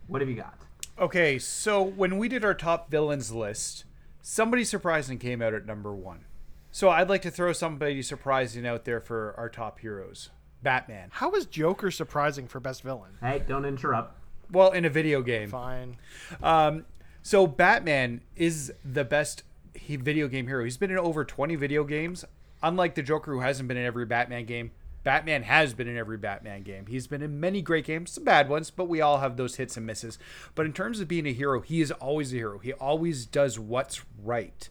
what 0.07 0.19
have 0.21 0.29
you 0.29 0.35
got? 0.35 0.64
Okay, 0.97 1.37
so 1.39 1.81
when 1.81 2.17
we 2.17 2.29
did 2.29 2.45
our 2.45 2.53
top 2.53 2.89
villains 2.89 3.31
list, 3.31 3.83
somebody 4.21 4.63
surprising 4.63 5.19
came 5.19 5.41
out 5.41 5.53
at 5.53 5.65
number 5.65 5.93
one. 5.93 6.25
So 6.71 6.89
I'd 6.89 7.09
like 7.09 7.21
to 7.23 7.31
throw 7.31 7.51
somebody 7.51 8.01
surprising 8.01 8.65
out 8.65 8.85
there 8.85 9.01
for 9.01 9.33
our 9.37 9.49
top 9.49 9.79
heroes. 9.79 10.29
Batman. 10.63 11.09
How 11.11 11.31
is 11.31 11.45
Joker 11.45 11.91
surprising 11.91 12.47
for 12.47 12.59
best 12.59 12.81
villain? 12.81 13.11
Hey, 13.21 13.43
don't 13.45 13.65
interrupt. 13.65 14.17
Well, 14.51 14.71
in 14.71 14.85
a 14.85 14.89
video 14.89 15.21
game. 15.21 15.49
Fine. 15.49 15.97
Um, 16.41 16.85
so 17.21 17.45
Batman 17.45 18.21
is 18.35 18.73
the 18.83 19.03
best 19.03 19.43
he, 19.73 19.95
video 19.97 20.27
game 20.27 20.47
hero. 20.47 20.63
He's 20.63 20.77
been 20.77 20.91
in 20.91 20.97
over 20.97 21.25
20 21.25 21.55
video 21.55 21.83
games. 21.83 22.23
Unlike 22.63 22.95
the 22.95 23.03
Joker, 23.03 23.33
who 23.33 23.41
hasn't 23.41 23.67
been 23.67 23.77
in 23.77 23.85
every 23.85 24.05
Batman 24.05 24.45
game, 24.45 24.71
Batman 25.05 25.43
has 25.43 25.75
been 25.75 25.87
in 25.87 25.97
every 25.97 26.17
Batman 26.17 26.63
game. 26.63 26.87
He's 26.87 27.05
been 27.05 27.21
in 27.21 27.39
many 27.39 27.61
great 27.61 27.85
games, 27.85 28.09
some 28.09 28.23
bad 28.23 28.49
ones, 28.49 28.71
but 28.71 28.89
we 28.89 29.01
all 29.01 29.19
have 29.19 29.37
those 29.37 29.57
hits 29.57 29.77
and 29.77 29.85
misses. 29.85 30.17
But 30.55 30.65
in 30.65 30.73
terms 30.73 30.99
of 30.99 31.07
being 31.07 31.27
a 31.27 31.31
hero, 31.31 31.61
he 31.61 31.79
is 31.79 31.91
always 31.91 32.33
a 32.33 32.37
hero. 32.37 32.57
He 32.57 32.73
always 32.73 33.27
does 33.27 33.59
what's 33.59 34.01
right. 34.23 34.67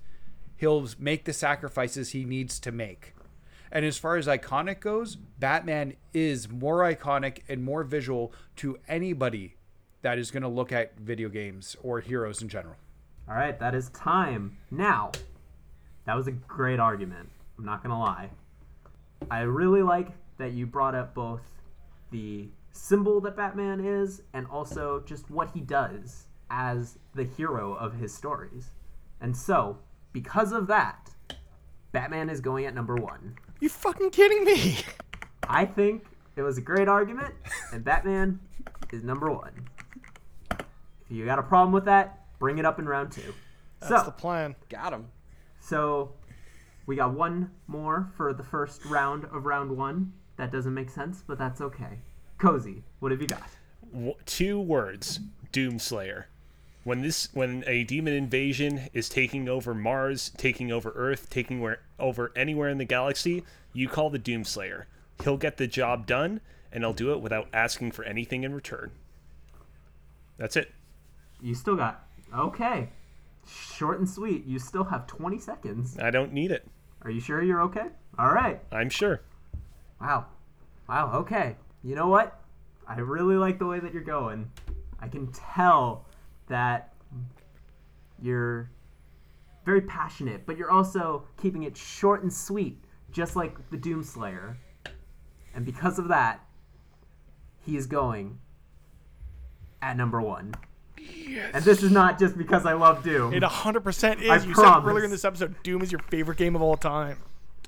He'll 0.56 0.88
make 0.98 1.24
the 1.24 1.32
sacrifices 1.32 2.10
he 2.10 2.24
needs 2.24 2.58
to 2.58 2.72
make. 2.72 3.14
And 3.70 3.84
as 3.84 3.96
far 3.96 4.16
as 4.16 4.26
iconic 4.26 4.80
goes, 4.80 5.14
Batman 5.14 5.94
is 6.12 6.50
more 6.50 6.78
iconic 6.78 7.42
and 7.48 7.62
more 7.62 7.84
visual 7.84 8.32
to 8.56 8.80
anybody 8.88 9.54
that 10.02 10.18
is 10.18 10.32
going 10.32 10.42
to 10.42 10.48
look 10.48 10.72
at 10.72 10.98
video 10.98 11.28
games 11.28 11.76
or 11.80 12.00
heroes 12.00 12.42
in 12.42 12.48
general. 12.48 12.74
All 13.28 13.36
right, 13.36 13.56
that 13.60 13.72
is 13.72 13.88
time. 13.90 14.56
Now, 14.72 15.12
that 16.06 16.16
was 16.16 16.26
a 16.26 16.32
great 16.32 16.80
argument. 16.80 17.30
I'm 17.56 17.64
not 17.64 17.84
going 17.84 17.94
to 17.94 17.98
lie. 17.98 18.30
I 19.30 19.42
really 19.42 19.82
like 19.82 20.08
that 20.38 20.52
you 20.52 20.66
brought 20.66 20.94
up 20.94 21.14
both 21.14 21.42
the 22.10 22.48
symbol 22.72 23.20
that 23.20 23.36
Batman 23.36 23.84
is 23.84 24.22
and 24.32 24.46
also 24.46 25.02
just 25.06 25.30
what 25.30 25.50
he 25.54 25.60
does 25.60 26.26
as 26.50 26.98
the 27.14 27.24
hero 27.24 27.74
of 27.74 27.94
his 27.94 28.14
stories. 28.14 28.70
And 29.20 29.36
so, 29.36 29.78
because 30.12 30.52
of 30.52 30.66
that, 30.66 31.10
Batman 31.92 32.28
is 32.28 32.40
going 32.40 32.66
at 32.66 32.74
number 32.74 32.96
one. 32.96 33.36
You 33.60 33.68
fucking 33.68 34.10
kidding 34.10 34.44
me? 34.44 34.78
I 35.48 35.64
think 35.64 36.04
it 36.36 36.42
was 36.42 36.58
a 36.58 36.60
great 36.60 36.88
argument, 36.88 37.34
and 37.72 37.84
Batman 37.84 38.40
is 38.92 39.04
number 39.04 39.30
one. 39.30 39.68
If 40.50 41.10
you 41.10 41.24
got 41.24 41.38
a 41.38 41.42
problem 41.42 41.72
with 41.72 41.84
that, 41.84 42.26
bring 42.38 42.58
it 42.58 42.64
up 42.64 42.78
in 42.78 42.86
round 42.86 43.12
two. 43.12 43.34
That's 43.80 44.02
so, 44.02 44.06
the 44.06 44.12
plan. 44.12 44.56
Got 44.68 44.92
him. 44.92 45.08
so 45.60 46.12
we 46.86 46.96
got 46.96 47.14
one 47.14 47.50
more 47.66 48.10
for 48.16 48.32
the 48.32 48.42
first 48.42 48.84
round 48.84 49.24
of 49.26 49.46
round 49.46 49.76
one. 49.76 50.12
That 50.36 50.50
doesn't 50.50 50.74
make 50.74 50.90
sense, 50.90 51.22
but 51.26 51.38
that's 51.38 51.60
okay. 51.60 51.98
Cozy, 52.38 52.82
what 52.98 53.12
have 53.12 53.20
you 53.20 53.28
got? 53.28 53.48
W- 53.92 54.14
two 54.26 54.60
words: 54.60 55.20
Doomslayer. 55.52 56.24
When 56.82 57.00
this, 57.00 57.30
when 57.32 57.64
a 57.66 57.84
demon 57.84 58.12
invasion 58.12 58.88
is 58.92 59.08
taking 59.08 59.48
over 59.48 59.74
Mars, 59.74 60.30
taking 60.36 60.70
over 60.70 60.92
Earth, 60.94 61.30
taking 61.30 61.60
where, 61.60 61.80
over 61.98 62.30
anywhere 62.36 62.68
in 62.68 62.76
the 62.76 62.84
galaxy, 62.84 63.42
you 63.72 63.88
call 63.88 64.10
the 64.10 64.18
Doomslayer. 64.18 64.84
He'll 65.22 65.38
get 65.38 65.56
the 65.56 65.66
job 65.66 66.06
done, 66.06 66.40
and 66.70 66.84
he'll 66.84 66.92
do 66.92 67.12
it 67.12 67.20
without 67.20 67.48
asking 67.54 67.92
for 67.92 68.04
anything 68.04 68.44
in 68.44 68.54
return. 68.54 68.90
That's 70.36 70.56
it. 70.56 70.72
You 71.40 71.54
still 71.54 71.76
got 71.76 72.06
okay. 72.36 72.90
Short 73.46 73.98
and 73.98 74.08
sweet. 74.08 74.44
You 74.44 74.58
still 74.58 74.84
have 74.84 75.06
20 75.06 75.38
seconds. 75.38 75.98
I 75.98 76.10
don't 76.10 76.32
need 76.32 76.50
it. 76.50 76.66
Are 77.02 77.10
you 77.10 77.20
sure 77.20 77.42
you're 77.42 77.62
okay? 77.62 77.88
All 78.18 78.32
right. 78.32 78.60
I'm 78.72 78.90
sure. 78.90 79.20
Wow. 80.00 80.26
Wow, 80.88 81.12
okay. 81.14 81.56
You 81.82 81.94
know 81.94 82.08
what? 82.08 82.40
I 82.86 82.98
really 82.98 83.36
like 83.36 83.58
the 83.58 83.66
way 83.66 83.80
that 83.80 83.92
you're 83.92 84.02
going. 84.02 84.50
I 85.00 85.08
can 85.08 85.30
tell 85.32 86.06
that 86.48 86.92
you're 88.20 88.70
very 89.64 89.80
passionate, 89.80 90.46
but 90.46 90.56
you're 90.56 90.70
also 90.70 91.24
keeping 91.40 91.62
it 91.62 91.76
short 91.76 92.22
and 92.22 92.32
sweet, 92.32 92.82
just 93.10 93.36
like 93.36 93.56
the 93.70 93.78
Doomslayer. 93.78 94.56
And 95.54 95.64
because 95.64 95.98
of 95.98 96.08
that, 96.08 96.40
he 97.60 97.76
is 97.76 97.86
going 97.86 98.38
at 99.80 99.96
number 99.96 100.20
one. 100.20 100.54
Yes. 100.98 101.50
And 101.54 101.64
this 101.64 101.82
is 101.82 101.90
not 101.90 102.18
just 102.18 102.36
because 102.36 102.66
I 102.66 102.74
love 102.74 103.02
Doom. 103.02 103.32
It 103.34 103.42
100% 103.42 104.22
is. 104.22 104.30
I 104.30 104.36
you 104.36 104.52
promise. 104.52 104.56
said 104.56 104.90
earlier 104.90 105.04
in 105.04 105.10
this 105.10 105.24
episode, 105.24 105.54
Doom 105.62 105.82
is 105.82 105.92
your 105.92 106.00
favorite 106.00 106.38
game 106.38 106.56
of 106.56 106.62
all 106.62 106.76
time. 106.76 107.18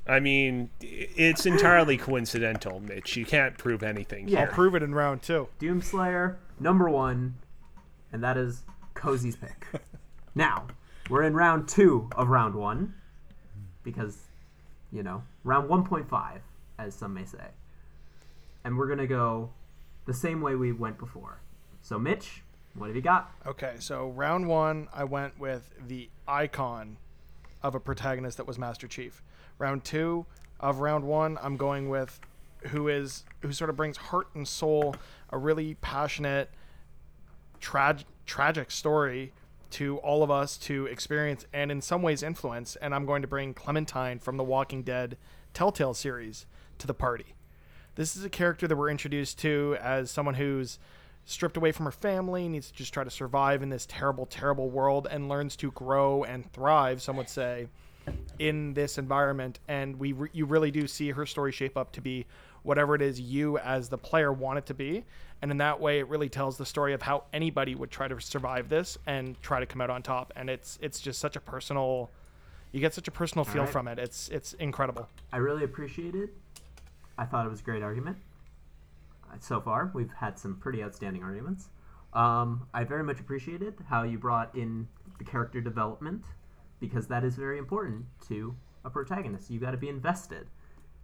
I 0.09 0.20
mean, 0.20 0.70
it's 0.80 1.46
entirely 1.46 1.96
coincidental, 1.96 2.80
Mitch. 2.80 3.16
You 3.16 3.26
can't 3.26 3.59
prove 3.59 3.82
anything 3.82 4.28
Yeah. 4.28 4.38
here. 4.38 4.46
I'll 4.48 4.54
prove 4.54 4.74
it 4.74 4.82
in 4.82 4.94
round 4.94 5.22
two. 5.22 5.48
Doomslayer, 5.61 6.36
number 6.61 6.88
one, 6.88 7.34
and 8.12 8.22
that 8.22 8.36
is 8.36 8.62
Cozy's 8.94 9.36
pick. 9.36 9.66
now, 10.34 10.66
we're 11.11 11.22
in 11.24 11.34
round 11.34 11.68
two 11.68 12.09
of 12.16 12.28
round 12.28 12.54
one, 12.54 12.94
because, 13.82 14.18
you 14.92 15.02
know, 15.02 15.22
round 15.44 15.68
1.5, 15.68 16.40
as 16.78 16.94
some 16.94 17.14
may 17.14 17.24
say. 17.24 17.48
And 18.64 18.76
we're 18.76 18.86
going 18.86 18.98
to 18.98 19.07
go 19.07 19.50
the 20.07 20.14
same 20.14 20.40
way 20.40 20.54
we 20.57 20.72
went 20.72 20.98
before. 20.98 21.40
So, 21.82 21.98
Mitch, 21.98 22.42
what 22.74 22.86
have 22.88 22.96
you 22.96 23.02
got? 23.02 23.30
Okay, 23.46 23.74
so 23.78 24.09
round 24.11 24.48
one, 24.48 24.88
I 24.92 25.04
went 25.04 25.38
with 25.38 25.70
the 25.86 26.11
icon 26.26 26.96
of 27.62 27.74
a 27.74 27.80
protagonist 27.80 28.36
that 28.38 28.46
was 28.46 28.59
Master 28.59 28.88
Chief. 28.88 29.22
Round 29.59 29.84
two 29.84 30.26
of 30.61 30.80
round 30.80 31.04
one, 31.04 31.38
I'm 31.42 31.57
going 31.57 31.88
with 31.88 32.20
who 32.68 32.88
is 32.88 33.24
who 33.40 33.52
sort 33.52 33.70
of 33.70 33.76
brings 33.76 33.96
heart 33.96 34.28
and 34.34 34.46
soul, 34.46 34.96
a 35.30 35.38
really 35.38 35.74
passionate, 35.80 36.50
trag- 37.61 38.04
tragic 38.24 38.70
story 38.70 39.32
to 39.70 39.98
all 39.98 40.22
of 40.22 40.30
us 40.30 40.57
to 40.57 40.86
experience 40.86 41.46
and 41.52 41.70
in 41.70 41.80
some 41.80 42.02
ways 42.02 42.22
influence. 42.22 42.76
And 42.76 42.94
I'm 42.94 43.07
going 43.07 43.22
to 43.22 43.28
bring 43.28 43.54
Clementine 43.54 44.18
from 44.18 44.36
the 44.36 44.44
Walking 44.44 44.82
Dead 44.82 45.16
Telltale 45.54 45.94
series 45.94 46.46
to 46.78 46.86
the 46.86 46.94
party. 46.94 47.34
This 47.94 48.16
is 48.16 48.24
a 48.24 48.30
character 48.30 48.68
that 48.68 48.76
we're 48.76 48.90
introduced 48.90 49.38
to 49.40 49.76
as 49.80 50.11
someone 50.11 50.34
who's 50.34 50.78
stripped 51.24 51.57
away 51.57 51.72
from 51.72 51.86
her 51.86 51.92
family, 51.92 52.48
needs 52.48 52.70
to 52.70 52.74
just 52.74 52.94
try 52.94 53.02
to 53.02 53.11
survive 53.11 53.62
in 53.62 53.70
this 53.70 53.86
terrible, 53.86 54.26
terrible 54.26 54.70
world, 54.70 55.09
and 55.10 55.28
learns 55.28 55.56
to 55.56 55.72
grow 55.72 56.22
and 56.22 56.51
thrive, 56.52 57.02
some 57.02 57.16
would 57.16 57.28
say, 57.28 57.66
in 58.39 58.74
this 58.74 58.99
environment. 58.99 59.61
And 59.69 59.99
we, 59.99 60.12
re- 60.12 60.31
you 60.33 60.47
really 60.47 60.70
do 60.70 60.87
see 60.87 61.11
her 61.11 61.27
story 61.27 61.53
shape 61.53 61.77
up 61.77 61.93
to 61.93 62.01
be 62.01 62.27
whatever 62.62 62.95
it 62.95 63.03
is 63.03 63.20
you, 63.20 63.59
as 63.59 63.89
the 63.89 63.99
player, 63.99 64.33
want 64.33 64.59
it 64.59 64.66
to 64.66 64.74
be. 64.74 65.05
And 65.43 65.51
in 65.51 65.59
that 65.59 65.81
way, 65.81 66.01
it 66.01 66.09
really 66.09 66.28
tells 66.28 66.57
the 66.57 66.66
story 66.66 66.93
of 66.93 67.03
how 67.03 67.24
anybody 67.33 67.74
would 67.74 67.91
try 67.91 68.09
to 68.09 68.20
survive 68.20 68.69
this 68.69 68.99
and 69.07 69.41
try 69.43 69.61
to 69.61 69.66
come 69.66 69.81
out 69.81 69.91
on 69.91 70.03
top. 70.03 70.33
And 70.37 70.51
it's 70.51 70.78
it's 70.81 71.01
just 71.01 71.20
such 71.20 71.37
a 71.37 71.41
personal. 71.41 72.11
You 72.73 72.81
get 72.81 72.95
such 72.95 73.07
a 73.07 73.11
personal 73.11 73.45
feel 73.45 73.62
right. 73.62 73.70
from 73.70 73.87
it. 73.89 73.99
It's 73.99 74.28
it's 74.28 74.55
incredible. 74.55 75.09
I 75.33 75.37
really 75.39 75.65
appreciate 75.65 76.15
it. 76.15 76.31
I 77.19 77.24
thought 77.24 77.47
it 77.47 77.51
was 77.51 77.61
a 77.61 77.65
great 77.65 77.83
argument. 77.83 78.16
So 79.41 79.61
far, 79.61 79.91
we've 79.95 80.12
had 80.12 80.39
some 80.39 80.57
pretty 80.57 80.83
outstanding 80.83 81.23
arguments. 81.23 81.69
Um, 82.15 82.66
I 82.73 82.85
very 82.85 83.05
much 83.05 83.20
appreciated 83.20 83.74
how 83.89 84.03
you 84.03 84.19
brought 84.19 84.55
in 84.55 84.89
the 85.19 85.24
character 85.24 85.61
development 85.61 86.24
because 86.81 87.07
that 87.09 87.24
is 87.24 87.36
very 87.36 87.59
important 87.59 88.05
to 88.28 88.55
a 88.85 88.90
protagonist. 88.90 89.51
you've 89.51 89.62
got 89.62 89.73
to 89.73 89.77
be 89.77 89.89
invested, 89.89 90.47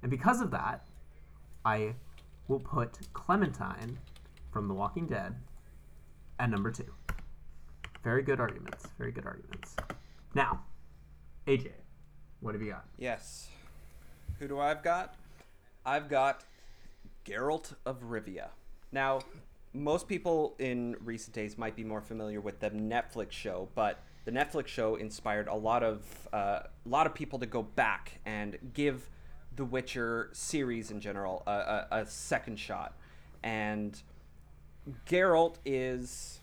and 0.03 0.11
because 0.11 0.41
of 0.41 0.51
that, 0.51 0.85
I 1.65 1.95
will 2.49 2.61
put 2.61 2.99
Clementine 3.13 3.99
from 4.53 4.69
The 4.69 4.75
Walking 4.75 5.07
Dead 5.07 5.35
at 6.39 6.51
number 6.51 6.71
two. 6.71 6.93
Very 8.03 8.23
good 8.23 8.41
arguments. 8.41 8.87
Very 8.99 9.13
good 9.13 9.27
arguments. 9.27 9.77
Now, 10.35 10.65
AJ, 11.47 11.71
what 12.41 12.55
have 12.55 12.63
you 12.63 12.71
got? 12.71 12.85
Yes. 12.99 13.49
Who 14.39 14.49
do 14.49 14.59
I've 14.59 14.83
got? 14.83 15.15
I've 15.87 16.09
got 16.09 16.45
Geralt 17.25 17.75
of 17.87 18.03
Rivia. 18.03 18.49
Now, 18.91 19.21
most 19.73 20.09
people 20.09 20.55
in 20.59 20.97
recent 21.05 21.35
days 21.35 21.57
might 21.57 21.77
be 21.77 21.85
more 21.85 22.01
familiar 22.01 22.41
with 22.41 22.61
the 22.61 22.71
Netflix 22.71 23.33
show, 23.33 23.69
but 23.75 24.01
the 24.25 24.31
Netflix 24.31 24.69
show 24.69 24.95
inspired 24.95 25.49
a 25.49 25.55
lot 25.55 25.83
of 25.83 26.05
uh, 26.33 26.61
a 26.65 26.89
lot 26.89 27.07
of 27.07 27.15
people 27.15 27.39
to 27.41 27.47
go 27.47 27.63
back 27.63 28.21
and 28.25 28.59
give 28.75 29.11
the 29.57 29.65
Witcher 29.65 30.31
series 30.33 30.91
in 30.91 31.01
general 31.01 31.43
a, 31.47 31.51
a, 31.51 31.87
a 31.91 32.07
second 32.07 32.59
shot. 32.59 32.97
And 33.43 34.01
Geralt 35.07 35.57
is 35.65 36.41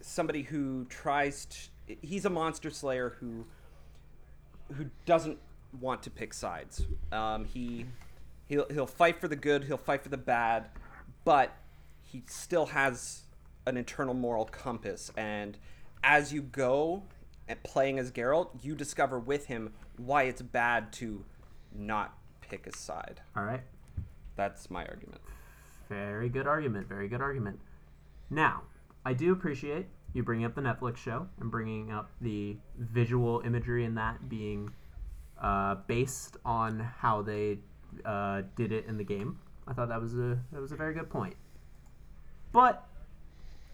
somebody 0.00 0.42
who 0.42 0.84
tries 0.86 1.46
to. 1.46 1.96
He's 2.00 2.24
a 2.24 2.30
monster 2.30 2.70
slayer 2.70 3.16
who 3.20 3.44
who 4.74 4.86
doesn't 5.06 5.38
want 5.80 6.02
to 6.02 6.10
pick 6.10 6.34
sides. 6.34 6.86
Um, 7.12 7.44
he 7.44 7.86
he'll 8.46 8.66
he'll 8.68 8.86
fight 8.86 9.20
for 9.20 9.28
the 9.28 9.36
good, 9.36 9.64
he'll 9.64 9.76
fight 9.76 10.02
for 10.02 10.08
the 10.08 10.16
bad, 10.16 10.68
but 11.24 11.56
he 12.02 12.22
still 12.26 12.66
has 12.66 13.22
an 13.66 13.76
internal 13.76 14.14
moral 14.14 14.44
compass. 14.44 15.12
And 15.16 15.56
as 16.02 16.32
you 16.32 16.42
go 16.42 17.04
and 17.48 17.62
playing 17.62 17.98
as 17.98 18.10
Geralt, 18.10 18.50
you 18.62 18.74
discover 18.74 19.18
with 19.18 19.46
him 19.46 19.72
why 19.96 20.24
it's 20.24 20.42
bad 20.42 20.92
to 20.94 21.24
not 21.74 22.16
pick 22.40 22.66
a 22.66 22.76
side. 22.76 23.20
All 23.36 23.44
right. 23.44 23.62
That's 24.36 24.70
my 24.70 24.84
argument. 24.84 25.20
Very 25.88 26.28
good 26.28 26.46
argument. 26.46 26.88
Very 26.88 27.08
good 27.08 27.20
argument. 27.20 27.60
Now, 28.30 28.62
I 29.04 29.12
do 29.12 29.32
appreciate 29.32 29.86
you 30.14 30.22
bringing 30.22 30.44
up 30.44 30.54
the 30.54 30.60
Netflix 30.60 30.96
show 30.96 31.28
and 31.40 31.50
bringing 31.50 31.90
up 31.90 32.10
the 32.20 32.56
visual 32.78 33.42
imagery 33.44 33.84
in 33.84 33.94
that 33.96 34.28
being 34.28 34.70
uh, 35.40 35.76
based 35.86 36.36
on 36.44 36.80
how 36.98 37.22
they 37.22 37.58
uh, 38.04 38.42
did 38.56 38.72
it 38.72 38.86
in 38.86 38.96
the 38.96 39.04
game. 39.04 39.38
I 39.66 39.72
thought 39.72 39.88
that 39.88 40.00
was 40.00 40.14
a 40.14 40.38
that 40.52 40.60
was 40.60 40.72
a 40.72 40.76
very 40.76 40.94
good 40.94 41.10
point. 41.10 41.36
But 42.52 42.86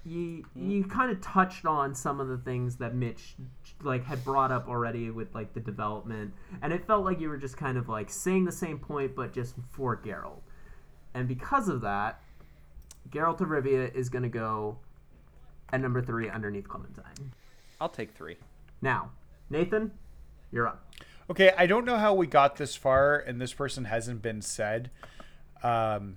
you 0.09 0.44
you 0.55 0.85
kind 0.85 1.10
of 1.10 1.20
touched 1.20 1.66
on 1.66 1.94
some 1.94 2.20
of 2.20 2.28
the 2.28 2.39
things 2.39 2.76
that 2.76 2.94
Mitch 2.94 3.35
like 3.82 4.05
had 4.05 4.24
brought 4.24 4.51
up 4.51 4.68
already 4.68 5.10
with 5.10 5.35
like 5.35 5.52
the 5.55 5.60
development, 5.60 6.32
and 6.62 6.72
it 6.72 6.86
felt 6.86 7.05
like 7.05 7.20
you 7.20 7.28
were 7.28 7.36
just 7.36 7.56
kind 7.56 7.76
of 7.76 7.89
like 7.89 8.10
saying 8.10 8.44
the 8.44 8.52
same 8.52 8.78
point, 8.78 9.14
but 9.14 9.32
just 9.32 9.55
for 9.70 9.97
Geralt. 9.97 10.40
And 11.14 11.28
because 11.28 11.68
of 11.68 11.80
that, 11.82 12.20
Geralt 13.10 13.40
of 13.40 13.48
Rivia 13.48 13.94
is 13.94 14.09
going 14.09 14.22
to 14.22 14.28
go 14.28 14.78
at 15.72 15.80
number 15.80 16.01
three 16.01 16.28
underneath 16.28 16.68
Clementine. 16.68 17.32
I'll 17.80 17.89
take 17.89 18.12
three. 18.12 18.36
Now, 18.80 19.10
Nathan, 19.51 19.93
you're 20.51 20.66
up. 20.66 20.85
Okay, 21.30 21.52
I 21.56 21.66
don't 21.66 21.85
know 21.85 21.97
how 21.97 22.14
we 22.14 22.26
got 22.26 22.56
this 22.56 22.74
far, 22.74 23.18
and 23.18 23.40
this 23.40 23.52
person 23.52 23.85
hasn't 23.85 24.22
been 24.22 24.40
said. 24.40 24.90
Um, 25.62 26.16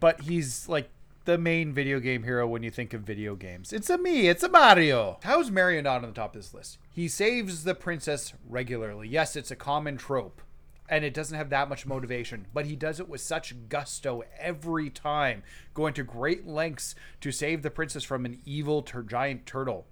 but 0.00 0.20
he's 0.22 0.68
like 0.68 0.90
the 1.28 1.36
main 1.36 1.74
video 1.74 2.00
game 2.00 2.22
hero 2.22 2.48
when 2.48 2.62
you 2.62 2.70
think 2.70 2.94
of 2.94 3.02
video 3.02 3.36
games. 3.36 3.70
It's 3.70 3.90
a 3.90 3.98
me, 3.98 4.28
it's 4.28 4.42
a 4.42 4.48
Mario. 4.48 5.18
How's 5.24 5.50
Mario 5.50 5.82
not 5.82 5.96
on 5.96 6.08
the 6.08 6.14
top 6.14 6.34
of 6.34 6.40
this 6.40 6.54
list? 6.54 6.78
He 6.90 7.06
saves 7.06 7.64
the 7.64 7.74
princess 7.74 8.32
regularly. 8.48 9.08
Yes, 9.08 9.36
it's 9.36 9.50
a 9.50 9.56
common 9.56 9.98
trope, 9.98 10.40
and 10.88 11.04
it 11.04 11.12
doesn't 11.12 11.36
have 11.36 11.50
that 11.50 11.68
much 11.68 11.84
motivation, 11.84 12.46
but 12.54 12.64
he 12.64 12.74
does 12.74 12.98
it 12.98 13.10
with 13.10 13.20
such 13.20 13.68
gusto 13.68 14.22
every 14.38 14.88
time, 14.88 15.42
going 15.74 15.92
to 15.92 16.02
great 16.02 16.46
lengths 16.46 16.94
to 17.20 17.30
save 17.30 17.60
the 17.60 17.70
princess 17.70 18.04
from 18.04 18.24
an 18.24 18.40
evil 18.46 18.80
tur- 18.80 19.02
giant 19.02 19.44
turtle. 19.44 19.84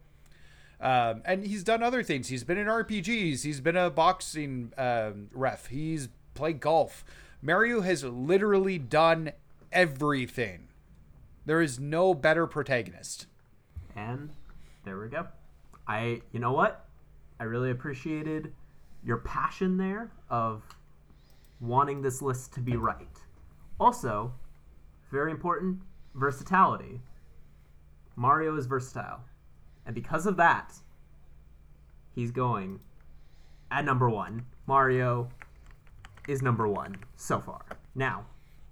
Um, 0.80 1.20
and 1.26 1.46
he's 1.46 1.62
done 1.62 1.82
other 1.82 2.02
things. 2.02 2.28
He's 2.28 2.44
been 2.44 2.56
in 2.56 2.66
RPGs. 2.66 3.42
He's 3.42 3.60
been 3.60 3.76
a 3.76 3.90
boxing 3.90 4.72
um, 4.78 5.28
ref. 5.34 5.66
He's 5.66 6.08
played 6.32 6.60
golf. 6.60 7.04
Mario 7.42 7.82
has 7.82 8.04
literally 8.04 8.78
done 8.78 9.32
everything. 9.70 10.65
There 11.46 11.62
is 11.62 11.78
no 11.78 12.12
better 12.12 12.46
protagonist. 12.46 13.26
And 13.94 14.30
there 14.84 14.98
we 14.98 15.08
go. 15.08 15.28
I, 15.86 16.20
you 16.32 16.40
know 16.40 16.52
what? 16.52 16.86
I 17.38 17.44
really 17.44 17.70
appreciated 17.70 18.52
your 19.04 19.18
passion 19.18 19.76
there 19.76 20.10
of 20.28 20.62
wanting 21.60 22.02
this 22.02 22.20
list 22.20 22.52
to 22.54 22.60
be 22.60 22.76
right. 22.76 23.06
Also, 23.78 24.32
very 25.12 25.30
important, 25.30 25.80
versatility. 26.14 27.00
Mario 28.16 28.56
is 28.56 28.66
versatile. 28.66 29.20
And 29.84 29.94
because 29.94 30.26
of 30.26 30.36
that, 30.38 30.74
he's 32.12 32.32
going 32.32 32.80
at 33.70 33.84
number 33.84 34.10
one. 34.10 34.44
Mario 34.66 35.28
is 36.26 36.42
number 36.42 36.66
one 36.66 36.96
so 37.14 37.38
far. 37.38 37.64
Now, 37.94 38.26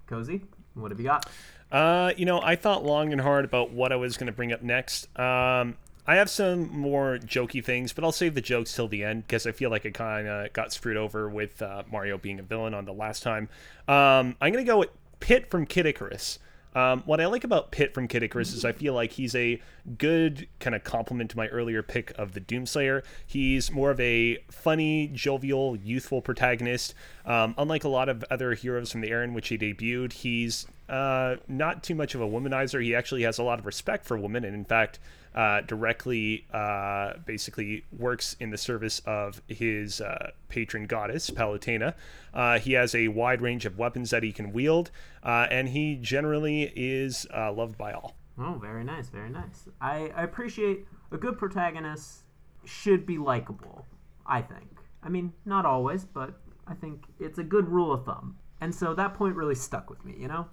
Cozy, 0.08 0.42
what 0.74 0.90
have 0.90 0.98
you 0.98 1.06
got? 1.06 1.30
Uh, 1.74 2.12
you 2.16 2.24
know, 2.24 2.40
I 2.40 2.54
thought 2.54 2.84
long 2.84 3.10
and 3.10 3.20
hard 3.20 3.44
about 3.44 3.72
what 3.72 3.90
I 3.90 3.96
was 3.96 4.16
going 4.16 4.28
to 4.28 4.32
bring 4.32 4.52
up 4.52 4.62
next. 4.62 5.08
Um, 5.18 5.76
I 6.06 6.14
have 6.14 6.30
some 6.30 6.68
more 6.70 7.18
jokey 7.18 7.64
things, 7.64 7.92
but 7.92 8.04
I'll 8.04 8.12
save 8.12 8.36
the 8.36 8.40
jokes 8.40 8.72
till 8.72 8.86
the 8.86 9.02
end 9.02 9.26
because 9.26 9.44
I 9.44 9.50
feel 9.50 9.70
like 9.70 9.84
I 9.84 9.90
kind 9.90 10.28
of 10.28 10.52
got 10.52 10.72
screwed 10.72 10.96
over 10.96 11.28
with 11.28 11.60
uh, 11.60 11.82
Mario 11.90 12.16
being 12.16 12.38
a 12.38 12.44
villain 12.44 12.74
on 12.74 12.84
the 12.84 12.92
last 12.92 13.24
time. 13.24 13.48
Um, 13.88 14.36
I'm 14.40 14.52
going 14.52 14.64
to 14.64 14.70
go 14.70 14.78
with 14.78 14.90
Pit 15.18 15.50
from 15.50 15.66
Kid 15.66 15.86
Icarus. 15.86 16.38
Um, 16.76 17.02
what 17.06 17.20
I 17.20 17.26
like 17.26 17.42
about 17.42 17.72
Pit 17.72 17.92
from 17.92 18.06
Kid 18.06 18.22
Icarus 18.22 18.52
is 18.52 18.64
I 18.64 18.70
feel 18.70 18.94
like 18.94 19.10
he's 19.10 19.34
a 19.34 19.60
good 19.98 20.46
kind 20.60 20.76
of 20.76 20.84
complement 20.84 21.32
to 21.32 21.36
my 21.36 21.48
earlier 21.48 21.82
pick 21.82 22.12
of 22.16 22.34
the 22.34 22.40
Doomslayer. 22.40 23.02
He's 23.26 23.72
more 23.72 23.90
of 23.90 23.98
a 23.98 24.38
funny, 24.48 25.08
jovial, 25.12 25.74
youthful 25.76 26.22
protagonist. 26.22 26.94
Um, 27.26 27.56
unlike 27.58 27.82
a 27.82 27.88
lot 27.88 28.08
of 28.08 28.24
other 28.30 28.54
heroes 28.54 28.92
from 28.92 29.00
the 29.00 29.10
era 29.10 29.24
in 29.24 29.34
which 29.34 29.48
he 29.48 29.58
debuted, 29.58 30.12
he's 30.12 30.66
uh, 30.88 31.36
not 31.48 31.82
too 31.82 31.94
much 31.94 32.14
of 32.14 32.20
a 32.20 32.26
womanizer. 32.26 32.82
He 32.82 32.94
actually 32.94 33.22
has 33.22 33.38
a 33.38 33.42
lot 33.42 33.58
of 33.58 33.66
respect 33.66 34.04
for 34.04 34.16
women, 34.18 34.44
and 34.44 34.54
in 34.54 34.64
fact, 34.64 34.98
uh, 35.34 35.62
directly 35.62 36.46
uh, 36.52 37.14
basically 37.26 37.84
works 37.96 38.36
in 38.38 38.50
the 38.50 38.58
service 38.58 39.00
of 39.04 39.42
his 39.48 40.00
uh, 40.00 40.30
patron 40.48 40.86
goddess, 40.86 41.30
Palutena. 41.30 41.94
Uh, 42.32 42.58
he 42.58 42.72
has 42.74 42.94
a 42.94 43.08
wide 43.08 43.40
range 43.40 43.66
of 43.66 43.78
weapons 43.78 44.10
that 44.10 44.22
he 44.22 44.32
can 44.32 44.52
wield, 44.52 44.90
and 45.22 45.70
he 45.70 45.96
generally 45.96 46.72
is 46.76 47.26
loved 47.32 47.76
by 47.76 47.92
all. 47.92 48.14
Oh, 48.38 48.58
very 48.60 48.84
nice, 48.84 49.08
very 49.08 49.30
nice. 49.30 49.68
I, 49.80 50.12
I 50.14 50.22
appreciate 50.22 50.86
a 51.12 51.16
good 51.16 51.38
protagonist 51.38 52.22
should 52.64 53.06
be 53.06 53.18
likable, 53.18 53.86
I 54.26 54.42
think. 54.42 54.68
I 55.02 55.08
mean, 55.08 55.32
not 55.44 55.66
always, 55.66 56.04
but 56.04 56.34
I 56.66 56.74
think 56.74 57.04
it's 57.20 57.38
a 57.38 57.44
good 57.44 57.68
rule 57.68 57.92
of 57.92 58.04
thumb. 58.04 58.36
And 58.60 58.74
so 58.74 58.94
that 58.94 59.14
point 59.14 59.36
really 59.36 59.54
stuck 59.54 59.90
with 59.90 60.04
me, 60.04 60.14
you 60.18 60.28
know? 60.28 60.46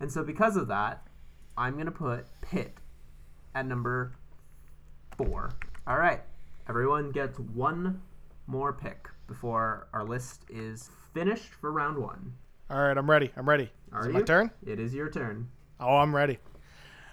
And 0.00 0.10
so 0.10 0.22
because 0.24 0.56
of 0.56 0.68
that, 0.68 1.06
I'm 1.56 1.74
going 1.74 1.86
to 1.86 1.92
put 1.92 2.26
Pit 2.40 2.76
at 3.54 3.66
number 3.66 4.12
four. 5.16 5.50
All 5.86 5.98
right. 5.98 6.22
Everyone 6.68 7.10
gets 7.10 7.38
one 7.38 8.00
more 8.46 8.72
pick 8.72 9.08
before 9.26 9.88
our 9.92 10.04
list 10.04 10.44
is 10.48 10.90
finished 11.12 11.52
for 11.60 11.70
round 11.72 11.98
one. 11.98 12.34
All 12.70 12.80
right, 12.80 12.96
I'm 12.96 13.10
ready. 13.10 13.32
I'm 13.36 13.48
ready. 13.48 13.70
Are 13.92 14.02
Is 14.02 14.06
it 14.06 14.08
you? 14.10 14.14
my 14.14 14.22
turn? 14.22 14.50
It 14.64 14.78
is 14.78 14.94
your 14.94 15.10
turn. 15.10 15.48
Oh, 15.80 15.96
I'm 15.96 16.14
ready. 16.14 16.38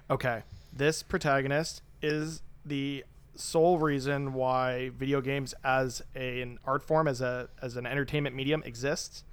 Okay. 0.09 0.43
This 0.71 1.01
protagonist 1.01 1.81
is 2.01 2.43
the 2.65 3.03
sole 3.35 3.79
reason 3.79 4.33
why 4.33 4.89
video 4.89 5.21
games 5.21 5.53
as 5.63 6.03
a, 6.15 6.41
an 6.41 6.59
art 6.65 6.83
form, 6.83 7.07
as 7.07 7.21
a 7.21 7.49
as 7.61 7.75
an 7.75 7.85
entertainment 7.87 8.35
medium 8.35 8.61
exists, 8.63 9.23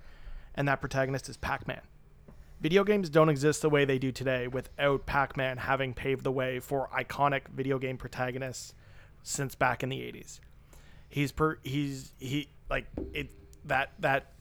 and 0.55 0.67
that 0.69 0.81
protagonist 0.81 1.29
is 1.29 1.37
Pac-Man. 1.37 1.81
Video 2.65 2.83
games 2.83 3.11
don't 3.11 3.29
exist 3.29 3.61
the 3.61 3.69
way 3.69 3.85
they 3.85 3.99
do 3.99 4.11
today 4.11 4.49
without 4.49 5.05
Pac-Man 5.05 5.59
having 5.59 5.93
paved 5.93 6.25
the 6.25 6.33
way 6.33 6.61
for 6.61 6.89
iconic 6.99 7.43
video 7.55 7.79
game 7.79 7.99
protagonists 7.99 8.73
since 9.23 9.55
back 9.55 9.83
in 9.83 9.91
the 9.91 9.99
80s. 9.99 10.41
He's 11.11 11.31
per 11.31 11.59
he's 11.63 12.15
he 12.19 12.49
like 12.71 12.87
it 13.13 13.29
that 13.67 13.93
that 13.99 14.33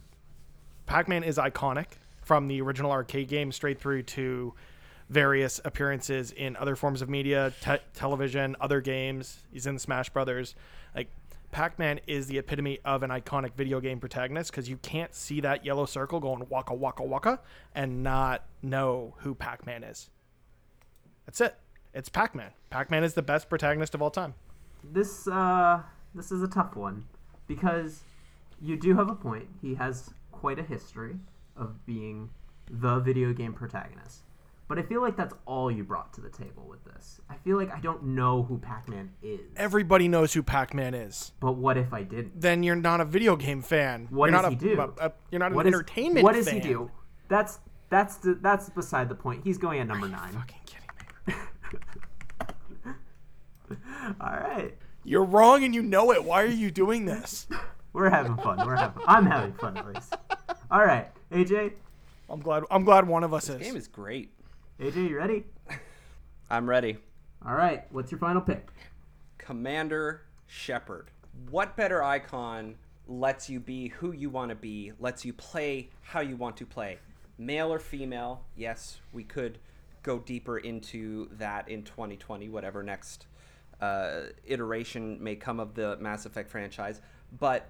Pac-Man 0.86 1.26
is 1.26 1.36
iconic 1.38 1.98
from 2.22 2.48
the 2.48 2.62
original 2.62 2.92
arcade 2.92 3.28
game 3.28 3.52
straight 3.52 3.82
through 3.82 4.04
to 4.04 4.54
various 5.10 5.60
appearances 5.66 6.32
in 6.32 6.56
other 6.56 6.78
forms 6.78 7.02
of 7.02 7.10
media, 7.10 7.52
te- 7.60 7.84
television, 7.94 8.56
other 8.62 8.80
games. 8.80 9.40
He's 9.52 9.68
in 9.68 9.78
Smash 9.78 10.10
Brothers. 10.12 10.56
Like 10.96 11.10
Pac-Man 11.54 12.00
is 12.08 12.26
the 12.26 12.40
epitome 12.40 12.80
of 12.84 13.04
an 13.04 13.12
iconic 13.12 13.54
video 13.54 13.80
game 13.80 14.00
protagonist 14.00 14.52
because 14.52 14.68
you 14.68 14.78
can't 14.78 15.14
see 15.14 15.40
that 15.42 15.64
yellow 15.64 15.86
circle 15.86 16.20
going 16.20 16.48
waka 16.50 16.74
waka 16.74 17.04
waka 17.04 17.40
and 17.76 18.02
not 18.02 18.44
know 18.64 19.14
who 19.20 19.36
Pac-Man 19.36 19.84
is. 19.84 20.10
That's 21.28 21.40
it. 21.42 21.56
It's 21.94 22.10
Pac-Man. 22.10 22.50
Pac-Man 22.72 23.04
is 23.04 23.14
the 23.14 23.22
best 23.22 23.50
protagonist 23.50 23.94
of 23.94 24.02
all 24.02 24.10
time. 24.10 24.34
This 24.84 25.28
uh 25.28 25.84
this 26.16 26.32
is 26.32 26.42
a 26.42 26.48
tough 26.48 26.76
one 26.76 27.06
because 27.46 28.02
you 28.60 28.76
do 28.76 28.96
have 28.96 29.10
a 29.10 29.16
point. 29.16 29.48
He 29.62 29.76
has 29.76 30.12
quite 30.32 30.58
a 30.58 30.64
history 30.64 31.18
of 31.56 31.86
being 31.86 32.32
the 32.68 32.98
video 33.00 33.32
game 33.32 33.54
protagonist. 33.54 34.24
But 34.74 34.84
I 34.84 34.88
feel 34.88 35.02
like 35.02 35.16
that's 35.16 35.36
all 35.46 35.70
you 35.70 35.84
brought 35.84 36.12
to 36.14 36.22
the 36.22 36.32
table 36.32 36.66
with 36.68 36.84
this. 36.84 37.22
I 37.30 37.36
feel 37.36 37.58
like 37.58 37.72
I 37.72 37.80
don't 37.80 38.02
know 38.04 38.42
who 38.42 38.58
Pac-Man 38.58 39.12
is. 39.22 39.42
Everybody 39.56 40.08
knows 40.08 40.34
who 40.34 40.42
Pac-Man 40.42 40.96
is. 40.96 41.32
But 41.40 41.58
what 41.58 41.78
if 41.78 41.94
I 41.94 42.02
didn't? 42.02 42.42
Then 42.42 42.64
you're 42.64 42.76
not 42.76 43.00
a 43.00 43.06
video 43.06 43.36
game 43.36 43.62
fan. 43.62 44.08
What 44.10 44.32
you're 44.32 44.42
does 44.42 44.52
not 44.52 44.60
he 44.64 44.72
a, 44.72 44.76
do? 44.76 44.82
a- 44.82 45.06
a- 45.06 45.14
you're 45.30 45.38
not 45.38 45.52
an 45.52 45.56
What 45.58 45.68
is- 45.68 45.74
entertainment 45.76 46.24
What 46.24 46.34
does 46.34 46.48
fan. 46.50 46.56
he 46.56 46.68
do? 46.68 46.90
That's 47.28 47.60
that's 47.92 48.16
the, 48.16 48.34
that's 48.42 48.72
beside 48.72 49.10
the 49.10 49.14
point. 49.16 49.42
He's 49.44 49.60
going 49.60 49.80
at 49.80 49.86
number 49.88 50.08
nine. 50.08 50.34
Fucking 50.34 50.58
kidding 50.66 51.36
me. 53.70 53.76
All 54.20 54.32
right, 54.36 54.74
You're 55.04 55.24
wrong 55.24 55.64
and 55.64 55.76
you 55.76 55.84
know 55.84 56.12
it. 56.14 56.24
Why 56.24 56.42
are 56.42 56.48
you 56.48 56.72
doing 56.72 57.06
this? 57.06 57.46
we're 57.94 58.10
having 58.10 58.38
fun. 58.38 58.66
We're 58.66 58.76
having. 58.76 59.04
I'm 59.06 59.28
having 59.28 59.54
fun 59.54 59.78
at 59.78 59.86
least. 59.86 60.16
All 60.72 60.84
right, 60.84 61.12
AJ. 61.32 61.74
I'm 62.28 62.40
glad. 62.40 62.64
I'm 62.72 62.84
glad 62.84 63.08
one 63.08 63.24
of 63.24 63.36
us 63.36 63.50
is. 63.50 63.62
Game 63.62 63.76
is 63.76 63.88
great. 63.88 64.32
AJ, 64.80 65.10
you 65.10 65.18
ready? 65.18 65.44
I'm 66.50 66.68
ready. 66.68 66.98
All 67.46 67.54
right. 67.54 67.86
What's 67.92 68.12
your 68.12 68.20
final 68.20 68.42
pick? 68.42 68.68
Commander 69.38 70.24
Shepard. 70.48 71.12
What 71.52 71.76
better 71.78 72.02
icon 72.02 72.76
lets 73.08 73.50
you 73.50 73.60
be 73.60 73.90
who 73.90 74.14
you 74.14 74.30
want 74.30 74.50
to 74.50 74.56
be, 74.56 74.92
lets 75.00 75.26
you 75.26 75.34
play 75.34 75.90
how 76.02 76.22
you 76.22 76.36
want 76.36 76.58
to 76.58 76.66
play? 76.66 76.98
Male 77.38 77.72
or 77.72 77.80
female? 77.80 78.46
Yes, 78.56 79.00
we 79.12 79.24
could 79.24 79.60
go 80.02 80.20
deeper 80.20 80.58
into 80.58 81.30
that 81.38 81.70
in 81.70 81.84
2020, 81.84 82.50
whatever 82.50 82.82
next 82.82 83.28
uh, 83.80 84.22
iteration 84.46 85.22
may 85.22 85.36
come 85.36 85.60
of 85.60 85.76
the 85.76 85.98
Mass 85.98 86.26
Effect 86.26 86.50
franchise. 86.50 87.00
But 87.40 87.70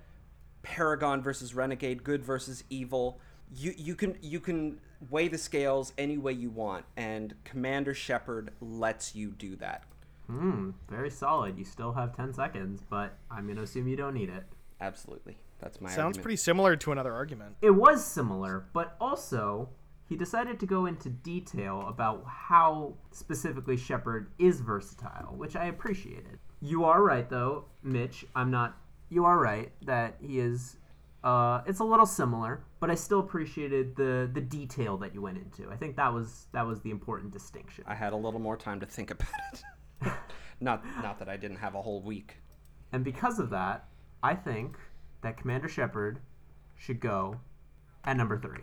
Paragon 0.61 1.21
versus 1.21 1.53
Renegade, 1.53 2.03
good 2.03 2.23
versus 2.23 2.63
evil. 2.69 3.19
You 3.53 3.73
you 3.77 3.95
can 3.95 4.17
you 4.21 4.39
can 4.39 4.79
weigh 5.09 5.27
the 5.27 5.37
scales 5.37 5.93
any 5.97 6.17
way 6.17 6.33
you 6.33 6.49
want, 6.49 6.85
and 6.95 7.33
Commander 7.43 7.93
Shepard 7.93 8.51
lets 8.61 9.15
you 9.15 9.31
do 9.31 9.55
that. 9.57 9.83
Hmm, 10.27 10.71
very 10.89 11.09
solid. 11.09 11.57
You 11.57 11.65
still 11.65 11.91
have 11.93 12.15
10 12.15 12.33
seconds, 12.33 12.81
but 12.89 13.17
I'm 13.29 13.45
going 13.45 13.57
to 13.57 13.63
assume 13.63 13.87
you 13.87 13.95
don't 13.95 14.13
need 14.13 14.29
it. 14.29 14.43
Absolutely, 14.79 15.37
that's 15.59 15.79
my 15.81 15.89
Sounds 15.89 15.99
argument. 16.17 16.23
pretty 16.23 16.37
similar 16.37 16.75
to 16.77 16.91
another 16.91 17.13
argument. 17.13 17.55
It 17.61 17.71
was 17.71 18.03
similar, 18.05 18.65
but 18.73 18.95
also 18.99 19.69
he 20.07 20.15
decided 20.15 20.59
to 20.59 20.65
go 20.65 20.85
into 20.85 21.09
detail 21.09 21.85
about 21.87 22.23
how 22.27 22.95
specifically 23.11 23.77
Shepard 23.77 24.31
is 24.37 24.61
versatile, 24.61 25.33
which 25.35 25.55
I 25.55 25.65
appreciated. 25.65 26.39
You 26.61 26.85
are 26.85 27.01
right, 27.03 27.29
though, 27.29 27.65
Mitch. 27.81 28.25
I'm 28.35 28.51
not. 28.51 28.77
You 29.09 29.25
are 29.25 29.37
right 29.39 29.71
that 29.85 30.15
he 30.21 30.39
is. 30.39 30.77
Uh, 31.23 31.61
it's 31.65 31.79
a 31.79 31.83
little 31.83 32.05
similar, 32.05 32.63
but 32.81 32.89
I 32.89 32.95
still 32.95 33.19
appreciated 33.19 33.95
the 33.95 34.29
the 34.31 34.41
detail 34.41 34.97
that 34.97 35.13
you 35.13 35.21
went 35.21 35.37
into. 35.37 35.71
I 35.71 35.75
think 35.77 35.95
that 35.95 36.13
was 36.13 36.47
that 36.51 36.67
was 36.67 36.81
the 36.81 36.91
important 36.91 37.31
distinction. 37.31 37.85
I 37.87 37.95
had 37.95 38.11
a 38.11 38.17
little 38.17 38.41
more 38.41 38.57
time 38.57 38.79
to 38.81 38.85
think 38.85 39.11
about 39.11 39.29
it. 39.53 40.11
not 40.59 40.83
not 41.01 41.19
that 41.19 41.29
I 41.29 41.37
didn't 41.37 41.57
have 41.57 41.75
a 41.75 41.81
whole 41.81 42.01
week. 42.01 42.37
And 42.91 43.03
because 43.05 43.39
of 43.39 43.49
that, 43.51 43.85
I 44.21 44.35
think 44.35 44.77
that 45.21 45.37
Commander 45.37 45.69
Shepard 45.69 46.19
should 46.75 46.99
go 46.99 47.39
at 48.03 48.17
number 48.17 48.37
three. 48.37 48.59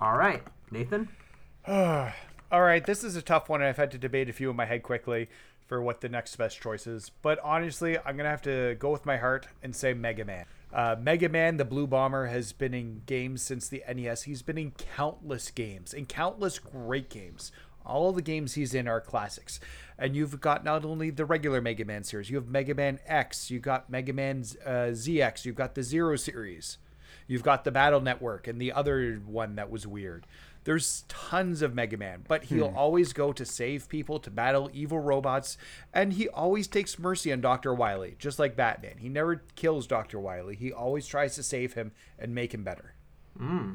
All 0.00 0.16
right, 0.16 0.42
Nathan. 0.70 1.08
All 1.66 2.62
right, 2.62 2.84
this 2.84 3.04
is 3.04 3.16
a 3.16 3.22
tough 3.22 3.48
one. 3.48 3.60
and 3.60 3.68
I've 3.68 3.76
had 3.76 3.90
to 3.92 3.98
debate 3.98 4.28
a 4.28 4.32
few 4.32 4.50
in 4.50 4.56
my 4.56 4.64
head 4.64 4.82
quickly 4.82 5.28
for 5.66 5.82
what 5.82 6.00
the 6.00 6.08
next 6.08 6.36
best 6.36 6.60
choice 6.60 6.86
is. 6.86 7.10
But 7.22 7.38
honestly, 7.44 7.98
I'm 7.98 8.16
gonna 8.16 8.30
have 8.30 8.42
to 8.42 8.76
go 8.78 8.90
with 8.90 9.04
my 9.04 9.16
heart 9.16 9.48
and 9.62 9.74
say 9.74 9.92
Mega 9.92 10.24
Man. 10.24 10.46
Uh, 10.72 10.96
Mega 11.00 11.28
Man, 11.28 11.56
the 11.56 11.64
Blue 11.64 11.86
Bomber, 11.86 12.26
has 12.26 12.52
been 12.52 12.74
in 12.74 13.02
games 13.06 13.42
since 13.42 13.68
the 13.68 13.82
NES. 13.92 14.22
He's 14.22 14.42
been 14.42 14.58
in 14.58 14.72
countless 14.96 15.50
games, 15.50 15.92
in 15.92 16.06
countless 16.06 16.58
great 16.58 17.10
games. 17.10 17.50
All 17.84 18.12
the 18.12 18.22
games 18.22 18.54
he's 18.54 18.74
in 18.74 18.86
are 18.86 19.00
classics. 19.00 19.58
And 19.98 20.14
you've 20.14 20.40
got 20.40 20.64
not 20.64 20.84
only 20.84 21.10
the 21.10 21.24
regular 21.24 21.60
Mega 21.60 21.84
Man 21.84 22.04
series, 22.04 22.30
you 22.30 22.36
have 22.36 22.46
Mega 22.46 22.74
Man 22.74 23.00
X, 23.06 23.50
you've 23.50 23.62
got 23.62 23.90
Mega 23.90 24.12
Man 24.12 24.44
uh, 24.64 24.92
ZX, 24.92 25.44
you've 25.44 25.56
got 25.56 25.74
the 25.74 25.82
Zero 25.82 26.16
series. 26.16 26.78
You've 27.26 27.42
got 27.42 27.64
the 27.64 27.70
Battle 27.70 28.00
Network 28.00 28.46
and 28.48 28.60
the 28.60 28.72
other 28.72 29.20
one 29.24 29.56
that 29.56 29.70
was 29.70 29.86
weird. 29.86 30.26
There's 30.64 31.04
tons 31.08 31.62
of 31.62 31.74
Mega 31.74 31.96
Man, 31.96 32.24
but 32.28 32.44
he'll 32.44 32.68
hmm. 32.68 32.76
always 32.76 33.12
go 33.12 33.32
to 33.32 33.44
save 33.46 33.88
people, 33.88 34.18
to 34.20 34.30
battle 34.30 34.70
evil 34.72 34.98
robots, 34.98 35.56
and 35.92 36.12
he 36.12 36.28
always 36.28 36.68
takes 36.68 36.98
mercy 36.98 37.32
on 37.32 37.40
Dr. 37.40 37.72
Wily, 37.72 38.16
just 38.18 38.38
like 38.38 38.56
Batman. 38.56 38.98
He 38.98 39.08
never 39.08 39.42
kills 39.56 39.86
Dr. 39.86 40.20
Wily. 40.20 40.56
He 40.56 40.72
always 40.72 41.06
tries 41.06 41.34
to 41.36 41.42
save 41.42 41.74
him 41.74 41.92
and 42.18 42.34
make 42.34 42.52
him 42.52 42.62
better. 42.62 42.94
Hmm. 43.38 43.74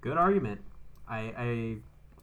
Good 0.00 0.16
argument. 0.16 0.60
I, 1.08 1.32
I 1.36 1.76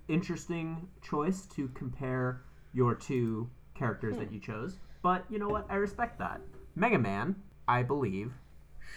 interesting 0.08 0.88
choice 1.02 1.46
to 1.56 1.68
compare 1.70 2.42
your 2.74 2.96
two 2.96 3.50
characters 3.76 4.18
that 4.18 4.28
hmm. 4.28 4.36
you 4.36 4.40
chose. 4.40 4.78
But 5.02 5.26
you 5.30 5.40
know 5.40 5.50
what? 5.50 5.66
I 5.70 5.76
respect 5.76 6.20
that. 6.20 6.40
Mega 6.76 6.98
Man, 6.98 7.36
I 7.68 7.84
believe, 7.84 8.32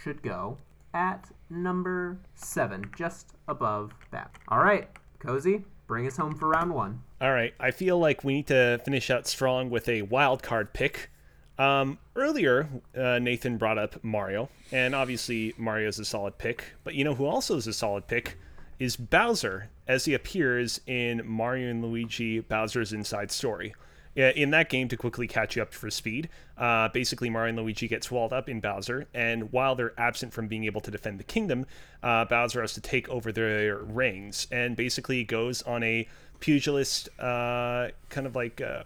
should 0.03 0.23
go 0.23 0.59
at 0.97 1.31
number 1.51 2.19
seven, 2.35 2.91
just 2.97 3.35
above 3.47 3.93
that. 4.11 4.35
All 4.49 4.59
right, 4.59 4.89
Cozy, 5.19 5.63
bring 5.87 6.07
us 6.07 6.17
home 6.17 6.35
for 6.35 6.49
round 6.49 6.75
one. 6.75 7.03
All 7.21 7.33
right, 7.33 7.55
I 7.61 7.71
feel 7.71 7.99
like 7.99 8.25
we 8.25 8.35
need 8.35 8.47
to 8.49 8.81
finish 8.85 9.11
out 9.11 9.27
strong 9.27 9.71
with 9.71 9.89
a 9.89 10.03
wild 10.03 10.43
card 10.43 10.73
pick. 10.73 11.11
Um, 11.59 11.99
earlier, 12.17 12.69
uh, 12.97 13.19
Nathan 13.19 13.59
brought 13.59 13.79
up 13.79 14.03
Mario, 14.03 14.49
and 14.73 14.95
obviously 14.95 15.55
Mario's 15.57 15.99
a 15.99 16.05
solid 16.05 16.39
pick. 16.39 16.65
But 16.83 16.95
you 16.95 17.05
know 17.05 17.15
who 17.15 17.27
also 17.27 17.57
is 17.57 17.67
a 17.67 17.73
solid 17.73 18.07
pick 18.09 18.37
is 18.79 18.97
Bowser, 18.97 19.71
as 19.89 20.05
he 20.05 20.15
appears 20.15 20.81
in 20.87 21.23
Mario 21.25 21.71
and 21.71 21.83
Luigi 21.83 22.41
Bowser's 22.41 22.93
Inside 22.93 23.31
Story. 23.31 23.75
In 24.17 24.51
that 24.51 24.71
game, 24.71 24.89
to 24.89 24.97
quickly 24.97 25.29
catch 25.29 25.57
you 25.57 25.63
up 25.63 25.75
for 25.75 25.91
speed, 25.91 26.31
uh, 26.57 26.89
basically 26.89 27.29
Mario 27.29 27.51
and 27.51 27.59
Luigi 27.59 27.87
get 27.87 28.03
swallowed 28.03 28.33
up 28.33 28.49
in 28.49 28.61
Bowser, 28.61 29.07
and 29.13 29.53
while 29.53 29.75
they're 29.75 29.93
absent 30.01 30.33
from 30.33 30.49
being 30.49 30.65
able 30.65 30.81
to 30.81 30.91
defend 30.91 31.21
the 31.21 31.25
kingdom, 31.25 31.67
uh, 32.03 32.25
Bowser 32.25 32.63
has 32.63 32.73
to 32.73 32.81
take 32.81 33.11
over 33.11 33.31
their 33.31 33.77
reins, 33.77 34.47
and 34.51 34.75
basically 34.75 35.23
goes 35.23 35.61
on 35.63 35.83
a 35.83 36.09
pugilist 36.41 37.11
uh, 37.21 37.89
kind 38.09 38.27
of 38.27 38.35
like 38.35 38.63
uh, 38.63 38.85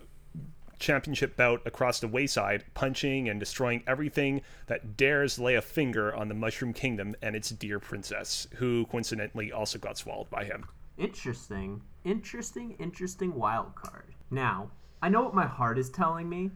championship 0.81 1.37
bout 1.37 1.65
across 1.65 2.01
the 2.01 2.09
wayside, 2.09 2.65
punching 2.75 3.29
and 3.29 3.39
destroying 3.39 3.85
everything 3.87 4.41
that 4.67 4.97
dares 4.97 5.39
lay 5.39 5.55
a 5.55 5.63
finger 5.63 6.13
on 6.13 6.27
the 6.27 6.35
Mushroom 6.35 6.73
Kingdom 6.73 7.15
and 7.23 7.37
its 7.37 7.51
dear 7.51 7.79
princess, 7.79 8.49
who 8.57 8.85
coincidentally 8.87 9.53
also 9.53 9.79
got 9.79 9.97
swallowed 9.97 10.29
by 10.29 10.43
him. 10.43 10.67
Interesting, 10.99 11.83
interesting, 12.03 12.75
interesting 12.81 13.35
wild 13.35 13.77
card. 13.77 14.13
Now, 14.31 14.71
I 15.03 15.09
know 15.09 15.23
what 15.23 15.35
my 15.35 15.47
heart 15.47 15.79
is 15.79 15.91
telling 15.91 16.29
me, 16.29 16.51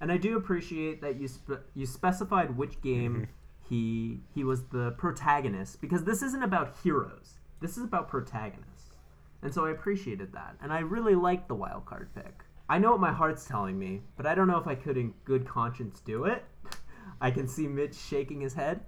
and 0.00 0.12
I 0.12 0.16
do 0.16 0.36
appreciate 0.36 1.00
that 1.00 1.18
you 1.20 1.28
spe- 1.28 1.64
you 1.74 1.86
specified 1.86 2.56
which 2.56 2.80
game 2.82 3.14
mm-hmm. 3.14 3.68
he 3.68 4.20
he 4.34 4.44
was 4.44 4.64
the 4.64 4.92
protagonist 4.92 5.80
because 5.80 6.04
this 6.04 6.22
isn't 6.22 6.42
about 6.42 6.76
heroes. 6.82 7.38
This 7.60 7.78
is 7.78 7.84
about 7.84 8.08
protagonists, 8.08 8.96
and 9.42 9.52
so 9.52 9.64
I 9.64 9.70
appreciated 9.70 10.32
that, 10.32 10.56
and 10.60 10.72
I 10.72 10.80
really 10.80 11.14
liked 11.14 11.48
the 11.48 11.54
wild 11.54 11.86
card 11.86 12.10
pick. 12.14 12.42
I 12.68 12.78
know 12.78 12.90
what 12.90 13.00
my 13.00 13.12
heart's 13.12 13.46
telling 13.46 13.78
me, 13.78 14.02
but 14.16 14.26
I 14.26 14.34
don't 14.34 14.48
know 14.48 14.58
if 14.58 14.66
I 14.66 14.74
could, 14.74 14.96
in 14.96 15.14
good 15.24 15.46
conscience, 15.46 16.00
do 16.00 16.24
it. 16.24 16.44
I 17.20 17.30
can 17.30 17.46
see 17.46 17.66
Mitch 17.66 17.94
shaking 17.94 18.40
his 18.40 18.52
head, 18.52 18.80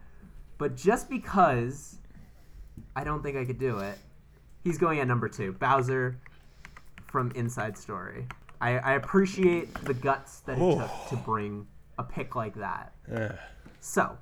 but 0.59 0.77
just 0.77 1.09
because 1.09 1.99
I 2.95 3.05
don't 3.05 3.23
think 3.23 3.37
I 3.37 3.45
could 3.45 3.59
do 3.59 3.79
it, 3.79 3.97
he's 4.65 4.77
going 4.77 4.99
at 4.99 5.07
number 5.07 5.29
two, 5.29 5.53
Bowser 5.53 6.21
from 7.07 7.31
Inside 7.37 7.79
Story. 7.79 8.27
I, 8.61 8.79
I 8.79 8.93
appreciate 8.95 9.73
the 9.85 9.95
guts 9.95 10.41
that 10.41 10.59
it 10.59 10.79
took 10.79 11.09
to 11.09 11.15
oh. 11.15 11.23
bring 11.25 11.67
a 11.99 12.03
pick 12.03 12.35
like 12.35 12.55
that. 12.55 12.93
So, 13.81 14.17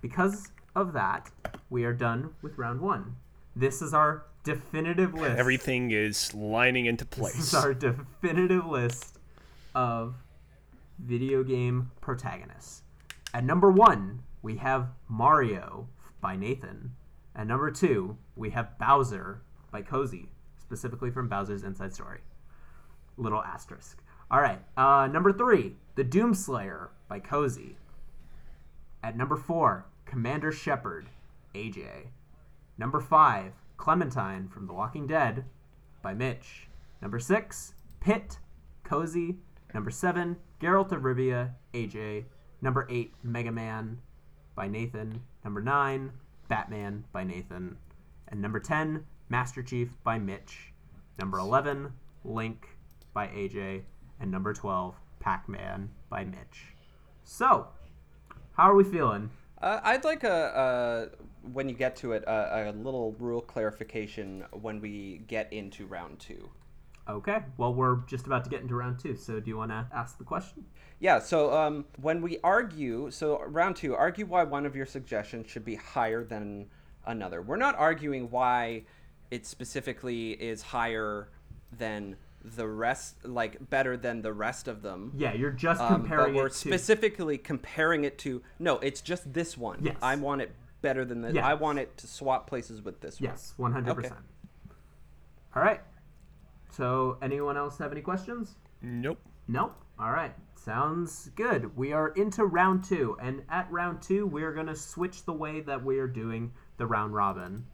because 0.00 0.48
of 0.74 0.92
that, 0.92 1.30
we 1.70 1.84
are 1.84 1.92
done 1.92 2.30
with 2.42 2.58
round 2.58 2.80
one. 2.80 3.16
This 3.56 3.82
is 3.82 3.94
our 3.94 4.24
definitive 4.44 5.14
list. 5.14 5.38
Everything 5.38 5.90
is 5.90 6.34
lining 6.34 6.86
into 6.86 7.04
place. 7.04 7.34
This 7.34 7.48
is 7.48 7.54
our 7.54 7.74
definitive 7.74 8.66
list 8.66 9.18
of 9.74 10.14
video 10.98 11.42
game 11.42 11.90
protagonists. 12.00 12.82
At 13.34 13.44
number 13.44 13.70
one, 13.70 14.22
we 14.42 14.56
have 14.56 14.88
Mario 15.08 15.88
by 16.20 16.36
Nathan. 16.36 16.92
At 17.34 17.46
number 17.46 17.70
two, 17.70 18.18
we 18.36 18.50
have 18.50 18.78
Bowser 18.78 19.42
by 19.70 19.82
Cozy, 19.82 20.28
specifically 20.58 21.10
from 21.10 21.28
Bowser's 21.28 21.62
Inside 21.62 21.94
Story. 21.94 22.20
Little 23.16 23.42
asterisk. 23.42 24.02
All 24.30 24.40
right. 24.40 24.60
Uh, 24.76 25.08
number 25.08 25.32
three, 25.32 25.76
The 25.94 26.04
Doomslayer 26.04 26.88
by 27.08 27.20
Cozy. 27.20 27.76
At 29.02 29.16
number 29.16 29.36
four, 29.36 29.86
Commander 30.06 30.52
Shepard, 30.52 31.08
AJ. 31.54 32.08
Number 32.78 33.00
five, 33.00 33.52
Clementine 33.76 34.48
from 34.48 34.66
The 34.66 34.72
Walking 34.72 35.06
Dead 35.06 35.44
by 36.02 36.14
Mitch. 36.14 36.68
Number 37.00 37.18
six, 37.18 37.74
Pit, 38.00 38.38
Cozy. 38.84 39.36
Number 39.74 39.90
seven, 39.90 40.36
Geralt 40.60 40.92
of 40.92 41.02
Rivia, 41.02 41.52
AJ. 41.74 42.24
Number 42.60 42.86
eight, 42.90 43.12
Mega 43.22 43.50
Man 43.50 43.98
by 44.54 44.68
Nathan. 44.68 45.22
Number 45.44 45.60
nine, 45.60 46.12
Batman 46.48 47.04
by 47.12 47.24
Nathan. 47.24 47.76
And 48.28 48.40
number 48.40 48.60
10, 48.60 49.04
Master 49.28 49.62
Chief 49.62 49.90
by 50.04 50.18
Mitch. 50.18 50.72
Number 51.18 51.38
11, 51.38 51.92
Link 52.24 52.71
by 53.12 53.28
AJ. 53.28 53.82
And 54.20 54.30
number 54.30 54.52
12, 54.52 54.94
Pac 55.20 55.48
Man 55.48 55.90
by 56.08 56.24
Mitch. 56.24 56.74
So, 57.24 57.68
how 58.52 58.70
are 58.70 58.74
we 58.74 58.84
feeling? 58.84 59.30
Uh, 59.60 59.80
I'd 59.82 60.04
like 60.04 60.24
a, 60.24 61.10
a 61.14 61.48
when 61.52 61.68
you 61.68 61.74
get 61.74 61.96
to 61.96 62.12
it 62.12 62.24
a, 62.24 62.70
a 62.70 62.72
little 62.72 63.12
rule 63.18 63.40
clarification 63.40 64.44
when 64.52 64.80
we 64.80 65.22
get 65.26 65.52
into 65.52 65.86
round 65.86 66.18
two. 66.18 66.50
Okay, 67.08 67.38
well, 67.56 67.74
we're 67.74 67.96
just 68.06 68.26
about 68.26 68.44
to 68.44 68.50
get 68.50 68.60
into 68.60 68.76
round 68.76 68.98
two, 69.00 69.16
so 69.16 69.40
do 69.40 69.50
you 69.50 69.56
want 69.56 69.72
to 69.72 69.86
ask 69.92 70.18
the 70.18 70.24
question? 70.24 70.64
Yeah, 71.00 71.18
so 71.18 71.52
um, 71.52 71.84
when 72.00 72.22
we 72.22 72.38
argue, 72.44 73.10
so 73.10 73.42
round 73.42 73.74
two, 73.74 73.96
argue 73.96 74.24
why 74.24 74.44
one 74.44 74.64
of 74.64 74.76
your 74.76 74.86
suggestions 74.86 75.50
should 75.50 75.64
be 75.64 75.74
higher 75.74 76.22
than 76.22 76.66
another. 77.06 77.42
We're 77.42 77.56
not 77.56 77.76
arguing 77.76 78.30
why 78.30 78.84
it 79.32 79.46
specifically 79.46 80.32
is 80.32 80.62
higher 80.62 81.28
than 81.76 82.16
the 82.44 82.66
rest 82.66 83.24
like 83.24 83.70
better 83.70 83.96
than 83.96 84.22
the 84.22 84.32
rest 84.32 84.66
of 84.68 84.82
them. 84.82 85.12
Yeah, 85.16 85.32
you're 85.34 85.50
just 85.52 85.80
Um, 85.80 86.02
comparing 86.02 86.34
but 86.34 86.38
we're 86.40 86.46
it 86.48 86.52
to. 86.52 86.56
specifically 86.58 87.38
comparing 87.38 88.04
it 88.04 88.18
to 88.18 88.42
no, 88.58 88.78
it's 88.78 89.00
just 89.00 89.32
this 89.32 89.56
one. 89.56 89.78
Yes. 89.82 89.96
I 90.02 90.16
want 90.16 90.40
it 90.42 90.52
better 90.80 91.04
than 91.04 91.22
this. 91.22 91.34
Yeah. 91.34 91.46
I 91.46 91.54
want 91.54 91.78
it 91.78 91.96
to 91.98 92.06
swap 92.06 92.48
places 92.48 92.82
with 92.82 93.00
this 93.00 93.20
one. 93.20 93.30
yes, 93.30 93.54
100. 93.56 93.90
Okay. 93.90 94.02
percent. 94.02 94.20
All 95.54 95.62
right. 95.62 95.80
So, 96.70 97.18
anyone 97.22 97.56
else 97.56 97.78
have 97.78 97.92
any 97.92 98.00
questions? 98.00 98.54
Nope. 98.80 99.18
Nope. 99.46 99.74
All 99.98 100.10
right. 100.10 100.34
Sounds 100.54 101.30
good. 101.36 101.76
We 101.76 101.92
are 101.92 102.08
into 102.08 102.44
round 102.46 102.82
two, 102.84 103.16
and 103.20 103.42
at 103.50 103.70
round 103.70 104.00
two, 104.00 104.26
we're 104.26 104.52
gonna 104.54 104.74
switch 104.76 105.24
the 105.24 105.32
way 105.32 105.60
that 105.60 105.84
we 105.84 105.98
are 105.98 106.06
doing 106.08 106.52
the 106.78 106.86
round 106.86 107.14
robin. 107.14 107.66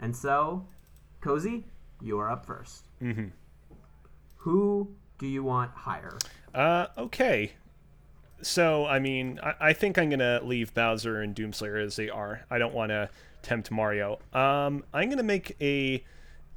And 0.00 0.14
so, 0.14 0.66
Cozy, 1.20 1.64
you 2.00 2.18
are 2.18 2.30
up 2.30 2.46
1st 2.46 2.82
Mm-hmm. 3.02 3.28
Who 4.44 4.94
do 5.18 5.26
you 5.26 5.42
want 5.42 5.70
higher? 5.70 6.18
Uh, 6.54 6.88
okay. 6.98 7.52
So, 8.42 8.84
I 8.84 8.98
mean, 8.98 9.40
I, 9.42 9.54
I 9.58 9.72
think 9.72 9.96
I'm 9.96 10.10
gonna 10.10 10.40
leave 10.44 10.74
Bowser 10.74 11.22
and 11.22 11.34
Doomslayer 11.34 11.82
as 11.82 11.96
they 11.96 12.10
are. 12.10 12.44
I 12.50 12.58
don't 12.58 12.74
want 12.74 12.90
to 12.90 13.08
tempt 13.40 13.70
Mario. 13.70 14.18
Um, 14.34 14.84
I'm 14.92 15.08
gonna 15.08 15.22
make 15.22 15.56
a 15.62 16.04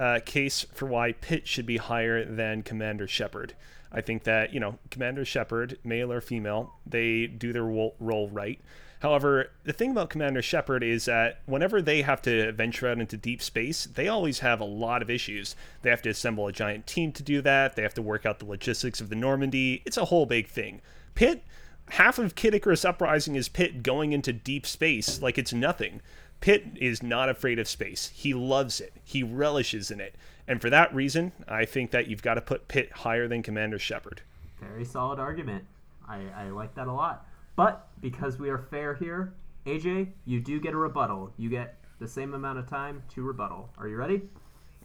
uh, 0.01 0.19
case 0.25 0.65
for 0.73 0.85
why 0.85 1.13
Pit 1.13 1.47
should 1.47 1.65
be 1.65 1.77
higher 1.77 2.25
than 2.25 2.61
Commander 2.61 3.07
Shepard. 3.07 3.53
I 3.89 4.01
think 4.01 4.25
that 4.25 4.53
you 4.53 4.59
know 4.59 4.79
Commander 4.91 5.23
Shepard, 5.23 5.79
male 5.85 6.11
or 6.11 6.19
female, 6.19 6.73
they 6.85 7.25
do 7.25 7.53
their 7.53 7.63
role 7.63 8.29
right. 8.33 8.59
However, 8.99 9.51
the 9.63 9.73
thing 9.73 9.91
about 9.91 10.09
Commander 10.09 10.41
Shepard 10.41 10.83
is 10.83 11.05
that 11.05 11.41
whenever 11.45 11.81
they 11.81 12.01
have 12.01 12.21
to 12.23 12.51
venture 12.51 12.87
out 12.87 12.99
into 12.99 13.15
deep 13.15 13.41
space, 13.41 13.85
they 13.85 14.07
always 14.07 14.39
have 14.39 14.59
a 14.59 14.65
lot 14.65 15.01
of 15.01 15.09
issues. 15.09 15.55
They 15.83 15.91
have 15.91 16.01
to 16.03 16.09
assemble 16.09 16.47
a 16.47 16.51
giant 16.51 16.87
team 16.87 17.11
to 17.13 17.23
do 17.23 17.41
that. 17.41 17.75
They 17.75 17.83
have 17.83 17.93
to 17.95 18.01
work 18.01 18.25
out 18.25 18.39
the 18.39 18.45
logistics 18.45 18.99
of 18.99 19.09
the 19.09 19.15
Normandy. 19.15 19.83
It's 19.85 19.97
a 19.97 20.05
whole 20.05 20.25
big 20.25 20.47
thing. 20.47 20.81
Pit, 21.13 21.43
half 21.89 22.17
of 22.17 22.35
Kid 22.35 22.55
Icarus 22.55 22.85
Uprising 22.85 23.35
is 23.35 23.49
Pit 23.49 23.83
going 23.83 24.13
into 24.13 24.33
deep 24.33 24.65
space 24.65 25.21
like 25.21 25.37
it's 25.37 25.53
nothing. 25.53 26.01
Pit 26.41 26.65
is 26.75 27.03
not 27.03 27.29
afraid 27.29 27.59
of 27.59 27.67
space. 27.67 28.11
He 28.13 28.33
loves 28.33 28.81
it. 28.81 28.93
He 29.03 29.21
relishes 29.21 29.91
in 29.91 29.99
it. 29.99 30.15
And 30.47 30.59
for 30.61 30.69
that 30.69 30.93
reason, 30.93 31.33
I 31.47 31.65
think 31.65 31.91
that 31.91 32.07
you've 32.07 32.21
got 32.23 32.35
to 32.35 32.41
put 32.41 32.67
Pit 32.67 32.91
higher 32.91 33.27
than 33.27 33.43
Commander 33.43 33.79
Shepard. 33.79 34.21
Very 34.59 34.85
solid 34.85 35.19
argument. 35.19 35.65
I, 36.07 36.21
I 36.35 36.49
like 36.49 36.73
that 36.75 36.87
a 36.87 36.93
lot. 36.93 37.26
But 37.57 37.87
because 38.01 38.37
we 38.37 38.49
are 38.49 38.59
fair 38.59 38.93
here, 38.93 39.33
AJ, 39.65 40.09
you 40.25 40.39
do 40.39 40.59
get 40.61 40.73
a 40.73 40.77
rebuttal. 40.77 41.33
You 41.37 41.49
get 41.49 41.79
the 41.99 42.07
same 42.07 42.35
amount 42.35 42.59
of 42.59 42.69
time 42.69 43.01
to 43.15 43.23
rebuttal. 43.23 43.69
Are 43.79 43.87
you 43.87 43.97
ready? 43.97 44.21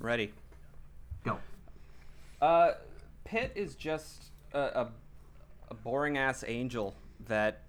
Ready. 0.01 0.33
Go. 1.23 1.39
Uh, 2.41 2.73
Pit 3.25 3.53
is 3.55 3.75
just 3.75 4.33
a, 4.55 4.59
a, 4.59 4.89
a 5.71 5.75
boring 5.75 6.17
ass 6.17 6.43
angel 6.49 6.97
that, 7.29 7.61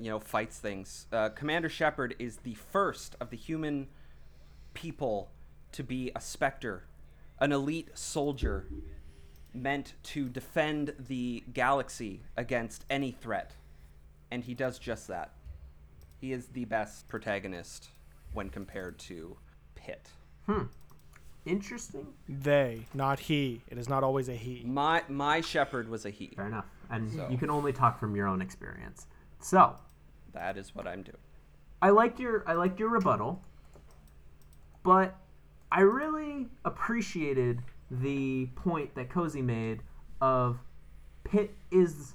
you 0.00 0.10
know, 0.10 0.18
fights 0.18 0.58
things. 0.58 1.06
Uh, 1.12 1.28
Commander 1.28 1.68
Shepard 1.68 2.16
is 2.18 2.38
the 2.38 2.54
first 2.54 3.14
of 3.20 3.30
the 3.30 3.36
human 3.36 3.86
people 4.74 5.30
to 5.70 5.84
be 5.84 6.10
a 6.16 6.20
specter, 6.20 6.82
an 7.38 7.52
elite 7.52 7.90
soldier 7.94 8.66
meant 9.54 9.94
to 10.02 10.28
defend 10.28 10.94
the 10.98 11.44
galaxy 11.52 12.22
against 12.36 12.84
any 12.90 13.12
threat. 13.12 13.54
And 14.30 14.44
he 14.44 14.54
does 14.54 14.78
just 14.78 15.08
that. 15.08 15.32
He 16.20 16.32
is 16.32 16.46
the 16.48 16.64
best 16.66 17.08
protagonist 17.08 17.88
when 18.32 18.50
compared 18.50 18.98
to 19.00 19.36
Pit. 19.74 20.08
Hmm. 20.46 20.64
Interesting. 21.46 22.06
They, 22.28 22.84
not 22.92 23.18
he. 23.20 23.62
It 23.68 23.78
is 23.78 23.88
not 23.88 24.04
always 24.04 24.28
a 24.28 24.34
he. 24.34 24.62
My 24.66 25.02
my 25.08 25.40
Shepard 25.40 25.88
was 25.88 26.04
a 26.04 26.10
he. 26.10 26.28
Fair 26.36 26.46
enough. 26.46 26.66
And 26.90 27.10
So- 27.10 27.28
you 27.30 27.38
can 27.38 27.50
only 27.50 27.72
talk 27.72 27.98
from 27.98 28.14
your 28.14 28.26
own 28.26 28.42
experience. 28.42 29.06
So, 29.40 29.76
That 30.32 30.56
is 30.58 30.74
what 30.74 30.86
I'm 30.86 31.02
doing. 31.02 31.16
I 31.82 31.90
liked 31.90 32.20
your 32.20 32.44
I 32.46 32.52
liked 32.52 32.78
your 32.78 32.90
rebuttal, 32.90 33.42
but 34.82 35.16
I 35.72 35.80
really 35.80 36.48
appreciated 36.64 37.62
the 37.90 38.46
point 38.54 38.94
that 38.94 39.08
Cozy 39.08 39.42
made 39.42 39.82
of 40.20 40.58
Pit 41.24 41.54
is 41.70 42.14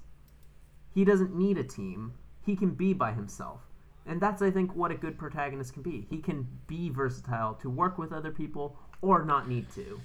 he 0.95 1.03
doesn't 1.05 1.35
need 1.35 1.57
a 1.57 1.63
team. 1.63 2.13
He 2.45 2.55
can 2.55 2.71
be 2.71 2.93
by 2.93 3.11
himself. 3.11 3.59
And 4.07 4.21
that's 4.21 4.41
I 4.41 4.49
think 4.49 4.75
what 4.75 4.91
a 4.91 4.95
good 4.95 5.17
protagonist 5.17 5.73
can 5.73 5.83
be. 5.83 6.07
He 6.09 6.19
can 6.19 6.47
be 6.67 6.89
versatile 6.89 7.55
to 7.55 7.69
work 7.69 7.97
with 7.97 8.13
other 8.13 8.31
people 8.31 8.77
or 9.01 9.23
not 9.23 9.49
need 9.49 9.69
to. 9.75 9.99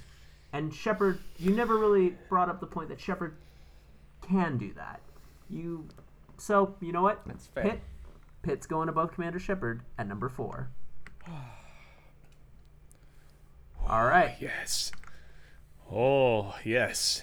And 0.53 0.75
Shepard, 0.75 1.21
you 1.39 1.53
never 1.53 1.79
really 1.79 2.17
brought 2.29 2.49
up 2.49 2.61
the 2.61 2.67
point 2.67 2.89
that 2.89 3.01
Shepard 3.01 3.37
can 4.21 4.59
do 4.59 4.73
that. 4.75 5.01
You 5.49 5.87
so, 6.39 6.75
you 6.81 6.91
know 6.93 7.03
what? 7.03 7.21
That's 7.25 7.47
fair. 7.47 7.63
Pit 7.63 7.81
Pit's 8.43 8.67
going 8.67 8.89
above 8.89 9.13
Commander 9.13 9.39
Shepard 9.39 9.83
at 9.99 10.09
number 10.09 10.29
four. 10.29 10.71
All 13.89 14.05
right. 14.05 14.35
Yes. 14.41 14.91
Oh, 15.93 16.55
yes. 16.65 17.23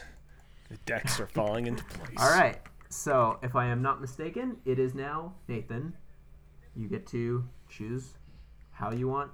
The 0.70 0.78
decks 0.86 1.20
are 1.20 1.28
falling 1.28 1.68
into 1.68 1.84
place. 1.84 2.18
All 2.18 2.30
right. 2.30 2.60
So, 2.90 3.40
if 3.44 3.56
I 3.56 3.68
am 3.68 3.82
not 3.82 4.02
mistaken, 4.02 4.58
it 4.66 4.80
is 4.80 4.94
now 4.94 5.34
Nathan. 5.48 5.94
You 6.76 6.88
get 6.88 7.06
to 7.08 7.48
choose 7.70 8.14
how 8.72 8.92
you 8.92 9.08
want 9.08 9.32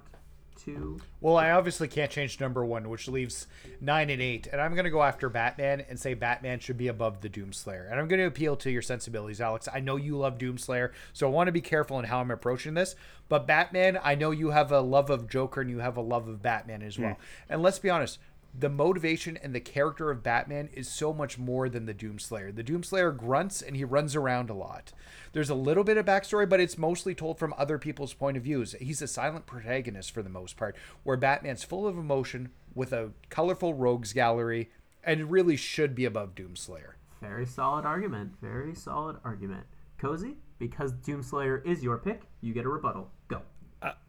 to. 0.64 0.98
Well, 1.20 1.36
I 1.36 1.50
obviously 1.50 1.88
can't 1.88 2.10
change 2.10 2.40
number 2.40 2.64
one, 2.64 2.88
which 2.88 3.08
leaves 3.08 3.46
nine 3.80 4.10
and 4.10 4.20
eight. 4.20 4.46
And 4.50 4.60
I'm 4.60 4.72
going 4.72 4.84
to 4.84 4.90
go 4.90 5.02
after 5.02 5.28
Batman 5.28 5.84
and 5.88 5.98
say 5.98 6.14
Batman 6.14 6.58
should 6.60 6.78
be 6.78 6.88
above 6.88 7.20
the 7.20 7.28
Doomslayer. 7.28 7.90
And 7.90 8.00
I'm 8.00 8.08
going 8.08 8.20
to 8.20 8.26
appeal 8.26 8.56
to 8.56 8.70
your 8.70 8.82
sensibilities, 8.82 9.40
Alex. 9.40 9.68
I 9.72 9.80
know 9.80 9.96
you 9.96 10.16
love 10.16 10.38
Doomslayer, 10.38 10.90
so 11.12 11.26
I 11.26 11.30
want 11.30 11.48
to 11.48 11.52
be 11.52 11.60
careful 11.60 11.98
in 11.98 12.06
how 12.06 12.20
I'm 12.20 12.30
approaching 12.30 12.74
this. 12.74 12.96
But 13.28 13.46
Batman, 13.46 13.98
I 14.02 14.14
know 14.14 14.30
you 14.30 14.50
have 14.50 14.70
a 14.72 14.80
love 14.80 15.10
of 15.10 15.28
Joker 15.28 15.60
and 15.60 15.70
you 15.70 15.78
have 15.78 15.96
a 15.96 16.02
love 16.02 16.28
of 16.28 16.42
Batman 16.42 16.82
as 16.82 16.98
well. 16.98 17.14
Hmm. 17.14 17.52
And 17.52 17.62
let's 17.62 17.78
be 17.78 17.90
honest. 17.90 18.18
The 18.56 18.68
motivation 18.68 19.36
and 19.36 19.52
the 19.52 19.60
character 19.60 20.12
of 20.12 20.22
Batman 20.22 20.68
is 20.72 20.88
so 20.88 21.12
much 21.12 21.38
more 21.38 21.68
than 21.68 21.86
the 21.86 21.94
Doomslayer. 21.94 22.54
The 22.54 22.62
Doomslayer 22.62 23.16
grunts 23.16 23.60
and 23.60 23.74
he 23.74 23.82
runs 23.82 24.14
around 24.14 24.48
a 24.48 24.54
lot. 24.54 24.92
There's 25.32 25.50
a 25.50 25.56
little 25.56 25.82
bit 25.82 25.96
of 25.96 26.06
backstory, 26.06 26.48
but 26.48 26.60
it's 26.60 26.78
mostly 26.78 27.16
told 27.16 27.36
from 27.36 27.52
other 27.58 27.78
people's 27.78 28.14
point 28.14 28.36
of 28.36 28.44
views. 28.44 28.76
He's 28.80 29.02
a 29.02 29.08
silent 29.08 29.46
protagonist 29.46 30.12
for 30.12 30.22
the 30.22 30.28
most 30.30 30.56
part, 30.56 30.76
where 31.02 31.16
Batman's 31.16 31.64
full 31.64 31.88
of 31.88 31.98
emotion 31.98 32.50
with 32.76 32.92
a 32.92 33.10
colorful 33.28 33.74
rogues 33.74 34.12
gallery 34.12 34.70
and 35.02 35.32
really 35.32 35.56
should 35.56 35.96
be 35.96 36.04
above 36.04 36.36
Doomslayer. 36.36 36.92
Very 37.20 37.46
solid 37.46 37.84
argument. 37.84 38.34
Very 38.40 38.76
solid 38.76 39.16
argument. 39.24 39.64
Cozy, 39.98 40.36
because 40.60 40.92
Doomslayer 40.92 41.66
is 41.66 41.82
your 41.82 41.98
pick, 41.98 42.22
you 42.40 42.54
get 42.54 42.66
a 42.66 42.68
rebuttal. 42.68 43.10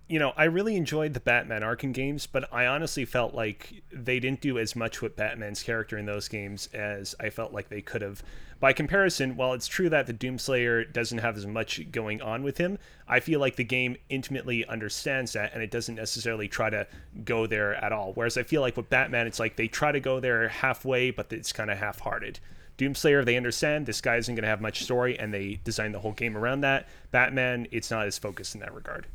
You 0.08 0.20
know, 0.20 0.34
I 0.38 0.44
really 0.44 0.76
enjoyed 0.76 1.16
the 1.16 1.20
Batman 1.20 1.64
Arkham 1.64 1.92
games, 1.92 2.28
but 2.28 2.48
I 2.54 2.68
honestly 2.68 3.06
felt 3.06 3.34
like 3.34 3.82
they 3.92 4.20
didn't 4.20 4.40
do 4.40 4.60
as 4.60 4.76
much 4.76 5.02
with 5.02 5.16
Batman's 5.16 5.64
character 5.64 5.98
in 5.98 6.06
those 6.06 6.28
games 6.28 6.70
as 6.74 7.16
I 7.20 7.32
felt 7.32 7.54
like 7.54 7.70
they 7.70 7.82
could 7.82 8.04
have. 8.04 8.22
By 8.60 8.72
comparison, 8.72 9.36
while 9.36 9.54
it's 9.54 9.68
true 9.68 9.90
that 9.90 10.06
the 10.06 10.14
Doomslayer 10.14 10.94
doesn't 10.94 11.18
have 11.18 11.38
as 11.38 11.48
much 11.48 11.92
going 11.92 12.22
on 12.22 12.44
with 12.44 12.60
him, 12.60 12.78
I 13.08 13.20
feel 13.20 13.40
like 13.40 13.56
the 13.56 13.64
game 13.64 13.98
intimately 14.10 14.64
understands 14.68 15.34
that 15.34 15.54
and 15.56 15.64
it 15.64 15.72
doesn't 15.72 15.96
necessarily 15.96 16.48
try 16.48 16.70
to 16.70 16.86
go 17.24 17.48
there 17.48 17.74
at 17.74 17.92
all. 17.92 18.12
Whereas 18.14 18.38
I 18.38 18.44
feel 18.44 18.62
like 18.62 18.78
with 18.78 18.92
Batman, 18.92 19.26
it's 19.26 19.40
like 19.40 19.56
they 19.56 19.68
try 19.68 19.92
to 19.92 20.00
go 20.00 20.20
there 20.20 20.48
halfway, 20.50 21.10
but 21.10 21.34
it's 21.34 21.52
kind 21.52 21.72
of 21.72 21.80
half 21.80 22.00
hearted. 22.00 22.40
Doomslayer, 22.78 23.26
they 23.26 23.38
understand 23.38 23.88
this 23.88 24.02
guy 24.02 24.18
isn't 24.18 24.36
going 24.36 24.44
to 24.44 24.50
have 24.50 24.62
much 24.62 24.84
story, 24.84 25.18
and 25.18 25.34
they 25.34 25.62
design 25.64 25.94
the 25.94 26.00
whole 26.00 26.12
game 26.12 26.38
around 26.38 26.62
that. 26.62 26.88
Batman, 27.10 27.68
it's 27.72 27.90
not 27.90 28.06
as 28.06 28.20
focused 28.20 28.54
in 28.54 28.62
that 28.62 28.74
regard. 28.74 29.08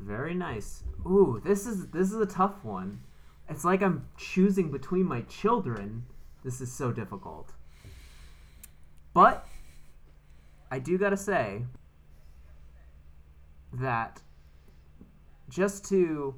Very 0.00 0.34
nice. 0.34 0.82
Ooh, 1.06 1.40
this 1.44 1.66
is 1.66 1.88
this 1.88 2.10
is 2.10 2.20
a 2.20 2.26
tough 2.26 2.64
one. 2.64 3.00
It's 3.48 3.64
like 3.64 3.82
I'm 3.82 4.06
choosing 4.16 4.70
between 4.70 5.04
my 5.04 5.22
children. 5.22 6.04
This 6.44 6.60
is 6.60 6.72
so 6.72 6.90
difficult. 6.90 7.52
But 9.12 9.46
I 10.70 10.78
do 10.78 10.96
gotta 10.98 11.16
say 11.16 11.64
that 13.72 14.20
just 15.48 15.84
to 15.88 16.34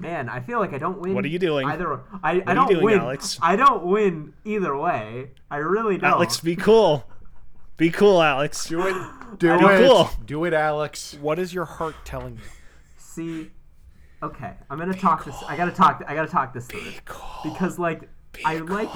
man, 0.00 0.28
I 0.28 0.40
feel 0.40 0.58
like 0.58 0.74
I 0.74 0.78
don't 0.78 1.00
win. 1.00 1.14
What 1.14 1.24
are 1.24 1.28
you 1.28 1.38
doing? 1.38 1.66
Either 1.66 2.00
I, 2.22 2.32
I 2.32 2.42
are 2.46 2.54
don't 2.54 2.68
doing, 2.68 2.84
win. 2.84 3.00
Alex? 3.00 3.38
I 3.40 3.56
don't 3.56 3.84
win 3.86 4.34
either 4.44 4.76
way. 4.76 5.30
I 5.50 5.56
really 5.56 5.96
don't. 5.96 6.10
Alex, 6.10 6.40
be 6.40 6.56
cool. 6.56 7.04
Be 7.76 7.90
cool, 7.90 8.22
Alex. 8.22 8.66
Do 8.66 8.86
it. 8.86 8.94
Do 9.38 9.58
Be 9.58 9.64
it. 9.64 9.88
cool. 9.88 10.10
Do 10.24 10.44
it, 10.44 10.52
Alex. 10.54 11.16
What 11.20 11.38
is 11.38 11.52
your 11.52 11.64
heart 11.64 11.96
telling 12.04 12.34
you? 12.34 12.40
See, 12.98 13.50
okay, 14.22 14.52
I'm 14.70 14.78
gonna 14.78 14.94
talk 14.94 15.24
this. 15.24 15.34
I 15.48 15.56
gotta 15.56 15.72
talk. 15.72 16.02
I 16.06 16.14
gotta 16.14 16.30
talk 16.30 16.52
this 16.54 16.66
through 16.66 16.82
because, 17.42 17.78
like, 17.78 18.08
I 18.44 18.58
like 18.58 18.90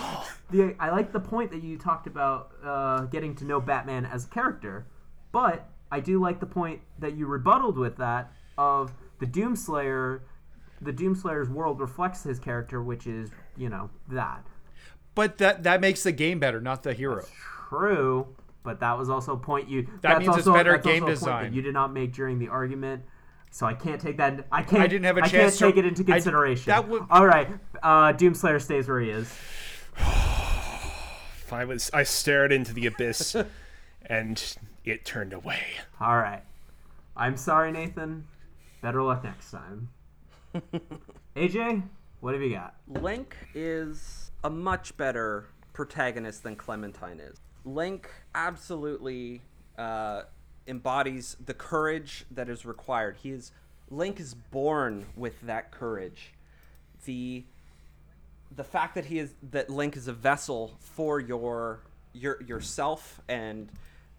the 0.51 0.77
I 0.79 0.91
like 0.91 1.13
the 1.13 1.21
point 1.21 1.51
that 1.51 1.63
you 1.63 1.77
talked 1.77 2.07
about 2.07 2.53
uh, 2.65 3.01
getting 3.07 3.35
to 3.37 3.45
know 3.45 3.61
Batman 3.61 4.07
as 4.07 4.27
a 4.27 4.29
character, 4.29 4.87
but 5.33 5.69
I 5.91 6.01
do 6.01 6.21
like 6.21 6.39
the 6.39 6.47
point 6.47 6.81
that 7.01 7.17
you 7.17 7.27
rebutted 7.27 7.77
with 7.77 7.97
that 7.97 8.33
of 8.57 8.93
the 9.19 9.27
Doomslayer 9.27 10.21
the 10.81 10.93
Doomslayer's 10.93 11.49
world 11.49 11.81
reflects 11.81 12.23
his 12.23 12.39
character, 12.39 12.83
which 12.83 13.07
is 13.07 13.31
you 13.57 13.69
know 13.69 13.91
that. 14.09 14.45
But 15.15 15.39
that 15.39 15.65
that 15.65 15.81
makes 15.81 16.03
the 16.03 16.13
game 16.13 16.39
better, 16.39 16.61
not 16.61 16.83
the 16.83 16.95
hero. 16.95 17.25
True, 17.69 18.29
but 18.63 18.81
that 18.81 18.99
was 18.99 19.09
also 19.09 19.33
a 19.35 19.37
point 19.39 19.69
you. 19.69 19.83
That 19.83 20.03
that's 20.03 20.19
means 20.21 20.37
it's 20.37 20.47
also- 20.47 20.55
better 20.55 20.73
that's 20.73 20.87
also 20.87 20.95
game 20.95 21.03
a 21.03 21.07
point 21.07 21.19
design. 21.19 21.45
that 21.45 21.53
you 21.55 21.63
did 21.63 21.75
not 21.75 21.93
make 21.93 22.13
during 22.13 22.39
the 22.39 22.49
argument, 22.49 23.03
so 23.51 23.67
I 23.67 23.75
can't 23.75 24.01
take 24.01 24.17
that. 24.19 24.47
I 24.53 24.63
can't. 24.63 24.83
I 24.83 24.87
didn't 24.87 25.05
have 25.07 25.19
a 25.19 25.23
I 25.25 25.29
chance 25.29 25.59
to- 25.59 25.65
can't 25.65 25.75
take 25.77 25.85
it 25.85 25.89
into 25.89 26.03
I- 26.13 26.17
consideration. 26.17 26.71
that 26.71 26.87
would- 26.89 27.05
All 27.11 27.27
right, 27.27 27.49
uh, 27.83 28.13
Doomslayer 28.13 28.61
stays 28.61 28.89
where 28.89 29.01
he 29.01 29.11
is. 29.11 29.35
I 31.51 31.65
was 31.65 31.91
I 31.95 32.03
stared 32.03 32.53
into 32.53 32.73
the 32.75 32.87
abyss, 32.87 33.35
and 34.07 34.57
it 34.85 35.05
turned 35.05 35.33
away. 35.33 35.61
All 36.01 36.17
right, 36.17 36.43
I'm 37.17 37.37
sorry, 37.37 37.73
Nathan. 37.73 38.27
Better 38.83 39.03
luck 39.03 39.25
next 39.25 39.51
time. 39.51 39.89
AJ, 41.37 41.83
what 42.21 42.35
have 42.35 42.43
you 42.43 42.51
got? 42.51 42.75
Link 42.87 43.35
is 43.55 44.31
a 44.45 44.51
much 44.51 44.97
better 44.97 45.47
protagonist 45.73 46.43
than 46.43 46.55
Clementine 46.57 47.19
is. 47.21 47.39
Link 47.75 48.11
absolutely 48.35 49.43
uh, 49.77 50.23
embodies 50.67 51.37
the 51.45 51.55
courage 51.55 52.25
that 52.31 52.49
is 52.49 52.65
required. 52.65 53.17
He 53.23 53.31
is 53.31 53.53
Link 53.91 54.21
is 54.21 54.35
born 54.35 55.07
with 55.17 55.41
that 55.43 55.71
courage. 55.71 56.33
The 57.05 57.45
the 58.55 58.65
fact 58.65 58.95
that 58.95 59.07
he 59.07 59.19
is 59.19 59.35
that 59.51 59.71
Link 59.71 59.97
is 59.97 60.09
a 60.09 60.13
vessel 60.13 60.77
for 60.81 61.21
your 61.21 61.81
your 62.13 62.43
yourself 62.43 63.21
and 63.29 63.71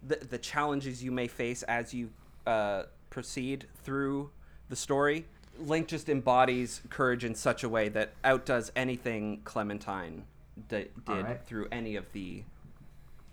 the 0.05 0.17
the 0.17 0.37
challenges 0.37 1.03
you 1.03 1.11
may 1.11 1.27
face 1.27 1.63
as 1.63 1.93
you 1.93 2.09
uh, 2.45 2.83
proceed 3.09 3.65
through 3.83 4.29
the 4.69 4.75
story. 4.75 5.25
Link 5.59 5.87
just 5.87 6.07
embodies 6.07 6.81
courage 6.89 7.25
in 7.25 7.35
such 7.35 7.63
a 7.63 7.69
way 7.69 7.89
that 7.89 8.13
outdoes 8.23 8.71
anything 8.75 9.41
Clementine 9.43 10.23
d- 10.69 10.77
did 10.77 11.09
Alright. 11.09 11.45
through 11.45 11.67
any 11.71 11.95
of 11.97 12.05
the 12.13 12.43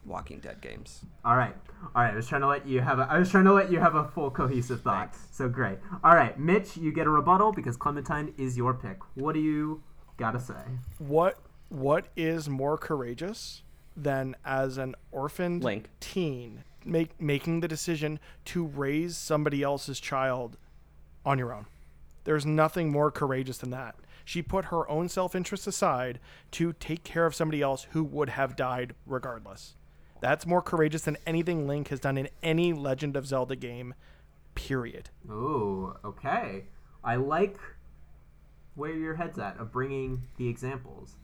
Walking 0.07 0.39
Dead 0.41 0.61
games. 0.61 1.03
All 1.25 1.37
right, 1.37 1.55
all 1.95 2.03
right. 2.03 2.13
I 2.13 2.17
was 2.17 2.29
trying 2.29 2.43
to 2.43 2.47
let 2.47 2.67
you 2.67 2.81
have 2.81 2.99
a. 2.99 3.09
I 3.11 3.19
was 3.19 3.31
trying 3.31 3.45
to 3.45 3.53
let 3.53 3.71
you 3.71 3.81
have 3.81 3.95
a 3.95 4.05
full 4.05 4.31
cohesive 4.31 4.83
thought. 4.83 5.15
Thanks. 5.15 5.29
So 5.33 5.49
great. 5.49 5.79
All 6.05 6.15
right, 6.15 6.39
Mitch, 6.39 6.77
you 6.77 6.93
get 6.93 7.07
a 7.07 7.11
rebuttal 7.11 7.53
because 7.53 7.77
Clementine 7.77 8.33
is 8.39 8.57
your 8.57 8.75
pick. 8.75 8.99
What 9.15 9.35
do 9.35 9.41
you 9.41 9.83
gotta 10.17 10.41
say? 10.41 10.55
What 10.99 11.39
what 11.69 12.07
is 12.17 12.49
more 12.49 12.79
courageous 12.79 13.63
than 13.97 14.37
as 14.45 14.79
an 14.79 14.95
orphaned 15.11 15.65
Link. 15.65 15.89
teen 16.01 16.63
make, 16.85 17.21
making 17.21 17.61
the 17.61 17.69
decision 17.69 18.21
to 18.47 18.65
raise 18.65 19.17
somebody 19.17 19.63
else's 19.63 19.99
child 19.99 20.57
on 21.25 21.39
your 21.39 21.53
own? 21.53 21.67
There's 22.25 22.47
nothing 22.47 22.91
more 22.91 23.11
courageous 23.11 23.59
than 23.59 23.71
that. 23.71 23.97
She 24.25 24.43
put 24.43 24.67
her 24.67 24.89
own 24.91 25.09
self-interest 25.09 25.67
aside 25.67 26.19
to 26.53 26.73
take 26.73 27.05
care 27.05 27.27
of 27.27 27.35
somebody 27.35 27.63
else 27.63 27.87
who 27.91 28.03
would 28.03 28.31
have 28.31 28.57
died 28.57 28.95
regardless. 29.07 29.77
That's 30.27 30.45
more 30.45 30.61
courageous 30.61 31.03
than 31.03 31.17
anything 31.25 31.69
Link 31.69 31.87
has 31.87 32.01
done 32.01 32.19
in 32.19 32.29
any 32.43 32.73
Legend 32.73 33.17
of 33.17 33.29
Zelda 33.29 33.55
game. 33.55 33.95
Period. 34.57 35.09
Ooh, 35.31 35.95
okay. 36.05 36.65
I 37.05 37.15
like 37.15 37.61
where 38.75 38.93
your 38.93 39.15
head's 39.15 39.39
at 39.39 39.57
of 39.59 39.71
bringing 39.71 40.25
the 40.37 40.49
examples 40.49 41.15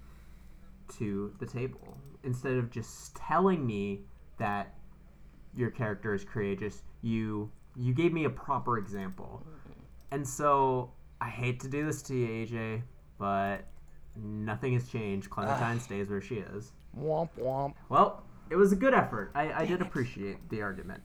to 0.99 1.35
the 1.41 1.47
table 1.47 1.99
instead 2.23 2.53
of 2.53 2.71
just 2.71 3.17
telling 3.17 3.67
me 3.67 4.03
that 4.39 4.73
your 5.57 5.73
character 5.73 6.15
is 6.15 6.23
courageous. 6.23 6.85
You 7.01 7.51
you 7.75 7.95
gave 7.95 8.13
me 8.13 8.27
a 8.27 8.31
proper 8.31 8.79
example, 8.79 9.45
and 10.13 10.25
so 10.25 10.93
I 11.21 11.29
hate 11.29 11.59
to 11.63 11.69
do 11.69 11.85
this 11.85 12.03
to 12.03 12.15
you, 12.15 12.47
AJ, 12.47 12.83
but 13.19 13.65
nothing 14.15 14.75
has 14.75 14.89
changed. 14.89 15.29
Clementine 15.29 15.81
stays 15.89 16.09
where 16.09 16.21
she 16.21 16.37
is. 16.37 16.71
Womp 16.97 17.31
womp. 17.37 17.75
Well, 17.89 18.23
it 18.53 18.57
was 18.57 18.71
a 18.71 18.77
good 18.77 18.93
effort. 18.93 19.33
I, 19.35 19.63
I 19.63 19.67
did 19.67 19.81
appreciate 19.81 20.51
the 20.51 20.61
argument. 20.61 21.03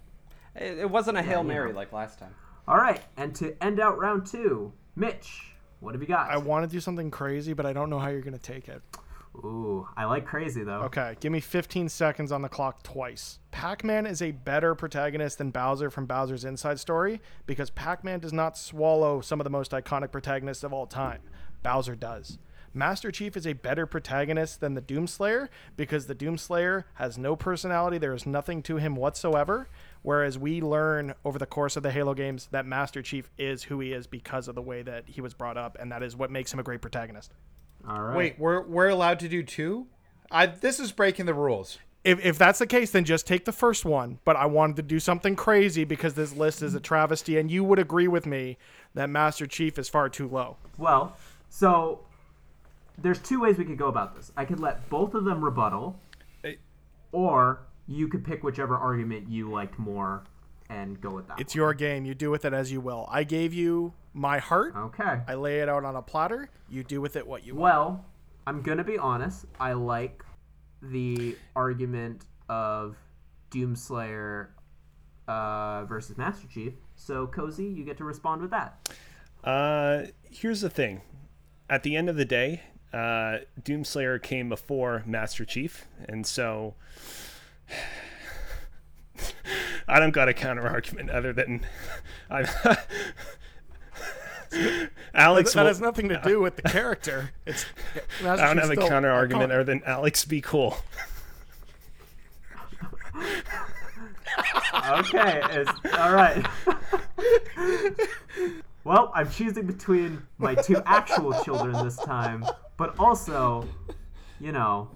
It, 0.53 0.79
it 0.79 0.89
wasn't 0.89 1.17
a 1.17 1.21
hail 1.21 1.41
you 1.41 1.47
mary 1.47 1.71
know. 1.71 1.77
like 1.77 1.93
last 1.93 2.19
time. 2.19 2.35
All 2.67 2.77
right, 2.77 3.01
and 3.15 3.33
to 3.35 3.55
end 3.63 3.79
out 3.79 3.97
round 3.97 4.25
two, 4.25 4.73
Mitch, 4.97 5.55
what 5.79 5.93
have 5.93 6.01
you 6.01 6.07
got? 6.07 6.29
I 6.29 6.37
want 6.37 6.69
to 6.69 6.71
do 6.71 6.81
something 6.81 7.09
crazy, 7.09 7.53
but 7.53 7.65
I 7.65 7.71
don't 7.71 7.89
know 7.89 7.99
how 7.99 8.09
you're 8.09 8.21
going 8.21 8.37
to 8.37 8.39
take 8.39 8.67
it. 8.67 8.81
Ooh, 9.37 9.87
I 9.95 10.05
like 10.05 10.25
crazy 10.25 10.63
though. 10.63 10.81
Okay, 10.81 11.15
give 11.19 11.31
me 11.31 11.39
15 11.39 11.87
seconds 11.87 12.31
on 12.31 12.41
the 12.41 12.49
clock 12.49 12.83
twice. 12.83 13.39
Pac 13.51 13.83
Man 13.83 14.05
is 14.05 14.21
a 14.21 14.31
better 14.31 14.75
protagonist 14.75 15.37
than 15.37 15.51
Bowser 15.51 15.89
from 15.89 16.05
Bowser's 16.05 16.43
Inside 16.43 16.79
Story 16.79 17.21
because 17.45 17.69
Pac 17.69 18.03
Man 18.03 18.19
does 18.19 18.33
not 18.33 18.57
swallow 18.57 19.21
some 19.21 19.39
of 19.39 19.45
the 19.45 19.49
most 19.49 19.71
iconic 19.71 20.11
protagonists 20.11 20.63
of 20.63 20.73
all 20.73 20.87
time. 20.87 21.21
Bowser 21.63 21.95
does. 21.95 22.39
Master 22.77 23.11
Chief 23.11 23.35
is 23.35 23.47
a 23.47 23.53
better 23.53 23.85
protagonist 23.85 24.61
than 24.61 24.75
the 24.75 24.81
Doomslayer 24.81 25.49
because 25.75 26.07
the 26.07 26.15
Doomslayer 26.15 26.83
has 26.93 27.17
no 27.17 27.35
personality, 27.35 27.97
there 27.97 28.13
is 28.13 28.25
nothing 28.25 28.61
to 28.63 28.77
him 28.77 28.95
whatsoever. 28.95 29.67
Whereas 30.03 30.37
we 30.37 30.61
learn 30.61 31.15
over 31.25 31.37
the 31.39 31.45
course 31.45 31.75
of 31.75 31.83
the 31.83 31.91
Halo 31.91 32.13
games 32.13 32.47
that 32.51 32.65
Master 32.65 33.01
Chief 33.01 33.29
is 33.37 33.63
who 33.63 33.79
he 33.79 33.91
is 33.91 34.07
because 34.07 34.47
of 34.47 34.55
the 34.55 34.61
way 34.61 34.81
that 34.83 35.03
he 35.07 35.19
was 35.19 35.33
brought 35.33 35.57
up, 35.57 35.75
and 35.79 35.91
that 35.91 36.03
is 36.03 36.15
what 36.15 36.31
makes 36.31 36.53
him 36.53 36.59
a 36.59 36.63
great 36.63 36.81
protagonist. 36.81 37.33
All 37.87 38.01
right. 38.01 38.15
Wait, 38.15 38.39
we're 38.39 38.61
we're 38.61 38.87
allowed 38.89 39.19
to 39.19 39.27
do 39.27 39.43
two? 39.43 39.87
I 40.31 40.45
this 40.45 40.79
is 40.79 40.91
breaking 40.91 41.25
the 41.25 41.33
rules. 41.33 41.79
if, 42.03 42.23
if 42.25 42.37
that's 42.37 42.59
the 42.59 42.67
case, 42.67 42.91
then 42.91 43.03
just 43.03 43.27
take 43.27 43.43
the 43.43 43.51
first 43.51 43.83
one. 43.83 44.19
But 44.23 44.37
I 44.37 44.45
wanted 44.45 44.77
to 44.77 44.81
do 44.83 44.99
something 44.99 45.35
crazy 45.35 45.83
because 45.83 46.13
this 46.13 46.33
list 46.33 46.61
is 46.61 46.73
a 46.73 46.79
travesty, 46.79 47.37
and 47.37 47.51
you 47.51 47.63
would 47.65 47.79
agree 47.79 48.07
with 48.07 48.25
me 48.25 48.57
that 48.93 49.09
Master 49.09 49.45
Chief 49.45 49.77
is 49.77 49.89
far 49.89 50.07
too 50.09 50.27
low. 50.27 50.55
Well, 50.77 51.17
so 51.49 51.99
there's 52.97 53.19
two 53.19 53.39
ways 53.39 53.57
we 53.57 53.65
could 53.65 53.77
go 53.77 53.87
about 53.87 54.15
this. 54.15 54.31
I 54.35 54.45
could 54.45 54.59
let 54.59 54.89
both 54.89 55.13
of 55.13 55.25
them 55.25 55.43
rebuttal, 55.43 55.99
or 57.11 57.61
you 57.87 58.07
could 58.07 58.25
pick 58.25 58.43
whichever 58.43 58.75
argument 58.75 59.29
you 59.29 59.49
liked 59.49 59.79
more 59.79 60.23
and 60.69 60.99
go 60.99 61.11
with 61.11 61.27
that. 61.27 61.39
It's 61.39 61.53
one. 61.53 61.61
your 61.61 61.73
game. 61.73 62.05
You 62.05 62.13
do 62.13 62.29
with 62.29 62.43
it 62.45 62.53
as 62.53 62.71
you 62.71 62.81
will. 62.81 63.07
I 63.09 63.23
gave 63.23 63.53
you 63.53 63.93
my 64.13 64.39
heart. 64.39 64.73
okay. 64.75 65.21
I 65.27 65.35
lay 65.35 65.59
it 65.59 65.69
out 65.69 65.85
on 65.85 65.95
a 65.95 66.01
platter. 66.01 66.49
You 66.69 66.83
do 66.83 66.99
with 66.99 67.15
it 67.15 67.25
what 67.25 67.45
you 67.45 67.55
will. 67.55 67.61
Well, 67.61 68.05
I'm 68.45 68.61
gonna 68.61 68.83
be 68.83 68.97
honest. 68.97 69.45
I 69.59 69.73
like 69.73 70.23
the 70.81 71.35
argument 71.55 72.25
of 72.49 72.95
Doomslayer 73.51 74.47
uh, 75.27 75.85
versus 75.85 76.17
Master 76.17 76.47
Chief. 76.47 76.73
So, 76.95 77.27
Cozy, 77.27 77.65
you 77.65 77.83
get 77.83 77.97
to 77.97 78.03
respond 78.03 78.41
with 78.41 78.51
that. 78.51 78.89
Uh, 79.43 80.03
here's 80.29 80.61
the 80.61 80.69
thing. 80.69 81.01
At 81.69 81.83
the 81.83 81.95
end 81.95 82.09
of 82.09 82.15
the 82.15 82.25
day, 82.25 82.63
uh, 82.93 83.37
Doomslayer 83.61 84.21
came 84.21 84.49
before 84.49 85.03
Master 85.05 85.45
Chief, 85.45 85.85
and 86.07 86.25
so 86.25 86.75
I 89.87 89.99
don't 89.99 90.11
got 90.11 90.27
a 90.29 90.33
counter 90.33 90.67
argument 90.67 91.09
other 91.09 91.33
than 91.33 91.65
I. 92.29 92.45
Alex, 95.13 95.53
that 95.53 95.61
will- 95.61 95.67
has 95.67 95.81
nothing 95.81 96.07
to 96.09 96.21
do 96.23 96.39
with 96.39 96.55
the 96.55 96.61
character. 96.61 97.31
It's 97.45 97.65
Master 98.23 98.43
I 98.43 98.47
don't 98.47 98.55
Chief's 98.57 98.69
have 98.69 98.77
a 98.77 98.81
still 98.81 98.89
counter 98.89 99.11
argument 99.11 99.51
other 99.51 99.63
than 99.65 99.83
Alex, 99.85 100.23
be 100.25 100.39
cool. 100.41 100.77
Okay, 104.89 105.41
it's, 105.51 105.71
all 105.97 106.13
right. 106.13 106.45
well, 108.87 109.11
I'm 109.13 109.29
choosing 109.29 109.65
between 109.65 110.25
my 110.37 110.55
two 110.55 110.81
actual 110.85 111.33
children 111.43 111.83
this 111.83 111.97
time, 111.97 112.45
but 112.77 112.97
also, 112.97 113.67
you 114.39 114.53
know, 114.53 114.91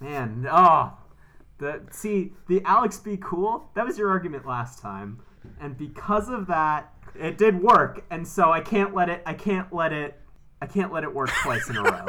man, 0.00 0.44
oh, 0.50 0.94
the 1.58 1.80
see 1.92 2.32
the 2.48 2.60
Alex 2.64 2.98
be 2.98 3.18
cool. 3.18 3.70
That 3.74 3.86
was 3.86 3.96
your 3.96 4.10
argument 4.10 4.46
last 4.46 4.80
time, 4.80 5.20
and 5.60 5.78
because 5.78 6.28
of 6.28 6.48
that, 6.48 6.92
it 7.14 7.38
did 7.38 7.62
work, 7.62 8.04
and 8.10 8.26
so 8.26 8.50
I 8.50 8.62
can't 8.62 8.92
let 8.92 9.08
it. 9.08 9.22
I 9.24 9.34
can't 9.34 9.72
let 9.72 9.92
it. 9.92 10.20
I 10.60 10.66
can't 10.66 10.92
let 10.92 11.04
it 11.04 11.14
work 11.14 11.30
twice 11.42 11.68
in 11.68 11.76
a 11.76 11.82
row. 11.82 12.06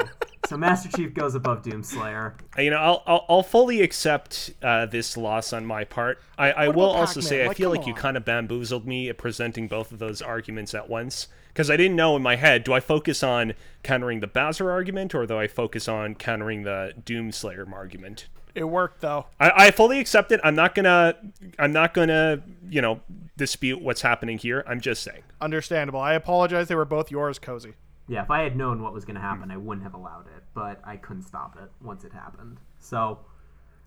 So 0.48 0.58
Master 0.58 0.90
Chief 0.90 1.14
goes 1.14 1.36
above 1.36 1.62
Doomslayer. 1.62 2.34
You 2.58 2.72
know, 2.72 2.78
I'll 2.78 3.04
I'll, 3.06 3.26
I'll 3.30 3.44
fully 3.44 3.82
accept 3.82 4.52
uh, 4.64 4.88
this 4.88 5.16
loss 5.16 5.54
on 5.54 5.66
my 5.66 5.84
part. 5.84 6.20
I, 6.40 6.52
I 6.52 6.68
will 6.70 6.90
also 6.90 7.20
Pac-Man? 7.22 7.30
say 7.30 7.46
I 7.46 7.54
feel 7.54 7.70
come 7.70 7.78
like 7.78 7.88
you 7.88 7.94
kind 7.94 8.18
of 8.18 8.26
bamboozled 8.26 8.88
me 8.88 9.10
at 9.10 9.18
presenting 9.20 9.68
both 9.68 9.92
of 9.92 10.00
those 10.00 10.24
arguments 10.24 10.74
at 10.74 10.90
once 10.90 11.28
because 11.50 11.70
I 11.70 11.78
didn't 11.78 11.96
know 11.96 12.16
in 12.16 12.24
my 12.24 12.36
head 12.36 12.64
do 12.64 12.74
I 12.74 12.80
focus 12.80 13.22
on 13.22 13.54
countering 13.84 14.22
the 14.22 14.28
Bowser 14.28 14.72
argument 14.72 15.14
or 15.14 15.28
do 15.28 15.38
I 15.38 15.48
focus 15.48 15.88
on 15.88 16.16
countering 16.16 16.64
the 16.64 16.94
Doomslayer 17.04 17.72
argument. 17.72 18.28
It 18.56 18.64
worked 18.64 19.02
though. 19.02 19.28
I, 19.40 19.52
I 19.68 19.72
fully 19.72 20.00
accept 20.00 20.32
it. 20.32 20.40
I'm 20.44 20.56
not 20.56 20.74
gonna 20.74 21.16
I'm 21.60 21.72
not 21.72 21.94
gonna 21.94 22.42
you 22.68 22.82
know 22.82 23.02
dispute 23.38 23.82
what's 23.82 24.02
happening 24.02 24.40
here. 24.40 24.64
I'm 24.68 24.82
just 24.82 25.04
saying. 25.04 25.22
Understandable. 25.40 26.00
I 26.00 26.14
apologize. 26.14 26.70
They 26.70 26.76
were 26.76 26.86
both 26.86 27.12
yours, 27.12 27.38
Cozy. 27.38 27.74
Yeah, 28.10 28.24
if 28.24 28.32
I 28.32 28.42
had 28.42 28.58
known 28.58 28.82
what 28.82 28.92
was 28.92 29.06
going 29.06 29.16
to 29.16 29.22
happen, 29.22 29.44
hmm. 29.46 29.52
I 29.52 29.58
wouldn't 29.58 29.84
have 29.84 29.94
allowed 29.94 30.26
it, 30.36 30.44
but 30.54 30.82
I 30.84 30.98
couldn't 30.98 31.24
stop 31.24 31.56
it 31.62 31.70
once 31.82 32.04
it 32.04 32.12
happened. 32.12 32.58
So, 32.80 33.20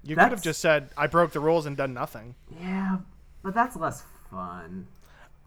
You 0.05 0.15
could 0.17 0.31
have 0.31 0.43
just 0.43 0.61
said 0.61 0.91
I 0.97 1.09
broke 1.09 1.33
the 1.33 1.41
rules 1.41 1.67
and 1.67 1.77
done 1.77 1.93
nothing. 1.93 2.37
yeah, 2.61 2.99
but 3.43 3.53
that's 3.53 3.77
less 3.77 4.05
fun. 4.31 4.87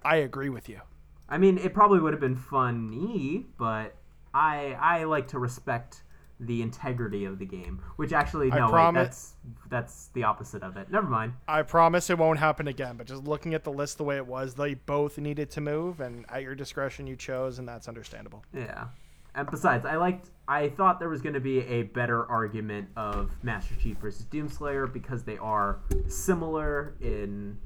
I 0.03 0.17
agree 0.17 0.49
with 0.49 0.67
you. 0.69 0.81
I 1.29 1.37
mean, 1.39 1.57
it 1.57 1.73
probably 1.73 1.99
would 1.99 2.13
have 2.13 2.19
been 2.19 2.35
funny, 2.35 3.45
but 3.57 3.95
I 4.33 4.77
I 4.79 5.05
like 5.05 5.29
to 5.29 5.39
respect 5.39 6.03
the 6.45 6.61
integrity 6.61 7.25
of 7.25 7.39
the 7.39 7.45
game, 7.45 7.81
which 7.95 8.13
actually 8.13 8.49
no, 8.49 8.65
wait, 8.65 8.71
promi- 8.71 8.93
that's 8.93 9.33
that's 9.69 10.07
the 10.13 10.23
opposite 10.23 10.63
of 10.63 10.77
it. 10.77 10.89
Never 10.91 11.07
mind. 11.07 11.33
I 11.47 11.61
promise 11.61 12.09
it 12.09 12.17
won't 12.17 12.39
happen 12.39 12.67
again. 12.67 12.97
But 12.97 13.07
just 13.07 13.23
looking 13.23 13.53
at 13.53 13.63
the 13.63 13.71
list 13.71 13.97
the 13.97 14.03
way 14.03 14.17
it 14.17 14.25
was, 14.25 14.55
they 14.55 14.73
both 14.73 15.17
needed 15.17 15.49
to 15.51 15.61
move, 15.61 15.99
and 15.99 16.25
at 16.29 16.41
your 16.43 16.55
discretion, 16.55 17.07
you 17.07 17.15
chose, 17.15 17.59
and 17.59 17.67
that's 17.67 17.87
understandable. 17.87 18.43
Yeah. 18.53 18.85
And 19.33 19.49
besides, 19.51 19.85
I 19.85 19.97
liked. 19.97 20.29
I 20.47 20.69
thought 20.69 20.99
there 20.99 21.09
was 21.09 21.21
going 21.21 21.33
to 21.33 21.41
be 21.41 21.59
a 21.59 21.83
better 21.83 22.25
argument 22.27 22.87
of 22.95 23.31
Master 23.43 23.75
Chief 23.75 23.97
versus 23.97 24.25
Doomslayer 24.27 24.91
because 24.93 25.23
they 25.23 25.37
are 25.37 25.79
similar 26.07 26.95
in, 27.01 27.57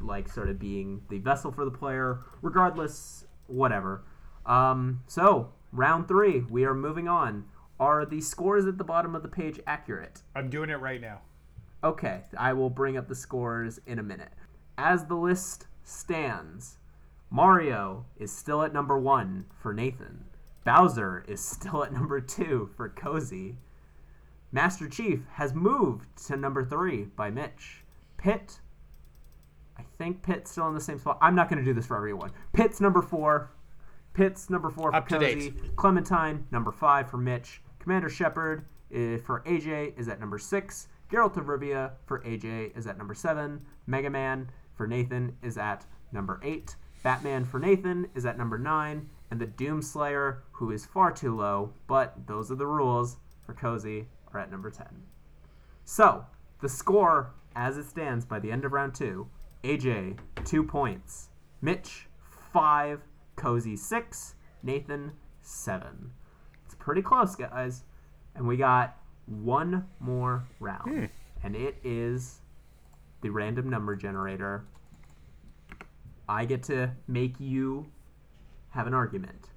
like, 0.00 0.28
sort 0.28 0.48
of 0.48 0.58
being 0.58 1.02
the 1.10 1.18
vessel 1.18 1.52
for 1.52 1.64
the 1.64 1.70
player. 1.70 2.20
Regardless, 2.40 3.24
whatever. 3.46 4.02
Um, 4.46 5.02
so 5.06 5.52
round 5.70 6.08
three, 6.08 6.40
we 6.50 6.64
are 6.64 6.74
moving 6.74 7.06
on. 7.06 7.44
Are 7.82 8.06
the 8.06 8.20
scores 8.20 8.64
at 8.66 8.78
the 8.78 8.84
bottom 8.84 9.16
of 9.16 9.24
the 9.24 9.28
page 9.28 9.58
accurate? 9.66 10.22
I'm 10.36 10.48
doing 10.48 10.70
it 10.70 10.78
right 10.78 11.00
now. 11.00 11.22
Okay, 11.82 12.20
I 12.38 12.52
will 12.52 12.70
bring 12.70 12.96
up 12.96 13.08
the 13.08 13.16
scores 13.16 13.80
in 13.88 13.98
a 13.98 14.04
minute. 14.04 14.30
As 14.78 15.06
the 15.06 15.16
list 15.16 15.66
stands, 15.82 16.76
Mario 17.28 18.06
is 18.16 18.30
still 18.30 18.62
at 18.62 18.72
number 18.72 18.96
one 18.96 19.46
for 19.60 19.74
Nathan. 19.74 20.26
Bowser 20.62 21.24
is 21.26 21.44
still 21.44 21.82
at 21.82 21.92
number 21.92 22.20
two 22.20 22.70
for 22.76 22.88
Cozy. 22.88 23.56
Master 24.52 24.88
Chief 24.88 25.24
has 25.32 25.52
moved 25.52 26.06
to 26.28 26.36
number 26.36 26.64
three 26.64 27.06
by 27.16 27.30
Mitch. 27.30 27.82
Pit, 28.16 28.60
I 29.76 29.82
think 29.98 30.22
Pit's 30.22 30.52
still 30.52 30.68
in 30.68 30.74
the 30.74 30.80
same 30.80 31.00
spot. 31.00 31.18
I'm 31.20 31.34
not 31.34 31.48
going 31.48 31.58
to 31.58 31.64
do 31.64 31.74
this 31.74 31.86
for 31.86 31.96
everyone. 31.96 32.30
Pit's 32.52 32.80
number 32.80 33.02
four. 33.02 33.50
Pit's 34.14 34.50
number 34.50 34.70
four 34.70 34.92
for 34.92 34.96
Up 34.96 35.08
Cozy. 35.08 35.52
Clementine, 35.74 36.46
number 36.52 36.70
five 36.70 37.10
for 37.10 37.16
Mitch. 37.16 37.60
Commander 37.82 38.08
Shepard 38.08 38.64
eh, 38.94 39.18
for 39.18 39.42
AJ 39.44 39.98
is 39.98 40.08
at 40.08 40.20
number 40.20 40.38
six. 40.38 40.88
Geralt 41.10 41.36
of 41.36 41.46
Rivia 41.46 41.92
for 42.06 42.20
AJ 42.20 42.76
is 42.76 42.86
at 42.86 42.96
number 42.96 43.14
seven. 43.14 43.60
Mega 43.86 44.08
Man 44.08 44.50
for 44.74 44.86
Nathan 44.86 45.36
is 45.42 45.58
at 45.58 45.84
number 46.12 46.40
eight. 46.44 46.76
Batman 47.02 47.44
for 47.44 47.58
Nathan 47.58 48.06
is 48.14 48.24
at 48.24 48.38
number 48.38 48.56
nine. 48.56 49.10
And 49.30 49.40
the 49.40 49.46
Doomslayer, 49.46 50.38
who 50.52 50.70
is 50.70 50.86
far 50.86 51.10
too 51.10 51.36
low, 51.36 51.72
but 51.88 52.26
those 52.26 52.52
are 52.52 52.56
the 52.56 52.66
rules 52.66 53.16
for 53.44 53.54
Cozy, 53.54 54.06
are 54.32 54.40
at 54.40 54.50
number 54.50 54.70
10. 54.70 54.86
So, 55.84 56.24
the 56.60 56.68
score 56.68 57.34
as 57.56 57.76
it 57.76 57.86
stands 57.86 58.24
by 58.24 58.38
the 58.38 58.52
end 58.52 58.64
of 58.64 58.72
round 58.72 58.94
two 58.94 59.28
AJ, 59.64 60.18
two 60.44 60.62
points. 60.62 61.30
Mitch, 61.60 62.06
five. 62.52 63.00
Cozy, 63.34 63.76
six. 63.76 64.34
Nathan, 64.62 65.12
seven. 65.40 66.12
It's 66.82 66.84
pretty 66.84 67.02
close, 67.02 67.36
guys. 67.36 67.84
And 68.34 68.44
we 68.44 68.56
got 68.56 68.96
one 69.26 69.86
more 70.00 70.42
round. 70.58 71.10
And 71.44 71.54
it 71.54 71.76
is 71.84 72.40
the 73.20 73.30
random 73.30 73.70
number 73.70 73.94
generator. 73.94 74.64
I 76.28 76.44
get 76.44 76.64
to 76.64 76.90
make 77.06 77.38
you 77.38 77.86
have 78.70 78.88
an 78.88 78.94
argument. 78.94 79.50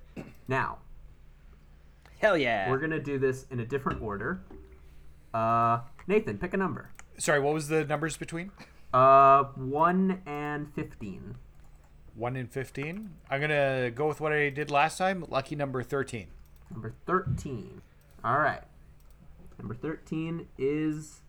Now, 0.48 0.78
Hell 2.20 2.38
yeah. 2.38 2.70
we're 2.70 2.78
going 2.78 2.92
to 2.92 3.02
do 3.02 3.18
this 3.18 3.48
in 3.50 3.60
a 3.60 3.66
different 3.66 4.04
order. 4.04 4.44
Uh, 5.34 5.80
Nathan, 6.06 6.38
pick 6.38 6.54
a 6.54 6.58
number. 6.58 6.92
Sorry, 7.18 7.40
what 7.40 7.56
was 7.56 7.70
the 7.70 7.86
numbers 7.86 8.18
between? 8.18 8.52
Uh, 8.94 9.46
1 9.56 10.22
and 10.28 10.72
15. 10.76 11.36
1 12.14 12.36
and 12.36 12.52
15. 12.52 13.10
I'm 13.32 13.40
going 13.40 13.50
to 13.50 13.90
go 13.96 14.08
with 14.08 14.22
what 14.22 14.32
I 14.32 14.50
did 14.50 14.70
last 14.70 15.00
time. 15.00 15.26
Lucky 15.28 15.56
number 15.56 15.82
13. 15.82 16.28
Number 16.72 16.94
13. 17.06 17.82
All 18.24 18.40
right. 18.40 18.64
Number 19.58 19.74
13 19.74 20.48
is 20.58 21.22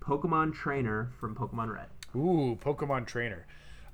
Pokemon 0.00 0.54
Trainer 0.54 1.10
from 1.18 1.34
Pokemon 1.34 1.74
Red. 1.74 1.86
Ooh, 2.16 2.56
Pokemon 2.60 3.06
trainer. 3.06 3.46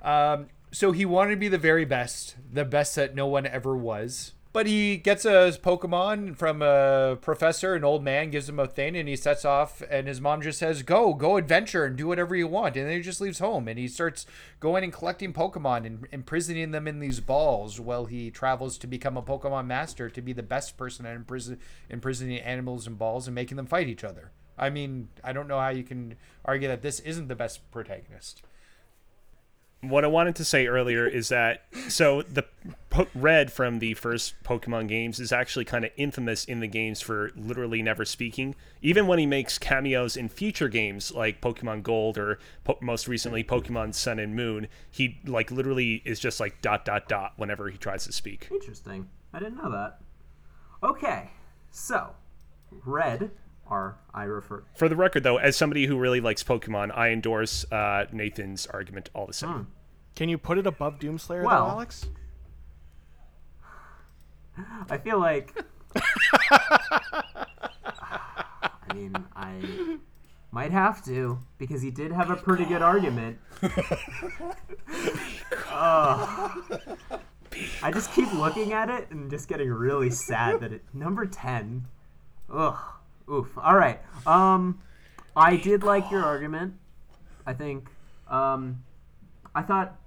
Um, 0.03 0.49
so 0.71 0.93
he 0.93 1.05
wanted 1.05 1.31
to 1.31 1.37
be 1.37 1.49
the 1.49 1.59
very 1.59 1.85
best, 1.85 2.37
the 2.53 2.65
best 2.65 2.95
that 2.97 3.15
no 3.15 3.27
one 3.27 3.47
ever 3.47 3.77
was. 3.77 4.33
But 4.53 4.67
he 4.67 4.97
gets 4.97 5.25
a 5.25 5.53
Pokemon 5.63 6.37
from 6.37 6.61
a 6.61 7.17
professor, 7.21 7.77
an 7.77 7.85
old 7.85 8.03
man, 8.03 8.31
gives 8.31 8.49
him 8.49 8.59
a 8.59 8.67
thing, 8.67 8.97
and 8.97 9.09
he 9.09 9.15
sets 9.15 9.45
off. 9.45 9.81
And 9.89 10.09
his 10.09 10.21
mom 10.21 10.43
just 10.43 10.59
says, 10.59 10.83
"Go, 10.83 11.15
go 11.15 11.37
adventure 11.37 11.85
and 11.85 11.97
do 11.97 12.09
whatever 12.09 12.35
you 12.35 12.49
want." 12.49 12.77
And 12.77 12.87
then 12.87 12.97
he 12.97 13.01
just 13.01 13.21
leaves 13.21 13.39
home, 13.39 13.69
and 13.69 13.79
he 13.79 13.87
starts 13.87 14.27
going 14.59 14.83
and 14.83 14.93
collecting 14.93 15.33
Pokemon 15.33 15.87
and 15.87 16.07
imprisoning 16.11 16.73
them 16.73 16.89
in 16.89 16.99
these 16.99 17.21
balls 17.21 17.79
while 17.79 18.07
he 18.07 18.29
travels 18.33 18.77
to 18.79 18.89
become 18.89 19.17
a 19.17 19.23
Pokemon 19.23 19.67
master, 19.67 20.11
to 20.11 20.21
be 20.21 20.33
the 20.33 20.43
best 20.43 20.77
person 20.77 21.07
at 21.07 21.15
imprison, 21.15 21.61
imprisoning 21.89 22.41
animals 22.41 22.89
in 22.89 22.95
balls 22.95 23.29
and 23.29 23.37
making 23.37 23.57
them 23.57 23.67
fight 23.67 23.87
each 23.87 24.03
other. 24.03 24.33
I 24.59 24.69
mean, 24.69 25.11
I 25.23 25.33
don't 25.33 25.47
know 25.47 25.61
how 25.61 25.69
you 25.69 25.85
can 25.85 26.17
argue 26.45 26.67
that 26.67 26.83
this 26.83 26.99
isn't 27.01 27.29
the 27.29 27.37
best 27.37 27.71
protagonist. 27.71 28.43
What 29.83 30.05
I 30.05 30.09
wanted 30.09 30.37
to 30.37 30.45
say 30.45 30.67
earlier 30.67 31.07
is 31.07 31.31
that 31.31 31.65
so 31.89 32.23
the 32.23 32.45
po- 32.91 33.07
red 33.15 33.51
from 33.51 33.79
the 33.79 33.95
first 33.95 34.35
Pokemon 34.45 34.89
games 34.89 35.19
is 35.19 35.33
actually 35.33 35.65
kind 35.65 35.85
of 35.85 35.91
infamous 35.97 36.45
in 36.45 36.61
the 36.61 36.67
games 36.67 37.01
for 37.01 37.31
literally 37.35 37.81
never 37.81 38.05
speaking. 38.05 38.55
Even 38.83 39.07
when 39.07 39.19
he 39.19 39.27
makes 39.27 39.59
cameos 39.59 40.17
in 40.17 40.29
future 40.29 40.69
games 40.69 41.13
like 41.13 41.41
Pokemon 41.41 41.83
Gold 41.83 42.19
or 42.19 42.39
po- 42.65 42.79
most 42.83 43.09
recently 43.09 43.43
Pokemon 43.43 43.95
Sun 43.95 44.19
and 44.19 44.37
Moon, 44.37 44.69
he 44.91 45.19
like 45.25 45.51
literally 45.51 46.03
is 46.05 46.21
just 46.21 46.41
like 46.41 46.61
dot 46.61 46.85
dot 46.85 47.09
dot 47.09 47.33
whenever 47.37 47.71
he 47.71 47.79
tries 47.79 48.05
to 48.05 48.13
speak. 48.13 48.49
Interesting. 48.51 49.09
I 49.33 49.39
didn't 49.39 49.57
know 49.57 49.71
that. 49.71 50.01
Okay. 50.83 51.31
So, 51.71 52.11
Red, 52.85 53.31
or 53.71 53.97
I 54.13 54.25
refer. 54.25 54.65
For 54.77 54.89
the 54.89 54.97
record, 54.97 55.23
though, 55.23 55.37
as 55.39 55.57
somebody 55.57 55.87
who 55.87 55.97
really 55.99 56.21
likes 56.21 56.43
Pokemon, 56.43 56.91
I 56.97 57.11
endorse 57.11 57.65
uh, 57.73 58.07
Nathan's 58.13 58.67
argument 58.67 59.09
all 59.15 59.27
the 59.27 59.33
same. 59.33 59.69
Can 60.17 60.29
you 60.29 60.37
put 60.37 60.59
it 60.59 60.67
above 60.67 60.99
Doomslayer, 60.99 61.45
Well- 61.45 61.67
though, 61.67 61.71
Alex? 61.73 62.07
I 64.91 64.99
feel 64.99 65.19
like. 65.19 65.55
I 68.83 68.95
mean, 68.95 69.15
I 69.35 69.99
might 70.51 70.73
have 70.73 71.03
to 71.07 71.39
because 71.57 71.81
he 71.81 71.91
did 71.91 72.13
have 72.13 72.29
a 72.31 72.37
pretty 72.37 72.65
good 72.67 72.83
argument. 72.83 73.39
Ugh. 75.71 76.63
I 77.83 77.91
just 77.93 78.13
keep 78.13 78.33
looking 78.35 78.73
at 78.73 78.91
it 78.91 79.11
and 79.11 79.31
just 79.31 79.49
getting 79.49 79.71
really 79.71 80.11
sad 80.11 80.61
that 80.61 80.73
it 80.73 80.83
number 80.93 81.25
ten. 81.27 81.87
Ugh. 82.53 82.77
Oof. 83.31 83.57
All 83.59 83.77
right. 83.77 84.01
Um, 84.27 84.81
I 85.37 85.57
did 85.57 85.83
like 85.83 86.11
your 86.11 86.25
argument. 86.25 86.75
I 87.47 87.53
think. 87.55 87.89
Um, 88.29 88.83
I 89.55 89.63
thought 89.63 89.99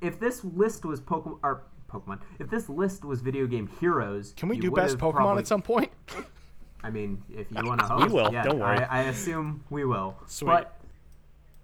if 0.00 0.18
this 0.18 0.44
list 0.44 0.84
was 0.84 1.00
Pokemon 1.00 1.38
or 1.42 1.62
Pokemon, 1.90 2.20
if 2.38 2.50
this 2.50 2.68
list 2.68 3.04
was 3.04 3.20
video 3.20 3.46
game 3.46 3.68
heroes, 3.80 4.34
Can 4.36 4.48
we 4.48 4.56
you 4.56 4.62
do 4.62 4.70
best 4.70 4.98
Pokemon 4.98 5.14
probably- 5.14 5.40
at 5.40 5.46
some 5.46 5.62
point? 5.62 5.90
I 6.84 6.90
mean, 6.90 7.22
if 7.28 7.50
you 7.50 7.56
want 7.64 7.80
to 7.80 7.86
host, 7.86 8.06
we 8.06 8.12
will, 8.12 8.32
yeah, 8.32 8.44
don't 8.44 8.60
worry. 8.60 8.78
I, 8.78 9.00
I 9.00 9.02
assume 9.04 9.64
we 9.68 9.84
will. 9.84 10.16
Sweet. 10.26 10.46
But 10.46 10.80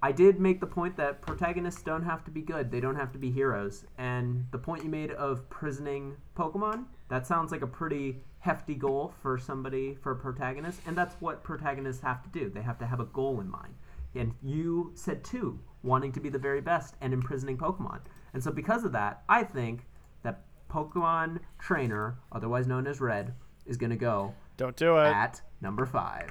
I 0.02 0.10
did 0.10 0.40
make 0.40 0.58
the 0.60 0.66
point 0.66 0.96
that 0.96 1.22
protagonists 1.22 1.82
don't 1.82 2.02
have 2.02 2.24
to 2.24 2.30
be 2.32 2.42
good; 2.42 2.70
they 2.72 2.80
don't 2.80 2.96
have 2.96 3.12
to 3.12 3.18
be 3.18 3.30
heroes. 3.30 3.84
And 3.96 4.46
the 4.50 4.58
point 4.58 4.82
you 4.82 4.90
made 4.90 5.12
of 5.12 5.48
prisoning 5.50 6.16
Pokemon 6.36 6.86
that 7.08 7.26
sounds 7.26 7.52
like 7.52 7.62
a 7.62 7.66
pretty 7.66 8.16
hefty 8.44 8.74
goal 8.74 9.14
for 9.22 9.38
somebody 9.38 9.96
for 10.02 10.12
a 10.12 10.16
protagonist, 10.16 10.78
and 10.86 10.94
that's 10.94 11.14
what 11.18 11.42
protagonists 11.42 12.02
have 12.02 12.22
to 12.22 12.28
do. 12.28 12.50
They 12.50 12.60
have 12.60 12.78
to 12.80 12.86
have 12.86 13.00
a 13.00 13.06
goal 13.06 13.40
in 13.40 13.48
mind. 13.50 13.72
And 14.14 14.34
you 14.42 14.92
said 14.94 15.24
two, 15.24 15.58
wanting 15.82 16.12
to 16.12 16.20
be 16.20 16.28
the 16.28 16.38
very 16.38 16.60
best 16.60 16.94
and 17.00 17.14
imprisoning 17.14 17.56
Pokemon. 17.56 18.00
And 18.34 18.44
so 18.44 18.50
because 18.52 18.84
of 18.84 18.92
that, 18.92 19.22
I 19.30 19.44
think 19.44 19.86
that 20.24 20.42
Pokemon 20.70 21.38
Trainer, 21.58 22.18
otherwise 22.32 22.66
known 22.66 22.86
as 22.86 23.00
Red, 23.00 23.32
is 23.64 23.78
going 23.78 23.90
to 23.90 23.96
go 23.96 24.34
Don't 24.58 24.76
do 24.76 24.98
it. 24.98 25.06
at 25.06 25.40
number 25.62 25.86
five. 25.86 26.28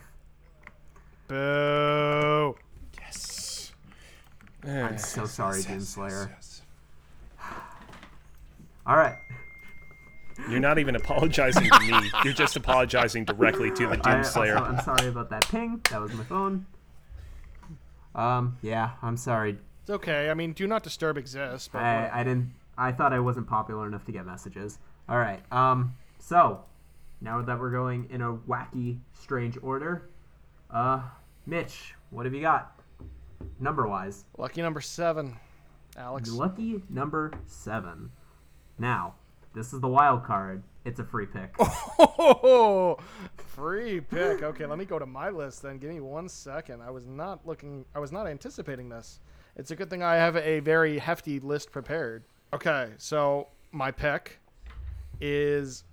Boo. 1.27 2.55
Yes. 2.99 3.71
I'm 4.63 4.99
so 4.99 5.25
sorry, 5.25 5.61
Yes, 5.61 5.67
Doomslayer. 5.95 6.29
yes. 6.29 6.61
All 8.85 8.97
right. 8.97 9.17
You're 10.49 10.59
not 10.59 10.79
even 10.79 10.95
apologizing 10.95 11.69
to 11.69 11.79
me. 11.79 12.11
You're 12.23 12.33
just 12.33 12.55
apologizing 12.55 13.25
directly 13.25 13.71
to 13.71 13.87
the 13.87 13.99
I, 14.07 14.13
Doom 14.15 14.23
Slayer. 14.23 14.57
I'm 14.57 14.79
sorry 14.81 15.07
about 15.07 15.29
that 15.29 15.47
ping. 15.49 15.81
That 15.89 16.01
was 16.01 16.13
my 16.13 16.23
phone. 16.23 16.65
Um, 18.15 18.57
yeah, 18.61 18.91
I'm 19.01 19.17
sorry. 19.17 19.57
It's 19.81 19.89
okay. 19.89 20.29
I 20.29 20.33
mean, 20.33 20.53
do 20.53 20.67
not 20.67 20.83
disturb 20.83 21.17
exists. 21.17 21.69
But 21.71 21.81
I, 21.81 22.09
I 22.13 22.23
didn't. 22.23 22.53
I 22.77 22.91
thought 22.91 23.13
I 23.13 23.19
wasn't 23.19 23.47
popular 23.47 23.87
enough 23.87 24.05
to 24.05 24.11
get 24.11 24.25
messages. 24.25 24.79
All 25.09 25.17
right. 25.17 25.41
Um. 25.51 25.95
So, 26.19 26.63
now 27.21 27.41
that 27.41 27.59
we're 27.59 27.71
going 27.71 28.07
in 28.09 28.21
a 28.21 28.33
wacky, 28.33 28.99
strange 29.13 29.57
order, 29.61 30.09
uh, 30.71 31.01
Mitch, 31.45 31.95
what 32.11 32.25
have 32.25 32.33
you 32.33 32.41
got? 32.41 32.79
Number 33.59 33.87
wise, 33.87 34.23
lucky 34.37 34.61
number 34.61 34.79
seven, 34.79 35.35
Alex. 35.97 36.29
lucky 36.31 36.81
number 36.89 37.33
seven. 37.45 38.09
Now, 38.79 39.15
this 39.53 39.73
is 39.73 39.79
the 39.79 39.87
wild 39.87 40.23
card. 40.23 40.63
It's 40.85 40.99
a 40.99 41.03
free 41.03 41.25
pick. 41.25 41.55
Oh, 42.25 42.97
free 43.35 43.99
pick. 43.99 44.43
Okay, 44.43 44.65
let 44.65 44.77
me 44.77 44.85
go 44.85 44.97
to 44.97 45.05
my 45.05 45.29
list 45.29 45.61
then. 45.61 45.77
Give 45.77 45.89
me 45.89 45.99
one 45.99 46.29
second. 46.29 46.81
I 46.81 46.89
was 46.89 47.05
not 47.05 47.45
looking. 47.45 47.83
I 47.93 47.99
was 47.99 48.13
not 48.13 48.27
anticipating 48.27 48.87
this. 48.87 49.19
It's 49.57 49.71
a 49.71 49.75
good 49.75 49.89
thing 49.89 50.01
I 50.01 50.15
have 50.15 50.37
a 50.37 50.61
very 50.61 50.99
hefty 50.99 51.39
list 51.41 51.71
prepared. 51.71 52.23
Okay, 52.53 52.91
so 52.97 53.49
my 53.73 53.91
pick 53.91 54.39
is 55.19 55.83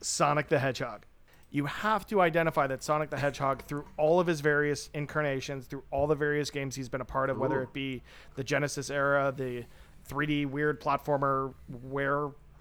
Sonic 0.00 0.48
the 0.48 0.58
Hedgehog. 0.58 1.04
You 1.50 1.66
have 1.66 2.06
to 2.06 2.20
identify 2.20 2.66
that 2.66 2.82
Sonic 2.82 3.10
the 3.10 3.18
Hedgehog, 3.18 3.62
through 3.66 3.84
all 3.96 4.20
of 4.20 4.26
his 4.26 4.40
various 4.40 4.90
incarnations, 4.94 5.66
through 5.66 5.84
all 5.90 6.06
the 6.06 6.14
various 6.16 6.50
games 6.50 6.74
he's 6.74 6.88
been 6.88 7.00
a 7.00 7.04
part 7.06 7.30
of, 7.30 7.38
whether 7.38 7.62
it 7.62 7.72
be 7.72 8.02
the 8.36 8.42
Genesis 8.42 8.90
era, 8.90 9.32
the 9.36 9.64
3D 10.08 10.46
weird 10.46 10.80
platformer, 10.80 11.54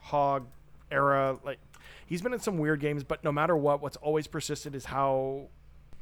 Werehog 0.03 0.45
era, 0.91 1.37
like 1.43 1.59
he's 2.05 2.21
been 2.21 2.33
in 2.33 2.39
some 2.39 2.57
weird 2.57 2.79
games, 2.79 3.03
but 3.03 3.23
no 3.23 3.31
matter 3.31 3.55
what, 3.55 3.81
what's 3.81 3.97
always 3.97 4.27
persisted 4.27 4.75
is 4.75 4.85
how 4.85 5.47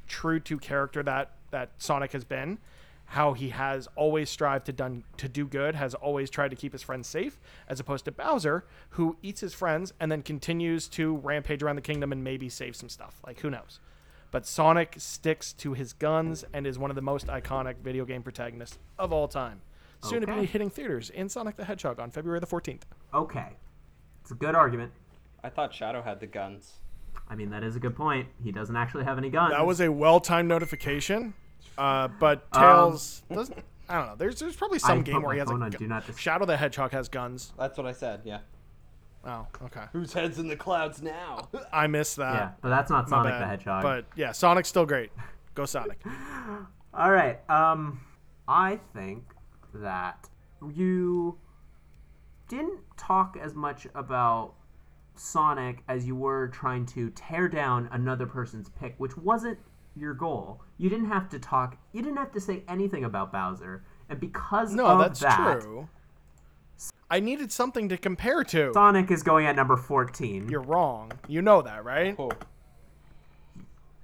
true 0.07 0.39
to 0.41 0.57
character 0.57 1.01
that 1.03 1.31
that 1.51 1.71
Sonic 1.77 2.11
has 2.13 2.23
been, 2.23 2.59
how 3.05 3.33
he 3.33 3.49
has 3.49 3.87
always 3.95 4.29
strived 4.29 4.65
to 4.67 4.73
done 4.73 5.03
to 5.17 5.27
do 5.27 5.45
good, 5.45 5.75
has 5.75 5.93
always 5.93 6.29
tried 6.29 6.49
to 6.49 6.55
keep 6.55 6.71
his 6.71 6.81
friends 6.81 7.07
safe, 7.07 7.39
as 7.67 7.79
opposed 7.79 8.05
to 8.05 8.11
Bowser, 8.11 8.65
who 8.91 9.17
eats 9.21 9.41
his 9.41 9.53
friends 9.53 9.93
and 9.99 10.11
then 10.11 10.21
continues 10.21 10.87
to 10.89 11.17
rampage 11.17 11.61
around 11.61 11.75
the 11.75 11.81
kingdom 11.81 12.11
and 12.11 12.23
maybe 12.23 12.47
save 12.49 12.75
some 12.75 12.89
stuff. 12.89 13.19
Like 13.25 13.39
who 13.41 13.49
knows? 13.49 13.79
But 14.31 14.45
Sonic 14.45 14.95
sticks 14.97 15.51
to 15.53 15.73
his 15.73 15.91
guns 15.91 16.45
and 16.53 16.65
is 16.65 16.79
one 16.79 16.89
of 16.89 16.95
the 16.95 17.01
most 17.01 17.27
iconic 17.27 17.77
video 17.83 18.05
game 18.05 18.23
protagonists 18.23 18.79
of 18.97 19.11
all 19.11 19.27
time. 19.27 19.61
Soon 20.03 20.21
to 20.21 20.27
be 20.27 20.45
hitting 20.45 20.69
theaters 20.71 21.11
in 21.11 21.29
Sonic 21.29 21.57
the 21.57 21.65
Hedgehog 21.65 21.99
on 21.99 22.09
February 22.09 22.39
the 22.39 22.47
14th. 22.47 22.81
Okay. 23.13 23.49
It's 24.31 24.37
a 24.37 24.45
good 24.45 24.55
argument. 24.55 24.93
I 25.43 25.49
thought 25.49 25.73
Shadow 25.73 26.01
had 26.01 26.21
the 26.21 26.25
guns. 26.27 26.75
I 27.29 27.35
mean, 27.35 27.49
that 27.49 27.63
is 27.63 27.75
a 27.75 27.81
good 27.81 27.97
point. 27.97 28.29
He 28.41 28.53
doesn't 28.53 28.77
actually 28.77 29.03
have 29.03 29.17
any 29.17 29.29
guns. 29.29 29.51
That 29.51 29.65
was 29.65 29.81
a 29.81 29.91
well-timed 29.91 30.47
notification, 30.47 31.33
uh, 31.77 32.07
but 32.07 32.47
Um, 32.53 32.61
Tails 32.61 33.23
doesn't. 33.29 33.57
I 33.89 33.95
don't 33.97 34.07
know. 34.07 34.15
There's 34.15 34.39
there's 34.39 34.55
probably 34.55 34.79
some 34.79 34.99
I 34.99 35.01
game 35.01 35.21
where 35.21 35.33
he 35.33 35.39
has 35.39 35.49
a 35.49 35.51
phone 35.51 35.63
on 35.63 35.71
gu- 35.71 35.79
do 35.79 35.87
not 35.87 36.07
dis- 36.07 36.17
Shadow 36.17 36.45
the 36.45 36.55
Hedgehog 36.55 36.91
has 36.91 37.09
guns. 37.09 37.51
That's 37.59 37.77
what 37.77 37.85
I 37.85 37.91
said. 37.91 38.21
Yeah. 38.23 38.39
Oh, 39.25 39.47
okay. 39.65 39.83
Whose 39.91 40.13
head's 40.13 40.39
in 40.39 40.47
the 40.47 40.55
clouds 40.55 41.01
now? 41.01 41.49
I 41.73 41.87
missed 41.87 42.15
that. 42.15 42.33
Yeah, 42.33 42.51
but 42.61 42.69
that's 42.69 42.89
not 42.89 43.09
My 43.09 43.17
Sonic 43.17 43.33
bad. 43.33 43.41
the 43.41 43.47
Hedgehog. 43.47 43.83
But 43.83 44.05
yeah, 44.15 44.31
Sonic's 44.31 44.69
still 44.69 44.85
great. 44.85 45.11
Go 45.55 45.65
Sonic. 45.65 46.01
All 46.93 47.11
right. 47.11 47.37
Um, 47.49 47.99
I 48.47 48.79
think 48.93 49.25
that 49.73 50.29
you 50.73 51.37
didn't 52.51 52.81
talk 52.97 53.37
as 53.41 53.55
much 53.55 53.87
about 53.95 54.55
Sonic 55.15 55.83
as 55.87 56.05
you 56.05 56.15
were 56.17 56.49
trying 56.49 56.85
to 56.87 57.09
tear 57.11 57.47
down 57.47 57.87
another 57.93 58.25
person's 58.25 58.67
pick, 58.69 58.93
which 58.97 59.15
wasn't 59.17 59.57
your 59.95 60.13
goal. 60.13 60.61
You 60.77 60.89
didn't 60.89 61.07
have 61.07 61.29
to 61.29 61.39
talk. 61.39 61.77
You 61.93 62.01
didn't 62.01 62.17
have 62.17 62.31
to 62.33 62.41
say 62.41 62.63
anything 62.67 63.05
about 63.05 63.31
Bowser, 63.31 63.83
and 64.09 64.19
because 64.19 64.73
No, 64.73 64.85
of 64.87 64.99
that's 64.99 65.21
that, 65.21 65.61
true. 65.61 65.87
I 67.09 67.21
needed 67.21 67.51
something 67.53 67.87
to 67.87 67.97
compare 67.97 68.43
to. 68.43 68.71
Sonic 68.73 69.11
is 69.11 69.23
going 69.23 69.45
at 69.45 69.55
number 69.55 69.77
fourteen. 69.77 70.49
You're 70.49 70.61
wrong. 70.61 71.13
You 71.29 71.41
know 71.41 71.61
that, 71.61 71.85
right? 71.85 72.15
Oh, 72.19 72.31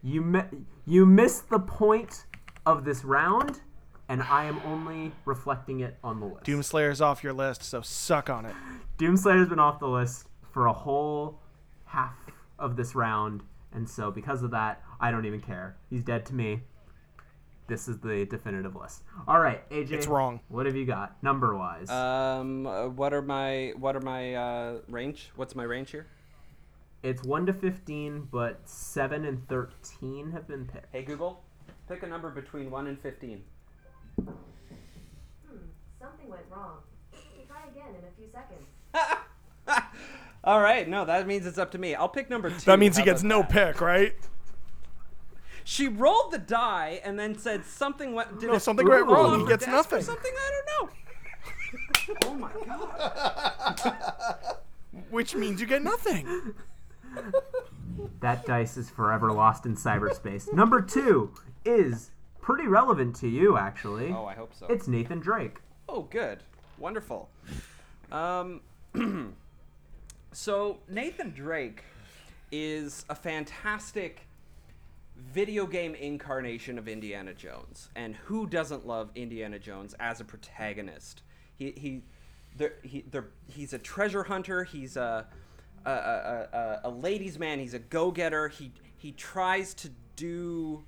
You 0.01 0.21
mi- 0.21 0.65
you 0.85 1.05
missed 1.05 1.49
the 1.49 1.59
point 1.59 2.25
of 2.65 2.85
this 2.85 3.03
round, 3.03 3.61
and 4.09 4.21
I 4.23 4.45
am 4.45 4.61
only 4.65 5.11
reflecting 5.25 5.81
it 5.81 5.97
on 6.03 6.19
the 6.19 6.25
list. 6.27 6.45
Doomslayer's 6.45 7.01
off 7.01 7.23
your 7.23 7.33
list, 7.33 7.63
so 7.63 7.81
suck 7.81 8.29
on 8.29 8.45
it. 8.45 8.55
Doomslayer's 8.97 9.49
been 9.49 9.59
off 9.59 9.79
the 9.79 9.87
list 9.87 10.27
for 10.51 10.67
a 10.67 10.73
whole 10.73 11.39
half 11.85 12.15
of 12.59 12.75
this 12.75 12.95
round, 12.95 13.41
and 13.73 13.87
so 13.89 14.11
because 14.11 14.43
of 14.43 14.51
that, 14.51 14.81
I 14.99 15.11
don't 15.11 15.25
even 15.25 15.41
care. 15.41 15.77
He's 15.89 16.03
dead 16.03 16.25
to 16.27 16.33
me. 16.33 16.61
This 17.67 17.89
is 17.89 17.99
the 17.99 18.25
definitive 18.25 18.75
list. 18.75 19.03
All 19.27 19.39
right, 19.39 19.69
AJ. 19.69 19.91
It's 19.91 20.07
wrong. 20.07 20.39
What 20.47 20.65
have 20.67 20.75
you 20.77 20.85
got, 20.85 21.21
number 21.21 21.55
wise? 21.55 21.89
um, 21.89 22.65
uh, 22.65 22.87
what 22.87 23.13
are 23.13 23.21
my 23.21 23.73
what 23.77 23.95
are 23.95 24.01
my 24.01 24.35
uh, 24.35 24.77
range? 24.87 25.31
What's 25.35 25.53
my 25.55 25.63
range 25.63 25.91
here? 25.91 26.07
it's 27.03 27.23
one 27.23 27.45
to 27.45 27.53
fifteen, 27.53 28.27
but 28.31 28.59
seven 28.67 29.25
and 29.25 29.47
thirteen 29.47 30.31
have 30.31 30.47
been 30.47 30.65
picked. 30.65 30.87
Hey 30.93 31.03
Google, 31.03 31.43
pick 31.87 32.03
a 32.03 32.07
number 32.07 32.29
between 32.29 32.71
one 32.71 32.87
and 32.87 32.99
fifteen. 32.99 33.43
Something 36.49 36.57
went 36.57 36.61
wrong. 36.61 36.77
Try 37.47 37.61
again 37.71 37.95
in 37.95 38.03
a 38.03 38.11
few 38.17 38.27
seconds. 38.31 39.83
All 40.43 40.61
right, 40.61 40.87
no, 40.87 41.05
that 41.05 41.27
means 41.27 41.45
it's 41.45 41.57
up 41.57 41.71
to 41.71 41.77
me. 41.77 41.95
I'll 41.95 42.07
pick 42.09 42.29
number 42.29 42.49
two. 42.49 42.65
That 42.65 42.79
means 42.79 42.97
he 42.97 43.03
gets 43.03 43.23
no 43.23 43.41
that? 43.41 43.49
pick, 43.49 43.81
right? 43.81 44.15
She 45.63 45.89
rolled 45.89 46.31
the 46.31 46.37
die 46.37 47.01
and 47.03 47.19
then 47.19 47.37
said 47.37 47.65
something 47.65 48.13
went. 48.13 48.39
Did 48.39 48.47
No, 48.47 48.53
it 48.55 48.61
something 48.61 48.87
went 48.87 49.07
wrong. 49.07 49.41
He 49.41 49.47
gets 49.47 49.67
nothing. 49.67 50.01
Something 50.01 50.31
I 50.35 50.61
don't 50.77 50.89
know. 50.89 52.17
oh 52.25 52.33
my 52.35 52.49
god. 53.83 54.57
Which 55.09 55.35
means 55.35 55.59
you 55.59 55.67
get 55.67 55.83
nothing. 55.83 56.53
That 58.21 58.45
dice 58.45 58.77
is 58.77 58.89
forever 58.89 59.33
lost 59.33 59.65
in 59.65 59.75
cyberspace. 59.75 60.51
number 60.53 60.81
two 60.81 61.33
is 61.65 62.11
pretty 62.41 62.67
relevant 62.67 63.15
to 63.17 63.27
you, 63.27 63.57
actually. 63.57 64.13
Oh, 64.13 64.25
I 64.25 64.35
hope 64.35 64.53
so. 64.57 64.67
It's 64.67 64.87
Nathan 64.87 65.19
Drake. 65.19 65.57
Oh, 65.89 66.01
good. 66.03 66.43
Wonderful. 66.77 67.29
Um, 68.11 68.61
so, 70.31 70.79
Nathan 70.89 71.31
Drake 71.31 71.83
is 72.51 73.05
a 73.09 73.15
fantastic 73.15 74.27
video 75.15 75.65
game 75.65 75.95
incarnation 75.95 76.77
of 76.77 76.87
Indiana 76.87 77.33
Jones. 77.33 77.89
And 77.95 78.15
who 78.15 78.47
doesn't 78.47 78.85
love 78.85 79.09
Indiana 79.15 79.59
Jones 79.59 79.95
as 79.99 80.19
a 80.19 80.25
protagonist? 80.25 81.23
He, 81.55 81.71
he, 81.71 82.03
there, 82.55 82.73
he, 82.83 83.05
there, 83.09 83.29
he's 83.47 83.73
a 83.73 83.79
treasure 83.79 84.23
hunter. 84.23 84.63
He's 84.63 84.97
a, 84.97 85.25
a, 85.85 85.91
a, 85.91 86.47
a, 86.53 86.81
a 86.85 86.89
ladies' 86.89 87.39
man. 87.39 87.59
He's 87.59 87.73
a 87.73 87.79
go 87.79 88.11
getter. 88.11 88.49
He, 88.49 88.71
he 88.97 89.13
tries 89.13 89.73
to 89.75 89.89
do 90.15 90.83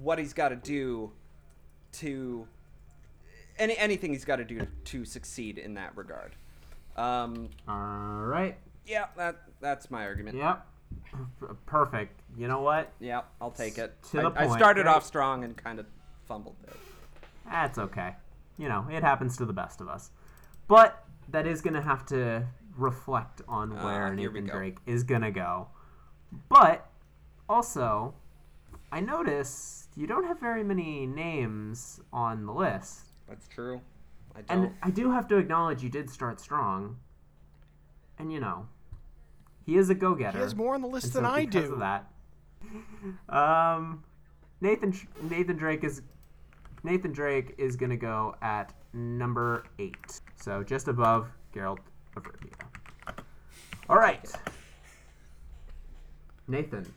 what 0.00 0.18
he's 0.18 0.32
got 0.32 0.50
to 0.50 0.56
do 0.56 1.12
to 1.92 2.46
any 3.58 3.76
anything 3.78 4.12
he's 4.12 4.24
got 4.24 4.36
to 4.36 4.44
do 4.44 4.66
to 4.84 5.04
succeed 5.04 5.58
in 5.58 5.74
that 5.74 5.96
regard. 5.96 6.36
Um, 6.96 7.50
All 7.68 8.24
right. 8.24 8.56
yeah, 8.86 9.06
that 9.16 9.36
that's 9.60 9.90
my 9.90 10.04
argument. 10.04 10.36
Yep. 10.36 10.66
Perfect. 11.66 12.20
You 12.36 12.48
know 12.48 12.60
what? 12.60 12.92
Yeah, 13.00 13.22
I'll 13.40 13.50
take 13.50 13.78
it. 13.78 13.94
To 14.12 14.20
I, 14.20 14.22
the 14.30 14.40
I 14.40 14.56
started 14.56 14.86
right? 14.86 14.94
off 14.96 15.04
strong 15.04 15.44
and 15.44 15.56
kind 15.56 15.78
of 15.78 15.86
fumbled 16.26 16.56
there. 16.64 16.74
That's 17.50 17.78
okay. 17.78 18.14
You 18.58 18.68
know, 18.68 18.86
it 18.90 19.02
happens 19.02 19.36
to 19.38 19.44
the 19.44 19.52
best 19.52 19.80
of 19.80 19.88
us. 19.88 20.10
But 20.68 21.04
that 21.28 21.46
is 21.46 21.60
going 21.60 21.74
to 21.74 21.82
have 21.82 22.06
to 22.06 22.46
reflect 22.76 23.42
on 23.48 23.70
where 23.82 24.06
Ah, 24.06 24.16
here 24.16 24.30
we 24.30 24.40
Nathan. 24.40 24.56
Drake 24.56 24.78
is 24.86 25.02
going 25.02 25.22
to 25.22 25.30
go. 25.30 25.68
But 26.48 26.86
also, 27.48 28.14
I 28.92 29.00
noticed 29.00 29.88
you 29.96 30.06
don't 30.06 30.24
have 30.24 30.40
very 30.40 30.64
many 30.64 31.06
names 31.06 32.00
on 32.12 32.46
the 32.46 32.52
list. 32.52 33.05
That's 33.28 33.48
true. 33.48 33.80
I 34.34 34.42
don't. 34.42 34.64
And 34.64 34.74
I 34.82 34.90
do 34.90 35.10
have 35.10 35.26
to 35.28 35.36
acknowledge 35.36 35.82
you 35.82 35.88
did 35.88 36.10
start 36.10 36.40
strong. 36.40 36.96
And 38.18 38.32
you 38.32 38.40
know, 38.40 38.66
he 39.64 39.76
is 39.76 39.90
a 39.90 39.94
go-getter. 39.94 40.38
He 40.38 40.42
has 40.42 40.54
more 40.54 40.74
on 40.74 40.80
the 40.80 40.86
And 40.86 40.94
list 40.94 41.12
so 41.12 41.20
than 41.20 41.26
I 41.26 41.44
because 41.44 41.68
do. 41.68 41.74
Of 41.74 41.80
that, 41.80 42.10
um, 43.28 44.02
Nathan 44.60 44.94
Nathan 45.22 45.56
Drake 45.56 45.84
is 45.84 46.02
Nathan 46.82 47.12
Drake 47.12 47.54
is 47.58 47.76
gonna 47.76 47.96
go 47.96 48.34
at 48.42 48.72
number 48.92 49.64
eight, 49.78 50.20
so 50.36 50.62
just 50.62 50.88
above 50.88 51.28
Geralt 51.54 51.78
of 52.16 52.22
Rivia. 52.22 53.24
All 53.88 53.96
right, 53.96 54.30
Nathan, 56.48 56.92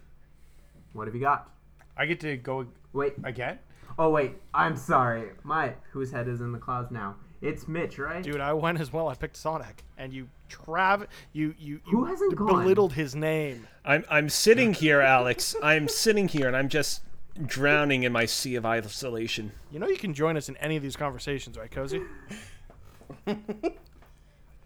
what 0.93 1.07
have 1.07 1.15
you 1.15 1.21
got? 1.21 1.51
I 1.97 2.05
get 2.05 2.19
to 2.21 2.37
go 2.37 2.65
Wait, 2.93 3.13
again. 3.23 3.59
Oh 3.99 4.09
wait, 4.09 4.31
I'm 4.53 4.75
sorry. 4.75 5.29
My 5.43 5.73
whose 5.91 6.11
head 6.11 6.27
is 6.27 6.41
in 6.41 6.51
the 6.51 6.57
clouds 6.57 6.89
now? 6.89 7.17
It's 7.41 7.67
Mitch, 7.67 7.97
right? 7.99 8.23
Dude, 8.23 8.41
I 8.41 8.51
went 8.53 8.81
as 8.81 8.91
well. 8.91 9.07
I 9.07 9.13
picked 9.15 9.37
Sonic, 9.37 9.83
and 9.97 10.11
you 10.11 10.27
trav 10.49 11.05
you 11.31 11.53
you, 11.59 11.79
you 11.85 11.91
Who 11.91 12.05
hasn't 12.05 12.35
gone? 12.35 12.47
belittled 12.47 12.93
his 12.93 13.15
name. 13.15 13.67
I'm 13.85 14.03
I'm 14.09 14.27
sitting 14.29 14.73
here, 14.73 14.99
Alex. 15.01 15.55
I'm 15.61 15.87
sitting 15.87 16.27
here, 16.27 16.47
and 16.47 16.55
I'm 16.57 16.67
just 16.69 17.03
drowning 17.45 18.03
in 18.03 18.11
my 18.11 18.25
sea 18.25 18.55
of 18.55 18.65
isolation. 18.65 19.51
You 19.71 19.79
know 19.79 19.87
you 19.87 19.95
can 19.97 20.13
join 20.13 20.35
us 20.35 20.49
in 20.49 20.57
any 20.57 20.75
of 20.75 20.83
these 20.83 20.95
conversations, 20.97 21.57
right, 21.57 21.71
Cozy? 21.71 22.01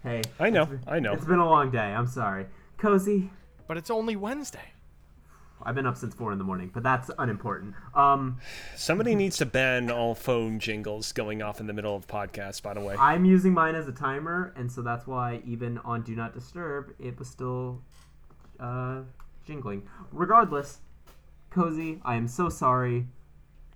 Hey, 0.04 0.22
I 0.40 0.50
know, 0.50 0.66
been- 0.66 0.82
I 0.88 1.00
know. 1.00 1.14
It's 1.14 1.26
been 1.26 1.40
a 1.40 1.46
long 1.50 1.72
day. 1.72 1.80
I'm 1.80 2.08
sorry, 2.08 2.46
Cozy. 2.78 3.30
But 3.68 3.78
it's 3.78 3.90
only 3.90 4.16
Wednesday. 4.18 4.73
I've 5.66 5.76
been 5.76 5.86
up 5.86 5.98
since 5.98 6.14
four 6.14 6.32
in 6.32 6.38
the 6.38 6.44
morning, 6.44 6.72
but 6.74 6.84
that's 6.84 7.10
unimportant. 7.18 7.74
Um, 7.96 8.40
Somebody 8.76 9.16
needs 9.16 9.38
to 9.38 9.46
ban 9.46 9.90
all 9.90 10.14
phone 10.16 10.60
jingles 10.60 11.12
going 11.12 11.42
off 11.42 11.60
in 11.60 11.68
the 11.68 11.74
middle 11.74 11.96
of 11.96 12.08
podcasts. 12.08 12.62
By 12.62 12.74
the 12.74 12.82
way, 12.82 12.96
I'm 12.98 13.26
using 13.26 13.54
mine 13.54 13.76
as 13.76 13.88
a 13.88 13.92
timer, 13.92 14.54
and 14.56 14.72
so 14.72 14.82
that's 14.82 15.08
why 15.08 15.42
even 15.46 15.78
on 15.80 16.02
Do 16.02 16.16
Not 16.16 16.34
Disturb, 16.34 16.94
it 17.00 17.18
was 17.18 17.28
still 17.28 17.82
uh, 18.60 19.02
jingling. 19.46 19.84
Regardless, 20.12 20.80
Cozy, 21.50 22.00
I 22.04 22.16
am 22.16 22.28
so 22.28 22.50
sorry. 22.50 23.08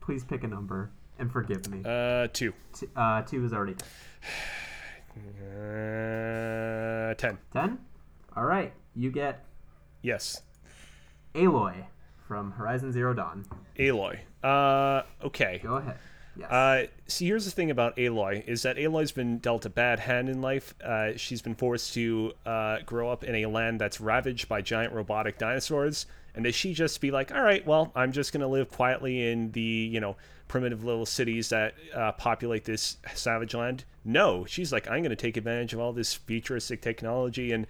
Please 0.01 0.23
pick 0.23 0.43
a 0.43 0.47
number 0.47 0.91
and 1.19 1.31
forgive 1.31 1.67
me. 1.69 1.81
uh, 1.85 2.27
two, 2.31 2.53
T- 2.73 2.87
uh, 2.95 3.21
two 3.23 3.43
is 3.45 3.51
already 3.53 3.75
uh, 5.17 7.13
ten. 7.15 7.37
Ten? 7.51 7.79
All 8.35 8.45
right, 8.45 8.73
you 8.95 9.11
get 9.11 9.43
Yes, 10.01 10.41
Aloy 11.37 11.85
from 12.27 12.51
Horizon 12.51 12.91
Zero 12.91 13.13
Dawn. 13.13 13.45
Aloy. 13.77 14.19
Uh, 14.43 15.03
okay. 15.23 15.59
Go 15.63 15.75
ahead. 15.75 15.97
Yes. 16.35 16.51
Uh, 16.51 16.85
see, 17.07 17.25
here's 17.25 17.45
the 17.45 17.51
thing 17.51 17.71
about 17.71 17.95
Aloy 17.97 18.43
is 18.47 18.61
that 18.63 18.77
Aloy's 18.77 19.11
been 19.11 19.39
dealt 19.39 19.65
a 19.65 19.69
bad 19.69 19.99
hand 19.99 20.29
in 20.29 20.41
life. 20.41 20.75
Uh, 20.83 21.15
she's 21.15 21.41
been 21.41 21.55
forced 21.55 21.93
to 21.93 22.33
uh, 22.45 22.79
grow 22.85 23.09
up 23.11 23.23
in 23.23 23.35
a 23.35 23.45
land 23.47 23.81
that's 23.81 23.99
ravaged 23.99 24.47
by 24.47 24.61
giant 24.61 24.93
robotic 24.93 25.37
dinosaurs. 25.37 26.05
And 26.35 26.43
does 26.43 26.53
she 26.53 26.73
just 26.73 27.01
be 27.01 27.09
like, 27.09 27.31
all 27.31 27.41
right, 27.41 27.65
well, 27.65 27.91
I'm 27.95 28.11
just 28.11 28.33
gonna 28.33 28.47
live 28.47 28.69
quietly 28.69 29.31
in 29.31 29.51
the 29.51 29.61
you 29.61 29.99
know 29.99 30.15
primitive 30.47 30.83
little 30.83 31.05
cities 31.05 31.49
that 31.49 31.73
uh, 31.93 32.11
populate 32.11 32.65
this 32.65 32.97
savage 33.15 33.55
land? 33.55 33.83
No, 34.05 34.45
she's 34.45 34.71
like, 34.71 34.87
I'm 34.87 35.01
gonna 35.01 35.15
take 35.15 35.37
advantage 35.37 35.73
of 35.73 35.79
all 35.79 35.93
this 35.93 36.13
futuristic 36.13 36.81
technology 36.81 37.51
and 37.51 37.65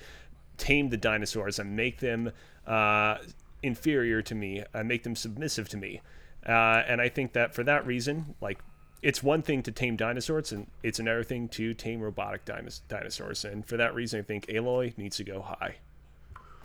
tame 0.58 0.90
the 0.90 0.98
dinosaurs 0.98 1.60
and 1.60 1.76
make 1.76 2.00
them 2.00 2.32
uh, 2.66 3.18
inferior 3.64 4.22
to 4.22 4.36
me, 4.36 4.64
uh, 4.74 4.84
make 4.84 5.04
them 5.04 5.16
submissive 5.16 5.70
to 5.70 5.78
me. 5.78 6.02
Uh, 6.48 6.84
and 6.88 7.02
I 7.02 7.10
think 7.10 7.34
that 7.34 7.54
for 7.54 7.64
that 7.64 7.86
reason, 7.86 8.36
like, 8.42 8.60
it's 9.02 9.22
one 9.22 9.42
thing 9.42 9.62
to 9.64 9.72
tame 9.72 9.96
dinosaurs, 9.96 10.52
and 10.52 10.68
it's 10.82 11.00
another 11.00 11.24
thing 11.24 11.50
to 11.50 11.74
tame 11.74 12.02
robotic 12.02 12.46
dinos- 12.46 12.82
dinosaurs. 12.88 13.46
And 13.46 13.66
for 13.66 13.78
that 13.78 13.94
reason, 13.94 14.20
I 14.20 14.24
think 14.24 14.48
Aloy 14.48 14.98
needs 14.98 15.18
to 15.18 15.24
go 15.24 15.42
high. 15.42 15.76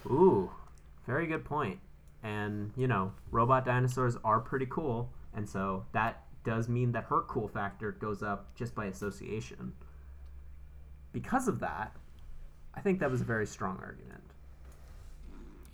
Ooh, 0.06 0.50
very 1.06 1.26
good 1.26 1.44
point. 1.44 1.78
And, 2.22 2.72
you 2.76 2.86
know, 2.86 3.12
robot 3.30 3.64
dinosaurs 3.64 4.16
are 4.24 4.40
pretty 4.40 4.66
cool, 4.66 5.10
and 5.34 5.48
so 5.48 5.84
that 5.92 6.24
does 6.44 6.68
mean 6.68 6.92
that 6.92 7.04
her 7.04 7.22
cool 7.22 7.48
factor 7.48 7.92
goes 7.92 8.22
up 8.22 8.54
just 8.54 8.74
by 8.74 8.86
association. 8.86 9.72
Because 11.12 11.48
of 11.48 11.60
that, 11.60 11.94
I 12.74 12.80
think 12.80 13.00
that 13.00 13.10
was 13.10 13.20
a 13.20 13.24
very 13.24 13.46
strong 13.46 13.78
argument. 13.82 14.31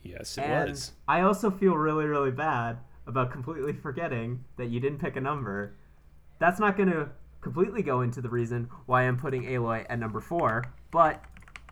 Yes, 0.09 0.39
it 0.39 0.43
and 0.43 0.70
was. 0.70 0.93
I 1.06 1.20
also 1.20 1.51
feel 1.51 1.74
really, 1.76 2.06
really 2.06 2.30
bad 2.30 2.78
about 3.06 3.30
completely 3.30 3.72
forgetting 3.72 4.44
that 4.56 4.66
you 4.66 4.80
didn't 4.80 4.98
pick 4.98 5.16
a 5.16 5.20
number. 5.20 5.74
That's 6.39 6.59
not 6.59 6.76
going 6.76 6.90
to 6.90 7.09
completely 7.40 7.82
go 7.82 8.01
into 8.01 8.20
the 8.20 8.28
reason 8.28 8.68
why 8.86 9.02
I'm 9.02 9.16
putting 9.16 9.44
Aloy 9.44 9.85
at 9.89 9.98
number 9.98 10.20
four, 10.20 10.64
but 10.90 11.22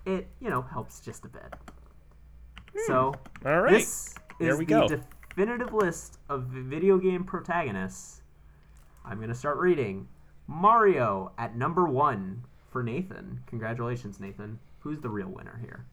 it, 0.04 0.28
you 0.40 0.50
know, 0.50 0.62
helps 0.62 1.00
just 1.00 1.24
a 1.24 1.28
bit. 1.28 1.54
Hmm. 2.74 2.86
So, 2.86 3.14
All 3.44 3.60
right. 3.60 3.72
this 3.72 4.14
There 4.38 4.52
is 4.52 4.58
the 4.58 4.64
go. 4.64 4.88
definitive 4.88 5.72
list 5.72 6.18
of 6.28 6.44
video 6.44 6.98
game 6.98 7.24
protagonists. 7.24 8.22
I'm 9.04 9.16
going 9.18 9.28
to 9.28 9.34
start 9.34 9.58
reading. 9.58 10.08
Mario 10.46 11.32
at 11.38 11.56
number 11.56 11.86
one 11.86 12.44
for 12.70 12.82
Nathan. 12.82 13.40
Congratulations, 13.46 14.20
Nathan. 14.20 14.58
Who's 14.80 15.00
the 15.00 15.08
real 15.08 15.28
winner 15.28 15.58
here? 15.60 15.86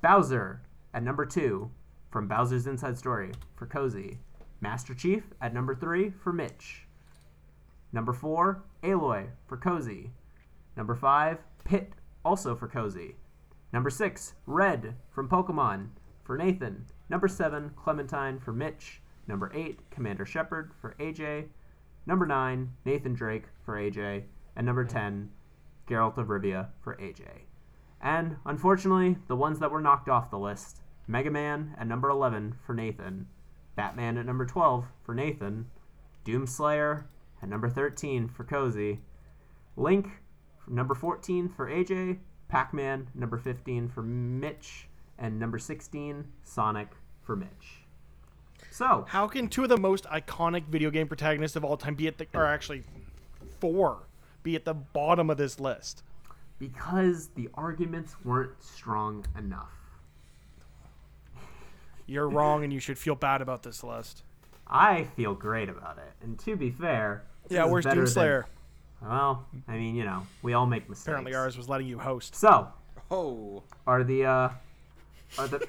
Bowser 0.00 0.62
at 0.94 1.02
number 1.02 1.24
two 1.24 1.70
from 2.10 2.28
Bowser's 2.28 2.66
Inside 2.66 2.98
Story 2.98 3.32
for 3.56 3.66
Cozy. 3.66 4.18
Master 4.60 4.94
Chief 4.94 5.24
at 5.40 5.54
number 5.54 5.74
three 5.74 6.10
for 6.10 6.32
Mitch. 6.32 6.86
Number 7.92 8.12
four, 8.12 8.62
Aloy 8.82 9.28
for 9.46 9.56
Cozy. 9.56 10.10
Number 10.76 10.94
five, 10.94 11.38
Pit, 11.64 11.92
also 12.24 12.54
for 12.54 12.68
Cozy. 12.68 13.16
Number 13.72 13.90
six, 13.90 14.34
Red 14.46 14.94
from 15.10 15.28
Pokemon 15.28 15.88
for 16.24 16.36
Nathan. 16.36 16.86
Number 17.08 17.28
seven, 17.28 17.72
Clementine 17.76 18.38
for 18.38 18.52
Mitch. 18.52 19.00
Number 19.26 19.50
eight, 19.54 19.80
Commander 19.90 20.26
Shepard 20.26 20.72
for 20.80 20.94
AJ. 20.98 21.48
Number 22.06 22.26
nine, 22.26 22.72
Nathan 22.84 23.14
Drake 23.14 23.46
for 23.64 23.76
AJ. 23.76 24.24
And 24.56 24.66
number 24.66 24.84
ten, 24.84 25.30
Geralt 25.88 26.18
of 26.18 26.28
Rivia 26.28 26.68
for 26.82 26.96
AJ. 26.96 27.22
And 28.00 28.36
unfortunately, 28.44 29.16
the 29.28 29.36
ones 29.36 29.58
that 29.60 29.70
were 29.70 29.80
knocked 29.80 30.08
off 30.08 30.30
the 30.30 30.38
list 30.38 30.81
Mega 31.06 31.30
Man 31.30 31.74
at 31.78 31.86
number 31.86 32.08
11 32.08 32.54
for 32.64 32.74
Nathan, 32.74 33.26
Batman 33.76 34.18
at 34.18 34.26
number 34.26 34.46
12 34.46 34.86
for 35.04 35.14
Nathan, 35.14 35.66
Doomslayer 36.24 37.04
at 37.42 37.48
number 37.48 37.68
13 37.68 38.28
for 38.28 38.44
Cozy, 38.44 39.00
Link 39.76 40.08
number 40.68 40.94
14 40.94 41.48
for 41.48 41.68
AJ, 41.68 42.18
Pac 42.48 42.72
Man 42.72 43.08
number 43.14 43.38
15 43.38 43.88
for 43.88 44.02
Mitch, 44.02 44.88
and 45.18 45.38
number 45.38 45.58
16, 45.58 46.24
Sonic 46.44 46.88
for 47.22 47.34
Mitch. 47.36 47.82
So, 48.70 49.04
How 49.08 49.26
can 49.26 49.48
two 49.48 49.64
of 49.64 49.68
the 49.68 49.76
most 49.76 50.04
iconic 50.04 50.66
video 50.66 50.90
game 50.90 51.08
protagonists 51.08 51.56
of 51.56 51.64
all 51.64 51.76
time 51.76 51.94
be 51.94 52.06
at 52.06 52.18
the, 52.18 52.26
or 52.34 52.46
actually 52.46 52.84
four, 53.60 53.98
be 54.42 54.54
at 54.54 54.64
the 54.64 54.74
bottom 54.74 55.30
of 55.30 55.36
this 55.36 55.58
list? 55.58 56.02
because 56.58 57.28
the 57.34 57.48
arguments 57.54 58.14
weren't 58.24 58.52
strong 58.62 59.26
enough, 59.36 59.72
You're 62.12 62.28
wrong, 62.28 62.62
and 62.62 62.72
you 62.72 62.78
should 62.78 62.98
feel 62.98 63.14
bad 63.14 63.40
about 63.40 63.62
this 63.62 63.82
list. 63.82 64.22
I 64.66 65.04
feel 65.16 65.34
great 65.34 65.68
about 65.70 65.96
it. 65.98 66.12
And 66.22 66.38
to 66.40 66.56
be 66.56 66.70
fair, 66.70 67.22
Yeah, 67.48 67.64
is 67.64 67.70
where's 67.72 67.84
better 67.86 68.02
Doomslayer? 68.04 68.44
Than, 69.00 69.08
well, 69.10 69.46
I 69.66 69.72
mean, 69.72 69.94
you 69.96 70.04
know, 70.04 70.26
we 70.42 70.52
all 70.52 70.66
make 70.66 70.88
mistakes. 70.88 71.06
Apparently, 71.08 71.34
ours 71.34 71.56
was 71.56 71.68
letting 71.68 71.86
you 71.86 71.98
host. 71.98 72.34
So, 72.36 72.68
Oh, 73.10 73.62
are 73.86 74.04
the 74.04 74.24
uh, 74.26 74.48
are 75.38 75.48
the 75.48 75.66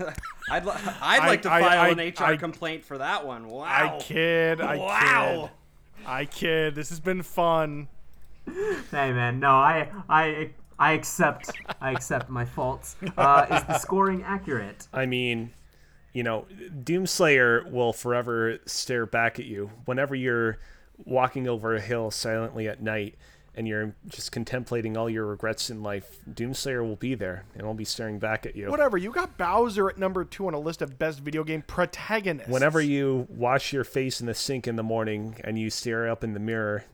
I'd 0.50 0.64
li- 0.66 0.72
I'd 1.00 1.26
like 1.26 1.42
to 1.42 1.48
file 1.48 1.64
I- 1.80 1.88
an 1.88 1.98
HR 1.98 2.24
I- 2.32 2.36
complaint 2.36 2.84
for 2.84 2.98
that 2.98 3.26
one. 3.26 3.48
Wow. 3.48 3.64
I 3.64 3.98
kid. 4.00 4.60
I 4.60 4.76
Wow. 4.76 5.50
kid. 5.96 6.06
I 6.06 6.24
kid. 6.24 6.74
This 6.74 6.88
has 6.90 7.00
been 7.00 7.22
fun. 7.22 7.88
hey 8.46 9.12
man, 9.12 9.38
no, 9.40 9.50
I 9.50 9.88
I 10.08 10.50
I 10.80 10.92
accept 10.92 11.50
I 11.80 11.92
accept 11.92 12.28
my 12.28 12.44
faults. 12.44 12.96
Uh, 13.16 13.46
is 13.50 13.64
the 13.64 13.78
scoring 13.78 14.22
accurate? 14.22 14.88
I 14.94 15.04
mean, 15.04 15.52
you 16.14 16.22
know, 16.22 16.46
Doomslayer 16.82 17.70
will 17.70 17.92
forever 17.92 18.58
stare 18.64 19.04
back 19.04 19.38
at 19.38 19.44
you 19.44 19.70
whenever 19.84 20.14
you're 20.14 20.58
walking 21.04 21.46
over 21.46 21.74
a 21.74 21.80
hill 21.80 22.10
silently 22.10 22.66
at 22.66 22.82
night 22.82 23.16
and 23.54 23.68
you're 23.68 23.94
just 24.08 24.32
contemplating 24.32 24.96
all 24.96 25.10
your 25.10 25.26
regrets 25.26 25.70
in 25.70 25.82
life. 25.82 26.18
Doomslayer 26.32 26.86
will 26.86 26.96
be 26.96 27.14
there 27.14 27.44
and 27.54 27.66
will 27.66 27.74
be 27.74 27.84
staring 27.84 28.18
back 28.18 28.46
at 28.46 28.56
you. 28.56 28.70
Whatever. 28.70 28.96
You 28.96 29.12
got 29.12 29.36
Bowser 29.36 29.90
at 29.90 29.98
number 29.98 30.24
two 30.24 30.46
on 30.46 30.54
a 30.54 30.58
list 30.58 30.80
of 30.80 30.98
best 30.98 31.20
video 31.20 31.44
game 31.44 31.62
protagonists. 31.62 32.50
Whenever 32.50 32.80
you 32.80 33.26
wash 33.28 33.72
your 33.72 33.84
face 33.84 34.20
in 34.20 34.26
the 34.26 34.34
sink 34.34 34.66
in 34.66 34.76
the 34.76 34.82
morning 34.82 35.36
and 35.44 35.58
you 35.58 35.68
stare 35.68 36.08
up 36.08 36.24
in 36.24 36.32
the 36.32 36.40
mirror, 36.40 36.84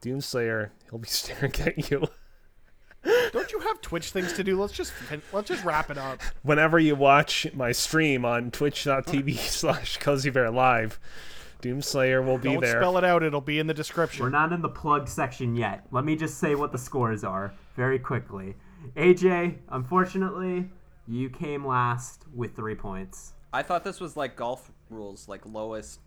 Doomslayer, 0.00 0.70
he'll 0.90 0.98
be 1.00 1.08
staring 1.08 1.54
at 1.60 1.90
you. 1.90 2.06
Don't 3.32 3.50
you 3.50 3.58
have 3.60 3.80
Twitch 3.80 4.10
things 4.10 4.32
to 4.34 4.44
do? 4.44 4.60
Let's 4.60 4.72
just 4.72 4.92
fin- 4.92 5.22
let's 5.32 5.48
just 5.48 5.64
wrap 5.64 5.90
it 5.90 5.98
up. 5.98 6.20
Whenever 6.42 6.78
you 6.78 6.94
watch 6.94 7.46
my 7.54 7.72
stream 7.72 8.24
on 8.24 8.50
twitch.tv 8.50 9.36
slash 9.38 9.98
kozibearlive, 9.98 10.98
Doomslayer 11.62 12.24
will 12.24 12.38
be 12.38 12.52
Don't 12.52 12.60
there. 12.60 12.80
spell 12.80 12.98
it 12.98 13.04
out. 13.04 13.22
It'll 13.22 13.40
be 13.40 13.58
in 13.58 13.66
the 13.66 13.74
description. 13.74 14.22
We're 14.24 14.30
not 14.30 14.52
in 14.52 14.62
the 14.62 14.68
plug 14.68 15.08
section 15.08 15.56
yet. 15.56 15.86
Let 15.90 16.04
me 16.04 16.14
just 16.16 16.38
say 16.38 16.54
what 16.54 16.70
the 16.72 16.78
scores 16.78 17.24
are 17.24 17.52
very 17.76 17.98
quickly. 17.98 18.54
AJ, 18.96 19.56
unfortunately, 19.70 20.68
you 21.08 21.28
came 21.30 21.66
last 21.66 22.24
with 22.34 22.54
three 22.56 22.74
points. 22.74 23.32
I 23.52 23.62
thought 23.62 23.84
this 23.84 24.00
was 24.00 24.16
like 24.16 24.36
golf 24.36 24.70
rules, 24.90 25.28
like 25.28 25.44
lowest 25.46 26.00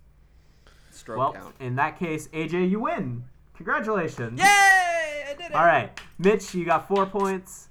stroke 0.92 1.20
Well, 1.20 1.34
count. 1.34 1.56
in 1.60 1.76
that 1.76 1.98
case, 2.00 2.28
AJ, 2.30 2.70
you 2.70 2.80
win. 2.82 3.24
Congratulations. 3.56 4.40
Yay! 4.40 4.95
I 5.36 5.42
did 5.42 5.52
it. 5.52 5.56
All 5.56 5.66
right, 5.66 6.00
Mitch, 6.18 6.54
you 6.54 6.66
got 6.66 6.88
four 6.88 7.06
points. 7.06 7.68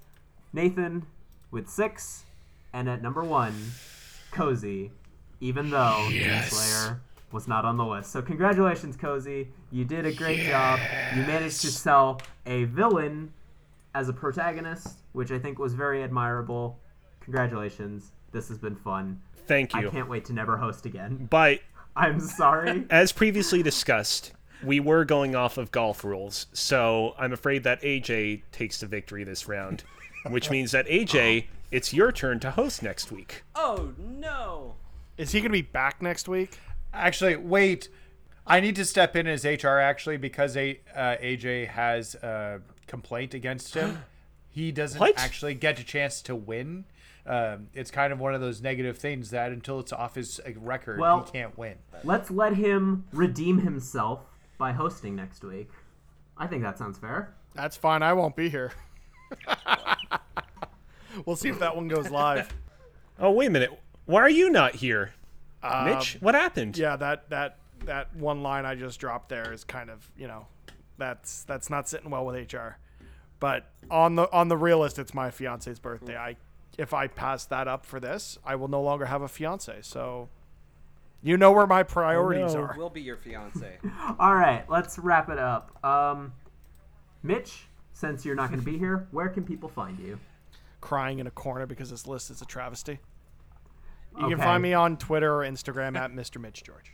Nathan 0.52 1.06
with 1.50 1.68
six, 1.68 2.24
and 2.72 2.88
at 2.88 3.02
number 3.02 3.24
one, 3.24 3.54
Cozy, 4.30 4.92
even 5.40 5.70
though 5.70 6.08
Slayer 6.46 7.00
was 7.32 7.48
not 7.48 7.64
on 7.64 7.76
the 7.76 7.84
list. 7.84 8.12
So 8.12 8.22
congratulations, 8.22 8.96
Cozy. 8.96 9.48
You 9.72 9.84
did 9.84 10.06
a 10.06 10.12
great 10.12 10.40
job. 10.46 10.78
You 11.16 11.22
managed 11.22 11.60
to 11.62 11.68
sell 11.68 12.20
a 12.46 12.64
villain 12.64 13.32
as 13.94 14.08
a 14.08 14.12
protagonist, 14.12 14.98
which 15.12 15.32
I 15.32 15.38
think 15.38 15.58
was 15.58 15.74
very 15.74 16.02
admirable. 16.02 16.78
Congratulations. 17.20 18.12
This 18.32 18.48
has 18.48 18.58
been 18.58 18.76
fun. 18.76 19.20
Thank 19.46 19.74
you. 19.74 19.88
I 19.88 19.90
can't 19.90 20.08
wait 20.08 20.24
to 20.26 20.32
never 20.32 20.56
host 20.56 20.86
again. 20.86 21.26
But 21.30 21.60
I'm 21.96 22.20
sorry. 22.20 22.86
as 22.90 23.12
previously 23.12 23.62
discussed, 23.62 24.32
we 24.64 24.80
were 24.80 25.04
going 25.04 25.34
off 25.36 25.58
of 25.58 25.70
golf 25.70 26.04
rules, 26.04 26.46
so 26.52 27.14
I'm 27.18 27.32
afraid 27.32 27.64
that 27.64 27.80
AJ 27.82 28.42
takes 28.52 28.78
the 28.80 28.86
victory 28.86 29.24
this 29.24 29.46
round, 29.48 29.84
which 30.28 30.50
means 30.50 30.72
that 30.72 30.86
AJ, 30.86 31.46
it's 31.70 31.92
your 31.92 32.12
turn 32.12 32.40
to 32.40 32.50
host 32.52 32.82
next 32.82 33.10
week. 33.12 33.42
Oh 33.54 33.92
no! 33.98 34.74
Is 35.16 35.32
he 35.32 35.40
gonna 35.40 35.50
be 35.50 35.62
back 35.62 36.00
next 36.02 36.28
week? 36.28 36.58
Actually, 36.92 37.36
wait. 37.36 37.88
I 38.46 38.60
need 38.60 38.76
to 38.76 38.84
step 38.84 39.16
in 39.16 39.26
as 39.26 39.44
HR 39.46 39.78
actually 39.78 40.18
because 40.18 40.54
a, 40.54 40.78
uh, 40.94 41.16
AJ 41.16 41.68
has 41.68 42.14
a 42.16 42.60
complaint 42.86 43.34
against 43.34 43.74
him. 43.74 43.98
He 44.50 44.70
doesn't 44.70 45.00
What? 45.00 45.14
actually 45.16 45.54
get 45.54 45.80
a 45.80 45.82
chance 45.82 46.22
to 46.22 46.36
win. 46.36 46.84
Um, 47.26 47.66
it's 47.74 47.90
kind 47.90 48.12
of 48.12 48.20
one 48.20 48.36
of 48.36 48.40
those 48.40 48.62
negative 48.62 48.96
things 48.98 49.30
that 49.30 49.50
until 49.50 49.80
it's 49.80 49.92
off 49.92 50.14
his 50.14 50.38
uh, 50.46 50.50
record, 50.60 51.00
Well- 51.00 51.24
he 51.24 51.32
can't 51.32 51.58
win. 51.58 51.74
Let's 52.04 52.30
let 52.30 52.54
him 52.54 53.04
redeem 53.12 53.62
himself 53.62 54.20
by 54.58 54.72
hosting 54.72 55.14
next 55.16 55.44
week. 55.44 55.70
I 56.36 56.46
think 56.46 56.62
that 56.62 56.78
sounds 56.78 56.98
fair. 56.98 57.34
That's 57.54 57.76
fine. 57.76 58.02
I 58.02 58.12
won't 58.12 58.36
be 58.36 58.48
here. 58.48 58.72
we'll 61.26 61.36
see 61.36 61.48
if 61.48 61.58
that 61.60 61.76
one 61.76 61.88
goes 61.88 62.10
live. 62.10 62.52
Oh, 63.18 63.30
wait 63.30 63.46
a 63.46 63.50
minute. 63.50 63.70
Why 64.06 64.20
are 64.20 64.30
you 64.30 64.50
not 64.50 64.74
here? 64.74 65.12
Um, 65.62 65.86
Mitch, 65.86 66.18
what 66.20 66.34
happened? 66.34 66.76
Yeah, 66.76 66.96
that 66.96 67.30
that 67.30 67.58
that 67.84 68.14
one 68.16 68.42
line 68.42 68.66
I 68.66 68.74
just 68.74 69.00
dropped 69.00 69.28
there 69.28 69.52
is 69.52 69.64
kind 69.64 69.88
of 69.90 70.10
you 70.16 70.26
know, 70.26 70.46
that's 70.98 71.44
that's 71.44 71.70
not 71.70 71.88
sitting 71.88 72.10
well 72.10 72.26
with 72.26 72.52
HR. 72.52 72.76
But 73.40 73.70
on 73.90 74.16
the 74.16 74.30
on 74.32 74.48
the 74.48 74.56
realist, 74.56 74.98
it's 74.98 75.14
my 75.14 75.30
fiance's 75.30 75.78
birthday. 75.78 76.16
I 76.16 76.36
if 76.78 76.92
I 76.92 77.06
pass 77.06 77.46
that 77.46 77.68
up 77.68 77.86
for 77.86 78.00
this, 78.00 78.38
I 78.44 78.56
will 78.56 78.68
no 78.68 78.82
longer 78.82 79.06
have 79.06 79.22
a 79.22 79.28
fiance. 79.28 79.78
So, 79.82 80.28
you 81.24 81.38
know 81.38 81.52
where 81.52 81.66
my 81.66 81.82
priorities 81.82 82.54
no. 82.54 82.60
are. 82.60 82.74
Will 82.76 82.90
be 82.90 83.00
your 83.00 83.16
fiance. 83.16 83.78
All 84.20 84.34
right, 84.34 84.68
let's 84.68 84.98
wrap 84.98 85.30
it 85.30 85.38
up. 85.38 85.82
Um, 85.82 86.34
Mitch, 87.22 87.64
since 87.94 88.24
you're 88.26 88.34
not 88.34 88.50
going 88.50 88.60
to 88.60 88.66
be 88.66 88.78
here, 88.78 89.08
where 89.10 89.30
can 89.30 89.42
people 89.42 89.70
find 89.70 89.98
you? 89.98 90.20
Crying 90.82 91.18
in 91.18 91.26
a 91.26 91.30
corner 91.30 91.64
because 91.64 91.88
this 91.90 92.06
list 92.06 92.30
is 92.30 92.42
a 92.42 92.44
travesty. 92.44 92.98
You 94.18 94.26
Okay. 94.26 94.34
can 94.34 94.38
find 94.44 94.62
me 94.62 94.74
on 94.74 94.98
Twitter 94.98 95.34
or 95.34 95.40
Instagram 95.40 95.96
at 95.96 96.12
Mr. 96.12 96.40
Mitch 96.40 96.62
George. 96.62 96.92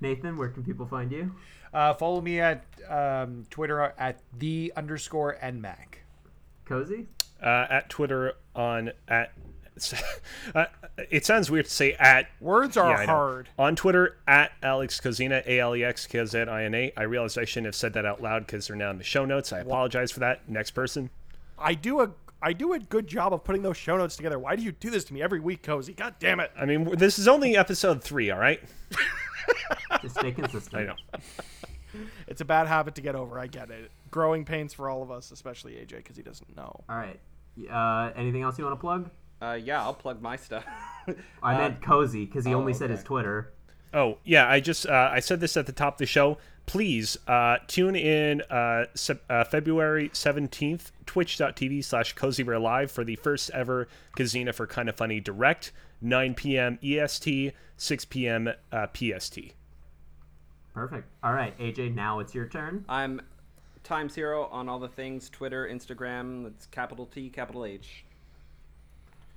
Nathan, 0.00 0.36
where 0.38 0.48
can 0.48 0.62
people 0.62 0.86
find 0.86 1.10
you? 1.10 1.34
Uh, 1.74 1.92
follow 1.94 2.20
me 2.20 2.40
at 2.40 2.64
um, 2.88 3.44
Twitter 3.50 3.92
at 3.98 4.20
the 4.38 4.72
underscore 4.76 5.36
nmac. 5.42 5.96
Cozy? 6.64 7.08
Uh, 7.42 7.66
at 7.68 7.90
Twitter 7.90 8.34
on 8.54 8.92
at. 9.08 9.32
Uh, 10.54 10.64
it 11.10 11.24
sounds 11.24 11.50
weird 11.50 11.66
to 11.66 11.70
say 11.70 11.92
at 11.94 12.26
Words 12.40 12.76
are 12.76 12.90
Yeah, 12.90 13.06
hard. 13.06 13.48
On 13.58 13.76
Twitter, 13.76 14.16
at 14.26 14.52
Alex 14.62 15.00
Kozina, 15.00 15.46
A 15.46 15.60
L 15.60 15.76
E 15.76 15.84
X 15.84 16.06
K 16.06 16.24
Z 16.24 16.38
I 16.38 16.64
N 16.64 16.74
A. 16.74 16.92
I 16.96 17.02
realized 17.02 17.38
I 17.38 17.44
shouldn't 17.44 17.66
have 17.66 17.74
said 17.74 17.92
that 17.92 18.04
out 18.04 18.20
loud 18.22 18.46
because 18.46 18.66
they're 18.66 18.76
now 18.76 18.90
in 18.90 18.98
the 18.98 19.04
show 19.04 19.24
notes. 19.24 19.52
I 19.52 19.60
apologize 19.60 20.10
for 20.10 20.20
that. 20.20 20.48
Next 20.48 20.70
person. 20.72 21.10
I 21.58 21.74
do 21.74 22.00
a 22.00 22.10
I 22.42 22.52
do 22.52 22.72
a 22.72 22.78
good 22.78 23.06
job 23.06 23.32
of 23.34 23.44
putting 23.44 23.62
those 23.62 23.76
show 23.76 23.96
notes 23.98 24.16
together. 24.16 24.38
Why 24.38 24.56
do 24.56 24.62
you 24.62 24.72
do 24.72 24.90
this 24.90 25.04
to 25.04 25.14
me 25.14 25.22
every 25.22 25.40
week, 25.40 25.62
Cozy? 25.62 25.92
God 25.92 26.14
damn 26.18 26.40
it. 26.40 26.50
I 26.58 26.64
mean, 26.64 26.96
this 26.96 27.18
is 27.18 27.28
only 27.28 27.56
episode 27.56 28.02
three, 28.02 28.30
all 28.30 28.40
right? 28.40 28.60
Just 30.02 30.18
stay 30.18 30.32
consistent. 30.32 30.74
I 30.74 30.84
know. 30.84 30.94
It's 32.26 32.40
a 32.40 32.44
bad 32.44 32.66
habit 32.66 32.94
to 32.94 33.02
get 33.02 33.14
over. 33.14 33.38
I 33.38 33.46
get 33.46 33.70
it. 33.70 33.90
Growing 34.10 34.44
pains 34.44 34.72
for 34.72 34.88
all 34.88 35.02
of 35.02 35.10
us, 35.10 35.30
especially 35.32 35.72
AJ, 35.74 35.96
because 35.98 36.16
he 36.16 36.22
doesn't 36.22 36.56
know. 36.56 36.82
All 36.88 36.96
right. 36.96 37.20
Uh, 37.70 38.12
anything 38.16 38.42
else 38.42 38.58
you 38.58 38.64
want 38.64 38.76
to 38.76 38.80
plug? 38.80 39.10
Uh, 39.40 39.58
yeah, 39.62 39.82
I'll 39.82 39.94
plug 39.94 40.20
my 40.20 40.36
stuff. 40.36 40.64
I 41.42 41.54
Uh, 41.54 41.58
meant 41.58 41.82
Cozy 41.82 42.26
because 42.26 42.44
he 42.44 42.54
oh, 42.54 42.58
only 42.58 42.74
said 42.74 42.90
his. 42.90 43.02
Twitter. 43.02 43.52
Oh, 43.92 44.18
yeah, 44.24 44.48
I 44.48 44.60
just 44.60 44.86
uh, 44.86 45.10
I 45.12 45.20
said 45.20 45.40
this 45.40 45.56
at 45.56 45.66
the 45.66 45.72
top 45.72 45.94
of 45.94 45.98
the 45.98 46.06
show. 46.06 46.38
Please 46.66 47.16
uh, 47.26 47.56
tune 47.66 47.96
in 47.96 48.42
uh, 48.42 48.84
sep- 48.94 49.24
uh, 49.28 49.42
February 49.44 50.10
17th, 50.10 50.92
twitch.tv 51.06 51.82
slash 51.84 52.14
kozibearlive 52.14 52.90
for 52.90 53.02
the 53.02 53.16
first 53.16 53.50
ever 53.50 53.88
Kazina 54.16 54.54
for 54.54 54.66
Kind 54.68 54.88
of 54.88 54.94
Funny 54.96 55.18
Direct, 55.18 55.72
9 56.00 56.34
p.m. 56.34 56.78
EST, 56.84 57.52
6 57.76 58.04
p.m. 58.04 58.50
Uh, 58.70 58.86
PST. 58.94 59.38
Perfect. 60.74 61.08
All 61.24 61.32
right, 61.32 61.58
AJ, 61.58 61.94
now 61.94 62.20
it's 62.20 62.34
your 62.34 62.46
turn. 62.46 62.84
I'm 62.88 63.20
Time 63.82 64.08
Zero 64.08 64.44
on 64.52 64.68
all 64.68 64.78
the 64.78 64.86
things 64.88 65.28
Twitter, 65.28 65.66
Instagram. 65.66 66.44
That's 66.44 66.66
capital 66.66 67.06
T, 67.06 67.28
capital 67.30 67.64
H. 67.64 68.04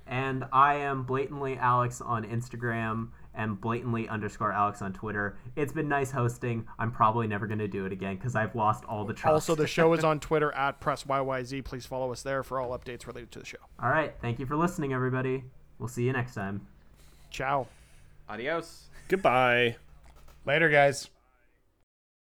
And 0.06 0.44
I 0.52 0.74
am 0.74 1.04
blatantly 1.04 1.56
Alex 1.56 2.00
on 2.00 2.24
Instagram 2.24 3.08
and 3.34 3.60
blatantly 3.60 4.08
underscore 4.08 4.52
Alex 4.52 4.82
on 4.82 4.92
Twitter. 4.92 5.36
It's 5.56 5.72
been 5.72 5.88
nice 5.88 6.10
hosting. 6.10 6.66
I'm 6.78 6.92
probably 6.92 7.26
never 7.26 7.46
going 7.46 7.58
to 7.58 7.68
do 7.68 7.84
it 7.84 7.92
again 7.92 8.16
because 8.16 8.36
I've 8.36 8.54
lost 8.54 8.84
all 8.84 9.04
the 9.04 9.14
trust. 9.14 9.32
Also, 9.32 9.54
the 9.54 9.66
show 9.66 9.92
is 9.92 10.04
on 10.04 10.20
Twitter 10.20 10.52
at 10.56 10.80
PressYYZ. 10.80 11.64
Please 11.64 11.86
follow 11.86 12.12
us 12.12 12.22
there 12.22 12.42
for 12.42 12.60
all 12.60 12.76
updates 12.78 13.06
related 13.06 13.30
to 13.32 13.38
the 13.40 13.46
show. 13.46 13.58
All 13.82 13.88
right. 13.88 14.14
Thank 14.20 14.38
you 14.38 14.46
for 14.46 14.56
listening, 14.56 14.92
everybody. 14.92 15.44
We'll 15.78 15.88
see 15.88 16.04
you 16.04 16.12
next 16.12 16.34
time. 16.34 16.66
Ciao. 17.30 17.66
Adios. 18.28 18.84
Goodbye. 19.08 19.76
Later, 20.46 20.68
guys. 20.68 21.10